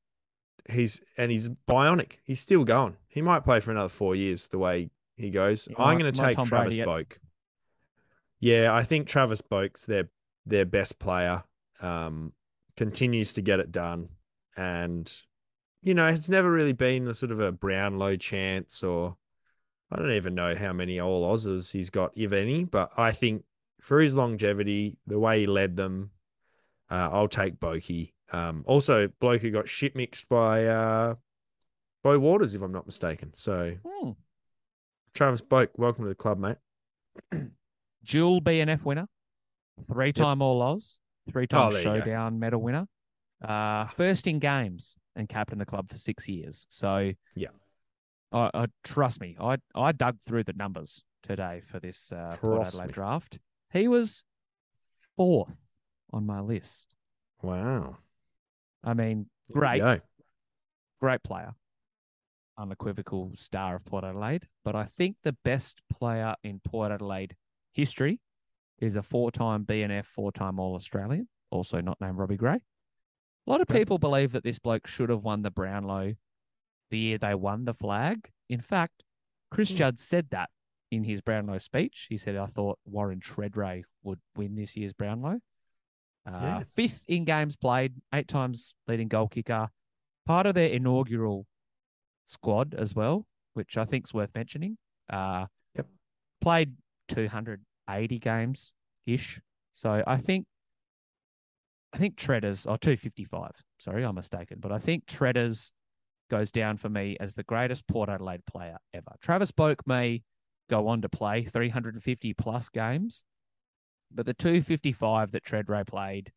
he's 0.70 1.02
and 1.18 1.30
he's 1.30 1.50
bionic. 1.50 2.14
He's 2.24 2.40
still 2.40 2.64
going. 2.64 2.96
He 3.10 3.22
might 3.22 3.44
play 3.44 3.60
for 3.60 3.72
another 3.72 3.90
four 3.90 4.16
years 4.16 4.48
the 4.48 4.58
way 4.58 4.90
he 5.18 5.32
goes. 5.32 5.68
I'm 5.78 5.98
going 5.98 6.14
to 6.14 6.18
take 6.18 6.42
Travis. 6.46 6.78
Boak. 6.78 7.18
Yeah, 8.40 8.74
I 8.74 8.86
think 8.86 9.08
Travis 9.08 9.42
Boak's 9.42 9.86
their 9.86 10.08
their 10.46 10.66
best 10.66 10.98
player. 10.98 11.44
Um, 11.82 12.32
continues 12.78 13.34
to 13.34 13.42
get 13.42 13.60
it 13.60 13.74
done, 13.74 14.08
and 14.56 15.12
you 15.82 15.94
know 15.94 16.08
it's 16.08 16.30
never 16.30 16.52
really 16.52 16.74
been 16.74 17.06
the 17.06 17.14
sort 17.14 17.32
of 17.32 17.40
a 17.40 17.52
Brownlow 17.52 18.18
chance 18.18 18.84
or 18.84 19.16
I 19.92 19.98
don't 19.98 20.12
even 20.12 20.36
know 20.36 20.56
how 20.56 20.72
many 20.74 21.00
all 21.00 21.36
Aussies 21.36 21.72
he's 21.72 21.90
got, 21.90 22.12
if 22.16 22.32
any. 22.32 22.64
But 22.64 22.92
I 22.96 23.12
think 23.12 23.44
for 23.82 24.00
his 24.00 24.14
longevity, 24.14 24.98
the 25.08 25.18
way 25.18 25.42
he 25.42 25.48
led 25.48 25.76
them, 25.76 26.12
uh, 26.92 27.10
I'll 27.12 27.28
take 27.28 27.60
Bokey. 27.60 28.14
Um, 28.32 28.64
also, 28.68 29.08
bloke 29.20 29.42
who 29.42 29.50
got 29.50 29.68
shit 29.68 29.96
mixed 29.96 30.30
by 30.30 30.66
uh, 30.68 31.16
Bo 32.04 32.20
Waters, 32.20 32.54
if 32.54 32.62
I'm 32.62 32.72
not 32.72 32.86
mistaken. 32.86 33.34
So 33.34 33.78
Hmm. 33.84 34.12
Travis 35.16 35.42
Boak, 35.42 35.70
welcome 35.76 36.04
to 36.04 36.10
the 36.10 36.16
club, 36.16 36.38
mate. 36.38 36.58
Dual 38.06 38.42
BNF 38.42 38.86
winner, 38.86 39.08
three 39.88 40.14
time 40.14 40.44
All 40.44 40.62
Oz, 40.62 41.00
three 41.32 41.48
time 41.48 41.70
Oh, 41.70 41.72
there 41.72 41.82
you 41.82 41.88
go. 41.88 42.00
Showdown 42.06 42.38
medal 42.40 42.62
winner, 42.62 42.88
uh, 43.44 43.86
first 43.88 44.28
in 44.28 44.38
games 44.38 44.98
and 45.16 45.28
captained 45.30 45.62
the 45.62 45.66
club 45.66 45.90
for 45.90 45.98
six 45.98 46.28
years. 46.28 46.66
So 46.70 47.14
Yeah. 47.36 47.50
I, 48.32 48.50
I 48.54 48.66
trust 48.84 49.20
me, 49.22 49.36
I 49.40 49.58
I 49.74 49.92
dug 49.92 50.20
through 50.20 50.44
the 50.44 50.54
numbers 50.54 51.04
today 51.24 51.62
for 51.66 51.80
this 51.80 52.12
uh, 52.12 52.38
Port 52.40 52.68
Adelaide 52.68 52.88
me. 52.88 52.94
draft. 52.94 53.40
He 53.74 53.88
was 53.88 54.24
fourth 55.18 55.56
on 56.14 56.26
my 56.26 56.40
list. 56.40 56.96
Wow. 57.42 57.98
I 58.84 58.94
mean, 58.94 59.28
great, 59.52 59.82
great 61.02 61.24
player, 61.24 61.54
unequivocal 62.58 63.32
star 63.36 63.76
of 63.78 63.86
Port 63.86 64.04
Adelaide. 64.04 64.48
But 64.64 64.76
I 64.76 64.86
think 64.86 65.18
the 65.24 65.36
best 65.44 65.82
player 65.92 66.36
in 66.44 66.60
Port 66.60 66.92
Adelaide 66.92 67.36
history 67.72 68.20
is 68.80 68.96
a 68.96 69.04
four-time 69.04 69.66
BNF, 69.66 70.06
four-time 70.06 70.60
All 70.60 70.76
Australian, 70.76 71.28
also 71.52 71.82
not 71.82 72.00
named 72.00 72.18
Robbie 72.18 72.38
Gray. 72.38 72.60
A 73.50 73.52
lot 73.52 73.62
of 73.62 73.68
people 73.68 73.98
believe 73.98 74.32
that 74.34 74.44
this 74.44 74.60
bloke 74.60 74.86
should 74.86 75.10
have 75.10 75.24
won 75.24 75.42
the 75.42 75.50
Brownlow 75.50 76.14
the 76.92 76.98
year 77.00 77.18
they 77.18 77.34
won 77.34 77.66
the 77.66 77.74
flag. 77.74 78.30
In 78.48 78.62
fact, 78.62 79.04
Chris 79.50 79.72
Hmm. 79.72 79.76
Judd 79.78 80.00
said 80.00 80.30
that 80.30 80.52
in 80.92 81.04
his 81.04 81.22
Brownlow 81.22 81.58
speech. 81.58 82.06
He 82.10 82.18
said, 82.18 82.36
"I 82.36 82.46
thought 82.46 82.80
Warren 82.86 83.20
Tredrea 83.20 83.84
would 84.04 84.20
win 84.36 84.56
this 84.56 84.76
year's 84.78 84.94
Brownlow." 84.94 85.40
Uh, 86.26 86.32
Yeah. 86.32 86.64
Fifth 86.64 87.06
in 87.08 87.26
games 87.26 87.56
played, 87.56 88.02
eight 88.14 88.28
times 88.28 88.76
leading 88.88 89.08
goal 89.08 89.28
kicker, 89.28 89.70
part 90.26 90.46
of 90.46 90.54
their 90.54 90.70
inaugural 90.70 91.48
squad 92.26 92.76
as 92.76 92.94
well, 92.94 93.28
which 93.54 93.78
I 93.78 93.86
think 93.86 94.06
is 94.06 94.14
worth 94.14 94.34
mentioning. 94.36 94.78
Uh, 95.10 95.48
Yep. 95.76 95.88
Played 96.42 96.78
280 97.08 98.20
games 98.20 98.74
ish. 99.08 99.42
So 99.74 100.04
I 100.06 100.18
think, 100.18 100.46
I 101.94 101.98
think 101.98 102.18
Treaders, 102.18 102.66
or 102.66 102.78
255, 102.78 103.52
sorry, 103.80 104.04
I'm 104.04 104.16
mistaken, 104.16 104.60
but 104.60 104.72
I 104.72 104.78
think 104.78 105.06
Treaders 105.08 105.72
goes 106.30 106.52
down 106.52 106.78
for 106.78 106.90
me 106.90 107.18
as 107.20 107.34
the 107.34 107.44
greatest 107.44 107.88
Port 107.88 108.10
Adelaide 108.10 108.46
player 108.46 108.78
ever. 108.94 109.16
Travis 109.22 109.52
Boak 109.52 109.78
may 109.86 110.22
go 110.70 110.88
on 110.88 111.02
to 111.02 111.10
play 111.10 111.44
350 111.44 112.34
plus 112.36 112.70
games, 112.70 113.24
but 114.12 114.26
the 114.26 114.34
255 114.34 115.32
that 115.32 115.44
Tredrea 115.44 115.88
played, 115.88 116.32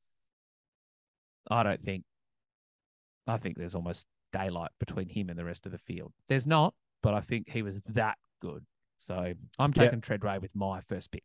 I 1.50 1.62
don't 1.62 1.82
think, 1.82 2.04
I 3.26 3.36
think 3.36 3.58
there's 3.58 3.74
almost 3.74 4.06
daylight 4.32 4.70
between 4.80 5.08
him 5.08 5.28
and 5.28 5.38
the 5.38 5.44
rest 5.44 5.66
of 5.66 5.72
the 5.72 5.78
field. 5.78 6.12
There's 6.28 6.46
not, 6.46 6.74
but 7.02 7.12
I 7.12 7.20
think 7.20 7.50
he 7.50 7.62
was 7.62 7.82
that 7.90 8.16
good. 8.40 8.64
So 8.96 9.34
I'm 9.58 9.72
taking 9.72 10.00
Tredrea 10.00 10.40
with 10.40 10.54
my 10.54 10.80
first 10.80 11.10
pick. 11.10 11.24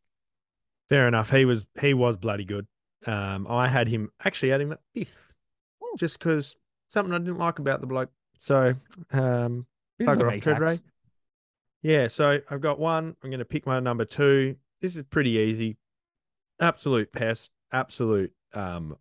Fair 0.90 1.08
enough. 1.08 1.32
He 1.32 1.45
was 1.45 1.66
he 1.80 1.94
was 1.94 2.18
bloody 2.18 2.45
good. 2.45 2.66
Um, 3.06 3.48
I 3.48 3.68
had 3.69 3.88
him 3.88 4.11
actually 4.24 4.49
had 4.49 4.61
him 4.61 4.72
at 4.72 4.80
fifth, 4.94 5.32
just 5.98 6.19
because 6.19 6.56
something 6.88 7.14
I 7.14 7.19
didn't 7.19 7.38
like 7.38 7.60
about 7.60 7.82
the 7.82 7.88
bloke. 7.88 8.11
So 8.38 8.76
um, 9.11 9.65
bugger 9.99 10.28
off 10.28 10.34
me 10.34 10.40
Tread 10.40 10.57
tax. 10.57 10.60
Ray. 10.60 10.80
Yeah, 11.84 12.07
so 12.07 12.40
I've 12.49 12.61
got 12.61 12.80
one. 12.80 13.15
I'm 13.24 13.30
going 13.30 13.40
to 13.40 13.45
pick 13.45 13.65
my 13.65 13.80
number 13.80 14.06
two. 14.06 14.56
This 14.82 14.95
is 14.95 15.03
pretty 15.03 15.32
easy. 15.32 15.78
Absolute 16.60 17.11
pest. 17.11 17.52
Absolute, 17.72 18.32
um, 18.53 18.98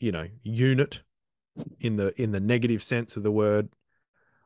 you 0.00 0.12
know, 0.12 0.28
unit 0.42 1.00
in 1.80 1.96
the 1.96 2.20
in 2.20 2.32
the 2.32 2.40
negative 2.40 2.82
sense 2.82 3.16
of 3.16 3.22
the 3.22 3.30
word. 3.30 3.68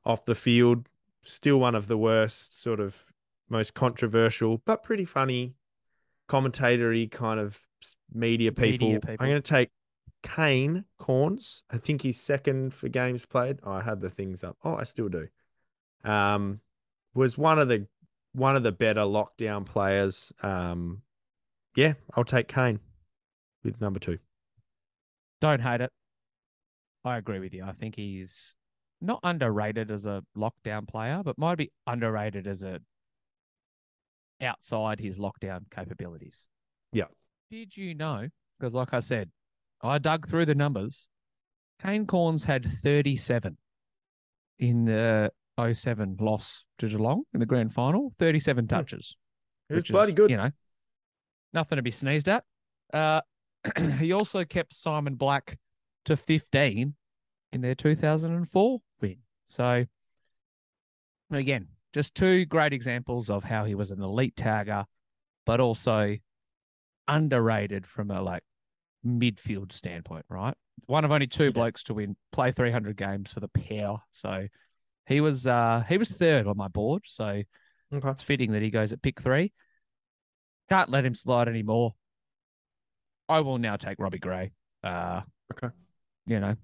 Off 0.04 0.24
the 0.24 0.34
field, 0.34 0.88
still 1.22 1.60
one 1.60 1.74
of 1.74 1.86
the 1.86 1.98
worst, 1.98 2.60
sort 2.60 2.80
of 2.80 3.04
most 3.48 3.74
controversial, 3.74 4.62
but 4.64 4.82
pretty 4.82 5.04
funny, 5.04 5.54
commentatory 6.28 7.06
kind 7.06 7.38
of 7.38 7.60
media 8.12 8.52
people. 8.52 8.88
Media 8.88 9.00
people. 9.00 9.16
I'm 9.20 9.30
going 9.30 9.42
to 9.42 9.48
take 9.48 9.70
Kane 10.22 10.84
Cornes. 11.00 11.62
I 11.70 11.78
think 11.78 12.02
he's 12.02 12.20
second 12.20 12.74
for 12.74 12.88
games 12.88 13.26
played. 13.26 13.58
Oh, 13.62 13.72
I 13.72 13.82
had 13.82 14.00
the 14.00 14.10
things 14.10 14.42
up. 14.44 14.56
Oh, 14.64 14.74
I 14.74 14.84
still 14.84 15.08
do. 15.08 15.28
Um, 16.04 16.60
was 17.14 17.36
one 17.36 17.58
of 17.58 17.68
the 17.68 17.86
one 18.32 18.56
of 18.56 18.62
the 18.62 18.72
better 18.72 19.00
lockdown 19.00 19.66
players. 19.66 20.32
Um, 20.42 21.02
yeah, 21.76 21.94
I'll 22.14 22.24
take 22.24 22.48
Kane 22.48 22.80
with 23.64 23.80
number 23.80 23.98
two. 23.98 24.18
Don't 25.40 25.60
hate 25.60 25.80
it. 25.80 25.92
I 27.04 27.16
agree 27.16 27.38
with 27.38 27.54
you. 27.54 27.64
I 27.64 27.72
think 27.72 27.94
he's 27.96 28.56
not 29.00 29.20
underrated 29.22 29.90
as 29.90 30.06
a 30.06 30.24
lockdown 30.36 30.88
player, 30.88 31.22
but 31.24 31.38
might 31.38 31.56
be 31.56 31.70
underrated 31.86 32.46
as 32.46 32.62
a 32.62 32.80
outside 34.40 35.00
his 35.00 35.18
lockdown 35.18 35.62
capabilities. 35.70 36.48
Yeah. 36.92 37.04
Did 37.50 37.76
you 37.76 37.94
know? 37.94 38.28
Because 38.58 38.74
like 38.74 38.92
I 38.92 39.00
said, 39.00 39.30
I 39.82 39.98
dug 39.98 40.28
through 40.28 40.46
the 40.46 40.54
numbers. 40.54 41.08
Kane 41.82 42.06
Cornes 42.06 42.44
had 42.44 42.66
37 42.66 43.56
in 44.58 44.84
the 44.86 45.30
07 45.72 46.16
loss 46.20 46.64
to 46.78 46.88
Geelong 46.88 47.22
in 47.32 47.40
the 47.40 47.46
grand 47.46 47.72
final. 47.72 48.12
37 48.18 48.66
touches. 48.66 49.16
It 49.70 49.74
was 49.74 49.84
bloody 49.84 50.10
is, 50.10 50.16
good. 50.16 50.30
You 50.30 50.36
know, 50.36 50.50
nothing 51.52 51.76
to 51.76 51.82
be 51.82 51.90
sneezed 51.90 52.28
at. 52.28 52.44
Uh, 52.92 53.20
he 53.98 54.12
also 54.12 54.44
kept 54.44 54.72
Simon 54.72 55.14
Black 55.14 55.58
to 56.04 56.16
15 56.16 56.94
in 57.52 57.60
their 57.60 57.74
2004 57.74 58.80
win. 59.00 59.16
So, 59.46 59.84
again, 61.30 61.68
just 61.92 62.14
two 62.14 62.44
great 62.44 62.72
examples 62.72 63.30
of 63.30 63.44
how 63.44 63.64
he 63.64 63.74
was 63.74 63.90
an 63.90 64.02
elite 64.02 64.36
tagger, 64.36 64.84
but 65.46 65.60
also 65.60 66.16
underrated 67.08 67.86
from 67.86 68.10
a 68.10 68.22
like 68.22 68.42
midfield 69.04 69.72
standpoint, 69.72 70.26
right? 70.28 70.54
One 70.86 71.04
of 71.04 71.10
only 71.10 71.26
two 71.26 71.46
Yeah. 71.46 71.50
blokes 71.50 71.82
to 71.84 71.94
win, 71.94 72.16
play 72.32 72.52
300 72.52 72.96
games 72.96 73.32
for 73.32 73.40
the 73.40 73.48
pair. 73.48 73.96
So, 74.12 74.46
he 75.06 75.20
was 75.20 75.46
uh 75.46 75.84
he 75.88 75.96
was 75.98 76.10
third 76.10 76.46
on 76.46 76.56
my 76.56 76.68
board. 76.68 77.02
So 77.06 77.42
Okay. 77.92 78.10
it's 78.10 78.22
fitting 78.22 78.52
that 78.52 78.60
he 78.62 78.70
goes 78.70 78.92
at 78.92 79.00
pick 79.00 79.20
three. 79.20 79.52
Can't 80.68 80.90
let 80.90 81.06
him 81.06 81.14
slide 81.14 81.48
anymore. 81.48 81.94
I 83.28 83.40
will 83.40 83.56
now 83.58 83.76
take 83.76 83.98
Robbie 83.98 84.18
Gray. 84.18 84.52
Uh, 84.84 85.22
Okay. 85.52 85.74
You 86.26 86.40
know, 86.40 86.56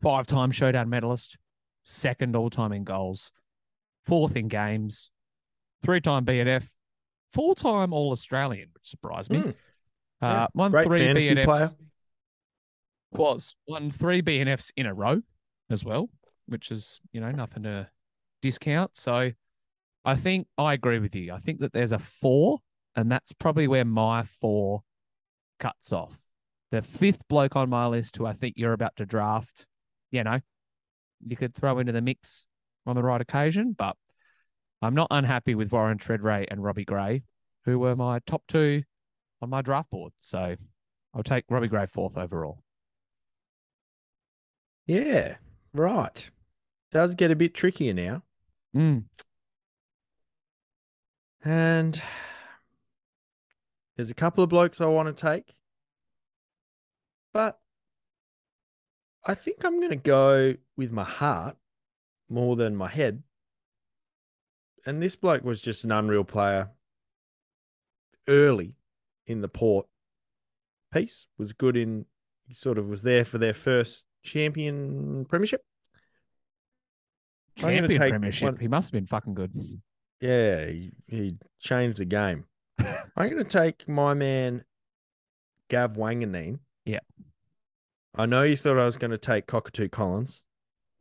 five 0.00 0.26
time 0.26 0.50
showdown 0.50 0.88
medalist, 0.88 1.36
second 1.84 2.34
all 2.34 2.48
time 2.48 2.72
in 2.72 2.82
goals, 2.84 3.30
fourth 4.06 4.36
in 4.36 4.48
games, 4.48 5.10
three 5.82 6.00
time 6.00 6.24
BNF, 6.24 6.70
full 7.34 7.54
time 7.54 7.92
All 7.92 8.12
Australian, 8.12 8.68
which 8.72 8.84
surprised 8.88 9.30
me. 9.30 9.38
Mm. 9.38 9.54
Uh, 10.22 10.46
won 10.54 10.70
great 10.70 10.86
three 10.86 11.00
BNFs. 11.00 11.44
player. 11.44 11.68
Was 13.12 13.54
won 13.68 13.90
three 13.90 14.22
BNFs 14.22 14.70
in 14.76 14.86
a 14.86 14.94
row 14.94 15.20
as 15.70 15.84
well, 15.84 16.08
which 16.46 16.70
is 16.70 17.00
you 17.12 17.20
know 17.20 17.30
nothing 17.30 17.64
to 17.64 17.88
discount. 18.42 18.92
So 18.94 19.32
I 20.04 20.16
think 20.16 20.46
I 20.56 20.72
agree 20.72 20.98
with 20.98 21.14
you. 21.14 21.32
I 21.32 21.38
think 21.38 21.60
that 21.60 21.72
there's 21.72 21.92
a 21.92 21.98
four, 21.98 22.60
and 22.96 23.10
that's 23.10 23.32
probably 23.32 23.68
where 23.68 23.84
my 23.84 24.22
four 24.22 24.82
cuts 25.58 25.92
off. 25.92 26.18
The 26.70 26.82
fifth 26.82 27.28
bloke 27.28 27.56
on 27.56 27.68
my 27.70 27.86
list, 27.86 28.16
who 28.16 28.26
I 28.26 28.32
think 28.32 28.54
you're 28.56 28.72
about 28.72 28.96
to 28.96 29.06
draft, 29.06 29.66
you 30.10 30.24
know, 30.24 30.40
you 31.26 31.36
could 31.36 31.54
throw 31.54 31.78
into 31.78 31.92
the 31.92 32.00
mix 32.00 32.46
on 32.86 32.96
the 32.96 33.02
right 33.02 33.20
occasion, 33.20 33.74
but 33.76 33.96
I'm 34.84 34.94
not 34.94 35.08
unhappy 35.10 35.54
with 35.54 35.72
Warren 35.72 35.96
Tredrea 35.96 36.44
and 36.50 36.62
Robbie 36.62 36.84
Gray, 36.84 37.22
who 37.64 37.78
were 37.78 37.96
my 37.96 38.18
top 38.26 38.42
two 38.46 38.82
on 39.40 39.48
my 39.48 39.62
draft 39.62 39.88
board. 39.88 40.12
So 40.20 40.56
I'll 41.14 41.22
take 41.22 41.46
Robbie 41.48 41.68
Gray 41.68 41.86
fourth 41.86 42.18
overall. 42.18 42.62
Yeah, 44.86 45.36
right. 45.72 46.28
Does 46.92 47.14
get 47.14 47.30
a 47.30 47.34
bit 47.34 47.54
trickier 47.54 47.94
now. 47.94 48.24
Mm. 48.76 49.04
And 51.42 52.02
there's 53.96 54.10
a 54.10 54.14
couple 54.14 54.44
of 54.44 54.50
blokes 54.50 54.82
I 54.82 54.86
want 54.86 55.16
to 55.16 55.28
take. 55.28 55.54
But 57.32 57.58
I 59.24 59.34
think 59.34 59.64
I'm 59.64 59.78
going 59.78 59.88
to 59.88 59.96
go 59.96 60.56
with 60.76 60.92
my 60.92 61.04
heart 61.04 61.56
more 62.28 62.54
than 62.54 62.76
my 62.76 62.90
head. 62.90 63.22
And 64.86 65.02
this 65.02 65.16
bloke 65.16 65.42
was 65.44 65.60
just 65.60 65.84
an 65.84 65.92
unreal 65.92 66.24
player 66.24 66.70
early 68.28 68.74
in 69.26 69.40
the 69.40 69.48
port 69.48 69.86
piece, 70.92 71.26
was 71.38 71.52
good 71.52 71.76
in, 71.76 72.04
he 72.46 72.54
sort 72.54 72.78
of 72.78 72.86
was 72.86 73.02
there 73.02 73.24
for 73.24 73.38
their 73.38 73.54
first 73.54 74.04
champion 74.22 75.24
premiership. 75.28 75.62
Champion 77.56 77.98
premiership. 78.10 78.44
one- 78.44 78.56
He 78.58 78.68
must 78.68 78.88
have 78.88 78.92
been 78.92 79.06
fucking 79.06 79.34
good. 79.34 79.52
Yeah, 80.20 80.66
he, 80.66 80.92
he 81.06 81.36
changed 81.60 81.98
the 81.98 82.04
game. 82.04 82.44
I'm 82.78 83.30
going 83.30 83.36
to 83.36 83.44
take 83.44 83.88
my 83.88 84.14
man, 84.14 84.64
Gav 85.70 85.92
Wanganeen. 85.92 86.58
Yeah. 86.84 87.00
I 88.14 88.26
know 88.26 88.42
you 88.42 88.56
thought 88.56 88.78
I 88.78 88.84
was 88.84 88.96
going 88.96 89.10
to 89.10 89.18
take 89.18 89.46
Cockatoo 89.46 89.88
Collins, 89.88 90.42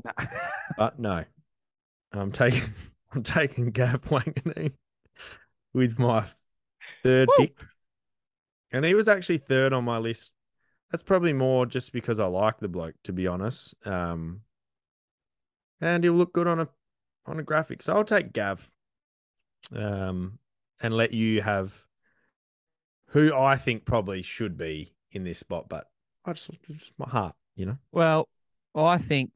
but 0.77 0.99
no. 0.99 1.25
I'm 2.11 2.31
taking 2.31 2.73
I'm 3.13 3.23
taking 3.23 3.71
Gav 3.71 4.01
Wanganeen 4.09 4.73
with 5.73 5.99
my 5.99 6.25
third 7.03 7.29
Woo. 7.29 7.45
pick. 7.45 7.57
And 8.71 8.83
he 8.83 8.95
was 8.95 9.07
actually 9.07 9.37
third 9.37 9.73
on 9.73 9.85
my 9.85 9.97
list. 9.97 10.31
That's 10.91 11.03
probably 11.03 11.33
more 11.33 11.65
just 11.65 11.91
because 11.91 12.19
I 12.19 12.25
like 12.25 12.59
the 12.59 12.67
bloke, 12.67 12.95
to 13.03 13.13
be 13.13 13.27
honest. 13.27 13.75
Um, 13.85 14.41
and 15.81 16.03
he'll 16.03 16.13
look 16.13 16.33
good 16.33 16.47
on 16.47 16.59
a 16.59 16.67
on 17.25 17.39
a 17.39 17.43
graphic. 17.43 17.81
So 17.81 17.93
I'll 17.93 18.03
take 18.03 18.33
Gav. 18.33 18.67
Um, 19.75 20.39
and 20.83 20.93
let 20.93 21.13
you 21.13 21.41
have 21.41 21.73
who 23.07 23.33
I 23.33 23.55
think 23.55 23.85
probably 23.85 24.21
should 24.21 24.57
be 24.57 24.93
in 25.11 25.23
this 25.23 25.39
spot, 25.39 25.69
but 25.69 25.85
I 26.25 26.33
just, 26.33 26.51
just 26.69 26.91
my 26.97 27.07
heart, 27.07 27.35
you 27.55 27.65
know. 27.65 27.77
Well, 27.91 28.27
I 28.75 28.97
think 28.97 29.31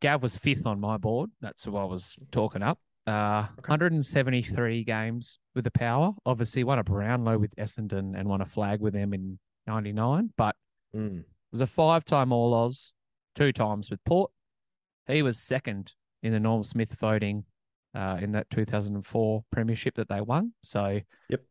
Gav 0.00 0.22
was 0.22 0.36
fifth 0.36 0.66
on 0.66 0.78
my 0.78 0.98
board. 0.98 1.30
That's 1.40 1.64
who 1.64 1.76
I 1.76 1.84
was 1.84 2.16
talking 2.30 2.62
up. 2.62 2.78
Uh, 3.06 3.46
173 3.56 4.84
games 4.84 5.38
with 5.54 5.64
the 5.64 5.70
power. 5.70 6.12
Obviously, 6.26 6.62
won 6.64 6.78
a 6.78 6.84
Brownlow 6.84 7.38
with 7.38 7.54
Essendon 7.56 8.18
and 8.18 8.28
won 8.28 8.40
a 8.40 8.46
flag 8.46 8.80
with 8.80 8.92
them 8.94 9.12
in 9.14 9.38
99, 9.66 10.32
but 10.36 10.56
Mm. 10.94 11.24
was 11.52 11.60
a 11.60 11.66
five 11.66 12.04
time 12.04 12.32
All 12.32 12.52
Oz, 12.54 12.92
two 13.34 13.52
times 13.52 13.90
with 13.90 14.02
Port. 14.04 14.30
He 15.06 15.22
was 15.22 15.38
second 15.40 15.94
in 16.22 16.32
the 16.32 16.40
Norm 16.40 16.62
Smith 16.64 16.94
voting 16.94 17.44
uh, 17.94 18.18
in 18.20 18.32
that 18.32 18.48
2004 18.50 19.44
premiership 19.50 19.94
that 19.96 20.08
they 20.08 20.20
won. 20.20 20.52
So, 20.62 21.00
Yep. 21.28 21.44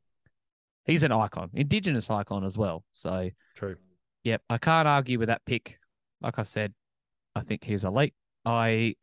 he's 0.85 1.03
an 1.03 1.11
icon, 1.11 1.49
Indigenous 1.53 2.09
icon 2.09 2.43
as 2.45 2.57
well. 2.57 2.85
So, 2.93 3.29
True. 3.55 3.75
Yep, 4.23 4.43
I 4.49 4.57
can't 4.57 4.87
argue 4.87 5.19
with 5.19 5.27
that 5.27 5.43
pick. 5.45 5.79
Like 6.21 6.37
I 6.39 6.43
said, 6.43 6.73
I 7.35 7.41
think 7.41 7.63
he's 7.63 7.83
elite. 7.83 8.13
I 8.45 8.95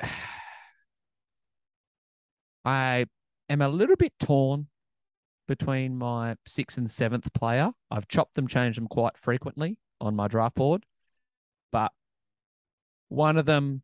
I 2.66 3.06
am 3.48 3.62
a 3.62 3.68
little 3.68 3.94
bit 3.94 4.12
torn 4.18 4.66
between 5.46 5.96
my 5.96 6.34
sixth 6.44 6.76
and 6.76 6.90
seventh 6.90 7.32
player. 7.32 7.70
I've 7.92 8.08
chopped 8.08 8.34
them, 8.34 8.48
changed 8.48 8.76
them 8.76 8.88
quite 8.88 9.16
frequently 9.16 9.78
on 10.00 10.16
my 10.16 10.26
draft 10.26 10.56
board, 10.56 10.84
but 11.70 11.92
one 13.08 13.36
of 13.36 13.46
them, 13.46 13.82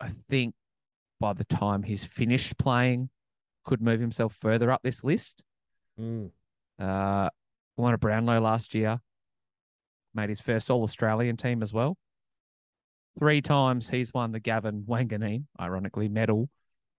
I 0.00 0.10
think, 0.30 0.54
by 1.18 1.32
the 1.32 1.44
time 1.44 1.82
he's 1.82 2.04
finished 2.04 2.56
playing, 2.56 3.10
could 3.64 3.82
move 3.82 3.98
himself 3.98 4.32
further 4.34 4.70
up 4.70 4.82
this 4.84 5.02
list. 5.02 5.42
Mm. 6.00 6.30
Uh, 6.78 7.30
won 7.76 7.94
a 7.94 7.98
Brownlow 7.98 8.40
last 8.40 8.74
year. 8.74 9.00
Made 10.14 10.28
his 10.28 10.40
first 10.40 10.70
All 10.70 10.84
Australian 10.84 11.36
team 11.36 11.62
as 11.62 11.72
well. 11.72 11.96
Three 13.18 13.42
times 13.42 13.88
he's 13.88 14.14
won 14.14 14.30
the 14.30 14.40
Gavin 14.40 14.84
Wanganeen, 14.86 15.46
ironically, 15.58 16.08
medal, 16.08 16.48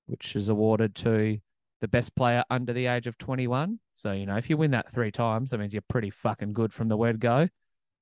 which 0.07 0.35
is 0.35 0.49
awarded 0.49 0.95
to 0.95 1.37
the 1.81 1.87
best 1.87 2.15
player 2.15 2.43
under 2.49 2.73
the 2.73 2.87
age 2.87 3.07
of 3.07 3.17
21. 3.17 3.79
So, 3.93 4.11
you 4.11 4.25
know, 4.25 4.35
if 4.37 4.49
you 4.49 4.57
win 4.57 4.71
that 4.71 4.91
three 4.91 5.11
times, 5.11 5.51
that 5.51 5.59
means 5.59 5.73
you're 5.73 5.83
pretty 5.87 6.09
fucking 6.09 6.53
good 6.53 6.73
from 6.73 6.87
the 6.87 6.97
word 6.97 7.19
go. 7.19 7.41
Uh, 7.41 7.47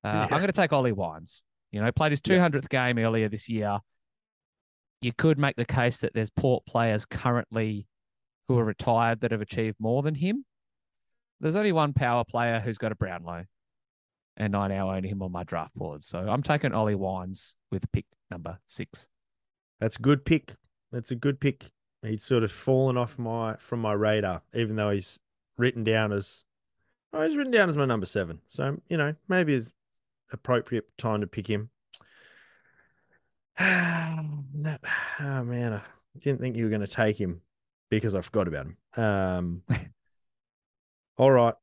Yeah. 0.04 0.22
I'm 0.24 0.30
going 0.30 0.48
to 0.48 0.52
take 0.54 0.72
Ollie 0.74 0.92
Wines 0.94 1.44
You 1.72 1.82
know, 1.82 1.92
played 1.92 2.12
his 2.12 2.22
Yeah. 2.26 2.38
200th 2.48 2.70
game 2.70 2.98
earlier 2.98 3.28
this 3.28 3.50
year. 3.50 3.80
You 5.02 5.12
could 5.12 5.38
make 5.38 5.56
the 5.58 5.66
case 5.66 5.98
that 5.98 6.14
there's 6.14 6.30
Port 6.30 6.66
players 6.66 7.06
currently 7.06 7.88
who 8.48 8.58
are 8.58 8.64
retired 8.64 9.22
that 9.22 9.32
have 9.32 9.42
achieved 9.42 9.76
more 9.80 10.02
than 10.04 10.16
him. 10.16 10.46
There's 11.42 11.56
only 11.56 11.74
one 11.74 11.92
power 11.94 12.24
player 12.24 12.60
who's 12.62 12.78
got 12.78 12.92
a 12.94 12.96
Brownlow, 12.96 13.46
and 14.38 14.56
I 14.56 14.68
now 14.68 14.92
own 14.96 15.04
him 15.04 15.22
on 15.22 15.32
my 15.34 15.44
draft 15.44 15.76
board. 15.76 16.04
So 16.04 16.20
I'm 16.20 16.42
taking 16.44 16.72
Ollie 16.72 16.96
Wines 16.96 17.56
with 17.72 17.92
pick 17.92 18.06
number 18.32 18.60
six. 18.68 19.08
That's 19.82 19.98
a 19.98 20.02
good 20.02 20.24
pick. 20.24 20.56
That's 20.92 21.12
a 21.12 21.16
good 21.16 21.42
pick. 21.42 21.72
He'd 22.06 22.22
sort 22.22 22.44
of 22.44 22.52
fallen 22.52 22.98
off 22.98 23.18
my 23.18 23.56
from 23.58 23.82
my 23.82 23.94
radar, 23.94 24.42
even 24.54 24.76
though 24.76 24.92
he's 24.92 25.20
written 25.58 25.84
down 25.84 26.12
as 26.12 26.44
oh, 27.14 27.24
he's 27.26 27.36
written 27.36 27.52
down 27.52 27.70
as 27.70 27.78
my 27.78 27.86
number 27.86 28.06
seven. 28.06 28.42
So 28.50 28.78
you 28.90 28.98
know 28.98 29.16
maybe 29.28 29.54
it's 29.54 29.72
appropriate 30.32 30.86
time 30.98 31.22
to 31.22 31.28
pick 31.28 31.48
him. 31.48 31.70
that, 33.60 34.82
oh 35.20 35.44
man, 35.44 35.74
I 35.74 35.82
didn't 36.20 36.42
think 36.42 36.56
you 36.56 36.66
were 36.66 36.70
going 36.70 36.82
to 36.82 36.88
take 36.88 37.20
him 37.20 37.42
because 37.90 38.14
I 38.14 38.22
forgot 38.22 38.48
about 38.48 38.68
him. 38.68 38.78
Um, 39.04 39.62
all 41.18 41.32
right. 41.32 41.54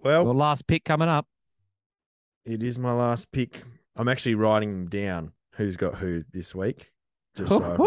Well, 0.00 0.24
Well, 0.24 0.34
last 0.34 0.66
pick 0.66 0.84
coming 0.84 1.08
up. 1.08 1.26
it 2.44 2.62
is 2.62 2.78
my 2.78 2.92
last 2.92 3.30
pick. 3.30 3.62
I'm 3.94 4.08
actually 4.08 4.34
writing 4.34 4.72
them 4.72 4.88
down. 4.88 5.32
Who's 5.52 5.76
got 5.76 5.96
who 5.96 6.24
this 6.32 6.54
week? 6.54 6.90
Just 7.36 7.50
so 7.50 7.62
I 7.62 7.68
remember. 7.68 7.78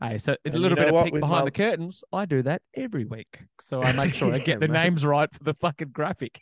Hey, 0.00 0.18
so 0.18 0.36
it's 0.44 0.54
a 0.54 0.58
little 0.58 0.76
bit 0.76 0.88
of 0.88 0.94
what? 0.94 1.04
peek 1.04 1.12
With 1.14 1.20
behind 1.22 1.40
my- 1.40 1.44
the 1.46 1.50
curtains. 1.52 2.04
I 2.12 2.24
do 2.26 2.42
that 2.42 2.62
every 2.74 3.04
week, 3.04 3.44
so 3.60 3.82
I 3.82 3.92
make 3.92 4.14
sure 4.14 4.32
I 4.32 4.36
Yeah, 4.38 4.44
get 4.44 4.60
the 4.60 4.68
mate. 4.68 4.82
names 4.82 5.04
right 5.06 5.32
for 5.32 5.42
the 5.44 5.54
fucking 5.54 5.88
graphic. 5.92 6.40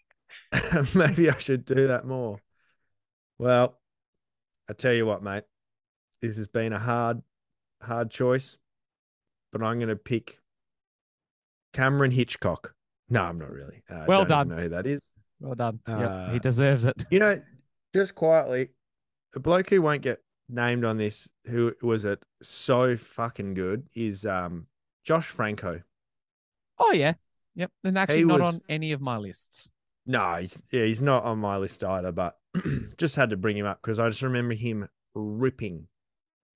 Maybe 0.94 1.30
I 1.30 1.38
should 1.38 1.64
do 1.64 1.88
that 1.88 2.06
more. 2.06 2.38
Well, 3.38 3.78
I 4.68 4.72
tell 4.72 4.92
you 4.92 5.04
what, 5.06 5.22
mate. 5.22 5.44
This 6.22 6.36
has 6.38 6.48
been 6.48 6.72
a 6.72 6.78
hard, 6.78 7.20
hard 7.82 8.10
choice, 8.10 8.56
but 9.52 9.62
I'm 9.62 9.78
going 9.78 9.88
to 9.88 9.96
pick 9.96 10.38
Cameron 11.72 12.10
Hitchcock. 12.12 12.74
No, 13.10 13.22
I'm 13.22 13.38
not 13.38 13.50
really. 13.50 13.82
Uh, 13.90 14.04
Well 14.06 14.20
don't 14.24 14.28
done. 14.28 14.48
know 14.48 14.62
who 14.62 14.68
that 14.70 14.86
is. 14.86 15.04
Well 15.40 15.54
done. 15.54 15.80
yep, 15.86 16.30
he 16.30 16.36
Uh, 16.36 16.38
deserves 16.38 16.84
it. 16.86 17.04
You 17.10 17.18
know, 17.18 17.42
just 17.94 18.14
quietly, 18.14 18.70
a 19.34 19.40
bloke 19.40 19.68
who 19.70 19.82
won't 19.82 20.02
get 20.02 20.20
named 20.52 20.84
on 20.84 20.96
this, 20.98 21.28
who 21.46 21.72
was 21.82 22.04
it 22.04 22.22
so 22.42 22.96
fucking 22.96 23.54
good, 23.54 23.88
is 23.94 24.24
um 24.26 24.66
Josh 25.04 25.32
Francou. 25.32 25.82
Oh 26.78 26.92
yeah, 26.92 27.14
yep. 27.54 27.70
And 27.84 27.98
actually 27.98 28.18
He 28.18 28.24
not 28.24 28.40
was- 28.40 28.54
on 28.56 28.60
any 28.68 28.92
of 28.92 29.00
my 29.00 29.16
lists. 29.16 29.68
No, 30.06 30.34
he's 30.36 30.62
yeah, 30.72 30.84
he's 30.84 31.02
not 31.02 31.24
on 31.24 31.38
my 31.38 31.56
list 31.58 31.82
either, 31.84 32.12
but 32.12 32.36
just 32.98 33.16
had 33.16 33.30
to 33.30 33.36
bring 33.36 33.56
him 33.56 33.66
up 33.66 33.80
because 33.82 33.98
I 34.00 34.08
just 34.08 34.22
remember 34.22 34.54
him 34.54 34.88
ripping 35.14 35.86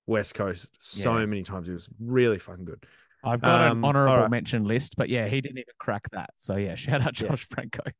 West 0.05 0.35
Coast 0.35 0.67
so 0.79 1.17
Yeah. 1.17 1.25
many 1.25 1.43
times. 1.43 1.69
It 1.69 1.73
was 1.73 1.89
really 1.99 2.39
fucking 2.39 2.65
good. 2.65 2.85
I've 3.23 3.41
got 3.41 3.61
Um, 3.71 3.79
an 3.79 3.85
honorable 3.85 4.17
right. 4.17 4.29
mention 4.29 4.65
list, 4.65 4.95
but 4.97 5.09
yeah, 5.09 5.27
he 5.27 5.41
didn't 5.41 5.57
even 5.59 5.73
crack 5.79 6.09
that. 6.11 6.31
So 6.35 6.55
yeah, 6.57 6.75
shout 6.75 7.01
out 7.01 7.19
Yeah. 7.21 7.29
Josh 7.29 7.47
Francou. 7.47 7.91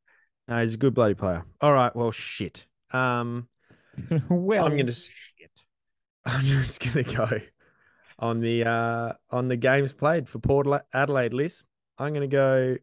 No, 0.48 0.60
he's 0.60 0.74
a 0.74 0.78
good 0.78 0.94
bloody 0.94 1.14
player. 1.14 1.44
All 1.60 1.72
right, 1.72 1.94
well, 1.96 2.10
shit. 2.10 2.66
Um, 2.92 3.48
well, 4.30 4.66
I'm 4.66 4.76
gonna 4.76 4.90
s- 4.90 5.02
shit. 5.02 5.27
I'm 6.28 6.44
just 6.44 6.80
gonna 6.94 7.02
go 7.02 7.40
on 8.18 8.40
the 8.40 8.64
uh 8.64 9.12
on 9.30 9.48
the 9.48 9.56
games 9.56 9.92
played 9.92 10.28
for 10.28 10.38
Port 10.38 10.66
Adelaide 10.92 11.32
list. 11.32 11.64
I'm 11.96 12.12
gonna 12.12 12.26
go 12.28 12.76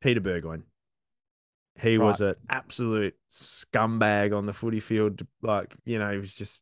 Peter 0.00 0.20
Burgoyne. 0.20 0.64
He 1.80 1.96
was 1.96 2.20
an 2.20 2.34
absolute 2.50 3.14
scumbag 3.30 4.36
on 4.36 4.46
the 4.46 4.52
footy 4.52 4.80
field. 4.80 5.22
Like 5.40 5.74
you 5.84 5.98
know, 5.98 6.10
he 6.10 6.18
was 6.18 6.34
just 6.34 6.60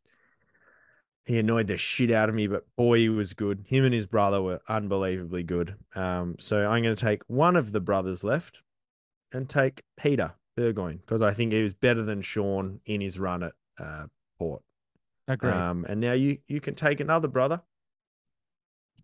he 1.24 1.38
annoyed 1.38 1.66
the 1.66 1.76
shit 1.76 2.10
out 2.10 2.28
of 2.28 2.34
me. 2.34 2.46
But 2.46 2.64
boy, 2.76 2.98
he 2.98 3.08
was 3.08 3.32
good. 3.32 3.64
Him 3.66 3.84
and 3.84 3.94
his 3.94 4.06
brother 4.06 4.40
were 4.40 4.60
unbelievably 4.68 5.44
good. 5.44 5.74
Um, 5.94 6.36
so 6.38 6.66
I'm 6.66 6.82
gonna 6.82 6.96
take 6.96 7.22
one 7.26 7.56
of 7.56 7.72
the 7.72 7.80
brothers 7.80 8.22
left 8.22 8.60
and 9.32 9.48
take 9.48 9.82
Peter 9.98 10.34
Burgoyne 10.56 10.98
because 10.98 11.22
I 11.22 11.32
think 11.32 11.52
he 11.52 11.62
was 11.62 11.74
better 11.74 12.04
than 12.04 12.22
Sean 12.22 12.80
in 12.84 13.00
his 13.00 13.18
run 13.18 13.42
at 13.42 13.52
uh, 13.78 14.04
Port. 14.38 14.62
Agreed. 15.28 15.52
Um, 15.52 15.84
and 15.88 16.00
now 16.00 16.12
you 16.12 16.38
you 16.48 16.60
can 16.60 16.74
take 16.74 17.00
another 17.00 17.28
brother 17.28 17.62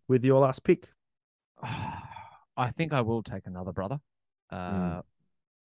with 0.08 0.24
your 0.24 0.40
last 0.40 0.64
pick. 0.64 0.88
I 1.62 2.70
think 2.74 2.92
I 2.92 3.00
will 3.02 3.22
take 3.22 3.46
another 3.46 3.72
brother, 3.72 4.00
uh, 4.50 4.70
Hmm. 4.94 4.98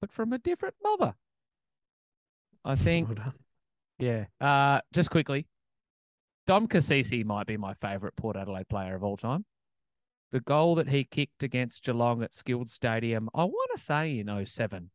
but 0.02 0.12
from 0.12 0.34
a 0.34 0.38
different 0.38 0.76
mother. 0.84 1.16
I 2.66 2.76
think 2.88 3.18
Well. 3.18 3.34
Yeah. 3.98 4.26
Uh, 4.40 4.82
just 4.94 5.10
quickly, 5.12 5.48
Dom 6.48 6.68
Cassisi 6.68 7.24
might 7.24 7.48
be 7.48 7.56
my 7.58 7.74
favourite 7.74 8.16
Port 8.16 8.36
Adelaide 8.36 8.68
player 8.68 8.96
of 8.96 9.04
all 9.04 9.16
time. 9.18 9.46
The 10.32 10.40
goal 10.40 10.76
that 10.76 10.88
he 10.90 11.04
kicked 11.04 11.44
against 11.44 11.84
Geelong 11.84 12.24
at 12.24 12.34
Skilled 12.34 12.70
Stadium, 12.70 13.30
I 13.34 13.44
want 13.44 13.72
to 13.76 13.82
say 13.82 14.18
in 14.18 14.46
07, 14.46 14.90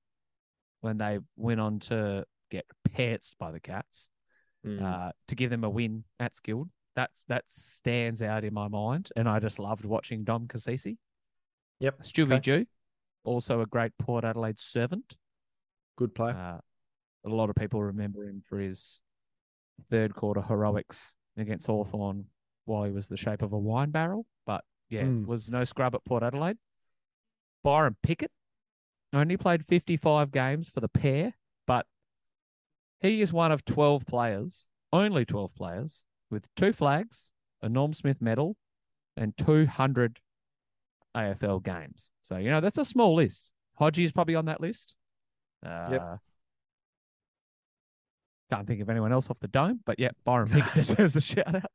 when 0.81 0.99
they 0.99 1.19
went 1.37 1.61
on 1.61 1.79
to 1.81 2.25
get 2.51 2.67
pantsed 2.89 3.33
by 3.39 3.53
the 3.53 3.61
Cats 3.61 4.09
Mm. 4.67 4.83
uh, 4.83 5.13
to 5.29 5.35
give 5.35 5.51
them 5.51 5.63
a 5.65 5.71
win 5.71 6.05
at 6.19 6.35
Skilled. 6.35 6.69
That's 6.97 7.25
that 7.29 7.45
stands 7.49 8.23
out 8.23 8.43
in 8.45 8.53
my 8.55 8.69
mind, 8.69 9.11
and 9.17 9.29
I 9.29 9.39
just 9.39 9.59
loved 9.59 9.85
watching 9.85 10.25
Dom 10.25 10.49
Cassisi. 10.49 10.97
Yep. 11.81 12.03
Stewie 12.03 12.33
okay. 12.33 12.41
Jew, 12.41 12.67
also 13.25 13.61
a 13.61 13.67
great 13.67 13.93
Port 13.99 14.25
Adelaide 14.25 14.59
servant. 14.59 15.17
Good 15.97 16.15
play. 16.15 16.33
Uh, 16.33 16.59
a 17.25 17.29
lot 17.29 17.51
of 17.51 17.57
people 17.57 17.83
remember 17.83 18.25
him 18.25 18.43
for 18.49 18.59
his 18.59 19.03
third 19.91 20.15
quarter 20.15 20.41
heroics 20.43 21.15
against 21.37 21.67
Hawthorn 21.67 22.27
while 22.65 22.85
he 22.85 22.91
was 22.93 23.09
the 23.09 23.17
shape 23.17 23.43
of 23.43 23.53
a 23.53 23.59
wine 23.59 23.91
barrel. 23.91 24.25
But 24.47 24.65
yeah, 24.89 25.03
Mm. 25.03 25.27
was 25.27 25.51
no 25.51 25.65
scrub 25.65 25.95
at 25.95 26.05
Port 26.05 26.23
Adelaide. 26.23 26.57
Byron 27.63 27.97
Pickett 28.03 28.31
only 29.13 29.37
played 29.37 29.67
55 29.67 30.31
games 30.31 30.69
for 30.71 30.81
the 30.81 30.89
pair, 30.89 31.35
he 33.01 33.21
is 33.21 33.33
one 33.33 33.53
of 33.53 33.65
12 33.65 34.07
players, 34.07 34.67
only 34.93 35.25
12 35.25 35.55
players, 35.55 36.05
with 36.31 36.49
two 36.57 36.73
flags, 36.73 37.31
a 37.63 37.69
Norm 37.69 37.93
Smith 37.93 38.21
medal, 38.21 38.57
and 39.17 39.37
200 39.37 40.19
AFL 41.17 41.63
games. 41.63 42.11
So, 42.23 42.37
you 42.37 42.51
know, 42.51 42.61
that's 42.61 42.79
a 42.79 42.85
small 42.85 43.15
list. 43.15 43.53
Hodgie's 43.79 44.13
probably 44.13 44.35
on 44.35 44.47
that 44.47 44.61
list. 44.61 44.95
Uh, 45.65 46.17
Can't 48.51 48.67
think 48.67 48.81
of 48.81 48.89
anyone 48.89 49.13
else 49.13 49.29
off 49.31 49.39
the 49.41 49.49
dome, 49.49 49.81
but 49.85 49.99
yeah, 49.99 50.11
Byron 50.25 50.49
Pickett 50.49 50.75
deserves 50.75 51.17
a 51.17 51.21
shout 51.21 51.55
out. 51.55 51.71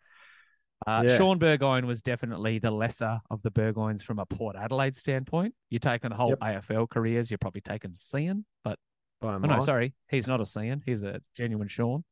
Uh, 0.88 1.04
Yeah. 1.06 1.18
Shaun 1.18 1.38
Burgoyne 1.38 1.86
was 1.86 2.02
definitely 2.02 2.60
the 2.60 2.72
lesser 2.72 3.20
of 3.30 3.42
the 3.42 3.52
Burgoynes 3.52 4.02
from 4.02 4.20
a 4.20 4.26
Port 4.26 4.56
Adelaide 4.56 4.96
standpoint. 4.96 5.54
You're 5.70 5.80
taking 5.80 6.10
the 6.10 6.16
whole 6.16 6.30
Yep. 6.30 6.40
AFL 6.40 6.90
careers, 6.90 7.30
you're 7.30 7.38
probably 7.38 7.62
taking 7.62 7.94
Cian, 7.96 8.46
but 8.64 8.80
By 9.22 9.36
oh, 9.36 9.38
no, 9.38 9.62
sorry, 9.62 9.94
he's 10.10 10.26
not 10.28 10.42
a 10.42 10.46
Cian. 10.46 10.82
He's 10.86 11.04
a 11.04 11.22
genuine 11.36 11.68
Sean. 11.68 12.04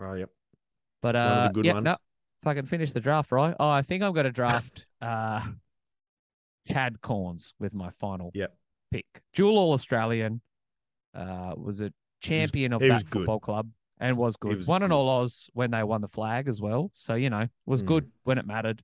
Oh, 0.00 0.14
yep. 0.14 0.30
But 1.00 1.14
One 1.14 1.24
of 1.24 1.28
the 1.28 1.34
uh, 1.34 1.48
good 1.52 1.64
yeah, 1.64 1.72
ones. 1.74 1.84
no, 1.84 1.96
if 2.42 2.46
I 2.46 2.54
can 2.54 2.66
finish 2.66 2.90
the 2.92 3.00
draft 3.00 3.30
right, 3.30 3.54
oh, 3.60 3.68
I 3.68 3.82
think 3.82 4.02
I'm 4.02 4.12
going 4.12 4.24
to 4.26 4.32
draft 4.32 4.86
uh, 5.00 5.40
Chad 6.68 7.00
Cornes 7.00 7.54
with 7.58 7.74
my 7.74 7.90
final 7.90 8.30
Yep. 8.34 8.56
pick. 8.90 9.06
Dual 9.32 9.56
All 9.58 9.72
Australian, 9.72 10.40
uh, 11.14 11.54
was 11.56 11.80
a 11.80 11.92
champion 12.20 12.72
of 12.72 12.80
that 12.80 12.90
was 12.90 13.02
good. 13.04 13.10
football 13.20 13.38
club 13.38 13.70
and 13.98 14.16
was 14.16 14.36
good. 14.36 14.56
was 14.58 14.66
won 14.66 14.82
an. 14.82 14.90
All 14.92 15.08
Oz 15.08 15.48
when 15.52 15.70
they 15.70 15.82
won 15.84 16.00
the 16.00 16.08
flag 16.08 16.48
as 16.48 16.60
well. 16.60 16.90
So, 16.94 17.14
you 17.14 17.30
know, 17.30 17.48
was 17.66 17.82
Mm. 17.82 17.86
good 17.86 18.12
when 18.24 18.38
it 18.38 18.46
mattered. 18.46 18.82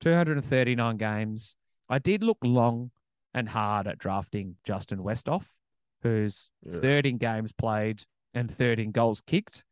239 0.00 0.96
games. 0.96 1.56
I 1.88 1.98
did 1.98 2.22
look 2.22 2.38
long 2.42 2.90
and 3.34 3.48
hard 3.50 3.86
at 3.86 3.98
drafting 3.98 4.56
Justin 4.64 5.00
Westhoff, 5.00 5.44
who's 6.02 6.50
Ugh. 6.66 6.80
third 6.80 7.06
in 7.06 7.18
games 7.18 7.52
played 7.52 8.04
and 8.34 8.50
third 8.50 8.78
in 8.78 8.90
goals 8.92 9.20
kicked. 9.20 9.64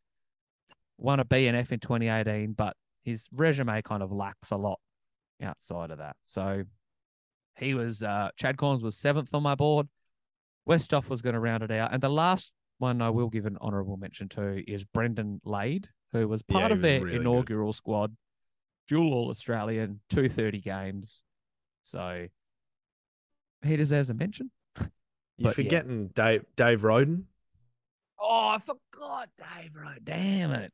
Won 0.98 1.20
a 1.20 1.24
BNF 1.24 1.70
in 1.70 1.80
2018, 1.80 2.52
but 2.52 2.76
his 3.04 3.28
resume 3.32 3.80
kind 3.82 4.02
of 4.02 4.10
lacks 4.10 4.50
a 4.50 4.56
lot 4.56 4.80
outside 5.42 5.90
of 5.90 5.98
that. 5.98 6.16
So 6.24 6.64
he 7.56 7.74
was 7.74 8.02
uh, 8.02 8.30
Chad 8.36 8.56
Collins 8.56 8.82
was 8.82 8.96
seventh 8.96 9.32
on 9.34 9.42
my 9.42 9.54
board. 9.54 9.88
Westhoff 10.68 11.08
was 11.08 11.22
going 11.22 11.34
to 11.34 11.40
round 11.40 11.62
it 11.62 11.70
out, 11.70 11.92
and 11.92 12.02
the 12.02 12.08
last 12.10 12.52
one 12.78 13.00
I 13.00 13.10
will 13.10 13.28
give 13.28 13.46
an 13.46 13.56
honourable 13.60 13.96
mention 13.96 14.28
to 14.30 14.62
is 14.70 14.84
Brendan 14.84 15.40
Lade, 15.44 15.88
who 16.12 16.28
was 16.28 16.42
part 16.42 16.66
he 16.66 16.72
of 16.72 16.78
was 16.78 16.82
their 16.82 17.00
really 17.00 17.12
good. 17.12 17.20
inaugural 17.22 17.72
squad, 17.72 18.14
dual 18.86 19.14
All 19.14 19.30
Australian, 19.30 20.00
two 20.10 20.28
thirty 20.28 20.60
games. 20.60 21.22
So 21.84 22.26
he 23.64 23.76
deserves 23.76 24.10
a 24.10 24.14
mention. 24.14 24.50
You're 25.38 25.50
But, 25.50 25.62
yeah. 25.62 25.64
forgetting 25.64 26.08
Dave 26.08 26.44
Dave 26.56 26.84
Rodan. 26.84 27.26
Oh, 28.20 28.48
I 28.48 28.58
forgot 28.58 29.28
Dave 29.38 29.74
Rodan. 29.74 30.00
Damn 30.04 30.50
it. 30.52 30.72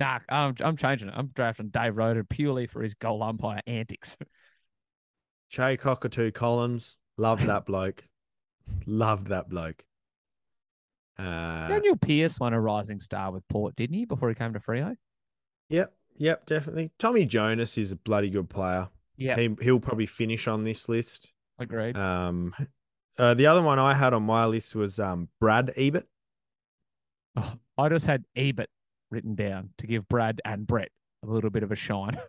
Nah, 0.00 0.20
I'm 0.28 0.54
I'm 0.60 0.76
changing 0.76 1.08
it. 1.08 1.14
I'm 1.16 1.28
drafting 1.28 1.68
Dave 1.68 1.96
Rodan 1.96 2.24
purely 2.28 2.66
for 2.66 2.82
his 2.82 2.94
goal 2.94 3.22
umpire 3.22 3.60
antics. 3.66 4.16
Che 5.50 5.76
Cockatoo 5.76 6.32
Collins. 6.32 6.96
Loved 7.16 7.46
that 7.46 7.64
bloke. 7.66 8.04
Loved 8.86 9.28
that 9.28 9.48
bloke. 9.48 9.84
Uh, 11.18 11.68
Danyle 11.68 12.00
Pearce 12.00 12.40
won 12.40 12.54
a 12.54 12.60
rising 12.60 13.00
star 13.00 13.30
with 13.30 13.46
Port, 13.48 13.76
didn't 13.76 13.94
he, 13.94 14.04
before 14.04 14.28
he 14.28 14.34
came 14.34 14.52
to 14.54 14.58
Freo? 14.60 14.96
yep, 15.68 15.92
yep, 16.16 16.44
definitely. 16.46 16.90
Tommy 16.98 17.24
Jonas 17.24 17.78
is 17.78 17.92
a 17.92 17.96
bloody 17.96 18.30
good 18.30 18.48
player. 18.50 18.88
Yeah, 19.16 19.36
He, 19.36 19.54
he'll 19.62 19.78
probably 19.80 20.06
finish 20.06 20.48
on 20.48 20.64
this 20.64 20.88
list. 20.88 21.30
agreed. 21.58 21.96
Um, 21.96 22.52
uh, 23.18 23.34
the 23.34 23.46
other 23.46 23.62
one 23.62 23.78
I 23.78 23.94
had 23.94 24.12
on 24.12 24.22
my 24.24 24.46
list 24.46 24.74
was 24.74 24.98
um, 24.98 25.28
Brad 25.40 25.72
Ebert. 25.76 26.06
Oh, 27.36 27.54
I 27.76 27.88
just 27.88 28.06
had 28.06 28.24
Ebert 28.36 28.70
written 29.10 29.34
down 29.34 29.70
to 29.78 29.86
give 29.86 30.08
Brad 30.08 30.40
and 30.44 30.66
Brett 30.66 30.90
a 31.22 31.26
little 31.26 31.50
bit 31.50 31.62
of 31.62 31.72
a 31.72 31.76
shine. 31.76 32.18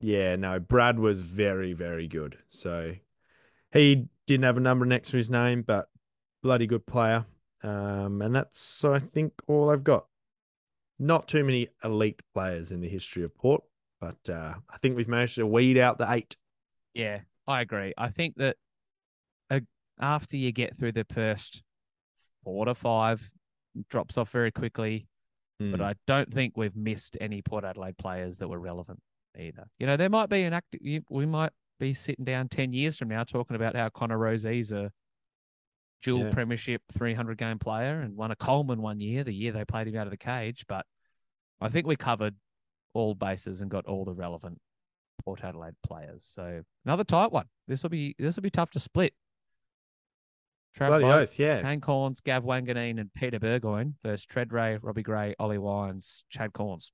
Yeah, 0.00 0.36
no, 0.36 0.58
Brad 0.60 0.98
was 0.98 1.20
very, 1.20 1.72
very 1.72 2.06
good. 2.06 2.36
So 2.48 2.92
he 3.72 4.08
didn't 4.26 4.44
have 4.44 4.58
a 4.58 4.60
number 4.60 4.84
next 4.84 5.10
to 5.10 5.16
his 5.16 5.30
name, 5.30 5.62
but 5.62 5.88
bloody 6.42 6.66
good 6.66 6.86
player. 6.86 7.24
Um, 7.62 8.20
and 8.22 8.34
that's, 8.34 8.84
I 8.84 8.98
think, 8.98 9.32
all 9.46 9.70
I've 9.70 9.84
got. 9.84 10.06
Not 10.98 11.28
too 11.28 11.44
many 11.44 11.68
elite 11.82 12.20
players 12.34 12.72
in 12.72 12.80
the 12.80 12.88
history 12.88 13.22
of 13.22 13.34
Port, 13.36 13.62
but 14.00 14.16
uh, 14.28 14.54
I 14.68 14.78
think 14.78 14.96
we've 14.96 15.08
managed 15.08 15.36
to 15.36 15.46
weed 15.46 15.78
out 15.78 15.98
the 15.98 16.10
eight. 16.12 16.36
Yeah, 16.94 17.20
I 17.46 17.60
agree. 17.60 17.92
I 17.98 18.08
think 18.08 18.36
that 18.36 18.56
after 20.00 20.36
you 20.36 20.52
get 20.52 20.76
through 20.76 20.92
the 20.92 21.04
first 21.04 21.62
four 22.44 22.64
to 22.66 22.74
five, 22.74 23.30
drops 23.90 24.16
off 24.18 24.30
very 24.30 24.50
quickly. 24.50 25.06
But 25.58 25.76
Hmm. 25.76 25.82
I 25.82 25.94
don't 26.06 26.30
think 26.32 26.56
we've 26.56 26.76
missed 26.76 27.16
any 27.20 27.40
Port 27.40 27.64
Adelaide 27.64 27.96
players 27.96 28.38
that 28.38 28.48
were 28.48 28.58
relevant 28.60 29.00
either. 29.38 29.66
You 29.78 29.86
know, 29.86 29.96
there 29.96 30.10
might 30.10 30.28
be 30.28 30.42
an 30.42 30.52
active. 30.52 30.80
We 31.08 31.24
might 31.26 31.52
be 31.80 31.94
sitting 31.94 32.24
down 32.26 32.48
ten 32.48 32.72
years 32.74 32.98
from 32.98 33.08
now 33.08 33.24
talking 33.24 33.56
about 33.56 33.74
how 33.74 33.88
Connor 33.88 34.18
Rozee's 34.18 34.70
a 34.72 34.92
dual 36.02 36.24
Yeah. 36.26 36.30
premiership 36.32 36.82
300 36.92 37.38
game 37.38 37.58
player 37.58 38.00
and 38.00 38.16
won 38.16 38.30
a 38.30 38.36
Coleman 38.36 38.82
one 38.82 39.00
year, 39.00 39.24
the 39.24 39.32
year 39.32 39.50
they 39.52 39.64
played 39.64 39.88
him 39.88 39.96
out 39.96 40.06
of 40.06 40.10
the 40.10 40.16
cage. 40.18 40.66
But 40.68 40.86
I 41.60 41.68
think 41.70 41.86
we 41.86 41.96
covered 41.96 42.36
all 42.92 43.14
bases 43.14 43.60
and 43.62 43.70
got 43.70 43.86
all 43.86 44.04
the 44.04 44.14
relevant 44.14 44.60
Port 45.24 45.42
Adelaide 45.42 45.74
players. 45.82 46.24
So 46.26 46.62
another 46.84 47.04
tight 47.04 47.32
one. 47.32 47.48
This 47.66 47.82
will 47.82 47.90
be 47.90 48.14
this 48.18 48.36
will 48.36 48.42
be 48.42 48.50
tough 48.50 48.70
to 48.72 48.78
split. 48.80 49.14
Trav 50.76 50.88
bloody 50.88 51.04
Boat, 51.04 51.22
oath, 51.22 51.38
yeah. 51.38 51.62
Kane 51.62 51.80
Cornes, 51.80 52.22
Gav 52.22 52.44
Wanganeen, 52.44 53.00
and 53.00 53.12
Peter 53.14 53.38
Burgoyne 53.38 53.94
versus 54.04 54.26
Tread 54.26 54.52
Ray, 54.52 54.78
Robbie 54.80 55.02
Gray, 55.02 55.34
Ollie 55.38 55.58
Wines, 55.58 56.24
Chad 56.28 56.52
Cornes. 56.52 56.90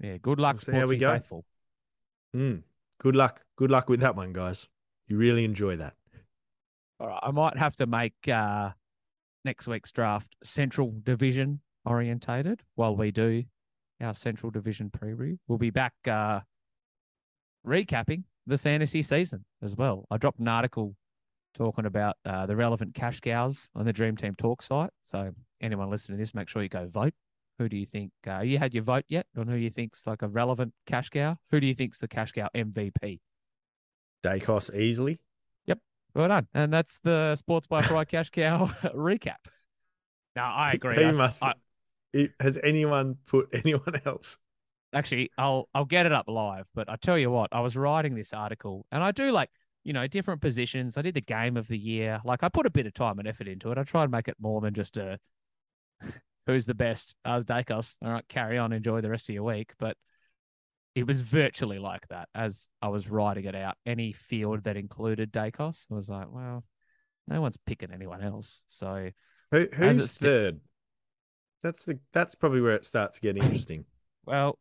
Yeah, 0.00 0.16
good 0.16 0.40
luck, 0.40 0.58
We'll 0.66 0.80
how 0.80 0.86
we 0.86 0.96
go. 0.96 1.12
Faithful. 1.12 1.44
Mm. 2.34 2.62
Good 2.98 3.16
luck. 3.16 3.42
Good 3.56 3.70
luck 3.70 3.88
with 3.88 4.00
that 4.00 4.16
one, 4.16 4.32
guys. 4.32 4.66
You 5.08 5.18
really 5.18 5.44
enjoy 5.44 5.76
that. 5.76 5.94
All 7.00 7.08
right, 7.08 7.20
I 7.22 7.30
might 7.32 7.58
have 7.58 7.76
to 7.76 7.86
make 7.86 8.14
uh, 8.28 8.70
next 9.44 9.66
week's 9.66 9.92
draft 9.92 10.34
Central 10.42 10.94
Division 11.02 11.60
orientated 11.84 12.62
while 12.76 12.96
we 12.96 13.10
do 13.10 13.44
our 14.00 14.14
Central 14.14 14.50
Division 14.50 14.90
preview. 14.90 15.36
We'll 15.48 15.58
be 15.58 15.70
back 15.70 15.92
uh, 16.08 16.40
recapping 17.66 18.24
the 18.46 18.58
fantasy 18.58 19.02
season 19.02 19.44
as 19.62 19.76
well. 19.76 20.06
I 20.10 20.16
dropped 20.16 20.38
an 20.38 20.48
article 20.48 20.96
talking 21.54 21.86
about 21.86 22.16
uh, 22.24 22.46
the 22.46 22.56
relevant 22.56 22.94
cash 22.94 23.20
cows 23.20 23.68
on 23.74 23.84
the 23.84 23.92
Dream 23.92 24.16
Team 24.16 24.34
Talk 24.36 24.62
site. 24.62 24.90
So 25.04 25.32
anyone 25.60 25.90
listening 25.90 26.18
to 26.18 26.22
this, 26.22 26.34
make 26.34 26.48
sure 26.48 26.62
you 26.62 26.68
go 26.68 26.86
vote. 26.86 27.14
Who 27.58 27.68
do 27.68 27.76
you 27.76 27.86
think? 27.86 28.10
Uh, 28.26 28.40
you 28.40 28.58
had 28.58 28.74
your 28.74 28.82
vote 28.82 29.04
yet 29.08 29.26
on 29.38 29.46
who 29.46 29.56
you 29.56 29.70
think's 29.70 30.06
like 30.06 30.22
a 30.22 30.28
relevant 30.28 30.74
cash 30.86 31.10
cow? 31.10 31.36
Who 31.50 31.60
do 31.60 31.66
you 31.66 31.74
think's 31.74 31.98
the 31.98 32.08
cash 32.08 32.32
cow 32.32 32.48
MVP? 32.54 33.20
Daicos 34.24 34.74
easily. 34.74 35.20
Yep. 35.66 35.78
Well 36.14 36.28
done. 36.28 36.48
And 36.54 36.72
that's 36.72 36.98
the 37.04 37.36
Sports 37.36 37.66
by 37.66 37.82
Fry 37.82 38.04
Cash 38.04 38.30
Cow 38.30 38.66
recap. 38.94 39.36
No, 40.34 40.42
I 40.42 40.72
agree. 40.72 40.96
He 40.96 41.04
I- 41.04 41.12
must. 41.12 41.42
I- 41.42 41.54
has 42.40 42.58
anyone 42.62 43.16
put 43.26 43.48
anyone 43.64 44.00
else? 44.06 44.38
actually, 44.92 45.28
I'll 45.36 45.68
I'll 45.74 45.84
get 45.84 46.06
it 46.06 46.12
up 46.12 46.28
live. 46.28 46.68
But 46.74 46.88
I 46.88 46.94
tell 46.96 47.18
you 47.18 47.28
what, 47.30 47.48
I 47.52 47.60
was 47.60 47.76
writing 47.76 48.14
this 48.14 48.32
article, 48.32 48.86
and 48.92 49.02
I 49.02 49.10
do 49.10 49.32
like 49.32 49.50
you 49.84 49.92
know 49.92 50.06
different 50.06 50.40
positions. 50.40 50.96
I 50.96 51.02
did 51.02 51.14
the 51.14 51.20
game 51.20 51.56
of 51.56 51.68
the 51.68 51.78
year. 51.78 52.20
Like 52.24 52.42
I 52.42 52.48
put 52.48 52.66
a 52.66 52.70
bit 52.70 52.86
of 52.86 52.94
time 52.94 53.18
and 53.18 53.28
effort 53.28 53.48
into 53.48 53.70
it. 53.70 53.78
I 53.78 53.84
try 53.84 54.02
and 54.02 54.10
make 54.10 54.28
it 54.28 54.36
more 54.40 54.60
than 54.60 54.74
just 54.74 54.96
a 54.96 55.18
who's 56.46 56.66
the 56.66 56.74
best. 56.74 57.14
As 57.24 57.44
Daicos. 57.44 57.96
All 58.02 58.10
right, 58.10 58.28
carry 58.28 58.58
on, 58.58 58.72
enjoy 58.72 59.00
the 59.00 59.10
rest 59.10 59.28
of 59.28 59.34
your 59.34 59.44
week. 59.44 59.72
But 59.78 59.96
it 60.94 61.06
was 61.06 61.20
virtually 61.20 61.78
like 61.78 62.06
that 62.08 62.28
as 62.34 62.68
I 62.80 62.88
was 62.88 63.08
writing 63.08 63.44
it 63.44 63.54
out. 63.54 63.76
Any 63.84 64.12
field 64.12 64.64
that 64.64 64.76
included 64.76 65.32
Daicos, 65.32 65.86
I 65.90 65.94
was 65.94 66.08
like, 66.08 66.28
well, 66.30 66.64
no 67.28 67.40
one's 67.40 67.56
picking 67.56 67.92
anyone 67.92 68.22
else. 68.22 68.62
So 68.68 69.10
Who, 69.50 69.66
who's 69.72 70.10
sta- 70.10 70.26
third? 70.26 70.60
That's 71.62 71.84
the. 71.84 71.98
That's 72.12 72.34
probably 72.34 72.60
where 72.60 72.74
it 72.74 72.84
starts 72.84 73.18
getting 73.18 73.42
interesting. 73.42 73.84
Well, 74.26 74.58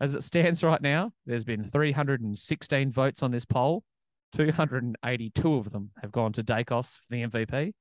as 0.00 0.14
it 0.14 0.24
stands 0.24 0.62
right 0.62 0.80
now, 0.82 1.12
there's 1.26 1.44
been 1.44 1.64
316 1.64 2.90
votes 2.90 3.22
on 3.22 3.30
this 3.30 3.44
poll. 3.44 3.84
282 4.34 5.54
of 5.54 5.70
them 5.70 5.90
have 6.02 6.12
gone 6.12 6.32
to 6.32 6.42
Daicos 6.42 6.98
for 6.98 7.04
the 7.10 7.22
MVP. 7.22 7.72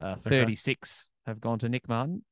Uh, 0.00 0.14
36 0.14 1.10
have 1.26 1.40
gone 1.40 1.58
to 1.58 1.68
Nick 1.68 1.88
Martin. 1.88 2.24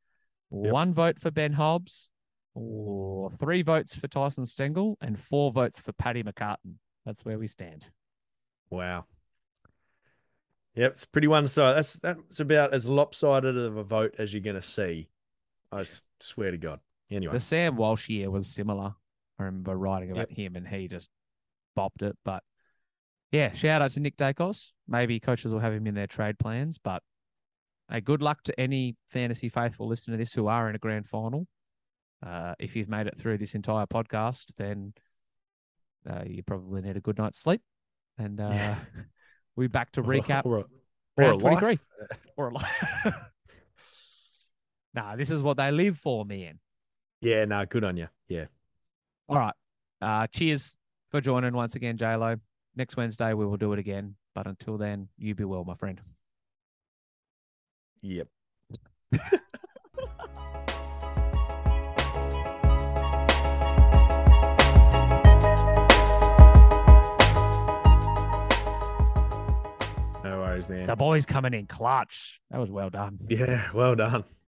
Yep. 0.51 0.73
One 0.73 0.95
vote 0.95 1.19
for 1.19 1.31
Ben 1.31 1.53
Hobbs, 1.53 2.09
or 2.55 3.31
three 3.31 3.63
votes 3.63 3.95
for 3.95 4.09
Tyson 4.09 4.47
Stengel, 4.47 4.97
and 5.01 5.19
four 5.21 5.53
votes 5.53 5.81
for 5.81 5.93
Paddy 5.93 6.23
McCartin. 6.23 6.77
That's 7.05 7.25
where 7.25 7.39
we 7.39 7.47
stand. 7.47 7.87
Wow. 8.71 9.05
Yep, 10.75 10.93
it's 10.93 11.05
pretty 11.05 11.27
one 11.27 11.49
sided. 11.49 11.77
That's 11.77 11.95
that's 11.95 12.41
about 12.41 12.73
as 12.73 12.89
lopsided 12.89 13.57
of 13.59 13.77
a 13.77 13.83
vote 13.83 14.15
as 14.19 14.33
you're 14.33 14.43
going 14.43 14.57
to 14.57 14.63
see. 14.63 15.09
I 15.73 15.85
swear 16.21 16.53
to 16.53 16.57
God. 16.59 16.81
Anyway, 17.11 17.33
The 17.33 17.41
Sam 17.41 17.77
Walsh 17.77 18.09
year 18.09 18.31
was 18.31 18.47
similar. 18.47 18.95
I 19.39 19.45
remember 19.45 19.77
writing 19.77 20.13
about 20.13 20.31
him, 20.31 20.57
and 20.57 20.67
he 20.67 20.89
just 20.89 21.11
bopped 21.77 22.03
it. 22.03 22.17
But 22.25 22.43
yeah, 23.33 23.53
shout 23.53 23.83
out 23.83 23.91
to 23.93 24.01
Nick 24.01 24.17
Daicos. 24.17 24.69
Maybe 24.87 25.21
coaches 25.21 25.53
will 25.53 25.61
have 25.61 25.73
him 25.73 25.87
in 25.87 25.95
their 25.95 26.07
trade 26.07 26.39
plans. 26.39 26.79
But 26.83 27.03
hey, 27.91 28.01
good 28.01 28.23
luck 28.23 28.43
to 28.45 28.59
any 28.61 28.97
fantasy 29.11 29.49
faithful 29.49 29.89
listener 29.89 30.15
to 30.15 30.19
this 30.19 30.33
who 30.33 30.47
are 30.47 30.69
in 30.69 30.75
a 30.75 30.79
grand 30.79 31.09
final. 31.09 31.47
Uh, 32.25 32.55
if 32.59 32.75
you've 32.75 32.89
made 32.89 33.07
it 33.07 33.17
through 33.19 33.39
this 33.39 33.55
entire 33.55 33.87
podcast, 33.87 34.47
then 34.57 34.93
uh, 36.09 36.23
you 36.27 36.43
probably 36.43 36.81
need 36.83 36.97
a 36.97 37.01
good 37.01 37.19
night's 37.19 37.39
sleep. 37.39 37.61
And 38.17 38.41
uh, 38.41 38.75
we're 39.57 39.69
back 39.69 39.93
to 39.93 40.03
recap 40.03 40.45
or, 40.45 40.59
a- 40.59 40.65
or 41.17 41.25
a 41.25 41.29
round 41.29 41.41
23. 41.41 41.69
life. 41.69 41.79
or 42.37 42.49
a 42.49 42.55
li- 42.55 42.65
nah, 44.95 45.17
this 45.17 45.31
is 45.31 45.43
what 45.43 45.57
they 45.57 45.71
live 45.71 45.99
for, 45.99 46.25
man. 46.25 46.59
Yeah, 47.21 47.45
no, 47.45 47.65
good 47.67 47.85
on 47.85 47.97
you. 47.97 48.09
Yeah. 48.29 48.47
All 49.29 49.37
right. 49.39 49.55
Uh, 50.01 50.27
cheers 50.29 50.77
for 51.11 51.21
joining 51.21 51.53
once 51.53 51.75
again, 51.75 51.97
JLo. 51.99 52.41
Next 52.77 52.97
Wednesday, 52.97 53.35
we 53.35 53.47
will 53.47 53.57
do 53.57 53.73
it 53.73 53.79
again. 53.79 54.15
But 54.35 54.47
until 54.47 54.79
then, 54.79 55.09
you 55.19 55.35
be 55.35 55.45
well, 55.45 55.65
my 55.65 55.75
friend. 55.75 56.01
Yep. 58.03 58.29
No 70.25 70.41
worries, 70.41 70.69
man. 70.69 70.87
The 70.87 70.97
boys 70.97 71.25
coming 71.25 71.55
in 71.55 71.67
clutch. 71.67 72.41
That 72.51 72.59
was 72.59 72.71
well 72.71 72.91
done. 72.91 73.19
Yeah, 73.29 73.71
well 73.73 73.95
done. 73.95 74.25